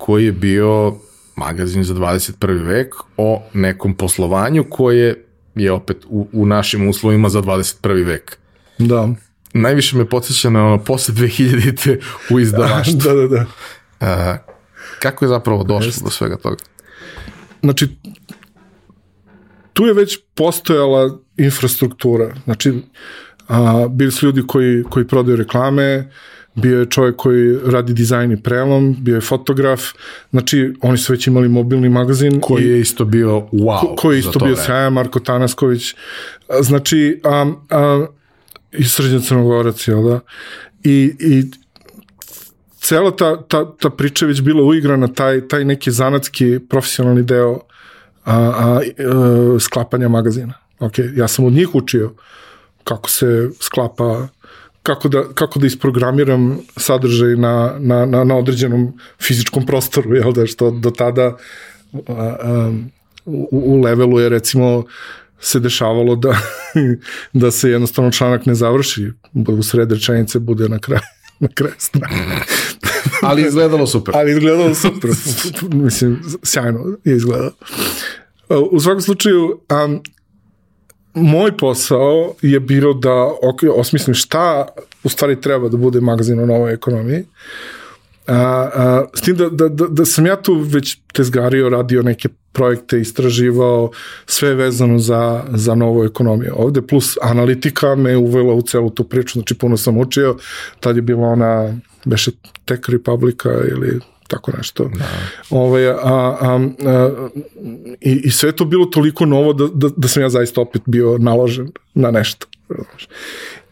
koji 0.00 0.24
je 0.24 0.32
bio 0.32 0.94
magazin 1.36 1.84
za 1.84 1.94
21. 1.94 2.66
vek 2.66 2.94
o 3.16 3.42
nekom 3.54 3.94
poslovanju 3.94 4.64
koje 4.70 5.24
je 5.54 5.72
opet 5.72 5.96
u, 6.08 6.28
u 6.32 6.46
našim 6.46 6.88
uslovima 6.88 7.28
za 7.28 7.42
21. 7.42 8.06
vek. 8.06 8.38
Da. 8.78 9.08
Najviše 9.52 9.96
me 9.96 10.04
podsjeća 10.08 10.50
na 10.50 10.66
ono 10.66 10.78
posle 10.84 11.14
2000-te 11.14 12.00
u 12.30 12.40
izdavaštvu. 12.40 12.98
da, 13.04 13.14
da, 13.14 13.26
da. 13.26 13.46
A, 14.00 14.36
kako 14.98 15.24
je 15.24 15.28
zapravo 15.28 15.64
došlo 15.64 15.88
Jest. 15.88 16.04
do 16.04 16.10
svega 16.10 16.36
toga? 16.36 16.56
Znači, 17.62 17.88
tu 19.72 19.86
je 19.86 19.94
već 19.94 20.18
postojala 20.34 21.18
infrastruktura. 21.36 22.34
Znači, 22.44 22.82
a, 23.48 23.86
bili 23.90 24.12
su 24.12 24.26
ljudi 24.26 24.42
koji, 24.46 24.84
koji 24.90 25.06
prodaju 25.06 25.36
reklame, 25.36 26.10
bio 26.54 26.78
je 26.78 26.86
čovjek 26.86 27.16
koji 27.16 27.58
radi 27.64 27.92
dizajn 27.92 28.32
i 28.32 28.42
prelom, 28.42 28.96
bio 28.98 29.14
je 29.14 29.20
fotograf, 29.20 29.82
znači 30.30 30.74
oni 30.80 30.98
su 30.98 31.12
već 31.12 31.26
imali 31.26 31.48
mobilni 31.48 31.88
magazin. 31.88 32.40
Koji 32.40 32.64
je 32.64 32.80
isto 32.80 33.04
bio 33.04 33.30
wow. 33.52 33.80
Ko, 33.80 33.94
koji 33.96 34.16
je 34.16 34.20
isto 34.20 34.38
bio 34.38 34.56
sjajan, 34.56 34.92
Marko 34.92 35.20
Tanasković. 35.20 35.94
Znači, 36.60 37.20
um, 37.24 37.48
um, 37.48 38.06
i 38.72 38.84
Srđan 38.84 39.22
Crnogorac, 39.22 39.88
jel 39.88 40.02
da? 40.02 40.20
I, 40.84 41.14
i 41.20 41.44
cela 42.80 43.16
ta, 43.16 43.42
ta, 43.42 43.76
ta 43.76 43.90
priča 43.90 44.24
je 44.24 44.28
već 44.28 44.40
bila 44.40 44.62
uigrana, 44.62 45.08
taj, 45.08 45.48
taj 45.48 45.64
neki 45.64 45.90
zanatski 45.90 46.58
profesionalni 46.68 47.22
deo 47.22 47.60
a, 48.24 48.34
a, 48.34 48.78
a, 48.78 48.82
e, 48.82 49.60
sklapanja 49.60 50.08
magazina. 50.08 50.54
Ok, 50.78 50.98
ja 51.16 51.28
sam 51.28 51.44
od 51.44 51.52
njih 51.52 51.74
učio 51.74 52.12
kako 52.84 53.10
se 53.10 53.50
sklapa 53.60 54.28
kako 54.90 55.08
da, 55.08 55.22
kako 55.34 55.58
da 55.58 55.66
isprogramiram 55.66 56.58
sadržaj 56.76 57.36
na, 57.36 57.74
na, 57.78 58.06
na, 58.06 58.24
na 58.24 58.36
određenom 58.36 58.92
fizičkom 59.22 59.66
prostoru, 59.66 60.14
jel 60.20 60.32
da, 60.32 60.46
što 60.46 60.70
do 60.70 60.90
tada 60.90 61.36
a, 61.92 62.12
a, 62.16 62.72
u, 63.24 63.48
u 63.52 63.80
levelu 63.80 64.20
je 64.20 64.28
recimo 64.28 64.84
se 65.40 65.60
dešavalo 65.60 66.16
da, 66.16 66.34
da 67.42 67.50
se 67.50 67.70
jednostavno 67.70 68.10
članak 68.10 68.46
ne 68.46 68.54
završi, 68.54 69.12
u 69.48 69.62
sred 69.62 69.92
rečenice 69.92 70.38
bude 70.38 70.68
na 70.68 70.78
kraju 70.78 71.00
na 71.44 71.48
kraju 71.54 71.74
strane. 71.78 72.42
Ali 73.22 73.46
izgledalo 73.46 73.86
super. 73.86 74.16
Ali 74.16 74.32
izgledalo 74.32 74.74
super. 74.74 75.10
Mislim, 75.72 76.22
sjajno 76.42 76.96
je 77.04 77.16
izgledalo. 77.16 77.52
U 78.70 78.80
svakom 78.80 79.00
slučaju, 79.00 79.60
um, 79.84 80.00
moj 81.14 81.56
posao 81.56 82.34
je 82.42 82.60
bilo 82.60 82.94
da 82.94 83.32
osmislim 83.74 84.14
šta 84.14 84.66
u 85.04 85.08
stvari 85.08 85.40
treba 85.40 85.68
da 85.68 85.76
bude 85.76 86.00
magazin 86.00 86.40
o 86.40 86.46
novoj 86.46 86.72
ekonomiji. 86.72 87.24
A, 88.26 88.34
a, 88.74 89.04
s 89.14 89.20
tim 89.20 89.36
da, 89.36 89.48
da, 89.48 89.68
da, 89.68 89.86
da 89.86 90.04
sam 90.04 90.26
ja 90.26 90.36
tu 90.36 90.54
već 90.54 90.98
tezgario, 91.12 91.68
radio 91.68 92.02
neke 92.02 92.28
projekte, 92.52 93.00
istraživao, 93.00 93.90
sve 94.26 94.54
vezano 94.54 94.98
za, 94.98 95.44
za 95.54 95.74
novu 95.74 96.04
ekonomiju. 96.04 96.52
Ovde 96.56 96.82
plus 96.82 97.16
analitika 97.22 97.94
me 97.94 98.16
uvela 98.16 98.54
u 98.54 98.62
celu 98.62 98.90
tu 98.90 99.04
priču, 99.04 99.32
znači 99.32 99.54
puno 99.54 99.76
sam 99.76 99.98
učio, 99.98 100.36
tad 100.80 100.96
je 100.96 101.02
bila 101.02 101.28
ona, 101.28 101.74
beše 102.04 102.30
Tech 102.64 102.88
Republika 102.88 103.50
ili 103.50 104.00
tako 104.30 104.52
nešto. 104.56 104.84
Da. 104.84 105.04
Ove, 105.50 105.64
ovaj, 105.64 105.88
a, 105.88 105.96
a, 106.40 106.68
a, 106.86 107.28
i, 108.00 108.20
I 108.24 108.30
sve 108.30 108.52
to 108.52 108.64
bilo 108.64 108.86
toliko 108.86 109.26
novo 109.26 109.52
da, 109.52 109.68
da, 109.74 109.88
da 109.96 110.08
sam 110.08 110.22
ja 110.22 110.28
zaista 110.28 110.60
opet 110.60 110.82
bio 110.86 111.18
naložen 111.18 111.72
na 111.94 112.10
nešto. 112.10 112.46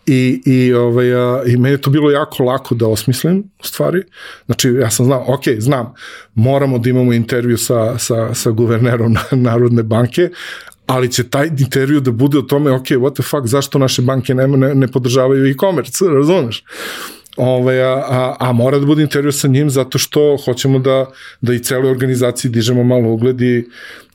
I, 0.06 0.42
i, 0.46 0.74
ovaj, 0.74 1.14
a, 1.14 1.42
i 1.46 1.56
meni 1.56 1.74
je 1.74 1.80
to 1.80 1.90
bilo 1.90 2.10
jako 2.10 2.44
lako 2.44 2.74
da 2.74 2.88
osmislim 2.88 3.38
u 3.60 3.64
stvari. 3.64 4.02
Znači, 4.46 4.68
ja 4.68 4.90
sam 4.90 5.06
znao, 5.06 5.24
ok, 5.28 5.42
znam, 5.58 5.94
moramo 6.34 6.78
da 6.78 6.90
imamo 6.90 7.12
intervju 7.12 7.58
sa, 7.58 7.98
sa, 7.98 8.34
sa 8.34 8.50
guvernerom 8.50 9.16
Narodne 9.48 9.82
banke, 9.82 10.30
ali 10.86 11.12
će 11.12 11.28
taj 11.28 11.46
intervju 11.46 12.00
da 12.00 12.10
bude 12.10 12.38
o 12.38 12.42
tome, 12.42 12.70
ok, 12.70 12.86
what 12.86 13.14
the 13.14 13.22
fuck, 13.22 13.46
zašto 13.46 13.78
naše 13.78 14.02
banke 14.02 14.34
ne, 14.34 14.48
ne, 14.48 14.74
ne 14.74 14.88
podržavaju 14.88 15.50
e-commerce, 15.50 16.04
razumeš? 16.04 16.64
Ovaj, 17.38 17.82
a, 17.82 17.94
a, 17.94 18.36
a 18.40 18.52
mora 18.52 18.78
da 18.78 18.86
bude 18.86 19.02
intervju 19.02 19.32
sa 19.32 19.48
njim 19.48 19.70
zato 19.70 19.98
što 19.98 20.36
hoćemo 20.44 20.78
da, 20.78 21.06
da 21.40 21.54
i 21.54 21.58
celoj 21.58 21.90
organizaciji 21.90 22.50
dižemo 22.50 22.84
malo 22.84 23.08
ugled 23.08 23.40
i 23.40 23.64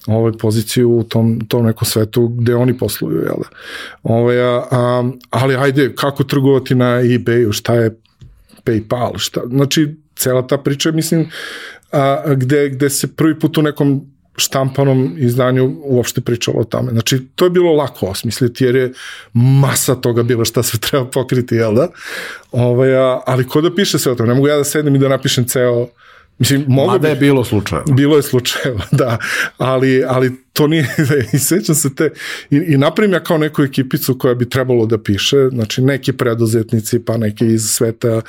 ovaj, 0.07 0.31
poziciju 0.31 0.91
u 0.91 1.03
tom, 1.03 1.39
tom 1.47 1.65
nekom 1.65 1.85
svetu 1.85 2.27
gde 2.27 2.55
oni 2.55 2.77
posluju. 2.77 3.15
Jel 3.15 3.35
da? 3.37 3.57
Ovaj, 4.03 4.41
a, 4.41 4.63
a, 4.71 5.11
ali 5.29 5.55
ajde, 5.55 5.95
kako 5.95 6.23
trgovati 6.23 6.75
na 6.75 7.01
eBayu, 7.01 7.51
šta 7.51 7.75
je 7.75 7.95
PayPal, 8.63 9.17
šta, 9.17 9.41
znači 9.47 9.95
cela 10.15 10.47
ta 10.47 10.57
priča, 10.57 10.91
mislim, 10.91 11.29
a, 11.91 12.33
gde, 12.35 12.69
gde 12.69 12.89
se 12.89 13.15
prvi 13.15 13.39
put 13.39 13.57
u 13.57 13.61
nekom 13.61 14.12
štampanom 14.37 15.15
izdanju 15.17 15.75
uopšte 15.83 16.21
pričalo 16.21 16.59
o 16.59 16.63
tome. 16.63 16.91
Znači, 16.91 17.27
to 17.35 17.45
je 17.45 17.49
bilo 17.49 17.73
lako 17.73 18.05
osmisliti, 18.05 18.63
jer 18.63 18.75
je 18.75 18.93
masa 19.33 19.95
toga 19.95 20.23
bila 20.23 20.45
šta 20.45 20.63
sve 20.63 20.79
treba 20.79 21.05
pokriti, 21.05 21.55
jel 21.55 21.75
da? 21.75 21.87
Ovaj, 22.51 22.95
a, 22.95 23.21
ali 23.25 23.47
ko 23.47 23.61
da 23.61 23.75
piše 23.75 23.99
sve 23.99 24.11
o 24.11 24.15
tome? 24.15 24.29
Ne 24.29 24.35
mogu 24.35 24.47
ja 24.47 24.57
da 24.57 24.63
sedem 24.63 24.95
i 24.95 24.99
da 24.99 25.07
napišem 25.09 25.45
ceo 25.45 25.87
Mislim, 26.39 26.65
mogu 26.67 26.91
Mada 26.91 27.07
je 27.07 27.15
bilo 27.15 27.43
slučajeva. 27.43 27.85
Bilo 27.93 28.15
je 28.15 28.23
slučajeva, 28.23 28.81
da. 29.01 29.17
Ali, 29.57 30.03
ali 30.07 30.31
to 30.53 30.67
nije, 30.67 30.87
i 31.33 31.39
sećam 31.39 31.75
se 31.75 31.95
te, 31.95 32.09
i, 32.49 32.57
i 32.57 32.77
napravim 32.77 33.13
ja 33.13 33.23
kao 33.23 33.37
neku 33.37 33.63
ekipicu 33.63 34.17
koja 34.17 34.33
bi 34.33 34.49
trebalo 34.49 34.85
da 34.85 34.97
piše, 34.97 35.49
znači 35.51 35.81
neki 35.81 36.13
preduzetnici, 36.13 36.99
pa 36.99 37.17
neki 37.17 37.45
iz 37.45 37.61
sveta 37.61 38.21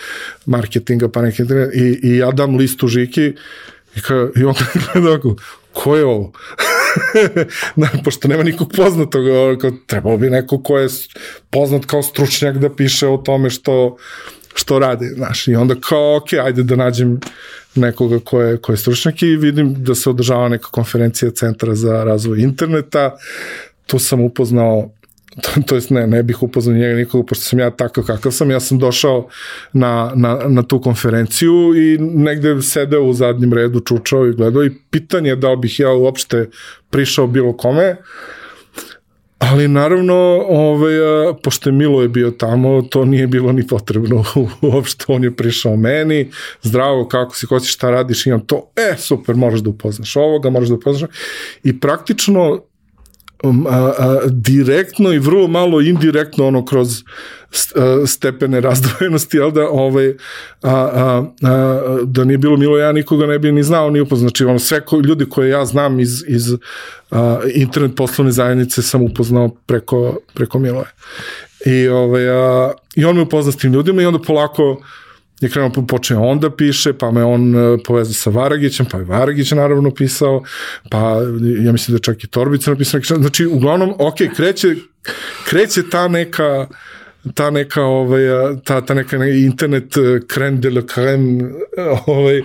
marketinga, 0.46 1.08
pa 1.08 1.22
neki, 1.22 1.42
i, 1.74 2.00
i 2.02 2.16
ja 2.16 2.30
dam 2.30 2.56
listu 2.56 2.88
Žiki, 2.88 3.32
i, 3.96 4.00
ka, 4.00 4.28
i 4.36 4.44
on 4.44 4.54
gleda 4.92 5.14
ako, 5.14 5.36
ko 5.74 5.96
je 5.96 6.04
ovo? 6.04 6.32
da, 7.76 7.88
pošto 8.04 8.28
nema 8.28 8.42
nikog 8.42 8.72
poznatog, 8.76 9.24
kao, 9.60 9.70
trebalo 9.86 10.16
bi 10.16 10.30
neko 10.30 10.62
ko 10.62 10.78
je 10.78 10.88
poznat 11.50 11.84
kao 11.84 12.02
stručnjak 12.02 12.58
da 12.58 12.74
piše 12.74 13.08
o 13.08 13.16
tome 13.16 13.50
što, 13.50 13.96
što 14.54 14.78
radi, 14.78 15.06
znaš, 15.06 15.48
i 15.48 15.54
onda 15.54 15.74
kao, 15.80 16.16
ok, 16.16 16.32
ajde 16.32 16.62
da 16.62 16.76
nađem 16.76 17.20
nekoga 17.74 18.18
ko 18.24 18.40
je, 18.40 18.56
ko 18.56 18.72
je 18.72 18.76
stručnjak 18.76 19.22
i 19.22 19.36
vidim 19.36 19.74
da 19.84 19.94
se 19.94 20.10
održava 20.10 20.48
neka 20.48 20.68
konferencija 20.70 21.30
Centra 21.30 21.74
za 21.74 22.04
razvoj 22.04 22.40
interneta, 22.40 23.16
tu 23.86 23.98
sam 23.98 24.20
upoznao 24.20 24.90
to, 25.66 25.74
jest 25.74 25.90
ne, 25.90 26.06
ne 26.06 26.22
bih 26.22 26.42
upoznao 26.42 26.76
njega 26.76 26.96
nikoga, 26.96 27.26
pošto 27.26 27.44
sam 27.44 27.58
ja 27.58 27.70
takav 27.70 28.04
kakav 28.04 28.32
sam, 28.32 28.50
ja 28.50 28.60
sam 28.60 28.78
došao 28.78 29.28
na, 29.72 30.12
na, 30.14 30.40
na 30.48 30.62
tu 30.62 30.80
konferenciju 30.80 31.74
i 31.76 31.98
negde 31.98 32.62
sedeo 32.62 33.02
u 33.02 33.12
zadnjem 33.12 33.52
redu, 33.52 33.80
čučao 33.80 34.26
i 34.26 34.32
gledao 34.32 34.64
i 34.64 34.70
pitanje 34.90 35.30
je 35.30 35.36
da 35.36 35.50
li 35.50 35.56
bih 35.56 35.80
ja 35.80 35.92
uopšte 35.92 36.48
prišao 36.90 37.26
bilo 37.26 37.56
kome, 37.56 37.96
Ali 39.50 39.68
naravno, 39.68 40.14
ovaj, 40.48 40.94
pošto 41.42 41.68
je 41.68 41.72
Milo 41.72 42.02
je 42.02 42.08
bio 42.08 42.30
tamo, 42.30 42.82
to 42.82 43.04
nije 43.04 43.26
bilo 43.26 43.52
ni 43.52 43.66
potrebno. 43.66 44.24
Uopšte, 44.62 45.04
on 45.08 45.24
je 45.24 45.36
prišao 45.36 45.76
meni, 45.76 46.30
zdravo, 46.62 47.08
kako 47.08 47.36
si, 47.36 47.46
ko 47.46 47.60
si, 47.60 47.68
šta 47.68 47.90
radiš, 47.90 48.26
imam 48.26 48.40
to, 48.46 48.70
e, 48.76 48.96
super, 48.98 49.36
možeš 49.36 49.60
da 49.60 49.70
upoznaš 49.70 50.16
ovoga, 50.16 50.50
možeš 50.50 50.68
da 50.68 50.74
upoznaš, 50.74 51.10
i 51.64 51.80
praktično 51.80 52.60
a, 53.48 53.92
a, 53.98 54.20
direktno 54.30 55.12
i 55.12 55.18
vrlo 55.18 55.46
malo 55.48 55.80
indirektno 55.80 56.46
ono 56.46 56.64
kroz 56.64 57.02
stepene 58.06 58.60
razdvojenosti, 58.60 59.36
jel 59.36 59.50
da, 59.50 59.68
ovaj, 59.68 60.08
a, 60.08 60.14
a, 60.62 61.24
a, 61.42 61.98
da 62.04 62.24
nije 62.24 62.38
bilo 62.38 62.56
Milo, 62.56 62.78
ja 62.78 62.92
nikoga 62.92 63.26
ne 63.26 63.38
bi 63.38 63.52
ni 63.52 63.62
znao, 63.62 63.90
ni 63.90 64.00
upoznao. 64.00 64.28
Znači, 64.28 64.44
ono, 64.44 64.58
sve 64.58 64.80
ko, 64.80 65.00
ljudi 65.00 65.28
koje 65.28 65.50
ja 65.50 65.64
znam 65.64 66.00
iz, 66.00 66.24
iz 66.28 66.42
a, 67.10 67.38
internet 67.54 67.96
poslovne 67.96 68.32
zajednice 68.32 68.82
sam 68.82 69.02
upoznao 69.02 69.48
preko, 69.48 70.18
preko 70.34 70.58
Miloje. 70.58 70.90
I, 71.66 71.88
ovaj, 71.88 72.28
a, 72.28 72.72
I 72.94 73.04
on 73.04 73.16
me 73.16 73.22
upozna 73.22 73.52
s 73.52 73.56
tim 73.56 73.72
ljudima 73.72 74.02
i 74.02 74.06
onda 74.06 74.18
polako 74.18 74.82
je 75.44 75.50
krenuo, 75.50 75.86
počeo 75.88 76.20
on 76.20 76.40
da 76.40 76.50
piše, 76.50 76.92
pa 76.92 77.10
me 77.10 77.24
on 77.24 77.54
e, 77.56 77.78
povezao 77.84 78.14
sa 78.14 78.30
Varagićem, 78.30 78.86
pa 78.86 78.98
je 78.98 79.04
Varagić 79.04 79.50
naravno 79.52 79.90
pisao, 79.90 80.42
pa 80.90 80.98
ja 81.64 81.72
mislim 81.72 81.96
da 81.96 82.02
čak 82.02 82.24
i 82.24 82.26
Torbica 82.26 82.70
napisao, 82.70 83.00
znači 83.00 83.46
uglavnom, 83.46 83.94
ok, 83.98 84.16
kreće, 84.36 84.74
kreće 85.48 85.90
ta 85.90 86.08
neka 86.08 86.66
ta 87.34 87.50
neka 87.50 87.82
ovaj 87.82 88.22
ta 88.64 88.80
ta 88.80 88.94
neka 88.94 89.24
internet 89.26 89.94
creme 90.32 90.58
de 90.58 90.70
la 90.70 90.82
creme 90.94 91.50
ovaj 92.06 92.42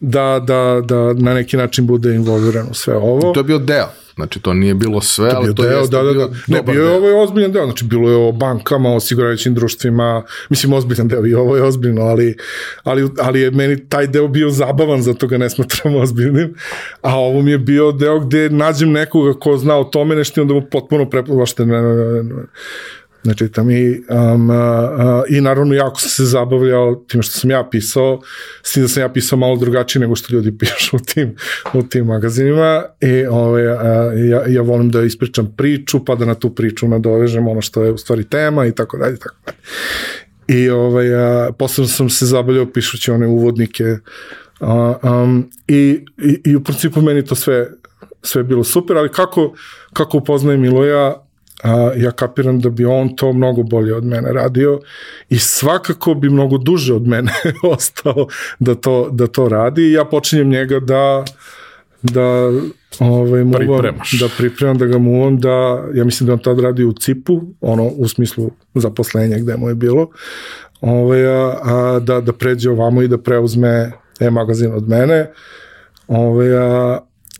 da 0.00 0.44
da 0.46 0.82
da 0.84 1.12
na 1.12 1.34
neki 1.34 1.56
način 1.56 1.86
bude 1.86 2.14
involvirano 2.14 2.74
sve 2.74 2.96
ovo. 2.96 3.32
To 3.32 3.40
je 3.40 3.44
bio 3.44 3.58
deo. 3.58 3.86
Znači, 4.16 4.40
to 4.40 4.54
nije 4.54 4.74
bilo 4.74 5.00
sve, 5.00 5.30
to 5.30 5.36
ali 5.36 5.54
to 5.54 5.62
deo, 5.62 5.86
da, 5.86 6.02
da, 6.02 6.12
da. 6.12 6.28
Ne, 6.46 6.62
bio 6.62 6.84
je 6.84 6.96
ovo 6.96 7.08
je 7.08 7.14
ozbiljan 7.14 7.52
deo, 7.52 7.64
znači 7.64 7.84
bilo 7.84 8.10
je 8.10 8.16
o 8.16 8.32
bankama, 8.32 8.90
o 8.90 8.96
osiguravajućim 8.96 9.54
društvima, 9.54 10.22
mislim 10.48 10.72
ozbiljan 10.72 11.08
deo 11.08 11.26
i 11.26 11.34
ovo 11.34 11.56
je 11.56 11.62
ozbiljno, 11.62 12.02
ali, 12.02 12.36
ali, 12.82 13.08
ali 13.20 13.40
je 13.40 13.50
meni 13.50 13.88
taj 13.88 14.06
deo 14.06 14.28
bio 14.28 14.50
zabavan, 14.50 15.02
zato 15.02 15.26
ga 15.26 15.38
ne 15.38 15.50
smatram 15.50 15.96
ozbiljnim, 16.02 16.54
a 17.02 17.18
ovo 17.18 17.42
mi 17.42 17.50
je 17.50 17.58
bio 17.58 17.92
deo 17.92 18.20
gde 18.20 18.50
nađem 18.50 18.92
nekoga 18.92 19.38
ko 19.40 19.56
zna 19.56 19.76
o 19.76 19.84
tome 19.84 20.16
nešto 20.16 20.40
i 20.40 20.42
onda 20.42 20.54
mu 20.54 20.62
potpuno 20.70 21.10
preplašte 21.10 21.64
Znači, 23.26 23.48
tam 23.48 23.70
i, 23.70 24.02
um, 24.10 24.50
uh, 24.50 24.56
i 25.28 25.40
naravno 25.40 25.74
jako 25.74 26.00
sam 26.00 26.10
se 26.10 26.24
zabavljao 26.24 26.94
tim 26.94 27.22
što 27.22 27.32
sam 27.32 27.50
ja 27.50 27.68
pisao, 27.70 28.20
s 28.62 28.72
tim 28.72 28.82
da 28.82 28.88
sam 28.88 29.02
ja 29.02 29.08
pisao 29.08 29.38
malo 29.38 29.56
drugačije 29.56 30.00
nego 30.00 30.16
što 30.16 30.34
ljudi 30.34 30.54
pišu 30.58 30.96
u 30.96 30.98
tim, 30.98 31.34
u 31.74 31.82
tim 31.82 32.06
magazinima 32.06 32.84
i 33.00 33.26
ove, 33.26 33.72
uh, 33.72 33.80
ja, 34.30 34.42
ja 34.46 34.62
volim 34.62 34.90
da 34.90 35.02
ispričam 35.02 35.54
priču, 35.56 36.04
pa 36.04 36.14
da 36.14 36.24
na 36.24 36.34
tu 36.34 36.54
priču 36.54 36.88
nadovežem 36.88 37.48
ono 37.48 37.60
što 37.60 37.84
je 37.84 37.92
u 37.92 37.98
stvari 37.98 38.24
tema 38.24 38.66
i 38.66 38.72
tako 38.72 38.98
dalje, 38.98 39.16
tako 39.16 39.36
dalje. 39.46 39.58
I 40.48 40.70
ovaj, 40.70 41.14
a, 41.14 41.52
posebno 41.58 41.88
sam 41.88 42.10
se 42.10 42.26
zabavljao 42.26 42.72
pišući 42.72 43.10
one 43.10 43.26
uvodnike 43.26 43.96
a, 44.60 44.94
um, 45.02 45.50
i, 45.68 46.04
i, 46.18 46.40
i 46.44 46.56
u 46.56 46.64
principu 46.64 47.02
meni 47.02 47.24
to 47.24 47.34
sve 47.34 47.68
sve 48.22 48.42
bilo 48.42 48.64
super, 48.64 48.96
ali 48.96 49.12
kako, 49.12 49.54
kako 49.92 50.18
upoznajem 50.18 50.60
Miloja, 50.60 51.25
a, 51.62 51.92
ja 51.96 52.10
kapiram 52.10 52.60
da 52.60 52.70
bi 52.70 52.84
on 52.84 53.16
to 53.16 53.32
mnogo 53.32 53.62
bolje 53.62 53.94
od 53.94 54.04
mene 54.04 54.32
radio 54.32 54.80
i 55.28 55.38
svakako 55.38 56.14
bi 56.14 56.30
mnogo 56.30 56.58
duže 56.58 56.94
od 56.94 57.06
mene 57.06 57.32
ostao 57.74 58.26
da 58.58 58.74
to, 58.74 59.08
da 59.12 59.26
to 59.26 59.48
radi. 59.48 59.82
I 59.82 59.92
ja 59.92 60.04
počinjem 60.04 60.48
njega 60.48 60.80
da 60.80 61.24
da 62.02 62.50
ovaj, 62.98 63.44
mu 63.44 63.52
Pripremaš. 63.52 64.20
da 64.20 64.28
pripremam, 64.38 64.78
da 64.78 64.86
ga 64.86 64.98
muvam, 64.98 65.40
da, 65.40 65.84
ja 65.94 66.04
mislim 66.04 66.26
da 66.26 66.32
on 66.32 66.38
tad 66.38 66.60
radi 66.60 66.84
u 66.84 66.92
CIP-u, 66.92 67.42
ono, 67.60 67.84
u 67.84 68.08
smislu 68.08 68.50
zaposlenja 68.74 69.38
gde 69.38 69.56
mu 69.56 69.68
je 69.68 69.74
bilo, 69.74 70.10
ovaj, 70.80 71.26
a, 71.26 71.58
a, 71.62 72.00
da, 72.00 72.20
da 72.20 72.32
pređe 72.32 72.70
ovamo 72.70 73.02
i 73.02 73.08
da 73.08 73.18
preuzme 73.18 73.92
e-magazin 74.20 74.72
od 74.72 74.88
mene, 74.88 75.30
ovaj, 76.08 76.56
a, 76.56 76.98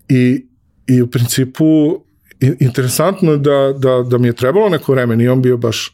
i, 0.08 0.46
i 0.86 1.02
u 1.02 1.06
principu 1.06 2.00
interesantno 2.40 3.32
je 3.32 3.38
da, 3.38 3.74
da, 3.78 4.02
da 4.10 4.18
mi 4.18 4.28
je 4.28 4.32
trebalo 4.32 4.68
neko 4.68 4.92
vreme, 4.92 5.16
nije 5.16 5.30
on 5.30 5.42
bio 5.42 5.56
baš 5.56 5.92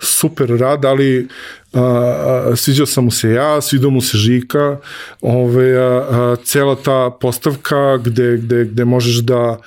super 0.00 0.48
rad, 0.48 0.84
ali 0.84 1.28
a, 1.72 1.80
a, 1.80 2.56
sviđao 2.56 2.86
sam 2.86 3.04
mu 3.04 3.10
se 3.10 3.30
ja, 3.30 3.60
sviđao 3.60 3.90
mu 3.90 4.00
se 4.00 4.16
Žika, 4.18 4.76
ove, 5.20 5.76
a, 5.76 6.06
a, 6.10 6.36
cela 6.44 6.76
ta 6.76 7.10
postavka 7.20 7.96
gde, 8.04 8.36
gde, 8.36 8.64
gde 8.64 8.84
možeš 8.84 9.16
da 9.16 9.58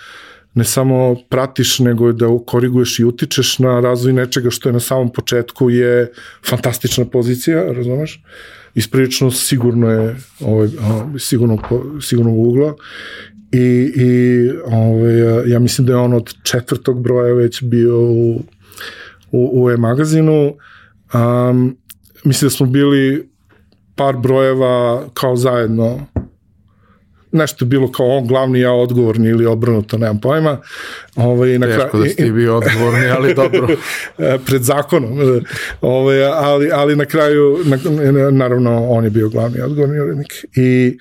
ne 0.53 0.63
samo 0.63 1.15
pratiš, 1.29 1.79
nego 1.79 2.11
da 2.11 2.25
koriguješ 2.45 2.99
i 2.99 3.03
utičeš 3.03 3.59
na 3.59 3.79
razvoj 3.79 4.13
nečega 4.13 4.49
što 4.49 4.69
je 4.69 4.73
na 4.73 4.79
samom 4.79 5.13
početku 5.13 5.69
je 5.69 6.11
fantastična 6.49 7.05
pozicija, 7.05 7.73
razumeš? 7.73 8.23
Isprilično 8.75 9.31
sigurno 9.31 9.89
je 9.89 10.15
ovaj, 10.39 10.69
sigurno, 11.19 11.57
sigurno 12.01 12.31
ugla 12.31 12.75
i, 13.57 13.93
i 13.95 14.49
ovaj, 14.65 15.49
ja 15.51 15.59
mislim 15.59 15.87
da 15.87 15.93
je 15.93 15.97
on 15.97 16.13
od 16.13 16.33
četvrtog 16.43 17.01
broja 17.01 17.33
već 17.33 17.63
bio 17.63 17.99
u, 18.01 18.41
u, 19.31 19.63
u 19.63 19.71
e-magazinu. 19.71 20.55
Um, 21.13 21.77
mislim 22.23 22.49
da 22.49 22.55
smo 22.55 22.65
bili 22.65 23.29
par 23.95 24.17
brojeva 24.17 25.03
kao 25.13 25.35
zajedno 25.35 26.07
nešto 27.35 27.65
je 27.65 27.69
bilo 27.69 27.91
kao 27.91 28.17
on 28.17 28.27
glavni, 28.27 28.59
ja 28.59 28.71
odgovorni 28.71 29.29
ili 29.29 29.45
obrnuto, 29.45 29.97
nemam 29.97 30.19
pojma. 30.21 30.57
Ovaj, 31.15 31.59
na 31.59 31.67
Teško 31.67 31.97
da 31.97 32.09
ste 32.09 32.31
bio 32.31 32.57
odgovorni, 32.57 33.07
ali 33.07 33.33
dobro. 33.43 33.67
pred 34.45 34.63
zakonom. 34.63 35.19
Ovaj, 35.81 36.25
ali, 36.25 36.69
ali 36.73 36.95
na 36.95 37.05
kraju, 37.05 37.59
na, 37.65 37.77
naravno, 38.31 38.89
on 38.89 39.03
je 39.03 39.09
bio 39.09 39.29
glavni 39.29 39.61
odgovorni 39.61 39.99
urednik. 39.99 40.45
I 40.55 40.97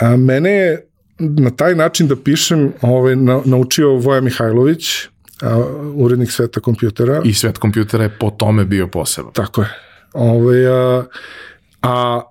a, 0.00 0.16
mene 0.16 0.50
je 0.50 0.86
na 1.22 1.50
taj 1.50 1.74
način 1.74 2.08
da 2.08 2.16
pišem 2.16 2.72
ovaj, 2.80 3.16
na, 3.16 3.40
naučio 3.44 3.96
Voja 3.96 4.20
Mihajlović, 4.20 5.08
a, 5.42 5.64
urednik 5.94 6.30
sveta 6.30 6.60
kompjutera. 6.60 7.20
I 7.24 7.34
svet 7.34 7.58
kompjutera 7.58 8.04
je 8.04 8.16
po 8.20 8.30
tome 8.30 8.64
bio 8.64 8.86
poseban. 8.86 9.32
Tako 9.32 9.62
je. 9.62 9.68
Ovaj, 10.12 10.66
a, 10.66 11.04
a 11.82 12.22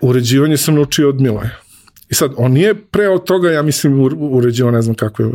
uređivanje 0.00 0.56
sam 0.56 0.74
naučio 0.74 1.08
od 1.08 1.20
Miloja. 1.20 1.50
I 2.10 2.14
sad, 2.14 2.32
on 2.36 2.52
nije 2.52 2.74
pre 2.74 3.08
od 3.08 3.24
toga, 3.24 3.50
ja 3.50 3.62
mislim, 3.62 4.00
uređivao 4.18 4.72
ne 4.72 4.82
znam 4.82 4.94
kako 4.94 5.22
je, 5.22 5.28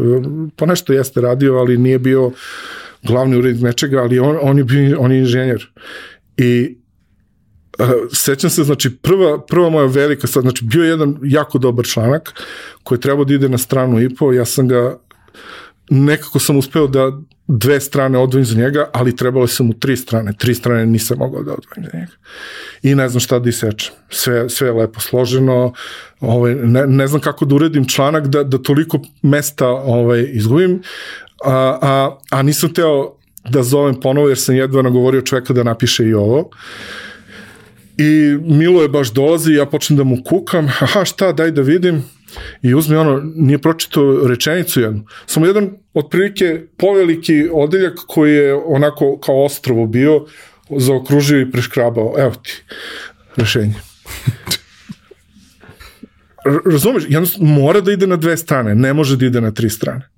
po 0.55 0.65
nešto 0.65 0.93
jeste 0.93 1.21
radio, 1.21 1.55
ali 1.55 1.77
nije 1.77 1.99
bio 1.99 2.31
glavni 3.03 3.37
urednik 3.37 3.63
nečega, 3.63 4.01
ali 4.01 4.19
on, 4.19 4.37
on, 4.41 4.57
je, 4.57 4.63
bio, 4.63 4.99
on 4.99 5.11
je 5.11 5.19
inženjer. 5.19 5.71
I 6.37 6.77
sećam 8.13 8.49
se, 8.49 8.63
znači, 8.63 8.97
prva, 8.97 9.45
prva 9.45 9.69
moja 9.69 9.85
velika 9.85 10.27
stvar, 10.27 10.41
znači, 10.41 10.65
bio 10.65 10.83
je 10.83 10.89
jedan 10.89 11.19
jako 11.23 11.57
dobar 11.57 11.85
članak 11.85 12.41
koji 12.83 12.97
je 12.97 13.01
trebao 13.01 13.25
da 13.25 13.33
ide 13.33 13.49
na 13.49 13.57
stranu 13.57 14.01
i 14.01 14.15
po, 14.15 14.33
ja 14.33 14.45
sam 14.45 14.67
ga, 14.67 14.97
nekako 15.89 16.39
sam 16.39 16.57
uspeo 16.57 16.87
da 16.87 17.11
dve 17.47 17.79
strane 17.79 18.17
odvojim 18.17 18.45
za 18.45 18.55
njega, 18.55 18.89
ali 18.93 19.15
trebalo 19.15 19.47
sam 19.47 19.65
mu 19.65 19.73
tri 19.73 19.97
strane, 19.97 20.33
tri 20.37 20.55
strane 20.55 20.85
nisam 20.85 21.17
mogao 21.17 21.43
da 21.43 21.51
odvojim 21.51 21.89
za 21.91 21.97
njega. 21.97 22.11
I 22.83 22.95
ne 22.95 23.09
znam 23.09 23.19
šta 23.19 23.39
da 23.39 23.49
isečem. 23.49 23.93
Sve, 24.09 24.49
sve 24.49 24.67
je 24.67 24.73
lepo 24.73 24.99
složeno, 24.99 25.73
ovaj, 26.19 26.55
ne, 26.55 26.87
ne 26.87 27.07
znam 27.07 27.21
kako 27.21 27.45
da 27.45 27.55
uredim 27.55 27.87
članak 27.87 28.27
da, 28.27 28.43
da 28.43 28.57
toliko 28.57 28.99
mesta 29.21 29.67
ovaj, 29.67 30.29
izgubim, 30.31 30.81
a, 31.45 31.79
a, 31.81 32.17
a 32.31 32.41
nisam 32.41 32.73
teo 32.73 33.15
da 33.49 33.63
zovem 33.63 33.99
ponovo 33.99 34.27
jer 34.27 34.37
sam 34.37 34.55
jedva 34.55 34.81
nagovorio 34.81 35.21
čoveka 35.21 35.53
da 35.53 35.63
napiše 35.63 36.05
i 36.05 36.13
ovo. 36.13 36.49
I 37.97 38.37
Milo 38.41 38.81
je 38.81 38.89
baš 38.89 39.11
dolazi 39.11 39.53
ja 39.53 39.65
počnem 39.65 39.97
da 39.97 40.03
mu 40.03 40.17
kukam, 40.25 40.65
aha 40.79 41.05
šta, 41.05 41.31
daj 41.31 41.51
da 41.51 41.61
vidim. 41.61 42.03
I 42.61 42.73
uzme 42.73 42.97
ono, 42.97 43.21
nije 43.35 43.57
pročito 43.57 44.27
rečenicu 44.27 44.81
jednu. 44.81 45.05
Samo 45.25 45.45
jedan 45.45 45.69
otprilike 45.93 46.61
poveliki 46.77 47.49
odeljak 47.51 47.93
koji 48.07 48.33
je 48.33 48.53
onako 48.53 49.19
kao 49.19 49.45
ostrovo 49.45 49.85
bio, 49.87 50.25
zaokružio 50.77 51.41
i 51.41 51.51
preškrabao. 51.51 52.13
Evo 52.17 52.33
ti, 52.43 52.63
rešenje. 53.35 53.75
Razumeš, 56.71 57.03
mora 57.39 57.81
da 57.81 57.91
ide 57.91 58.07
na 58.07 58.15
dve 58.15 58.37
strane, 58.37 58.75
ne 58.75 58.93
može 58.93 59.17
da 59.17 59.25
ide 59.25 59.41
na 59.41 59.51
tri 59.51 59.69
strane. 59.69 60.09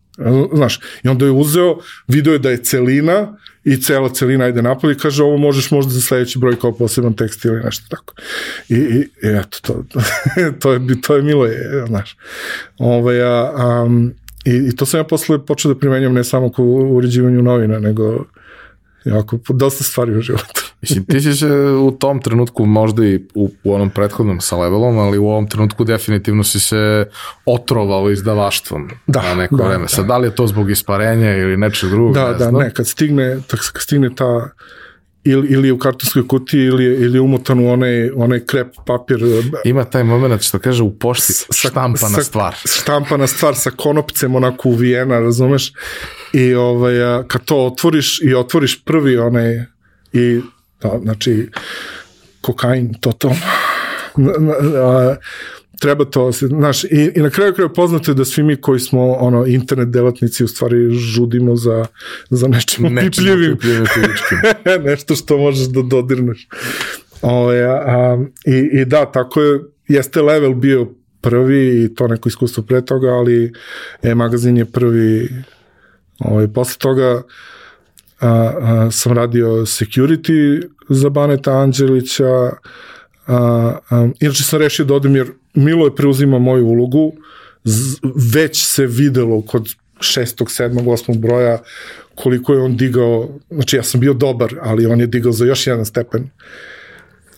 Znaš, 0.53 0.80
i 1.03 1.07
onda 1.07 1.26
je 1.26 1.31
uzeo, 1.31 1.77
video 2.07 2.34
je 2.34 2.39
da 2.39 2.49
je 2.49 2.64
celina 2.64 3.38
i 3.66 3.82
cela 3.82 4.10
celina 4.10 4.48
ide 4.48 4.62
napolje 4.62 4.94
i 4.94 4.98
kaže 4.98 5.24
ovo 5.24 5.38
možeš 5.38 5.72
možda 5.72 5.92
za 5.92 6.02
sledeći 6.02 6.40
broj 6.40 6.60
kao 6.60 6.72
poseban 6.72 7.14
tekst 7.14 7.46
ili 7.46 7.64
nešto 7.64 7.86
tako. 7.90 8.14
I, 8.70 8.76
i, 8.76 9.08
eto, 9.22 9.58
to, 9.62 9.84
to, 10.60 10.74
je, 10.74 11.02
to 11.02 11.16
je 11.16 11.22
milo, 11.22 11.46
je, 11.46 11.86
znaš. 11.88 12.18
Ove, 12.78 13.22
a, 13.22 13.52
a, 13.56 13.90
I, 14.46 14.70
I 14.70 14.76
to 14.76 14.86
sam 14.86 15.00
ja 15.00 15.04
posle 15.04 15.46
počeo 15.46 15.74
da 15.74 15.80
primenjam 15.80 16.14
ne 16.14 16.24
samo 16.24 16.52
u 16.58 16.96
uređivanju 16.96 17.42
novina, 17.42 17.80
nego 17.80 18.26
jako 19.06 19.40
dosta 19.50 19.84
stvari 19.84 20.18
u 20.18 20.22
životu. 20.22 20.74
Mislim, 20.90 21.06
ti 21.06 21.22
si 21.22 21.34
se 21.34 21.52
u 21.72 21.91
tom 21.91 22.22
trenutku 22.22 22.66
možda 22.66 23.06
i 23.06 23.20
u, 23.34 23.52
u 23.64 23.74
onom 23.74 23.90
prethodnom 23.90 24.41
sa 24.41 24.57
levelom, 24.57 24.98
ali 24.98 25.18
u 25.18 25.28
ovom 25.28 25.48
trenutku 25.48 25.84
definitivno 25.84 26.44
si 26.44 26.60
se 26.60 27.06
otrovao 27.45 28.12
izdavaštvom 28.12 28.90
da, 29.07 29.22
na 29.22 29.36
neko 29.36 29.56
da, 29.56 29.68
vreme. 29.68 29.88
Sad, 29.88 30.06
da. 30.06 30.07
da 30.07 30.18
li 30.18 30.28
je 30.28 30.36
to 30.36 30.48
zbog 30.48 30.72
isparenja 30.72 31.38
ili 31.38 31.57
nečeg 31.57 31.90
drugog? 31.90 32.14
Da, 32.14 32.32
ne 32.32 32.38
da, 32.38 32.52
ne, 32.52 32.74
kad 32.74 32.88
stigne, 32.88 33.38
kad 33.49 33.82
stigne 33.82 34.16
ta 34.16 34.49
ili, 35.26 35.48
ili 35.48 35.72
u 35.72 35.78
kartonskoj 35.78 36.28
kutiji 36.28 36.66
ili, 36.66 36.86
ili 36.86 37.20
umotan 37.20 37.60
u 37.60 37.72
onaj, 37.72 38.10
onaj 38.16 38.45
krep 38.45 38.76
papir. 38.86 39.20
Ima 39.66 39.84
taj 39.86 40.03
moment 40.03 40.41
što 40.41 40.60
kaže 40.60 40.84
u 40.84 40.99
pošti 40.99 41.34
štampana 41.52 42.16
sa, 42.16 42.24
stvar. 42.24 42.56
Štampana 42.66 43.28
stvar 43.28 43.56
sa 43.56 43.72
konopcem 43.72 44.36
onako 44.36 44.70
uvijena, 44.70 45.20
razumeš? 45.20 45.74
I 46.34 46.53
ovaj, 46.53 46.94
kad 47.28 47.45
to 47.45 47.66
otvoriš 47.66 48.22
i 48.22 48.36
otvoriš 48.36 48.84
prvi 48.84 49.18
onaj 49.18 49.66
i 50.14 50.41
da, 50.81 50.99
znači 51.03 51.49
kokain 52.41 52.93
totalno 52.93 53.35
treba 55.80 56.06
to, 56.06 56.31
znaš, 56.31 56.84
i, 56.84 57.11
i 57.15 57.22
na 57.22 57.30
kraju 57.30 57.53
kraja 57.53 57.69
poznato 57.69 58.11
je 58.11 58.15
da 58.15 58.26
svi 58.26 58.43
mi 58.43 58.56
koji 58.56 58.80
smo 58.80 59.11
ono 59.11 59.45
internet 59.45 59.89
delatnici 59.89 60.43
u 60.43 60.47
stvari 60.47 60.89
žudimo 60.89 61.56
za, 61.56 61.85
za 62.30 62.47
nečim 62.47 62.97
pipljivim. 63.02 63.57
Nešto 64.89 65.15
što 65.15 65.38
možeš 65.38 65.68
da 65.68 65.81
dodirneš. 65.81 66.47
O, 67.22 67.30
ovaj, 67.30 67.64
a, 67.64 67.73
a, 67.73 68.26
i, 68.45 68.81
I 68.81 68.85
da, 68.85 69.11
tako 69.11 69.41
je, 69.41 69.60
jeste 69.88 70.22
level 70.22 70.53
bio 70.53 70.91
prvi 71.22 71.84
i 71.84 71.95
to 71.95 72.07
neko 72.07 72.30
iskustvo 72.30 72.64
pre 72.64 72.85
toga, 72.85 73.07
ali 73.07 73.53
e-magazin 74.03 74.57
je 74.57 74.65
prvi 74.65 75.30
ovaj, 76.19 76.47
posle 76.47 76.77
toga 76.80 77.22
a, 78.20 78.30
a, 78.30 78.92
sam 78.92 79.14
radio 79.14 79.48
security 79.48 80.68
za 80.90 81.10
Baneta 81.10 81.52
Anđelića, 81.52 82.52
a, 83.28 83.78
a, 83.90 84.08
inače 84.20 84.44
sam 84.44 84.60
rešio 84.60 84.86
da 84.86 84.94
odem 84.94 85.16
jer 85.16 85.32
Milo 85.54 85.86
je 85.86 85.96
preuzima 85.96 86.40
moju 86.40 86.66
ulogu, 86.66 87.14
z, 87.64 87.98
već 88.34 88.66
se 88.66 88.86
videlo 88.86 89.42
kod 89.42 89.70
šestog, 90.00 90.52
sedmog, 90.52 90.88
osmog 90.88 91.18
broja 91.18 91.60
koliko 92.16 92.54
je 92.54 92.62
on 92.62 92.78
digao, 92.78 93.30
znači 93.52 93.76
ja 93.76 93.84
sam 93.84 94.00
bio 94.00 94.14
dobar, 94.14 94.56
ali 94.62 94.86
on 94.86 95.00
je 95.00 95.08
digao 95.08 95.32
za 95.32 95.46
još 95.46 95.68
jedan 95.68 95.86
stepen. 95.86 96.30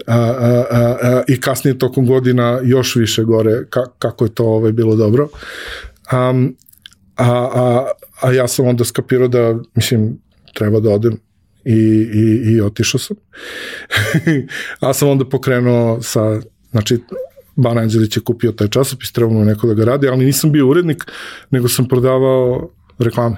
A, 0.08 0.16
a, 0.16 0.66
a, 0.72 0.98
a, 1.02 1.24
I 1.28 1.41
kasnije 1.41 1.78
tokom 1.78 2.08
godina 2.08 2.60
još 2.64 2.95
više 2.95 3.24
gore 3.24 3.66
ka, 3.70 3.86
kako 3.99 4.26
je 4.26 4.34
to 4.34 4.45
ovaj, 4.45 4.72
bilo 4.72 4.95
dobro. 4.95 5.30
Um, 6.14 6.56
a, 7.16 7.32
a, 7.54 7.88
a 8.22 8.32
ja 8.32 8.48
sam 8.48 8.68
onda 8.68 8.86
skapirao 8.86 9.28
da, 9.28 9.58
mislim, 9.76 10.20
treba 10.58 10.80
da 10.80 10.90
odem 10.90 11.18
i, 11.66 11.74
i, 12.14 12.52
i 12.52 12.62
otišao 12.62 13.00
sam. 13.00 13.18
a 14.88 14.94
sam 14.94 15.10
onda 15.10 15.26
pokrenuo 15.30 16.02
sa, 16.02 16.42
znači, 16.72 17.00
Bana 17.56 17.82
Anđelić 17.82 18.18
je 18.18 18.24
kupio 18.24 18.52
taj 18.52 18.68
časopis, 18.68 19.12
trebalo 19.12 19.44
neko 19.44 19.68
da 19.68 19.74
ga 19.74 19.86
radi, 19.86 20.08
ali 20.08 20.26
nisam 20.26 20.52
bio 20.52 20.68
urednik, 20.68 21.04
nego 21.50 21.68
sam 21.68 21.88
prodavao 21.88 22.70
reklame. 23.00 23.36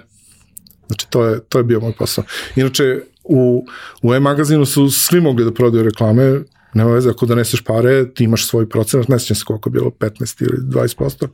Znači, 0.88 1.08
to 1.10 1.26
je, 1.26 1.40
to 1.50 1.58
je 1.58 1.64
bio 1.64 1.80
moj 1.80 1.94
posao. 1.98 2.24
Inače, 2.56 3.02
u, 3.24 3.66
u 4.02 4.14
e-magazinu 4.14 4.66
su 4.66 4.90
svi 4.90 5.22
mogli 5.22 5.46
da 5.46 5.54
prodaju 5.54 5.84
reklame, 5.84 6.42
nema 6.74 6.92
veze, 6.92 7.10
ako 7.10 7.26
doneseš 7.26 7.62
pare, 7.62 8.14
ti 8.14 8.24
imaš 8.24 8.48
svoj 8.48 8.70
procenat, 8.70 9.08
ne 9.08 9.20
sjećam 9.20 9.36
se 9.36 9.46
koliko 9.46 9.70
je 9.70 9.72
bilo, 9.72 9.90
15 9.90 10.44
ili 10.44 10.58
20%. 10.58 11.28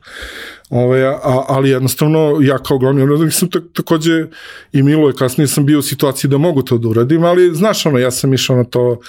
Ove, 0.70 1.04
a, 1.06 1.44
ali 1.48 1.70
jednostavno, 1.70 2.38
ja 2.40 2.58
kao 2.58 2.78
glavni 2.78 3.02
urednik 3.02 3.32
sam 3.32 3.48
takođe 3.72 4.26
i 4.72 4.82
Milo 4.82 5.08
je 5.08 5.14
kasnije 5.14 5.48
sam 5.48 5.66
bio 5.66 5.78
u 5.78 5.82
situaciji 5.82 6.30
da 6.30 6.38
mogu 6.38 6.62
to 6.62 6.78
da 6.78 6.88
uradim, 6.88 7.24
ali 7.24 7.54
znaš 7.54 7.86
ono, 7.86 7.98
ja 7.98 8.10
sam 8.10 8.34
išao 8.34 8.56
na 8.56 8.64
to 8.64 9.00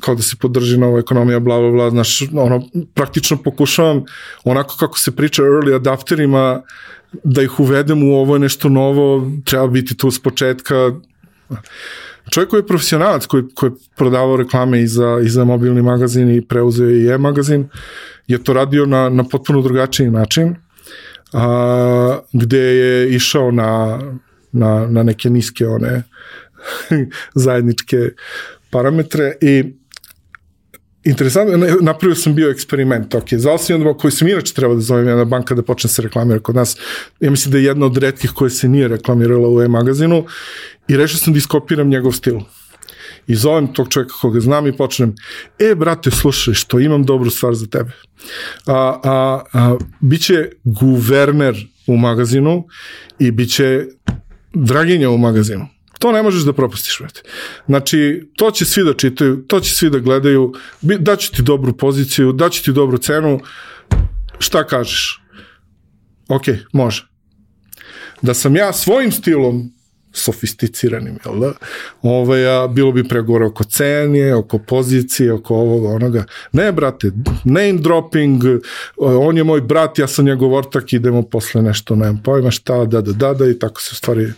kao 0.00 0.14
da 0.14 0.22
se 0.22 0.36
podrži 0.36 0.78
nova 0.78 0.98
ekonomija, 0.98 1.40
bla, 1.40 1.58
bla, 1.58 1.70
bla, 1.70 1.90
znaš, 1.90 2.22
ono, 2.32 2.62
praktično 2.94 3.36
pokušavam 3.36 4.04
onako 4.44 4.76
kako 4.78 4.98
se 4.98 5.16
priča 5.16 5.42
early 5.42 5.76
adapterima, 5.76 6.62
da 7.24 7.42
ih 7.42 7.60
uvedem 7.60 8.02
u 8.02 8.16
ovo 8.16 8.38
nešto 8.38 8.68
novo, 8.68 9.30
treba 9.44 9.66
biti 9.66 9.96
tu 9.96 10.10
s 10.10 10.22
početka, 10.22 10.92
čovjek 12.30 12.50
koji 12.50 12.60
je 12.60 12.66
profesionalac, 12.66 13.26
koji, 13.26 13.44
koji 13.54 13.70
je 13.70 13.76
prodavao 13.96 14.36
reklame 14.36 14.82
i 14.82 14.86
za, 14.86 15.20
i 15.24 15.28
za 15.28 15.44
mobilni 15.44 15.82
magazin 15.82 16.30
i 16.30 16.46
preuzeo 16.46 16.90
i 16.90 17.08
e-magazin, 17.08 17.68
je 18.26 18.44
to 18.44 18.52
radio 18.52 18.86
na, 18.86 19.08
na 19.08 19.24
potpuno 19.24 19.62
drugačiji 19.62 20.10
način, 20.10 20.54
a, 21.32 22.18
gde 22.32 22.58
je 22.58 23.14
išao 23.14 23.50
na, 23.50 24.00
na, 24.52 24.86
na 24.86 25.02
neke 25.02 25.30
niske 25.30 25.66
one 25.66 26.02
zajedničke 27.44 27.96
parametre 28.70 29.34
i 29.40 29.79
interesantno, 31.04 31.66
napravio 31.80 32.14
sam 32.14 32.34
bio 32.34 32.50
eksperiment, 32.50 33.14
ok, 33.14 33.24
zvao 33.32 33.58
sam 33.58 33.74
jednog 33.74 33.98
koji 33.98 34.10
sam 34.10 34.28
inače 34.28 34.54
trebao 34.54 34.74
da 34.74 34.80
zovem 34.80 35.08
jedna 35.08 35.24
banka 35.24 35.54
da 35.54 35.62
počne 35.62 35.90
se 35.90 36.02
reklamira 36.02 36.40
kod 36.40 36.54
nas, 36.54 36.76
ja 37.20 37.30
mislim 37.30 37.52
da 37.52 37.58
je 37.58 37.64
jedna 37.64 37.86
od 37.86 37.96
redkih 37.96 38.30
koje 38.30 38.50
se 38.50 38.68
nije 38.68 38.88
reklamirala 38.88 39.48
u 39.48 39.62
e-magazinu 39.62 40.24
i 40.88 40.96
rešio 40.96 41.18
sam 41.18 41.32
da 41.32 41.38
iskopiram 41.38 41.88
njegov 41.88 42.12
stil. 42.12 42.38
I 43.26 43.34
zovem 43.34 43.72
tog 43.72 43.88
čovjeka 43.88 44.14
koga 44.20 44.40
znam 44.40 44.66
i 44.66 44.76
počnem, 44.76 45.14
e, 45.58 45.74
brate, 45.74 46.10
slušaj, 46.10 46.54
što 46.54 46.80
imam 46.80 47.04
dobru 47.04 47.30
stvar 47.30 47.54
za 47.54 47.66
tebe. 47.66 47.90
A, 48.66 49.00
a, 49.04 49.42
a 49.52 49.76
biće 50.00 50.48
guverner 50.64 51.66
u 51.86 51.96
magazinu 51.96 52.64
i 53.18 53.30
biće 53.30 53.86
draginja 54.54 55.10
u 55.10 55.18
magazinu. 55.18 55.66
To 56.00 56.12
ne 56.12 56.22
možeš 56.22 56.42
da 56.48 56.52
propustiš, 56.52 56.98
brate. 57.00 57.22
Znači, 57.66 58.30
to 58.36 58.50
će 58.50 58.64
svi 58.64 58.84
da 58.84 58.94
čitaju, 58.94 59.42
to 59.48 59.60
će 59.60 59.74
svi 59.74 59.90
da 59.90 59.98
gledaju, 59.98 60.52
daću 60.82 61.32
ti 61.32 61.42
dobru 61.42 61.76
poziciju, 61.76 62.32
daću 62.32 62.64
ti 62.64 62.72
dobru 62.72 62.98
cenu, 62.98 63.40
šta 64.38 64.64
kažeš? 64.66 65.20
Ok, 66.28 66.44
može. 66.72 67.04
Da 68.22 68.34
sam 68.34 68.56
ja 68.56 68.72
svojim 68.72 69.12
stilom 69.12 69.72
sofisticiranim, 70.12 71.18
jel 71.24 71.40
da? 71.40 71.52
Ove, 72.02 72.46
a, 72.46 72.66
bilo 72.68 72.92
bi 72.92 73.08
pregore 73.08 73.46
oko 73.46 73.64
cenije, 73.64 74.34
oko 74.34 74.58
pozicije, 74.58 75.32
oko 75.32 75.54
ovoga, 75.54 75.88
onoga. 75.88 76.24
Ne, 76.52 76.72
brate, 76.72 77.12
name 77.44 77.78
dropping, 77.78 78.42
on 78.96 79.36
je 79.36 79.44
moj 79.44 79.60
brat, 79.60 79.98
ja 79.98 80.06
sam 80.06 80.24
njegov 80.24 80.54
ortak, 80.54 80.92
idemo 80.92 81.22
posle 81.22 81.62
nešto, 81.62 81.96
nemam 81.96 82.22
pojma 82.24 82.50
šta, 82.50 82.84
da, 82.84 83.00
da, 83.00 83.12
da, 83.12 83.34
da, 83.34 83.50
i 83.50 83.58
tako 83.58 83.82
se 83.82 83.94
stvari 83.94 84.32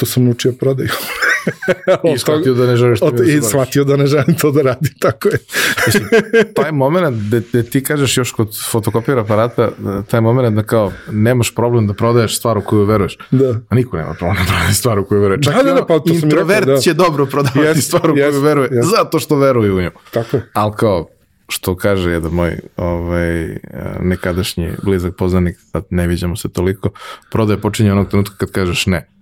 to 0.00 0.06
sam 0.06 0.24
naučio 0.24 0.52
prodaju. 0.52 0.88
I 2.14 2.18
shvatio 2.18 2.54
da 2.54 2.66
ne 2.66 2.76
želiš 2.76 3.00
to 3.00 3.10
da 3.10 3.24
I 3.24 3.42
shvatio 3.42 3.84
da 3.84 3.96
ne 3.96 4.06
želim 4.06 4.36
to 4.40 4.50
da 4.50 4.62
radi, 4.62 4.94
tako 4.98 5.28
je. 5.28 5.38
Mislim, 5.86 6.08
taj 6.54 6.72
moment 6.72 7.16
gde, 7.16 7.42
gde 7.52 7.62
ti 7.62 7.82
kažeš 7.84 8.16
još 8.16 8.32
kod 8.32 8.48
fotokopira 8.70 9.20
aparata, 9.20 9.70
taj 10.10 10.20
moment 10.20 10.56
da 10.56 10.62
kao 10.62 10.92
nemaš 11.10 11.54
problem 11.54 11.86
da 11.86 11.94
prodaješ 11.94 12.36
stvar 12.38 12.58
u 12.58 12.60
koju 12.60 12.84
veruješ. 12.84 13.18
Da. 13.30 13.60
A 13.68 13.74
niko 13.74 13.96
nema 13.96 14.14
problem 14.14 14.36
da 14.36 14.52
prodaje 14.52 14.74
stvar 14.74 14.98
u 14.98 15.04
koju 15.04 15.20
veruje. 15.20 15.42
Čak 15.42 15.54
da, 15.54 15.62
da, 15.62 15.74
da, 15.74 15.86
pa 15.86 15.98
to 15.98 16.12
introvert 16.12 16.60
rekao, 16.60 16.74
da. 16.74 16.80
će 16.80 16.94
dobro 16.94 17.26
prodavati 17.26 17.78
yes, 17.78 17.80
stvar 17.80 18.10
u 18.10 18.14
yes, 18.14 18.30
koju 18.30 18.40
veruje, 18.40 18.68
yes. 18.70 18.82
zato 18.96 19.18
što 19.18 19.36
veruje 19.36 19.72
u 19.72 19.80
nju. 19.80 19.90
Tako 20.10 20.36
je. 20.36 20.42
Ali 20.52 20.72
kao, 20.76 21.08
što 21.48 21.76
kaže 21.76 22.10
jedan 22.10 22.32
moj 22.32 22.58
ovaj, 22.76 23.56
nekadašnji 24.00 24.72
blizak 24.82 25.16
poznanik, 25.16 25.56
sad 25.72 25.84
ne 25.90 26.06
viđamo 26.06 26.36
se 26.36 26.48
toliko, 26.48 26.90
prodaje 27.30 27.60
počinje 27.60 27.92
onog 27.92 28.08
trenutka 28.08 28.36
kad 28.36 28.50
kažeš 28.50 28.86
ne. 28.86 29.19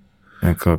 Kao, 0.58 0.78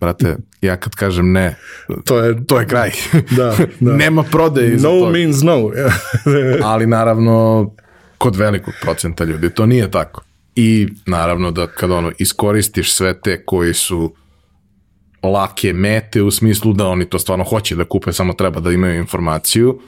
brate, 0.00 0.36
ja 0.60 0.76
kad 0.76 0.94
kažem 0.94 1.32
ne, 1.32 1.56
to 2.04 2.18
je, 2.18 2.46
to 2.46 2.60
je 2.60 2.66
kraj. 2.66 2.90
Da, 3.36 3.56
da. 3.80 3.96
Nema 3.96 4.22
prodaje 4.22 4.76
No 4.76 4.88
toga. 4.90 5.10
means 5.12 5.42
no. 5.42 5.70
Ali 6.70 6.86
naravno, 6.86 7.70
kod 8.18 8.36
velikog 8.36 8.74
procenta 8.82 9.24
ljudi 9.24 9.50
to 9.50 9.66
nije 9.66 9.90
tako. 9.90 10.22
I 10.56 10.88
naravno 11.06 11.50
da 11.50 11.66
kad 11.66 11.90
ono 11.90 12.12
iskoristiš 12.18 12.92
sve 12.92 13.20
te 13.20 13.44
koji 13.44 13.74
su 13.74 14.14
lake 15.22 15.72
mete 15.72 16.22
u 16.22 16.30
smislu 16.30 16.72
da 16.72 16.86
oni 16.86 17.04
to 17.04 17.18
stvarno 17.18 17.44
hoće 17.44 17.76
da 17.76 17.84
kupe, 17.84 18.12
samo 18.12 18.32
treba 18.32 18.60
da 18.60 18.70
imaju 18.72 18.98
informaciju, 18.98 19.80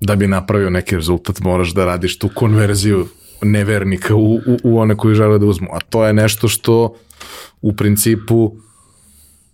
da 0.00 0.16
bi 0.16 0.26
napravio 0.26 0.70
neki 0.70 0.94
rezultat 0.96 1.40
moraš 1.40 1.74
da 1.74 1.84
radiš 1.84 2.18
tu 2.18 2.30
konverziju 2.34 3.06
nevernika 3.42 4.14
u, 4.14 4.34
u, 4.34 4.40
u 4.64 4.78
one 4.78 4.96
koji 4.96 5.14
žele 5.14 5.38
da 5.38 5.46
uzmu. 5.46 5.68
A 5.72 5.78
to 5.80 6.06
je 6.06 6.12
nešto 6.12 6.48
što 6.48 6.96
u 7.60 7.76
principu 7.76 8.56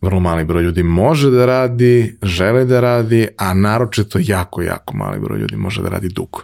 vrlo 0.02 0.20
mali 0.20 0.44
broj 0.44 0.62
ljudi 0.62 0.82
može 0.82 1.30
da 1.30 1.46
radi, 1.46 2.18
žele 2.22 2.64
da 2.64 2.80
radi, 2.80 3.28
a 3.36 3.54
naročito 3.54 4.18
jako, 4.22 4.62
jako 4.62 4.96
mali 4.96 5.20
broj 5.20 5.38
ljudi 5.38 5.56
može 5.56 5.82
da 5.82 5.88
radi 5.88 6.08
dugo. 6.08 6.40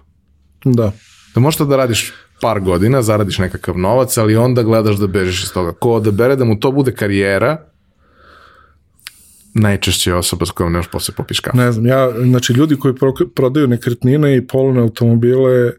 Da. 0.65 0.93
Da 1.35 1.41
možeš 1.41 1.59
da 1.59 1.77
radiš 1.77 2.13
par 2.41 2.61
godina, 2.61 3.03
zaradiš 3.03 3.39
nekakav 3.39 3.79
novac, 3.79 4.19
ali 4.19 4.37
onda 4.37 4.63
gledaš 4.63 4.97
da 4.97 5.07
bežeš 5.07 5.43
iz 5.43 5.53
toga. 5.53 5.73
Ko 5.73 6.01
da 6.01 6.11
bere 6.11 6.37
da 6.37 6.45
mu 6.45 6.61
to 6.61 6.73
bude 6.73 6.93
karijera, 6.93 7.65
najčešće 9.55 10.11
je 10.11 10.15
osoba 10.15 10.47
s 10.47 10.51
kojom 10.51 10.73
nemaš 10.73 10.91
posle 10.91 11.15
popiš 11.15 11.41
kafu. 11.41 11.57
Ne 11.57 11.73
znam, 11.73 11.87
ja, 11.87 12.11
znači 12.23 12.53
ljudi 12.53 12.77
koji 12.77 12.95
pro, 12.95 13.13
prodaju 13.35 13.67
nekretnine 13.67 14.37
i 14.37 14.47
polone 14.47 14.81
automobile, 14.81 15.73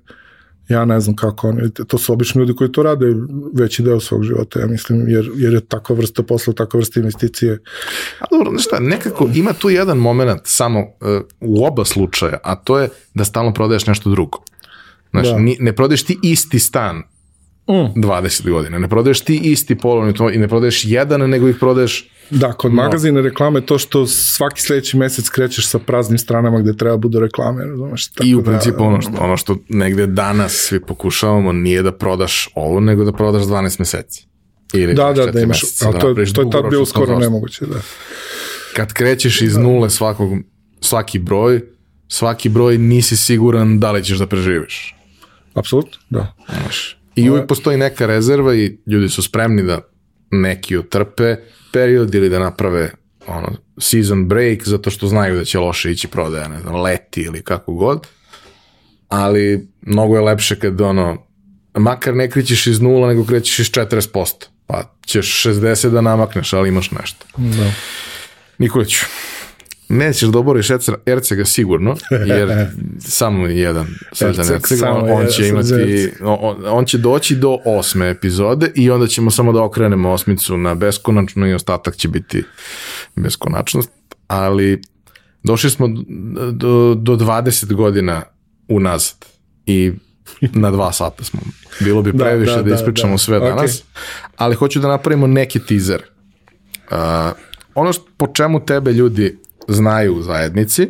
ja 0.69 0.85
ne 0.85 0.99
znam 0.99 1.15
kako 1.15 1.49
oni, 1.49 1.71
to 1.87 1.97
su 1.97 2.13
obični 2.13 2.39
ljudi 2.39 2.55
koji 2.55 2.71
to 2.71 2.83
rade 2.83 3.05
veći 3.53 3.83
deo 3.83 3.99
svog 3.99 4.23
života, 4.23 4.59
ja 4.59 4.67
mislim, 4.67 5.09
jer, 5.09 5.31
jer 5.35 5.53
je 5.53 5.61
takva 5.61 5.95
vrsta 5.95 6.23
posla, 6.23 6.53
takva 6.53 6.77
vrsta 6.77 6.99
investicije. 6.99 7.59
A 8.19 8.25
dobro, 8.31 8.49
znaš 8.49 8.63
šta, 8.63 8.79
nekako 8.79 9.29
ima 9.33 9.53
tu 9.53 9.69
jedan 9.69 9.97
moment 9.97 10.41
samo 10.43 10.79
uh, 10.79 11.21
u 11.39 11.65
oba 11.65 11.85
slučaja, 11.85 12.37
a 12.43 12.55
to 12.55 12.79
je 12.79 12.89
da 13.13 13.25
stalno 13.25 13.53
prodaješ 13.53 13.87
nešto 13.87 14.09
drugo. 14.09 14.37
Znaš, 15.11 15.27
Da. 15.27 15.37
ni, 15.37 15.57
ne 15.59 15.75
prodaješ 15.75 16.03
ti 16.03 16.19
isti 16.23 16.59
stan 16.59 17.03
Mm. 17.69 17.73
20 17.97 18.49
godina, 18.49 18.79
ne 18.79 18.87
prodaješ 18.87 19.21
ti 19.21 19.35
isti 19.37 19.75
polovni 19.75 20.13
to 20.13 20.29
i 20.29 20.37
ne 20.37 20.47
prodaješ 20.47 20.85
jedan, 20.85 21.21
nego 21.21 21.47
ih 21.47 21.55
prodaješ 21.55 22.09
Da, 22.31 22.53
kod 22.53 22.71
No. 22.71 22.75
magazina 22.75 23.21
reklame 23.21 23.61
to 23.61 23.77
što 23.77 24.07
svaki 24.07 24.61
sledeći 24.61 24.97
mesec 24.97 25.29
krećeš 25.29 25.67
sa 25.67 25.79
praznim 25.79 26.17
stranama 26.17 26.59
gde 26.59 26.75
treba 26.75 26.97
budu 26.97 27.19
reklame, 27.19 27.65
razumeš? 27.65 28.07
Tako 28.07 28.23
I 28.23 28.35
u 28.35 28.41
da, 28.41 28.43
principu 28.43 28.83
ono 28.83 29.01
što, 29.01 29.11
ono 29.19 29.37
što 29.37 29.57
negde 29.69 30.07
danas 30.07 30.53
svi 30.53 30.79
pokušavamo 30.81 31.51
nije 31.51 31.81
da 31.81 31.91
prodaš 31.93 32.49
ovo, 32.55 32.79
nego 32.79 33.03
da 33.03 33.11
prodaš 33.11 33.43
12 33.43 33.79
meseci. 33.79 34.25
Ili 34.73 34.93
Da, 34.93 35.03
da, 35.05 35.13
24 35.15 35.31
da 35.31 35.39
imaš, 35.39 35.63
meseca, 35.63 35.89
a 35.89 35.91
da 35.91 35.99
to, 35.99 36.09
je- 36.09 36.25
to 36.25 36.43
tad 36.43 36.63
bilo 36.63 36.85
skoro 36.85 37.05
sponzorstvo. 37.05 37.19
nemoguće, 37.21 37.65
da. 37.65 37.79
Kad 38.73 38.93
krećeš 38.93 39.41
iz 39.41 39.57
nule 39.57 39.89
svakog, 39.89 40.31
svaki 40.81 41.19
broj, 41.19 41.61
svaki 42.07 42.49
broj 42.49 42.77
nisi 42.77 43.17
siguran 43.17 43.79
da 43.79 43.91
li 43.91 44.03
ćeš 44.03 44.17
da 44.17 44.27
preživiš. 44.27 44.95
Apsolutno, 45.53 45.97
da. 46.09 46.33
Znaš. 46.53 46.98
I 47.19 47.29
uvijek 47.29 47.47
postoji 47.47 47.77
neka 47.77 48.05
rezerva 48.05 48.55
i 48.55 48.77
ljudi 48.85 49.09
su 49.09 49.23
spremni 49.23 49.63
da 49.63 49.79
neki 50.31 50.77
otrpe 50.77 51.35
period 51.73 52.15
ili 52.15 52.29
da 52.29 52.39
naprave 52.39 52.91
ono, 53.27 53.47
season 53.77 54.27
break 54.27 54.67
zato 54.67 54.89
što 54.89 55.07
znaju 55.07 55.37
da 55.37 55.45
će 55.45 55.59
loše 55.59 55.91
ići 55.91 56.07
prodaja, 56.07 56.47
ne 56.47 56.59
znam, 56.59 56.81
leti 56.81 57.21
ili 57.21 57.41
kako 57.41 57.73
god. 57.73 58.07
Ali 59.07 59.67
mnogo 59.81 60.15
je 60.15 60.21
lepše 60.21 60.59
kad 60.59 60.81
ono, 60.81 61.25
makar 61.73 62.15
ne 62.15 62.29
krećeš 62.29 62.67
iz 62.67 62.81
nula, 62.81 63.07
nego 63.07 63.25
krećeš 63.25 63.59
iz 63.59 63.71
40%. 63.71 64.45
Pa 64.67 64.95
ćeš 65.05 65.43
60 65.45 65.89
da 65.89 66.01
namakneš, 66.01 66.53
ali 66.53 66.69
imaš 66.69 66.91
nešto. 66.91 67.25
da. 67.37 67.71
Nikolić, 68.57 68.95
nećeš 69.89 70.29
da 70.29 70.39
oboriš 70.39 70.67
Erce- 70.67 70.95
Ercega 71.05 71.45
sigurno, 71.45 71.95
jer 72.25 72.67
samo 72.99 73.47
jedan 73.47 73.87
Srđan 74.13 74.39
Erceg, 74.39 74.55
Erceg, 74.55 74.77
samo 74.77 74.97
on, 74.97 75.11
on 75.11 75.25
će 75.27 75.47
imati, 75.47 76.11
on, 76.21 76.55
on 76.67 76.85
će 76.85 76.97
doći 76.97 77.35
do 77.35 77.57
osme 77.65 78.09
epizode 78.09 78.71
i 78.75 78.89
onda 78.91 79.07
ćemo 79.07 79.31
samo 79.31 79.53
da 79.53 79.63
okrenemo 79.63 80.09
osmicu 80.11 80.57
na 80.57 80.75
beskonačno 80.75 81.47
i 81.47 81.53
ostatak 81.53 81.95
će 81.95 82.07
biti 82.07 82.43
beskonačnost, 83.15 83.89
ali 84.27 84.81
došli 85.43 85.69
smo 85.69 85.87
do, 86.51 86.95
do 86.95 87.15
20 87.15 87.73
godina 87.73 88.21
unazad 88.67 89.25
i 89.65 89.91
na 90.41 90.71
dva 90.71 90.91
sata 90.91 91.23
smo. 91.23 91.39
Bilo 91.79 92.01
bi 92.01 92.11
Da, 92.11 92.17
previše 92.17 92.51
da, 92.51 92.57
da, 92.57 92.69
da, 92.69 92.75
ispričamo 92.75 93.13
da. 93.13 93.17
sve 93.17 93.37
Ok. 93.37 93.43
danas, 93.43 93.83
ali 94.37 94.55
hoću 94.55 94.79
da 94.79 94.87
napravimo 94.87 95.27
neki 95.27 95.59
teaser. 95.59 96.01
Uh, 96.91 96.97
ono 97.75 97.91
po 98.17 98.27
čemu 98.27 98.65
tebe 98.65 98.93
ljudi 98.93 99.37
znaju 99.73 100.15
u 100.15 100.21
zajednici 100.21 100.87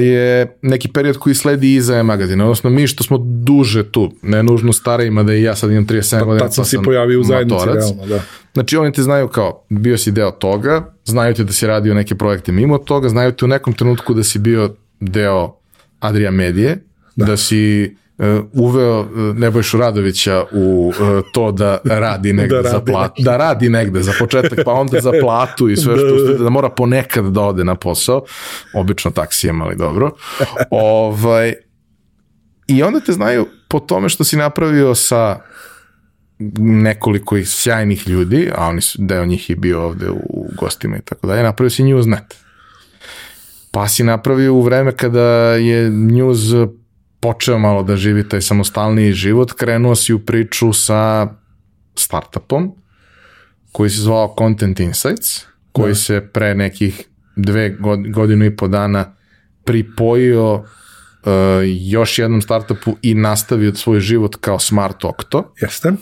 je 0.00 0.56
neki 0.62 0.88
period 0.88 1.18
koji 1.18 1.34
sledi 1.34 1.74
iza 1.74 1.96
e-magazina, 1.96 2.44
odnosno 2.44 2.70
mi 2.70 2.86
što 2.86 3.04
smo 3.04 3.18
duže 3.18 3.90
tu, 3.92 4.12
ne 4.22 4.42
nužno 4.42 4.72
stariji, 4.72 5.10
mada 5.10 5.34
i 5.34 5.42
ja 5.42 5.56
sad 5.56 5.70
imam 5.70 5.86
37 5.86 6.24
godina, 6.24 6.38
Tad 6.38 6.54
sam 6.54 6.64
se 6.64 6.78
pojavio 6.84 7.20
u 7.20 7.24
zajednici, 7.24 7.66
realno, 7.66 8.06
da. 8.06 8.22
Znači 8.54 8.76
oni 8.76 8.92
te 8.92 9.02
znaju 9.02 9.28
kao, 9.28 9.64
bio 9.68 9.98
si 9.98 10.12
deo 10.12 10.30
toga, 10.30 10.94
znaju 11.04 11.34
te 11.34 11.44
da 11.44 11.52
si 11.52 11.66
radio 11.66 11.94
neke 11.94 12.14
projekte 12.14 12.52
mimo 12.52 12.78
toga, 12.78 13.08
znaju 13.08 13.32
te 13.32 13.44
u 13.44 13.48
nekom 13.48 13.72
trenutku 13.72 14.14
da 14.14 14.24
si 14.24 14.38
bio 14.38 14.74
deo 15.00 15.56
Adria 16.00 16.30
Medije, 16.30 16.78
da, 17.16 17.26
da 17.26 17.36
si 17.36 17.96
uveo 18.52 19.00
uh, 19.00 19.36
Nebojšu 19.36 19.78
Radovića 19.78 20.44
u 20.52 20.88
uh, 20.88 21.24
to 21.32 21.52
da 21.52 21.78
radi 21.84 22.32
negde 22.42 22.56
Da 22.56 22.62
za 22.62 22.72
radi 22.72 22.92
platu, 22.92 23.22
da 23.22 23.36
radi 23.36 23.68
negde 23.68 24.02
za 24.02 24.12
početak, 24.18 24.58
pa 24.64 24.72
onda 24.72 25.00
za 25.00 25.12
platu 25.20 25.68
i 25.68 25.76
sve 25.76 25.96
što 25.98 26.06
Da, 26.06 26.12
da. 26.12 26.14
uslijede, 26.14 26.44
da 26.44 26.50
mora 26.50 26.68
ponekad 26.68 27.24
da 27.24 27.40
ode 27.40 27.64
na 27.64 27.74
posao, 27.74 28.24
obično 28.74 29.10
taksijem, 29.10 29.62
ali 29.62 29.76
dobro. 29.76 30.10
ovaj, 30.70 31.54
I 32.66 32.82
onda 32.82 33.00
te 33.00 33.12
znaju 33.12 33.46
po 33.68 33.80
tome 33.80 34.08
što 34.08 34.24
si 34.24 34.36
napravio 34.36 34.94
sa 34.94 35.38
nekoliko 36.58 37.36
ih 37.36 37.48
sjajnih 37.48 38.08
ljudi, 38.08 38.50
a 38.54 38.66
oni 38.66 38.80
su, 38.80 38.98
deo 39.00 39.26
njih 39.26 39.50
je 39.50 39.56
bio 39.56 39.82
ovde 39.82 40.10
u 40.10 40.48
gostima 40.58 40.96
i 40.96 41.00
tako 41.00 41.26
dalje, 41.26 41.42
napravio 41.42 41.70
si 41.70 41.82
Newsnet. 41.82 42.34
Pa 43.70 43.88
si 43.88 44.04
napravio 44.04 44.54
u 44.54 44.62
vreme 44.62 44.92
kada 44.92 45.22
je 45.52 45.90
News 45.90 46.38
počeo 47.26 47.58
malo 47.58 47.82
da 47.82 47.96
živi 47.96 48.28
taj 48.28 48.40
samostalniji 48.40 49.12
život, 49.12 49.52
krenuo 49.52 49.94
si 49.94 50.14
u 50.14 50.18
priču 50.18 50.72
sa 50.72 51.28
startupom 51.94 52.70
koji 53.72 53.90
se 53.90 54.00
zvao 54.00 54.34
Content 54.38 54.80
Insights, 54.80 55.46
koji 55.72 55.94
se 55.94 56.20
pre 56.32 56.54
nekih 56.54 57.02
dve 57.36 57.70
god, 57.70 58.06
godinu 58.10 58.44
i 58.44 58.56
po 58.56 58.68
dana 58.68 59.16
pripojio 59.64 60.54
uh, 60.54 60.62
još 61.90 62.18
jednom 62.18 62.42
startupu 62.42 62.96
i 63.02 63.14
nastavio 63.14 63.74
svoj 63.74 64.00
život 64.00 64.36
kao 64.40 64.58
Smart 64.58 65.04
Octo, 65.04 65.54
Jeste? 65.60 65.92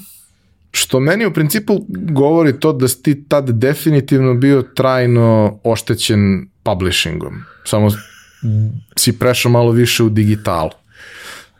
što 0.70 1.00
meni 1.00 1.26
u 1.26 1.32
principu 1.32 1.86
govori 1.88 2.60
to 2.60 2.72
da 2.72 2.88
si 2.88 3.02
ti 3.02 3.24
tad 3.28 3.50
definitivno 3.50 4.34
bio 4.34 4.62
trajno 4.62 5.58
oštećen 5.64 6.48
publishingom. 6.62 7.34
Samo 7.64 7.88
si 8.96 9.18
prešao 9.18 9.52
malo 9.52 9.70
više 9.70 10.02
u 10.02 10.08
digitalu. 10.08 10.83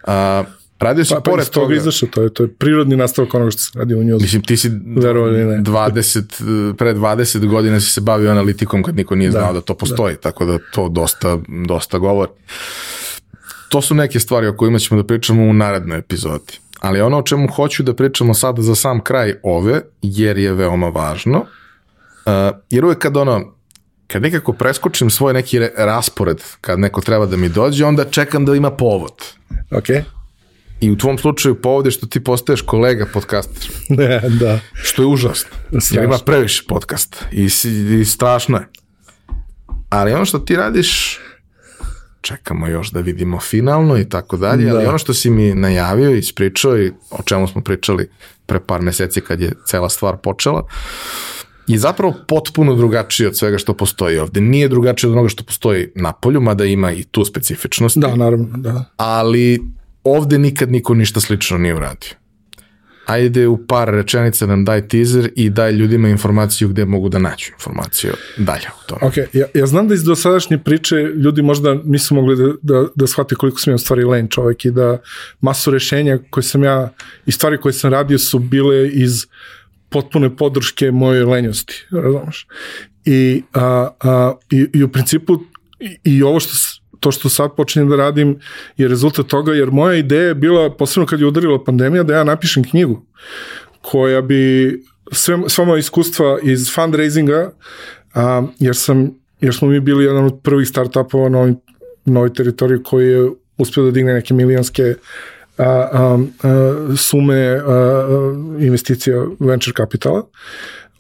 A, 0.07 0.45
radio 0.81 1.05
si 1.05 1.15
Pa, 1.15 1.21
pa 1.21 1.31
pored 1.31 1.43
iz 1.43 1.51
toga 1.51 1.75
izašao, 1.75 2.09
to 2.09 2.23
je, 2.23 2.35
to 2.35 2.43
je 2.43 2.49
prirodni 2.49 2.97
nastavak 2.97 3.35
onoga 3.35 3.51
što 3.51 3.61
se 3.61 3.79
radi 3.79 3.95
u 3.95 4.05
njuzu. 4.05 4.23
mislim 4.23 4.43
ti 4.43 4.57
si 4.57 4.71
Verovali 4.97 5.45
ne. 5.45 5.59
20, 5.59 6.75
pre 6.75 6.95
20 6.95 7.47
godina 7.47 7.81
si 7.81 7.91
se 7.91 8.01
bavio 8.01 8.31
analitikom 8.31 8.83
kad 8.83 8.97
niko 8.97 9.15
nije 9.15 9.31
znao 9.31 9.53
da, 9.53 9.61
to 9.61 9.75
postoji, 9.75 10.17
tako 10.17 10.45
da 10.45 10.59
to 10.73 10.89
dosta, 10.89 11.39
dosta 11.67 11.99
govori. 11.99 12.31
To 13.69 13.83
su 13.83 13.95
neke 13.95 14.21
stvari 14.21 14.47
o 14.47 14.57
kojima 14.57 14.79
ćemo 14.79 15.03
da 15.03 15.07
pričamo 15.07 15.43
u 15.43 15.53
narednoj 15.53 15.99
epizodi. 15.99 16.53
Ali 16.81 17.01
ono 17.01 17.19
o 17.19 17.23
čemu 17.23 17.49
hoću 17.49 17.83
da 17.83 17.95
pričamo 17.95 18.35
sada 18.35 18.63
za 18.63 18.75
sam 18.75 19.01
kraj 19.01 19.35
ove, 19.43 19.81
jer 20.03 20.39
je 20.39 20.53
veoma 20.53 20.89
važno, 20.89 21.39
uh, 21.39 22.33
jer 22.71 22.85
uvek 22.85 22.99
kad 22.99 23.17
ono, 23.17 23.54
kad 24.15 24.23
nekako 24.23 24.53
preskočim 24.53 25.11
svoj 25.11 25.33
neki 25.33 25.59
re- 25.59 25.73
raspored, 25.77 26.43
kad 26.61 26.79
neko 26.79 27.01
treba 27.01 27.27
da 27.27 27.37
mi 27.37 27.49
dođe, 27.49 27.85
onda 27.85 28.05
čekam 28.05 28.45
da 28.45 28.55
ima 28.55 28.71
povod. 28.71 29.13
Ok? 29.71 29.85
I 30.81 30.91
u 30.91 30.99
tvom 30.99 31.19
slučaju 31.19 31.55
povod 31.55 31.85
je 31.85 31.91
što 31.91 32.07
ti 32.07 32.25
postaješ 32.25 32.63
kolega 32.63 33.07
podcaster. 33.13 33.71
Ne, 33.99 34.21
da. 34.31 34.61
Što 34.75 35.03
je 35.03 35.07
užasno. 35.07 35.51
Strašno. 35.69 35.97
Jer 35.97 36.05
ima 36.05 36.19
previše 36.19 36.63
podcast. 36.69 37.25
I, 37.33 37.49
I 38.01 38.05
strašno 38.05 38.59
je. 38.59 38.69
Ali 39.89 40.13
ono 40.13 40.25
što 40.25 40.39
ti 40.39 40.57
radiš, 40.57 41.19
čekamo 42.21 42.67
još 42.67 42.91
da 42.91 43.01
vidimo 43.01 43.41
finalno 43.41 43.99
i 43.99 44.09
tako 44.09 44.37
dalje, 44.37 44.71
ali 44.71 44.83
Da. 44.83 44.89
ono 44.89 44.99
što 44.99 45.15
si 45.15 45.31
mi 45.31 45.55
najavio 45.55 46.11
i 46.11 46.19
ispričao 46.19 46.79
i 46.79 46.93
o 47.11 47.23
čemu 47.23 47.49
smo 47.49 47.61
pričali 47.63 48.11
pre 48.47 48.61
par 48.61 48.81
meseci 48.81 49.21
kad 49.21 49.41
je 49.41 49.53
cela 49.67 49.89
stvar 49.89 50.17
počela, 50.17 50.67
je 51.67 51.79
zapravo 51.79 52.15
potpuno 52.29 52.75
drugačije 52.75 53.29
od 53.29 53.37
svega 53.37 53.59
što 53.59 53.75
postoji 53.75 54.19
ovde. 54.19 54.41
Nije 54.41 54.69
drugačije 54.69 55.09
od 55.09 55.13
onoga 55.13 55.29
što 55.29 55.45
postoji 55.45 55.89
na 55.95 56.13
polju, 56.13 56.41
mada 56.41 56.65
ima 56.65 56.93
i 56.93 57.03
tu 57.03 57.25
specifičnosti 57.25 58.01
Da, 58.01 58.17
naravno, 58.17 58.49
da. 58.57 58.85
ali 58.97 59.61
ovde 60.05 60.39
nikad 60.39 60.73
niko 60.73 60.95
ništa 60.95 61.21
slično 61.21 61.59
nije 61.59 61.75
uradio. 61.75 62.11
Ajde 63.07 63.47
u 63.47 63.67
par 63.67 63.89
rečenica 63.89 64.47
nam 64.47 64.65
daj 64.65 64.89
teaser 64.89 65.31
i 65.37 65.51
daj 65.51 65.73
ljudima 65.73 66.09
informaciju 66.09 66.69
gde 66.69 66.85
mogu 66.85 67.09
da 67.09 67.19
nađu 67.19 67.47
informaciju 67.53 68.13
dalje 68.37 68.67
u 68.85 68.89
tome. 68.89 69.01
Ok, 69.03 69.17
ja, 69.33 69.47
ja 69.55 69.67
znam 69.67 69.89
da 69.89 69.95
iz 69.95 70.05
dosadašnje 70.05 70.59
priče 70.59 70.97
ljudi 70.97 71.43
možda 71.43 71.75
nisu 71.85 72.15
mogli 72.15 72.37
da, 72.37 72.53
da, 72.63 72.87
da 72.95 73.07
shvate 73.07 73.35
koliko 73.35 73.59
sam 73.59 73.71
ja 73.71 73.75
u 73.75 73.79
stvari 73.79 74.05
len 74.05 74.29
čovek 74.29 74.65
i 74.65 74.71
da 74.71 74.99
masu 75.41 75.71
rešenja 75.71 76.19
koje 76.31 76.45
sam 76.45 76.65
ja 76.65 76.91
i 77.27 77.33
stvari 77.33 77.61
koje 77.61 77.73
sam 77.73 77.93
radio 77.93 78.19
su 78.19 78.39
bile 78.39 78.89
iz 78.89 79.27
potpune 79.95 80.33
podrške 80.37 80.91
moje 80.91 81.25
lenjosti, 81.25 81.87
razumeš? 81.93 82.47
I, 83.05 83.43
a, 83.55 83.89
a, 84.01 84.35
i, 84.51 84.67
i 84.75 84.83
u 84.85 84.89
principu 84.93 85.39
i, 85.81 85.97
i 86.05 86.23
ovo 86.23 86.41
što 86.41 86.53
to 87.05 87.13
što 87.13 87.29
sad 87.29 87.57
počinjem 87.57 87.89
da 87.89 87.97
radim 87.97 88.39
je 88.77 88.89
rezultat 88.89 89.27
toga, 89.27 89.53
jer 89.53 89.71
moja 89.71 89.99
ideja 90.01 90.29
je 90.29 90.35
bila, 90.35 90.71
posebno 90.77 91.07
kad 91.07 91.21
je 91.21 91.27
udarila 91.27 91.65
pandemija, 91.65 92.03
da 92.03 92.15
ja 92.15 92.25
napišem 92.25 92.65
knjigu 92.65 93.03
koja 93.83 94.23
bi 94.23 94.73
sve, 95.13 95.37
sva 95.49 95.65
moja 95.65 95.79
iskustva 95.79 96.39
iz 96.43 96.71
fundraisinga, 96.75 97.51
a, 98.15 98.43
jer, 98.59 98.77
sam, 98.77 99.11
jer 99.41 99.55
smo 99.55 99.69
mi 99.69 99.81
bili 99.81 100.05
jedan 100.05 100.25
od 100.25 100.41
prvih 100.43 100.69
startupova 100.69 101.29
na 101.29 101.39
ovoj, 101.39 101.55
na 102.05 102.21
ovoj 102.21 102.33
teritoriji 102.33 102.83
koji 102.83 103.09
je 103.09 103.31
uspio 103.59 103.85
da 103.85 103.91
digne 103.91 104.15
neke 104.15 104.35
milijonske 104.35 104.95
a, 105.59 105.89
a, 105.93 106.19
sume 106.97 107.37
a, 107.37 108.07
investicija 108.61 109.25
venture 109.41 109.75
kapitala. 109.75 110.27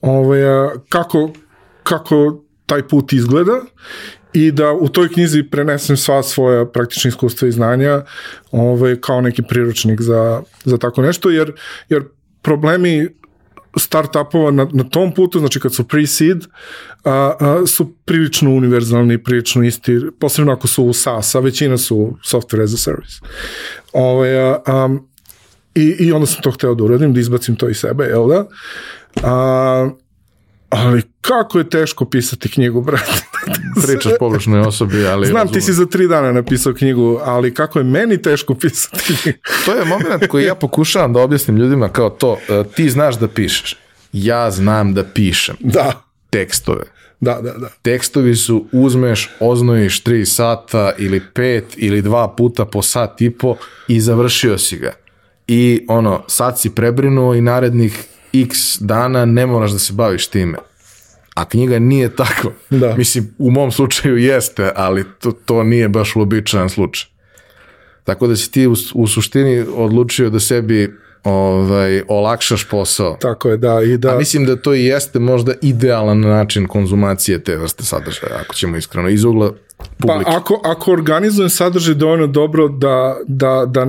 Ovaj, 0.01 0.45
a, 0.45 0.71
kako, 0.89 1.31
kako 1.83 2.45
taj 2.67 2.89
put 2.89 3.13
izgleda 3.13 3.61
i 4.33 4.51
da 4.53 4.73
u 4.73 4.89
toj 4.89 5.09
knjizi 5.09 5.43
prenesem 5.43 5.97
sva 5.97 6.23
svoja 6.23 6.65
praktična 6.67 7.09
iskustva 7.09 7.49
i 7.49 7.53
znanja 7.53 8.03
ovaj, 8.51 8.97
kao 9.01 9.21
neki 9.21 9.43
priručnik 9.43 10.01
za, 10.01 10.43
za 10.65 10.79
tako 10.79 11.03
nešto, 11.03 11.31
jer, 11.31 11.53
jer 11.89 12.05
problemi 12.43 13.09
startupova 13.77 14.51
na, 14.51 14.69
na 14.73 14.85
tom 14.85 15.15
putu, 15.15 15.39
znači 15.39 15.61
kad 15.61 15.75
su 15.75 15.85
pre-seed, 15.85 16.45
a, 17.05 17.35
a, 17.41 17.67
su 17.67 17.95
prilično 18.05 18.51
univerzalni, 18.51 19.23
prilično 19.23 19.65
isti, 19.65 20.01
posebno 20.21 20.53
ako 20.53 20.69
su 20.69 20.85
u 20.85 20.93
SaaS, 20.93 21.35
a 21.35 21.41
većina 21.41 21.79
su 21.79 22.17
software 22.25 22.65
as 22.65 22.75
a 22.75 22.77
service. 22.77 23.15
Ove, 23.93 24.39
ovaj, 24.39 24.39
a, 24.39 24.63
a, 24.67 24.97
i, 25.75 25.97
I 25.99 26.13
onda 26.13 26.27
sam 26.27 26.43
to 26.43 26.51
hteo 26.51 26.75
da 26.75 26.85
uradim, 26.85 27.15
da 27.15 27.21
izbacim 27.21 27.57
to 27.57 27.69
iz 27.69 27.77
sebe, 27.77 28.05
jel 28.05 28.29
da? 28.29 28.47
A, 29.23 29.91
ali 30.77 31.03
kako 31.21 31.59
je 31.59 31.71
teško 31.71 32.05
pisati 32.05 32.51
knjigu, 32.51 32.81
brate. 32.81 33.13
Pričaš 33.87 34.13
pogrešnoj 34.19 34.61
osobi, 34.61 35.07
ali... 35.07 35.27
Znam, 35.27 35.37
razumem. 35.37 35.55
ti 35.55 35.61
si 35.61 35.73
za 35.73 35.87
tri 35.87 36.09
dana 36.09 36.33
napisao 36.33 36.75
knjigu, 36.75 37.21
ali 37.25 37.55
kako 37.55 37.79
je 37.79 37.85
meni 37.85 38.23
teško 38.23 38.55
pisati 38.55 38.99
knjigu. 39.05 39.39
to 39.65 39.75
je 39.75 39.85
moment 39.85 40.27
koji 40.29 40.45
ja 40.45 40.55
pokušavam 40.55 41.13
da 41.13 41.21
objasnim 41.21 41.57
ljudima 41.57 41.89
kao 41.89 42.11
to, 42.11 42.39
e, 42.49 42.65
ti 42.75 42.91
znaš 42.91 43.19
da 43.19 43.29
pišeš, 43.29 43.77
ja 44.13 44.51
znam 44.51 44.95
da 44.95 45.05
pišem. 45.05 45.57
Da. 45.61 46.03
Tekstove. 46.31 46.85
Da, 47.21 47.41
da, 47.43 47.53
da. 47.53 47.69
Tekstovi 47.83 48.37
su 48.37 48.67
uzmeš, 48.73 49.31
oznojiš 49.41 50.01
tri 50.01 50.27
sata 50.27 50.93
ili 50.99 51.23
pet 51.35 51.65
ili 51.77 52.03
dva 52.03 52.29
puta 52.29 52.65
po 52.65 52.83
sat 52.83 53.23
i 53.23 53.31
po 53.31 53.57
i 53.89 54.01
završio 54.01 54.59
si 54.59 54.77
ga. 54.77 54.93
I 55.49 55.85
ono, 55.89 56.25
sad 56.27 56.61
si 56.61 56.71
prebrinuo 56.71 57.35
i 57.35 57.41
narednih 57.41 58.05
x 58.43 58.79
dana 58.81 59.25
ne 59.25 59.47
moraš 59.47 59.71
da 59.71 59.79
se 59.79 59.93
baviš 59.93 60.27
time. 60.27 60.59
A 61.35 61.45
knjiga 61.45 61.79
nije 61.79 62.17
tako. 62.17 62.53
Da. 62.71 62.95
Mislim, 62.97 63.35
u 63.39 63.51
mom 63.51 63.73
slučaju 63.73 64.17
jeste, 64.17 64.73
ali 64.77 65.05
to, 65.21 65.33
to 65.33 65.63
nije 65.63 65.89
baš 65.89 66.17
uobičajan 66.17 66.71
slučaj. 66.71 67.09
Tako 68.05 68.27
da 68.27 68.37
si 68.37 68.51
ti 68.51 68.67
u, 68.67 68.75
u 68.95 69.07
suštini 69.07 69.65
odlučio 69.77 70.31
da 70.31 70.41
sebi 70.41 70.95
ovaj, 71.25 72.03
olakšaš 72.09 72.69
posao. 72.69 73.17
Tako 73.21 73.49
je, 73.49 73.57
da. 73.57 73.83
I 73.83 73.97
da... 73.97 74.15
A 74.15 74.19
mislim 74.19 74.47
da 74.47 74.57
to 74.57 74.75
i 74.75 74.85
jeste 74.85 75.19
možda 75.19 75.55
idealan 75.63 76.21
način 76.21 76.67
konzumacije 76.67 77.45
te 77.45 77.57
vrste 77.57 77.85
sadržaja, 77.85 78.41
ako 78.45 78.55
ćemo 78.55 78.77
iskreno, 78.77 79.09
iz 79.09 79.25
ugla 79.25 79.53
publike. 79.99 80.25
Pa 80.25 80.37
ako, 80.37 80.61
ako 80.65 80.93
organizujem 80.93 81.51
sadržaj 81.51 81.95
dovoljno 81.95 82.27
dobro 82.27 82.69
da, 82.69 83.17
da, 83.27 83.65
da 83.67 83.87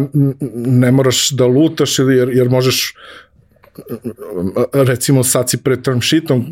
ne 0.66 0.92
moraš 0.92 1.30
da 1.30 1.46
lutaš 1.46 2.00
jer, 2.00 2.30
jer 2.34 2.50
možeš 2.50 2.96
recimo 4.74 5.24
sad 5.24 5.50
si 5.50 5.58
pred 5.58 5.82
term 5.82 6.02
sheetom 6.02 6.46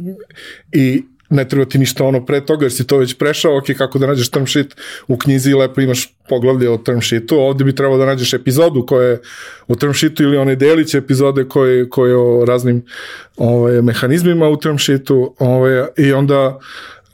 i 0.71 1.03
ne 1.33 1.47
treba 1.49 1.65
ti 1.65 1.77
ništa 1.77 2.03
ono 2.05 2.25
pre 2.25 2.45
toga, 2.45 2.65
jer 2.65 2.71
si 2.71 2.87
to 2.87 2.97
već 2.97 3.17
prešao, 3.17 3.57
ok, 3.57 3.65
kako 3.77 3.99
da 3.99 4.07
nađeš 4.07 4.29
term 4.29 4.45
sheet? 4.45 4.75
U 5.07 5.17
knjizi 5.17 5.53
lepo 5.53 5.81
imaš 5.81 6.15
poglavlje 6.29 6.69
o 6.69 6.77
term 6.77 7.01
sheetu, 7.01 7.39
ovde 7.39 7.63
bi 7.63 7.75
trebalo 7.75 7.97
da 7.97 8.05
nađeš 8.05 8.33
epizodu 8.33 8.85
koja 8.85 9.07
je 9.07 9.21
u 9.67 9.75
term 9.75 9.93
sheetu 9.93 10.23
ili 10.23 10.37
one 10.37 10.55
deliće 10.55 10.97
epizode 10.97 11.47
koje, 11.47 11.89
koje 11.89 12.15
o 12.15 12.45
raznim 12.45 12.85
ovaj, 13.37 13.81
mehanizmima 13.81 14.49
u 14.49 14.57
term 14.57 14.77
sheetu 14.77 15.35
ovaj, 15.39 15.85
i 15.97 16.13
onda 16.13 16.59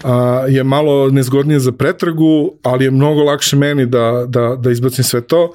a, 0.04 0.46
je 0.50 0.64
malo 0.64 1.10
nezgodnije 1.10 1.60
za 1.60 1.72
pretragu, 1.72 2.54
ali 2.64 2.86
je 2.86 2.92
mnogo 2.92 3.24
lakše 3.24 3.56
meni 3.56 3.86
da, 3.86 4.26
da, 4.28 4.56
da 4.56 4.72
izbacim 4.72 5.04
sve 5.04 5.22
to. 5.22 5.52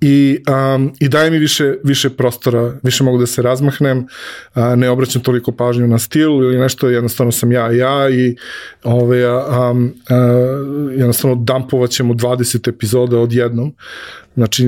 I, 0.00 0.38
um, 0.74 0.92
i 1.00 1.08
daje 1.08 1.30
mi 1.30 1.38
više, 1.38 1.74
više 1.84 2.10
prostora, 2.10 2.78
više 2.82 3.04
mogu 3.04 3.18
da 3.18 3.26
se 3.26 3.42
razmahnem, 3.42 4.06
a, 4.54 4.76
ne 4.76 4.90
obraćam 4.90 5.22
toliko 5.22 5.52
pažnju 5.52 5.86
na 5.86 5.98
stil 5.98 6.30
ili 6.30 6.58
nešto, 6.58 6.88
jednostavno 6.88 7.32
sam 7.32 7.52
ja 7.52 7.72
ja 7.72 8.10
i 8.10 8.36
ove, 8.84 9.30
um, 9.30 9.94
a, 10.08 10.14
jednostavno 10.96 11.36
dampovat 11.36 11.90
ćemo 11.90 12.14
20 12.14 12.68
epizoda 12.68 13.18
odjednom, 13.18 13.74
znači 14.34 14.64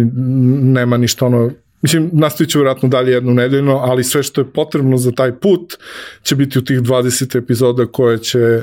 nema 0.62 0.96
ništa 0.96 1.26
ono 1.26 1.50
Mislim, 1.82 2.10
nastavit 2.12 2.50
ću 2.50 2.58
vjerojatno 2.58 2.88
dalje 2.88 3.12
jednu 3.12 3.34
nedeljno, 3.34 3.76
ali 3.76 4.04
sve 4.04 4.22
što 4.22 4.40
je 4.40 4.52
potrebno 4.52 4.96
za 4.96 5.12
taj 5.12 5.32
put 5.38 5.74
će 6.22 6.36
biti 6.36 6.58
u 6.58 6.64
tih 6.64 6.80
20 6.80 7.38
epizoda 7.38 7.86
koje 7.86 8.18
će 8.18 8.62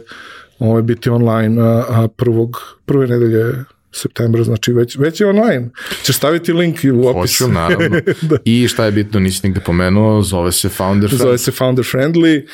ovaj, 0.60 0.82
biti 0.82 1.10
online 1.10 1.62
a, 1.62 1.86
a 1.90 2.08
prvog, 2.08 2.58
prve 2.86 3.08
nedelje 3.08 3.54
septembra, 3.92 4.44
znači 4.44 4.74
već, 4.74 4.98
već 4.98 5.22
je 5.22 5.28
online. 5.28 5.70
Ćeš 6.04 6.16
staviti 6.16 6.54
link 6.54 6.78
u 6.94 7.08
opis. 7.08 7.40
Hoću, 7.40 7.52
naravno. 7.54 8.00
da. 8.22 8.38
I 8.46 8.68
šta 8.68 8.86
je 8.86 8.92
bitno, 8.92 9.20
nisi 9.20 9.48
nigde 9.48 9.62
pomenuo, 9.62 10.22
zove 10.22 10.52
se 10.52 10.70
Founder 10.70 11.10
Friendly. 11.10 11.18
Zove 11.18 11.38
se 11.38 11.52
Founder 11.52 11.86
Friendly. 11.86 12.46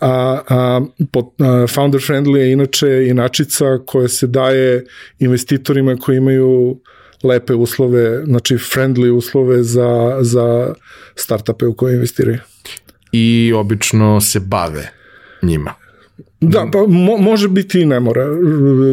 A, 0.00 0.40
a, 0.48 0.80
pot, 1.12 1.26
a, 1.40 1.66
Founder 1.66 2.00
Friendly 2.00 2.36
je 2.36 2.52
inače 2.52 3.06
inačica 3.06 3.78
koja 3.86 4.08
se 4.08 4.26
daje 4.26 4.84
investitorima 5.18 5.96
koji 5.96 6.16
imaju 6.16 6.80
lepe 7.22 7.54
uslove, 7.54 8.24
znači 8.24 8.54
friendly 8.54 9.10
uslove 9.10 9.62
za, 9.62 10.18
za 10.20 10.74
startupe 11.14 11.66
u 11.66 11.74
koje 11.74 11.94
investiraju. 11.94 12.38
I 13.12 13.52
obično 13.56 14.20
se 14.20 14.40
bave 14.40 14.90
njima. 15.42 15.81
Da, 16.40 16.68
pa 16.72 16.78
mo, 16.88 17.16
može 17.16 17.48
biti 17.48 17.80
i 17.80 17.86
ne 17.86 18.00
mora, 18.00 18.26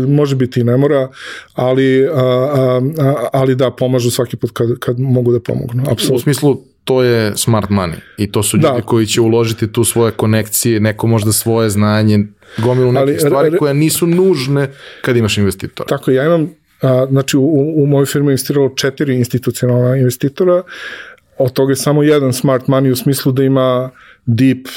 može 0.07 0.35
biti 0.35 0.60
i 0.60 0.64
ne 0.64 0.77
mora, 0.77 1.10
ali, 1.53 2.07
a, 2.07 2.11
a, 2.14 2.81
a, 2.99 3.27
ali 3.34 3.56
da, 3.56 3.72
pomažu 3.72 4.11
svaki 4.11 4.38
put 4.38 4.51
kad, 4.51 4.80
kad 4.80 4.99
mogu 4.99 5.31
da 5.31 5.39
pomognu, 5.39 5.84
apsolutno. 5.91 6.15
U 6.15 6.19
smislu, 6.19 6.61
to 6.84 7.03
je 7.03 7.38
smart 7.38 7.69
money 7.69 7.99
i 8.18 8.31
to 8.31 8.43
su 8.43 8.57
ljudi 8.57 8.68
da. 8.76 8.81
koji 8.81 9.06
će 9.06 9.22
uložiti 9.22 9.72
tu 9.72 9.84
svoje 9.84 10.11
konekcije, 10.11 10.80
neko 10.80 11.07
možda 11.07 11.31
svoje 11.31 11.69
znanje, 11.69 12.19
gomilu 12.57 12.91
nekih 12.91 13.10
ali, 13.10 13.19
stvari 13.19 13.57
koje 13.57 13.73
nisu 13.73 14.07
nužne 14.07 14.72
kad 15.01 15.18
imaš 15.18 15.38
investitora. 15.38 15.88
Tako, 15.88 16.11
ja 16.11 16.26
imam, 16.26 16.49
a, 16.81 17.07
znači 17.10 17.38
u, 17.38 17.73
u 17.84 17.85
mojoj 17.85 18.06
firmi 18.06 18.31
investiralo 18.31 18.69
četiri 18.69 19.15
institucionalna 19.15 19.97
investitora, 19.97 20.64
od 21.38 21.53
toga 21.53 21.72
je 21.72 21.76
samo 21.76 22.03
jedan 22.03 22.34
smart 22.34 22.65
money 22.65 22.91
u 22.91 22.95
smislu 22.95 23.31
da 23.31 23.43
ima 23.43 23.89
deep 24.35 24.68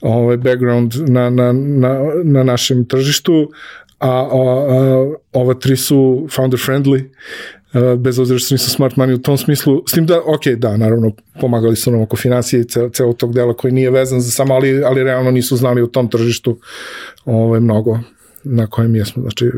ovaj, 0.00 0.36
background 0.36 0.94
na, 1.08 1.30
na, 1.30 1.52
na, 1.52 2.00
na 2.24 2.42
našem 2.42 2.84
tržištu, 2.84 3.50
a, 3.98 4.08
a, 4.08 4.30
a 4.30 5.12
ova 5.32 5.54
tri 5.54 5.76
su 5.76 6.26
founder 6.30 6.60
friendly, 6.60 7.04
a, 7.72 7.96
bez 7.96 8.18
obzira 8.18 8.38
što 8.38 8.54
nisu 8.54 8.70
smart 8.70 8.96
money 8.96 9.14
u 9.14 9.22
tom 9.22 9.38
smislu, 9.38 9.82
s 9.88 9.92
tim 9.92 10.06
da, 10.06 10.20
ok, 10.26 10.46
da, 10.56 10.76
naravno, 10.76 11.12
pomagali 11.40 11.76
su 11.76 11.90
nam 11.90 12.00
oko 12.00 12.16
financije 12.16 12.60
i 12.60 12.64
cel, 12.64 12.90
celog 12.90 13.16
tog 13.16 13.34
dela 13.34 13.54
koji 13.54 13.72
nije 13.72 13.90
vezan 13.90 14.20
za 14.20 14.30
samo, 14.30 14.54
ali, 14.54 14.84
ali 14.84 15.04
realno 15.04 15.30
nisu 15.30 15.56
znali 15.56 15.82
u 15.82 15.86
tom 15.86 16.08
tržištu 16.08 16.58
ovaj, 17.24 17.60
mnogo 17.60 17.98
na 18.44 18.66
kojem 18.66 18.96
jesmo, 18.96 19.22
znači 19.22 19.50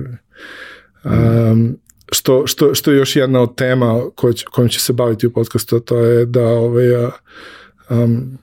um, 1.05 1.79
što, 2.13 2.47
što, 2.47 2.75
što 2.75 2.91
je 2.91 2.99
još 2.99 3.17
jedna 3.17 3.41
od 3.41 3.57
tema 3.57 4.01
koj, 4.15 4.33
kojom 4.51 4.69
će 4.69 4.81
se 4.81 4.93
baviti 4.93 5.27
u 5.27 5.33
podcastu, 5.33 5.81
to 5.81 5.99
je 5.99 6.27
da 6.27 6.47
ovaj, 6.47 6.87
um, 7.91 8.39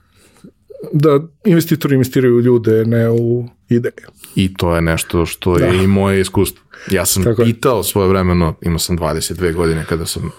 da 0.92 1.20
investitori 1.44 1.94
investiraju 1.94 2.36
u 2.36 2.40
ljude, 2.40 2.84
ne 2.84 3.10
u 3.10 3.48
ideje. 3.68 4.06
I 4.34 4.54
to 4.54 4.74
je 4.74 4.82
nešto 4.82 5.26
što 5.26 5.58
da. 5.58 5.64
je 5.64 5.84
i 5.84 5.86
moje 5.86 6.20
iskustvo. 6.20 6.64
Ja 6.90 7.06
sam 7.06 7.24
Tako 7.24 7.42
pitao 7.44 7.78
je. 7.78 7.84
svoje 7.84 8.08
vremeno, 8.08 8.54
imao 8.62 8.78
sam 8.78 8.98
22 8.98 9.52
godine 9.54 9.84
kada 9.88 10.06
sam 10.06 10.30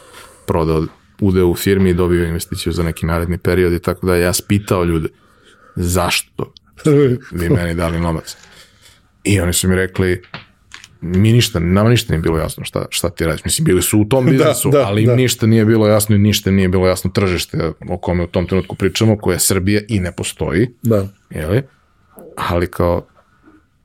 prodao 0.47 0.85
udeo 1.21 1.47
u 1.47 1.55
firmi 1.55 1.89
i 1.89 1.93
dobio 1.93 2.25
investiciju 2.25 2.73
za 2.73 2.83
neki 2.83 3.05
naredni 3.05 3.37
period 3.37 3.73
i 3.73 3.79
tako 3.79 4.07
da 4.07 4.15
ja 4.15 4.33
spitao 4.33 4.83
ljude 4.83 5.09
zašto 5.75 6.53
vi 7.39 7.49
meni 7.49 7.75
dali 7.75 7.99
novac. 7.99 8.37
I 9.23 9.39
oni 9.39 9.53
su 9.53 9.67
mi 9.67 9.75
rekli, 9.75 10.21
mi 11.03 11.33
ništa, 11.33 11.59
nama 11.59 11.89
ništa 11.89 12.13
nije 12.13 12.21
bilo 12.21 12.37
jasno 12.37 12.63
šta, 12.63 12.85
šta 12.89 13.09
ti 13.09 13.25
radiš. 13.25 13.45
Mislim, 13.45 13.65
bili 13.65 13.81
su 13.81 13.99
u 13.99 14.05
tom 14.05 14.25
biznisu, 14.29 14.69
da, 14.69 14.77
da, 14.77 14.87
ali 14.87 15.01
im 15.01 15.07
da. 15.07 15.15
ništa 15.15 15.47
nije 15.47 15.65
bilo 15.65 15.87
jasno 15.87 16.15
i 16.15 16.19
ništa 16.19 16.51
nije 16.51 16.69
bilo 16.69 16.87
jasno 16.87 17.11
tržište 17.11 17.71
o 17.89 17.97
kome 17.97 18.23
u 18.23 18.27
tom 18.27 18.47
trenutku 18.47 18.75
pričamo, 18.75 19.17
koje 19.17 19.35
je 19.35 19.39
Srbija 19.39 19.81
i 19.89 19.99
ne 19.99 20.11
postoji. 20.11 20.67
Da. 20.81 21.07
Jeli? 21.29 21.61
Ali 22.35 22.67
kao, 22.67 23.05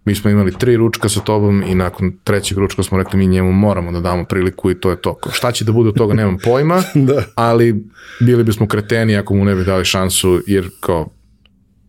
mi 0.04 0.14
smo 0.14 0.30
imali 0.30 0.52
tri 0.58 0.76
ručka 0.76 1.08
sa 1.08 1.20
tobom 1.20 1.62
i 1.62 1.74
nakon 1.74 2.12
trećeg 2.24 2.58
ručka 2.58 2.82
smo 2.82 2.98
rekli 2.98 3.18
mi 3.18 3.26
njemu 3.26 3.52
moramo 3.52 3.92
da 3.92 4.00
damo 4.00 4.24
priliku 4.24 4.70
i 4.70 4.80
to 4.80 4.90
je 4.90 5.00
to. 5.00 5.14
Kao, 5.14 5.32
šta 5.32 5.52
će 5.52 5.64
da 5.64 5.72
bude 5.72 5.88
od 5.88 5.96
toga 5.96 6.14
nemam 6.14 6.38
pojma, 6.44 6.82
da. 7.08 7.24
ali 7.34 7.84
bili 8.20 8.44
bismo 8.44 8.68
kreteni 8.68 9.16
ako 9.16 9.34
mu 9.34 9.44
ne 9.44 9.54
bi 9.54 9.64
dali 9.64 9.84
šansu, 9.84 10.40
jer 10.46 10.70
kao 10.80 11.08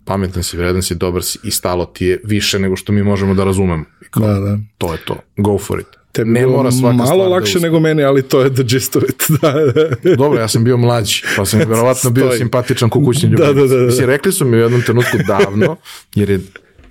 pametan 0.10 0.44
si, 0.44 0.58
vredan 0.58 0.82
si, 0.82 0.96
dobar 0.96 1.24
si 1.24 1.40
i 1.44 1.52
stalo 1.52 1.86
ti 1.86 2.06
je 2.06 2.22
više 2.24 2.60
nego 2.60 2.76
što 2.76 2.92
mi 2.92 3.04
možemo 3.04 3.34
da 3.34 3.44
razumemo. 3.44 3.86
Kao, 4.10 4.28
da, 4.28 4.40
da. 4.40 4.58
To 4.78 4.94
je 4.94 5.00
to. 5.06 5.16
Go 5.38 5.58
for 5.58 5.80
it. 5.80 5.88
Tebi 6.12 6.30
ne 6.30 6.48
mora 6.48 6.72
svaka 6.72 6.96
malo 6.96 7.24
da 7.24 7.30
lakše 7.30 7.60
da 7.60 7.64
nego 7.64 7.80
meni, 7.80 8.04
ali 8.04 8.22
to 8.22 8.42
je 8.42 8.54
the 8.54 8.64
gist 8.64 8.96
of 8.96 9.04
it. 9.04 9.24
da, 9.42 9.52
da. 10.04 10.16
Dobro, 10.16 10.40
ja 10.40 10.48
sam 10.48 10.64
bio 10.64 10.78
mlađi, 10.78 11.24
pa 11.38 11.46
sam 11.46 11.60
verovatno 11.70 12.10
bio 12.10 12.32
simpatičan 12.32 12.90
kukućni 12.90 13.30
ljubav. 13.30 13.48
Da, 13.48 13.62
da, 13.62 13.68
da, 13.68 13.76
da. 13.78 13.86
Mislim, 13.86 14.08
rekli 14.08 14.32
su 14.32 14.46
mi 14.46 14.58
u 14.58 14.60
jednom 14.60 14.82
trenutku 14.82 15.18
davno, 15.28 15.76
jer 16.16 16.30
je 16.30 16.40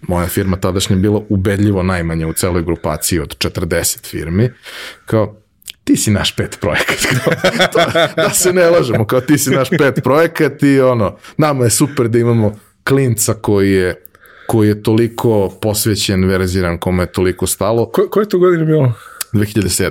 moja 0.02 0.26
firma 0.26 0.56
tadašnja 0.56 0.96
bila 0.96 1.20
ubedljivo 1.28 1.82
najmanja 1.82 2.28
u 2.28 2.32
celoj 2.32 2.62
grupaciji 2.62 3.20
od 3.20 3.36
40 3.38 4.06
firmi, 4.06 4.50
kao, 5.06 5.36
ti 5.84 5.96
si 5.96 6.10
naš 6.10 6.36
pet 6.36 6.58
projekat. 6.60 6.98
to, 7.72 7.78
da 8.16 8.30
se 8.30 8.52
ne 8.52 8.70
lažemo, 8.70 9.06
kao 9.06 9.20
ti 9.20 9.38
si 9.38 9.50
naš 9.50 9.68
pet 9.70 10.00
projekat 10.04 10.62
i 10.62 10.80
ono, 10.80 11.16
nama 11.36 11.64
je 11.64 11.70
super 11.70 12.08
da 12.08 12.18
imamo 12.18 12.58
klinca 12.88 13.34
koji 13.34 13.72
je 13.72 14.04
koji 14.46 14.68
je 14.68 14.82
toliko 14.82 15.52
posvećen, 15.62 16.24
verziran, 16.24 16.78
kome 16.78 17.02
je 17.02 17.12
toliko 17.12 17.46
stalo. 17.46 17.86
Ko, 17.86 18.08
koje 18.10 18.28
to 18.28 18.38
godine 18.38 18.64
bilo? 18.64 18.92
2007. 19.32 19.90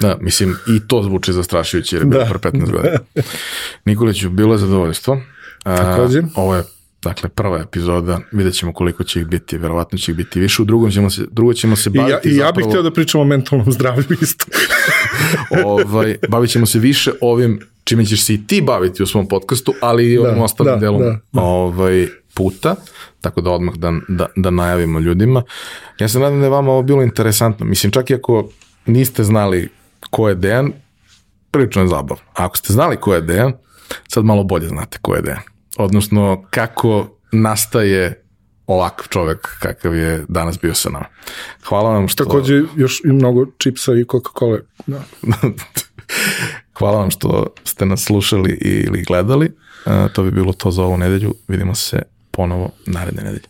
Da, 0.00 0.16
mislim, 0.20 0.56
i 0.68 0.88
to 0.88 1.02
zvuči 1.02 1.32
zastrašujuće 1.32 1.96
jer 1.96 2.02
je 2.02 2.06
bilo 2.06 2.24
Da. 2.24 2.30
pre 2.30 2.50
15 2.50 2.70
godina. 2.70 2.98
Nikoliću, 3.84 4.30
bilo 4.30 4.54
je 4.54 4.58
zadovoljstvo. 4.58 5.20
Takođe. 5.62 6.22
Ovo 6.34 6.56
je 6.56 6.62
Dakle, 7.02 7.28
prva 7.28 7.58
epizoda, 7.60 8.20
vidjet 8.32 8.54
ćemo 8.54 8.72
koliko 8.72 9.04
će 9.04 9.20
ih 9.20 9.26
biti, 9.26 9.58
verovatno 9.58 9.98
će 9.98 10.10
ih 10.10 10.16
biti 10.16 10.40
više, 10.40 10.62
u 10.62 10.64
drugom 10.64 10.90
ćemo 10.90 11.10
se, 11.10 11.22
drugo 11.30 11.52
ćemo 11.52 11.76
se 11.76 11.90
I 11.90 11.96
ja, 11.96 12.02
baviti 12.02 12.28
i 12.28 12.36
ja 12.36 12.52
bih 12.52 12.62
zapravo- 12.62 12.70
htio 12.70 12.82
da 12.82 12.90
pričam 12.92 13.20
o 13.20 13.24
mentalnom 13.24 13.72
zdravlju 13.72 14.04
isto. 14.20 14.44
ovaj, 15.64 16.16
bavit 16.28 16.50
ćemo 16.50 16.66
se 16.66 16.78
više 16.78 17.12
ovim 17.20 17.60
čime 17.84 18.04
ćeš 18.04 18.24
se 18.24 18.34
i 18.34 18.46
ti 18.46 18.62
baviti 18.62 19.02
u 19.02 19.06
svom 19.06 19.28
podcastu, 19.28 19.74
ali 19.80 20.12
i 20.12 20.18
Da, 20.18 20.42
ostalim 20.42 20.72
da, 20.72 20.80
delom 20.80 21.02
da, 21.02 21.18
da. 21.32 21.40
Ovaj, 21.40 22.06
puta, 22.34 22.74
tako 23.20 23.40
da 23.40 23.50
odmah 23.50 23.74
da, 23.74 23.92
da, 24.08 24.26
da 24.36 24.50
najavimo 24.50 25.00
ljudima. 25.00 25.42
Ja 25.98 26.08
se 26.08 26.18
nadam 26.18 26.38
da 26.38 26.46
je 26.46 26.50
vama 26.50 26.72
ovo 26.72 26.82
bilo 26.82 27.02
interesantno. 27.02 27.66
Mislim, 27.66 27.92
čak 27.92 28.10
i 28.10 28.14
ako 28.14 28.48
niste 28.86 29.24
znali 29.24 29.68
ko 30.10 30.28
je 30.28 30.34
Dejan, 30.34 30.72
prilično 31.50 31.82
je 31.82 31.88
zabavno. 31.88 32.24
A 32.34 32.44
ako 32.44 32.56
ste 32.56 32.72
znali 32.72 32.96
ko 32.96 33.14
je 33.14 33.20
Dejan, 33.20 33.52
sad 34.08 34.24
malo 34.24 34.44
bolje 34.44 34.68
znate 34.68 34.98
ko 35.02 35.14
je 35.14 35.22
Dejan. 35.22 35.42
Odnosno, 35.76 36.44
kako 36.50 37.18
nastaje 37.32 38.24
ovakav 38.66 39.06
čovek 39.08 39.58
kakav 39.58 39.94
je 39.94 40.24
danas 40.28 40.58
bio 40.60 40.74
sa 40.74 40.90
nama. 40.90 41.06
Hvala 41.68 41.90
vam 41.90 42.08
što... 42.08 42.24
Takođe 42.24 42.62
još 42.76 43.00
i 43.04 43.08
mnogo 43.08 43.46
čipsa 43.58 43.92
i 43.92 44.04
Coca-Cola. 44.04 44.60
Da. 44.86 45.02
Hvala 46.82 46.98
vam 46.98 47.10
što 47.10 47.46
ste 47.64 47.86
nas 47.86 48.04
slušali 48.04 48.58
ili 48.60 49.02
gledali. 49.02 49.46
E, 49.86 50.08
to 50.12 50.22
bi 50.22 50.30
bilo 50.30 50.52
to 50.52 50.70
za 50.70 50.82
ovu 50.82 50.96
nedelju. 50.96 51.34
Vidimo 51.48 51.74
se 51.74 52.02
ponovo 52.30 52.70
naredne 52.86 53.22
nedelje. 53.22 53.46